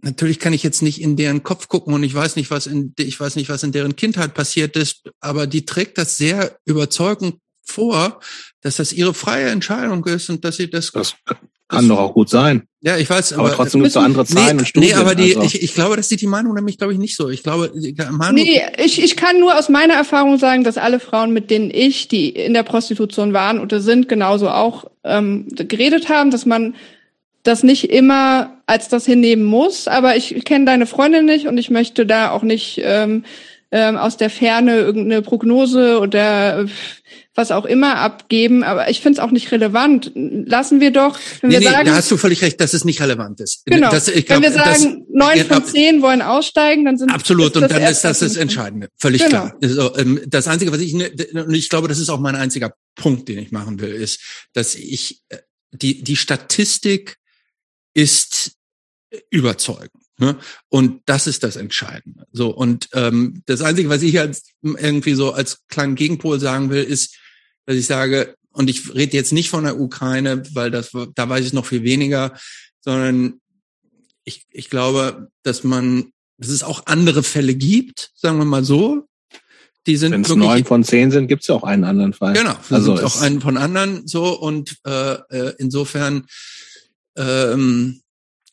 natürlich 0.00 0.38
kann 0.38 0.54
ich 0.54 0.62
jetzt 0.62 0.80
nicht 0.80 1.02
in 1.02 1.16
deren 1.16 1.42
Kopf 1.42 1.68
gucken 1.68 1.92
und 1.92 2.02
ich 2.02 2.14
weiß 2.14 2.36
nicht, 2.36 2.50
was 2.50 2.66
in, 2.66 2.94
ich 2.98 3.20
weiß 3.20 3.36
nicht, 3.36 3.50
was 3.50 3.62
in 3.62 3.72
deren 3.72 3.96
Kindheit 3.96 4.32
passiert 4.32 4.76
ist, 4.76 5.10
aber 5.20 5.46
die 5.46 5.66
trägt 5.66 5.98
das 5.98 6.16
sehr 6.16 6.58
überzeugend 6.64 7.36
vor, 7.64 8.20
dass 8.62 8.76
das 8.76 8.92
ihre 8.92 9.14
freie 9.14 9.46
Entscheidung 9.48 10.04
ist 10.06 10.28
und 10.30 10.44
dass 10.44 10.56
sie 10.56 10.70
das, 10.70 10.92
Das 10.92 11.14
kann 11.68 11.88
doch 11.88 11.98
auch 11.98 12.12
gut 12.14 12.28
sein. 12.28 12.64
ja, 12.82 12.96
ich 12.98 13.08
weiß, 13.08 13.32
Aber, 13.32 13.50
trotzdem 13.52 13.80
gibt 13.80 13.88
es 13.90 13.94
müssen- 13.96 14.04
andere 14.04 14.26
Zahlen 14.26 14.56
nee, 14.56 14.60
und 14.60 14.66
Studien. 14.68 14.90
nee, 14.90 14.94
aber 14.96 15.14
die, 15.14 15.34
also. 15.34 15.42
ich, 15.42 15.62
ich 15.62 15.74
glaube, 15.74 15.96
dass 15.96 16.08
die 16.08 16.16
die 16.16 16.26
Meinung 16.26 16.54
nämlich, 16.54 16.76
glaube 16.78 16.92
ich, 16.92 16.98
nicht 16.98 17.16
so. 17.16 17.30
Ich 17.30 17.42
glaube, 17.42 17.72
die- 17.74 17.94
Manu, 18.10 18.34
Nee, 18.34 18.60
ich, 18.78 19.02
ich 19.02 19.16
kann 19.16 19.40
nur 19.40 19.58
aus 19.58 19.68
meiner 19.70 19.94
Erfahrung 19.94 20.38
sagen, 20.38 20.62
dass 20.62 20.76
alle 20.76 21.00
Frauen, 21.00 21.32
mit 21.32 21.50
denen 21.50 21.70
ich, 21.72 22.06
die 22.08 22.28
in 22.28 22.52
der 22.54 22.62
Prostitution 22.64 23.32
waren 23.32 23.58
oder 23.60 23.80
sind, 23.80 24.08
genauso 24.08 24.50
auch 24.50 24.84
ähm, 25.04 25.48
geredet 25.54 26.08
haben, 26.10 26.30
dass 26.30 26.44
man 26.46 26.74
das 27.44 27.62
nicht 27.62 27.90
immer 27.90 28.58
als 28.66 28.88
das 28.88 29.04
hinnehmen 29.06 29.44
muss. 29.44 29.88
Aber 29.88 30.16
ich 30.16 30.44
kenne 30.44 30.66
deine 30.66 30.86
Freundin 30.86 31.24
nicht 31.24 31.46
und 31.46 31.56
ich 31.58 31.70
möchte 31.70 32.04
da 32.06 32.30
auch 32.30 32.42
nicht 32.42 32.80
ähm, 32.84 33.24
ähm, 33.70 33.96
aus 33.96 34.16
der 34.18 34.30
Ferne 34.30 34.76
irgendeine 34.78 35.22
Prognose 35.22 35.98
oder 35.98 36.60
äh, 36.60 36.66
was 37.34 37.50
auch 37.50 37.64
immer 37.64 37.96
abgeben. 37.96 38.62
Aber 38.62 38.88
ich 38.90 39.00
finde 39.00 39.18
es 39.18 39.24
auch 39.24 39.30
nicht 39.30 39.50
relevant. 39.52 40.12
Lassen 40.14 40.80
wir 40.80 40.90
doch, 40.90 41.18
wenn 41.40 41.50
nee, 41.50 41.56
wir 41.56 41.60
nee, 41.60 41.66
sagen, 41.66 41.86
da 41.86 41.94
hast 41.96 42.10
du 42.10 42.16
völlig 42.16 42.42
recht, 42.42 42.60
dass 42.60 42.74
es 42.74 42.84
nicht 42.84 43.00
relevant 43.00 43.40
ist. 43.40 43.64
genau, 43.66 43.90
Das, 43.90 44.08
ich 44.08 44.28
wenn 44.28 44.40
glaub, 44.40 44.42
wir 44.42 44.52
sagen, 44.52 45.06
neun 45.10 45.44
von 45.46 45.64
zehn 45.64 46.02
wollen 46.02 46.22
aussteigen, 46.22 46.84
dann 46.84 46.96
sind 46.96 47.10
Absolut, 47.10 47.56
und 47.56 47.70
dann 47.70 47.82
ist 47.82 48.02
das 48.02 48.20
das. 48.20 48.36
Entscheidende. 48.36 48.88
Völlig 48.96 49.22
Genau. 49.22 49.48
klar. 49.48 49.56
Also, 49.62 49.96
ähm, 49.96 50.20
das 50.26 50.48
Einzige, 50.48 50.72
was 50.72 50.80
ich, 50.80 50.94
ne- 50.94 51.10
und 51.32 51.54
ich 51.54 51.68
glaube, 51.68 51.88
das 51.88 51.98
ist 51.98 52.08
auch 52.08 52.20
mein 52.20 52.36
einziger 52.36 52.74
Punkt, 52.94 53.28
den 53.28 53.38
ich 53.38 53.52
machen 53.52 53.80
will, 53.80 53.92
ist, 53.92 54.20
dass 54.52 54.74
ich, 54.74 55.22
äh, 55.28 55.38
die, 55.72 56.02
die 56.02 56.16
Statistik 56.16 57.16
ist 57.94 58.52
überzeugend. 59.30 60.04
Ne? 60.18 60.36
Und 60.68 61.02
das 61.06 61.26
ist 61.26 61.42
das 61.42 61.56
Entscheidende. 61.56 62.26
So, 62.32 62.50
und 62.54 62.88
ähm, 62.92 63.42
das 63.46 63.62
Einzige, 63.62 63.88
was 63.88 64.02
ich 64.02 64.18
als 64.20 64.44
irgendwie 64.62 65.14
so 65.14 65.32
als 65.32 65.66
kleinen 65.68 65.96
Gegenpol 65.96 66.38
sagen 66.38 66.70
will, 66.70 66.84
ist, 66.84 67.16
dass 67.66 67.76
ich 67.76 67.86
sage, 67.86 68.34
und 68.52 68.70
ich 68.70 68.94
rede 68.94 69.16
jetzt 69.16 69.32
nicht 69.32 69.50
von 69.50 69.64
der 69.64 69.80
Ukraine, 69.80 70.42
weil 70.52 70.70
das 70.70 70.92
da 71.14 71.28
weiß 71.28 71.44
ich 71.44 71.52
noch 71.52 71.66
viel 71.66 71.82
weniger, 71.82 72.32
sondern 72.80 73.40
ich, 74.24 74.44
ich 74.50 74.70
glaube, 74.70 75.28
dass 75.42 75.64
man, 75.64 76.12
dass 76.38 76.50
es 76.50 76.62
auch 76.62 76.86
andere 76.86 77.22
Fälle 77.22 77.54
gibt, 77.54 78.10
sagen 78.14 78.38
wir 78.38 78.44
mal 78.44 78.64
so. 78.64 79.06
Die 79.86 79.96
sind 79.96 80.12
Wenn 80.12 80.22
es 80.22 80.34
neun 80.34 80.64
von 80.64 80.82
zehn 80.82 81.10
sind, 81.10 81.28
gibt 81.28 81.42
es 81.42 81.48
ja 81.48 81.56
auch 81.56 81.62
einen 81.62 81.84
anderen 81.84 82.14
Fall. 82.14 82.32
Genau, 82.32 82.54
Also 82.70 82.92
also 82.92 83.04
auch 83.04 83.20
einen 83.20 83.42
von 83.42 83.58
anderen 83.58 84.06
so 84.06 84.38
und 84.38 84.76
äh, 84.86 85.14
äh, 85.14 85.54
insofern 85.58 86.24
ähm, 87.16 88.00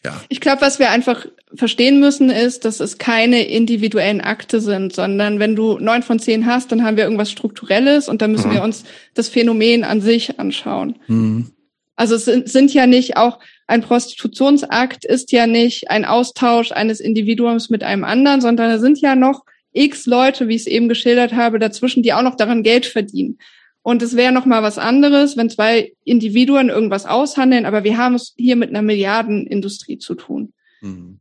ja. 0.03 0.21
Ich 0.29 0.41
glaube, 0.41 0.61
was 0.61 0.79
wir 0.79 0.89
einfach 0.89 1.25
verstehen 1.53 1.99
müssen, 1.99 2.29
ist, 2.29 2.65
dass 2.65 2.79
es 2.79 2.97
keine 2.97 3.43
individuellen 3.43 4.21
Akte 4.21 4.59
sind, 4.61 4.93
sondern 4.93 5.39
wenn 5.39 5.55
du 5.55 5.77
neun 5.79 6.01
von 6.01 6.19
zehn 6.19 6.45
hast, 6.45 6.71
dann 6.71 6.83
haben 6.83 6.97
wir 6.97 7.03
irgendwas 7.03 7.31
Strukturelles 7.31 8.09
und 8.09 8.21
dann 8.21 8.31
müssen 8.31 8.49
Mhm. 8.49 8.55
wir 8.55 8.63
uns 8.63 8.83
das 9.13 9.29
Phänomen 9.29 9.83
an 9.83 10.01
sich 10.01 10.39
anschauen. 10.39 10.97
Hm. 11.07 11.51
Also 11.95 12.15
es 12.15 12.25
sind, 12.25 12.49
sind 12.49 12.73
ja 12.73 12.87
nicht 12.87 13.17
auch 13.17 13.39
ein 13.67 13.81
Prostitutionsakt 13.81 15.05
ist 15.05 15.31
ja 15.31 15.47
nicht 15.47 15.89
ein 15.89 16.03
Austausch 16.03 16.71
eines 16.73 16.99
Individuums 16.99 17.69
mit 17.69 17.83
einem 17.83 18.03
anderen, 18.03 18.41
sondern 18.41 18.69
da 18.69 18.79
sind 18.79 18.99
ja 18.99 19.15
noch 19.15 19.45
x 19.71 20.07
Leute, 20.07 20.47
wie 20.47 20.55
ich 20.55 20.61
es 20.61 20.67
eben 20.67 20.89
geschildert 20.89 21.33
habe, 21.33 21.57
dazwischen, 21.57 22.03
die 22.03 22.11
auch 22.11 22.21
noch 22.21 22.35
daran 22.35 22.63
Geld 22.63 22.85
verdienen. 22.85 23.37
Und 23.83 24.01
es 24.03 24.15
wäre 24.15 24.31
noch 24.31 24.45
mal 24.45 24.61
was 24.61 24.77
anderes, 24.77 25.37
wenn 25.37 25.49
zwei 25.49 25.93
Individuen 26.03 26.69
irgendwas 26.69 27.05
aushandeln, 27.05 27.65
aber 27.65 27.83
wir 27.83 27.97
haben 27.97 28.15
es 28.15 28.33
hier 28.37 28.55
mit 28.55 28.69
einer 28.69 28.83
Milliardenindustrie 28.83 29.97
zu 29.97 30.13
tun. 30.15 30.53
Hm. 30.81 31.19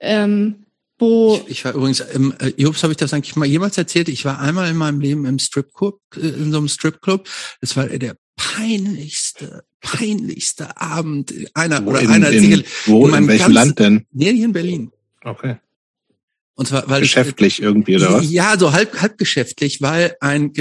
Ähm, 0.00 0.66
wo 1.00 1.40
Ich, 1.46 1.50
ich 1.58 1.64
war 1.64 1.74
übrigens, 1.74 2.00
im, 2.00 2.34
äh, 2.40 2.52
Jobs, 2.56 2.82
habe 2.82 2.92
ich 2.92 2.96
das 2.96 3.12
eigentlich 3.12 3.36
mal 3.36 3.46
jemals 3.46 3.78
erzählt? 3.78 4.08
Ich 4.08 4.24
war 4.24 4.40
einmal 4.40 4.70
in 4.70 4.76
meinem 4.76 5.00
Leben 5.00 5.24
im 5.26 5.38
Stripclub, 5.38 6.00
äh, 6.16 6.20
in 6.20 6.52
so 6.52 6.58
einem 6.58 6.68
Stripclub. 6.68 7.28
Das 7.60 7.76
war 7.76 7.86
der 7.86 8.16
peinlichste, 8.36 9.64
peinlichste 9.80 10.80
Abend 10.80 11.32
einer 11.54 11.84
Wo 11.84 11.90
oder 11.90 12.00
in, 12.00 12.10
einer 12.10 12.30
in, 12.30 12.64
wo, 12.86 13.08
in 13.08 13.14
in, 13.14 13.28
welchem 13.28 13.38
ganzen- 13.42 13.52
Land 13.54 13.78
denn? 13.78 14.06
nee, 14.12 14.32
hier 14.32 14.44
in 14.44 14.52
Berlin. 14.52 14.92
Okay. 15.24 15.56
Und 16.54 16.66
zwar, 16.66 16.88
weil 16.88 17.02
Geschäftlich 17.02 17.62
irgendwie, 17.62 17.96
oder 17.96 18.14
was? 18.14 18.30
Ja, 18.30 18.58
so 18.58 18.72
halb, 18.72 19.00
halb 19.00 19.18
geschäftlich, 19.18 19.80
weil 19.80 20.16
ein 20.20 20.52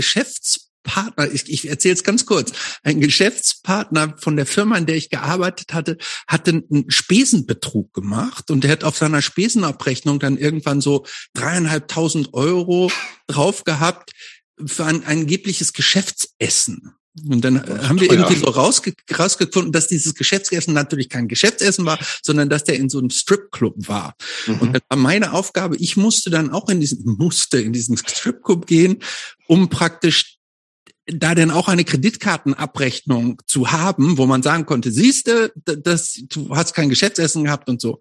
Geschäftspartner, 0.88 1.34
ich, 1.34 1.50
ich 1.50 1.70
erzähle 1.70 1.94
es 1.94 2.04
ganz 2.04 2.26
kurz, 2.26 2.52
ein 2.84 3.02
Geschäftspartner 3.02 4.16
von 4.18 4.36
der 4.36 4.46
Firma, 4.46 4.78
in 4.78 4.86
der 4.86 4.96
ich 4.96 5.10
gearbeitet 5.10 5.74
hatte, 5.74 5.98
hatte 6.28 6.52
einen 6.52 6.90
Spesenbetrug 6.90 7.94
gemacht 7.94 8.50
und 8.50 8.64
der 8.64 8.72
hat 8.72 8.84
auf 8.84 8.98
seiner 8.98 9.22
Spesenabrechnung 9.22 10.20
dann 10.20 10.38
irgendwann 10.38 10.82
so 10.82 11.06
dreieinhalbtausend 11.34 12.34
Euro 12.34 12.92
drauf 13.28 13.64
gehabt 13.64 14.12
für 14.66 14.86
ein 14.86 15.06
angebliches 15.06 15.74
Geschäftsessen. 15.74 16.94
Und 17.28 17.44
dann 17.44 17.68
haben 17.88 18.00
wir 18.00 18.12
irgendwie 18.12 18.36
so 18.36 18.46
rausge 18.46 18.94
rausgefunden, 19.12 19.72
dass 19.72 19.88
dieses 19.88 20.14
Geschäftsessen 20.14 20.76
natürlich 20.76 21.10
kein 21.10 21.28
Geschäftsessen 21.28 21.84
war, 21.84 21.98
sondern 22.22 22.48
dass 22.48 22.64
der 22.64 22.76
in 22.76 22.90
so 22.90 23.00
einem 23.00 23.10
Stripclub 23.10 23.88
war. 23.88 24.16
Mhm. 24.46 24.60
Und 24.60 24.74
das 24.74 24.84
war 24.88 24.98
meine 24.98 25.34
Aufgabe. 25.34 25.78
Ich 25.78 25.98
musste 25.98 26.30
dann 26.30 26.52
auch 26.52 26.70
in 26.70 26.80
diesen, 26.80 27.04
musste 27.18 27.60
in 27.60 27.74
diesen 27.74 27.98
Stripclub 27.98 28.68
gehen, 28.68 29.00
um 29.48 29.70
praktisch 29.70 30.37
da 31.08 31.36
denn 31.36 31.52
auch 31.52 31.70
eine 31.70 31.86
Kreditkartenabrechnung 31.86 33.42
zu 33.48 33.72
haben, 33.72 34.18
wo 34.18 34.26
man 34.26 34.44
sagen 34.44 34.66
konnte, 34.66 34.92
siehste, 34.92 35.54
das, 35.56 36.22
du 36.30 36.50
hast 36.56 36.74
kein 36.74 36.90
Geschäftsessen 36.90 37.46
gehabt 37.46 37.70
und 37.70 37.80
so. 37.82 38.00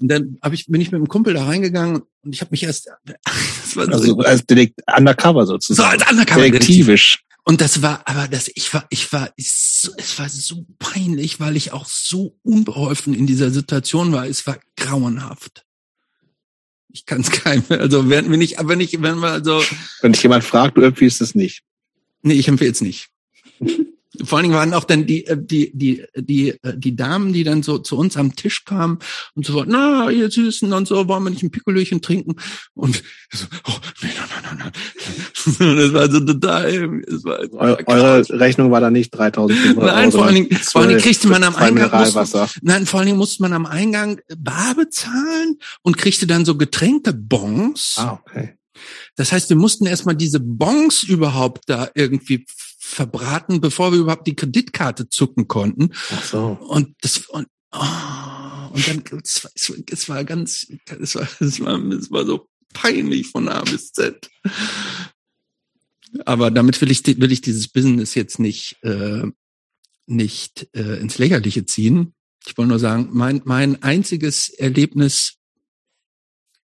Und 0.00 0.08
dann 0.08 0.38
hab 0.42 0.52
ich, 0.52 0.66
bin 0.66 0.80
ich 0.80 0.90
mit 0.90 0.98
einem 0.98 1.08
Kumpel 1.08 1.34
da 1.34 1.44
reingegangen 1.44 2.02
und 2.22 2.34
ich 2.34 2.40
habe 2.40 2.50
mich 2.52 2.62
erst 2.62 2.88
also 3.76 3.98
so, 3.98 4.18
als 4.18 4.44
Detektiv 4.46 4.84
Undercover 4.96 5.46
sozusagen. 5.46 5.98
So 5.98 6.04
als 6.04 6.10
Undercover 6.10 6.50
Detektivisch. 6.50 7.22
Und 7.44 7.60
das 7.60 7.80
war, 7.80 8.02
aber 8.06 8.26
das, 8.26 8.50
ich 8.54 8.74
war, 8.74 8.86
ich 8.90 9.12
war, 9.12 9.30
es 9.36 9.92
war 10.16 10.28
so 10.28 10.66
peinlich, 10.80 11.38
weil 11.38 11.56
ich 11.56 11.72
auch 11.72 11.86
so 11.86 12.36
unbeholfen 12.42 13.14
in 13.14 13.26
dieser 13.26 13.50
Situation 13.50 14.10
war. 14.10 14.26
Es 14.26 14.46
war 14.48 14.58
grauenhaft. 14.76 15.64
Ich 16.92 17.06
kann 17.06 17.20
es 17.20 17.30
keinem, 17.44 17.62
also 17.68 18.08
wenn, 18.08 18.30
wenn 18.32 18.40
ich, 18.40 18.58
aber 18.58 18.74
nicht, 18.74 19.00
wenn 19.00 19.18
man 19.18 19.32
also. 19.32 19.62
Wenn 20.00 20.12
dich 20.12 20.22
jemand 20.22 20.42
fragt, 20.42 20.76
du 20.76 20.80
empfiehlst 20.80 21.20
es 21.20 21.34
nicht. 21.34 21.62
Nee, 22.26 22.34
ich 22.34 22.48
empfehle 22.48 22.72
es 22.72 22.80
nicht. 22.80 23.08
Vor 24.24 24.38
allen 24.38 24.44
Dingen 24.44 24.54
waren 24.54 24.74
auch 24.74 24.84
dann 24.84 25.06
die, 25.06 25.26
äh, 25.26 25.36
die, 25.38 25.70
die, 25.74 26.04
die, 26.16 26.48
äh, 26.50 26.76
die 26.76 26.96
Damen, 26.96 27.32
die 27.32 27.44
dann 27.44 27.62
so 27.62 27.78
zu 27.78 27.96
uns 27.96 28.16
am 28.16 28.34
Tisch 28.34 28.64
kamen 28.64 28.98
und 29.34 29.44
so, 29.46 29.64
na, 29.66 30.10
ihr 30.10 30.30
Süßen 30.30 30.72
und 30.72 30.88
so, 30.88 31.06
wollen 31.06 31.22
wir 31.24 31.30
nicht 31.30 31.42
ein 31.42 31.50
Pikolöchen 31.50 32.00
trinken? 32.00 32.36
Und 32.74 33.02
so, 33.30 33.46
oh, 33.68 33.72
nee, 34.02 34.08
nein, 34.16 34.42
nein, 34.42 34.58
nein, 34.58 35.76
Das 35.76 35.92
war 35.92 36.10
so 36.10 36.20
total, 36.20 37.02
das 37.06 37.24
war, 37.24 37.38
das 37.38 37.52
war 37.52 37.78
Eure 37.86 38.40
Rechnung 38.40 38.70
war 38.70 38.80
da 38.80 38.90
nicht 38.90 39.10
3000 39.10 39.76
Euro. 39.76 39.86
Nein, 39.86 40.10
vor 40.10 40.24
allen 40.24 40.34
Dingen, 40.34 40.56
vor 40.56 40.80
allen 40.80 40.88
Dingen 40.90 41.02
kriegte 41.02 41.28
man 41.28 41.44
am 41.44 41.54
Eingang, 41.54 41.90
musste, 41.92 42.46
nein, 42.62 42.86
vor 42.86 43.00
allen 43.00 43.06
Dingen 43.08 43.18
musste 43.18 43.42
man 43.42 43.52
am 43.52 43.66
Eingang 43.66 44.20
bar 44.38 44.74
bezahlen 44.74 45.58
und 45.82 45.98
kriegte 45.98 46.26
dann 46.26 46.44
so 46.44 46.56
Getränkebons. 46.56 47.96
Ah, 47.98 48.18
okay. 48.20 48.55
Das 49.16 49.32
heißt, 49.32 49.48
wir 49.48 49.56
mussten 49.56 49.86
erstmal 49.86 50.16
diese 50.16 50.40
Bons 50.40 51.02
überhaupt 51.02 51.64
da 51.66 51.90
irgendwie 51.94 52.46
verbraten, 52.78 53.60
bevor 53.60 53.92
wir 53.92 53.98
überhaupt 53.98 54.26
die 54.26 54.36
Kreditkarte 54.36 55.08
zucken 55.08 55.48
konnten. 55.48 55.90
Ach 56.10 56.24
so. 56.24 56.46
Und 56.68 56.94
das 57.00 57.18
und, 57.26 57.46
oh, 57.72 57.78
und 58.72 58.88
dann 58.88 59.02
es 59.22 59.44
war, 59.44 59.50
es 59.90 60.08
war 60.08 60.24
ganz 60.24 60.66
es 61.00 61.14
war, 61.16 61.28
es 61.40 61.60
war 61.60 61.78
es 61.92 62.10
war 62.10 62.24
so 62.24 62.48
peinlich 62.72 63.26
von 63.26 63.48
A 63.48 63.62
bis 63.62 63.92
Z. 63.92 64.30
Aber 66.24 66.50
damit 66.50 66.80
will 66.80 66.90
ich 66.90 67.04
will 67.06 67.32
ich 67.32 67.40
dieses 67.40 67.68
Business 67.68 68.14
jetzt 68.14 68.38
nicht 68.38 68.76
äh, 68.82 69.24
nicht 70.06 70.68
äh, 70.74 71.00
ins 71.00 71.18
Lächerliche 71.18 71.66
ziehen. 71.66 72.14
Ich 72.46 72.56
wollte 72.56 72.68
nur 72.68 72.78
sagen, 72.78 73.08
mein 73.12 73.42
mein 73.44 73.82
einziges 73.82 74.48
Erlebnis 74.48 75.38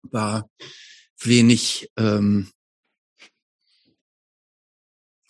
war 0.02 0.50
wenig 1.26 1.90
ähm, 1.96 2.48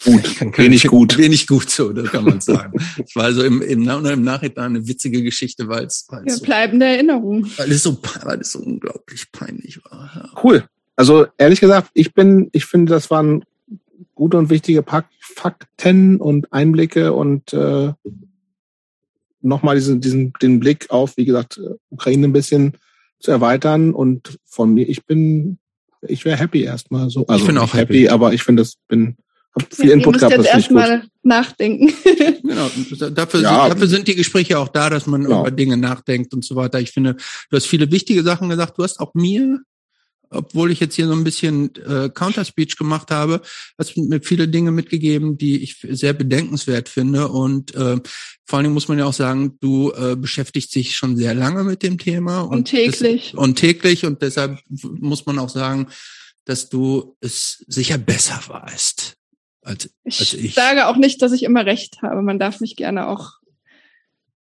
gut, 0.04 0.24
kann, 0.36 0.52
kann, 0.52 0.64
wenig 0.64 0.86
gut, 0.86 1.18
wenig 1.18 1.46
gut, 1.46 1.70
so 1.70 1.92
das 1.92 2.10
kann 2.10 2.24
man 2.24 2.40
sagen. 2.40 2.78
Es 3.04 3.14
war 3.16 3.24
also 3.24 3.42
im, 3.42 3.62
im, 3.62 3.88
im 3.88 4.22
Nachhinein 4.22 4.76
eine 4.76 4.86
witzige 4.86 5.22
Geschichte, 5.22 5.68
weil 5.68 5.84
es 5.84 6.06
ja, 6.10 6.34
so, 6.34 6.42
bleibende 6.44 6.86
Erinnerung, 6.86 7.46
weil 7.56 7.70
es 7.72 7.82
so, 7.82 7.98
weil 8.24 8.40
es 8.40 8.52
so 8.52 8.60
unglaublich 8.60 9.30
peinlich 9.32 9.80
war. 9.84 10.10
Ja. 10.14 10.42
Cool. 10.42 10.64
Also 10.96 11.26
ehrlich 11.38 11.60
gesagt, 11.60 11.90
ich 11.94 12.12
bin, 12.12 12.50
ich 12.52 12.66
finde, 12.66 12.92
das 12.92 13.10
waren 13.10 13.44
gute 14.14 14.36
und 14.36 14.50
wichtige 14.50 14.84
Fakten 15.34 16.18
und 16.18 16.52
Einblicke 16.52 17.12
und 17.14 17.52
äh, 17.54 17.92
nochmal 19.40 19.76
diesen, 19.76 20.00
diesen, 20.00 20.32
den 20.42 20.60
Blick 20.60 20.90
auf, 20.90 21.16
wie 21.16 21.24
gesagt, 21.24 21.60
Ukraine 21.88 22.28
ein 22.28 22.32
bisschen 22.32 22.74
zu 23.18 23.30
erweitern 23.30 23.94
und 23.94 24.38
von 24.44 24.74
mir, 24.74 24.88
ich 24.88 25.06
bin 25.06 25.58
ich 26.02 26.24
wäre 26.24 26.38
happy 26.38 26.62
erstmal 26.62 27.10
so. 27.10 27.26
Also 27.26 27.42
ich 27.42 27.46
bin 27.46 27.58
auch 27.58 27.74
happy, 27.74 28.00
happy, 28.00 28.08
aber 28.08 28.32
ich 28.32 28.42
finde, 28.42 28.62
das 28.62 28.76
bin 28.88 29.16
hab 29.54 29.74
viel 29.74 29.88
ja, 29.88 29.94
Input 29.94 30.18
gehabt. 30.18 30.36
Jetzt 30.36 30.46
erstmal 30.46 31.02
nachdenken. 31.22 31.92
genau, 32.42 32.70
dafür, 33.10 33.42
ja. 33.42 33.68
dafür 33.68 33.88
sind 33.88 34.06
die 34.06 34.14
Gespräche 34.14 34.58
auch 34.58 34.68
da, 34.68 34.90
dass 34.90 35.06
man 35.06 35.22
ja. 35.22 35.40
über 35.40 35.50
Dinge 35.50 35.76
nachdenkt 35.76 36.32
und 36.34 36.44
so 36.44 36.54
weiter. 36.56 36.80
Ich 36.80 36.92
finde, 36.92 37.14
du 37.14 37.56
hast 37.56 37.66
viele 37.66 37.90
wichtige 37.90 38.22
Sachen 38.22 38.48
gesagt. 38.48 38.78
Du 38.78 38.84
hast 38.84 39.00
auch 39.00 39.12
mir 39.14 39.60
obwohl 40.30 40.70
ich 40.70 40.80
jetzt 40.80 40.94
hier 40.94 41.06
so 41.06 41.12
ein 41.12 41.24
bisschen 41.24 41.74
äh, 41.76 42.08
Counterspeech 42.08 42.76
gemacht 42.76 43.10
habe, 43.10 43.42
hast 43.78 43.96
mir 43.96 44.22
viele 44.22 44.48
Dinge 44.48 44.70
mitgegeben, 44.70 45.36
die 45.36 45.62
ich 45.62 45.76
sehr 45.82 46.12
bedenkenswert 46.12 46.88
finde. 46.88 47.28
Und 47.28 47.74
äh, 47.74 47.98
vor 48.46 48.56
allen 48.56 48.64
Dingen 48.64 48.74
muss 48.74 48.88
man 48.88 48.98
ja 48.98 49.04
auch 49.04 49.12
sagen, 49.12 49.58
du 49.60 49.92
äh, 49.92 50.16
beschäftigst 50.16 50.74
dich 50.74 50.96
schon 50.96 51.16
sehr 51.16 51.34
lange 51.34 51.64
mit 51.64 51.82
dem 51.82 51.98
Thema. 51.98 52.42
Und, 52.42 52.58
und 52.58 52.64
täglich. 52.66 53.32
Das, 53.32 53.40
und 53.40 53.56
täglich. 53.56 54.04
Und 54.06 54.22
deshalb 54.22 54.58
muss 54.68 55.26
man 55.26 55.38
auch 55.38 55.50
sagen, 55.50 55.88
dass 56.44 56.68
du 56.68 57.16
es 57.20 57.64
sicher 57.66 57.98
besser 57.98 58.40
weißt 58.46 59.16
als, 59.62 59.90
als 60.04 60.34
ich. 60.34 60.44
Ich 60.44 60.54
sage 60.54 60.86
auch 60.86 60.96
nicht, 60.96 61.22
dass 61.22 61.32
ich 61.32 61.42
immer 61.42 61.66
recht 61.66 62.02
habe. 62.02 62.22
Man 62.22 62.38
darf 62.38 62.60
mich 62.60 62.76
gerne 62.76 63.08
auch 63.08 63.39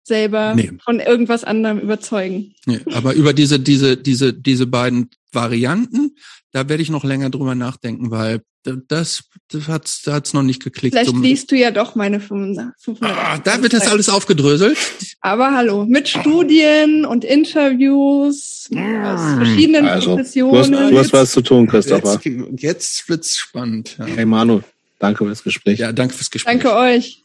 selber 0.03 0.55
nee. 0.55 0.73
von 0.85 1.01
irgendwas 1.01 1.45
anderem 1.45 1.79
überzeugen. 1.79 2.55
Nee, 2.66 2.81
aber 2.93 3.15
über 3.15 3.33
diese, 3.33 3.61
diese, 3.61 3.97
diese, 3.97 4.33
diese 4.33 4.66
beiden 4.66 5.11
Varianten, 5.33 6.16
da 6.53 6.69
werde 6.69 6.83
ich 6.83 6.91
noch 6.91 7.05
länger 7.05 7.31
drüber 7.31 7.55
nachdenken, 7.55 8.11
weil 8.11 8.43
das, 8.62 9.24
das 9.51 9.69
hat's, 9.69 10.03
da 10.03 10.15
hat's 10.15 10.35
noch 10.35 10.43
nicht 10.43 10.62
geklickt. 10.62 10.95
Vielleicht 10.95 11.16
liest 11.16 11.51
du 11.51 11.57
ja 11.57 11.70
doch 11.70 11.95
meine 11.95 12.20
500. 12.20 12.73
500 12.79 13.16
ah, 13.16 13.39
da 13.39 13.62
wird 13.62 13.73
das 13.73 13.89
alles 13.89 14.09
aufgedröselt. 14.09 14.77
Aber 15.20 15.53
hallo, 15.53 15.85
mit 15.85 16.09
Studien 16.09 17.05
und 17.05 17.24
Interviews 17.24 18.70
aus 18.73 19.35
verschiedenen 19.37 19.87
also, 19.87 20.11
Professionen. 20.11 20.73
Du 20.73 20.79
hast, 20.79 20.91
du 20.91 20.99
hast 20.99 21.12
was 21.12 21.33
zu 21.33 21.43
tun, 21.43 21.66
Christopher. 21.66 22.20
Jetzt, 22.23 22.62
jetzt 22.62 23.09
wird's 23.09 23.37
spannend. 23.37 23.97
Ja. 23.99 24.07
Hey 24.07 24.24
Manu, 24.24 24.61
danke 24.99 25.24
fürs 25.24 25.43
Gespräch. 25.43 25.79
Ja, 25.79 25.93
danke 25.93 26.15
fürs 26.15 26.31
Gespräch. 26.31 26.61
Danke 26.61 26.77
euch. 26.77 27.23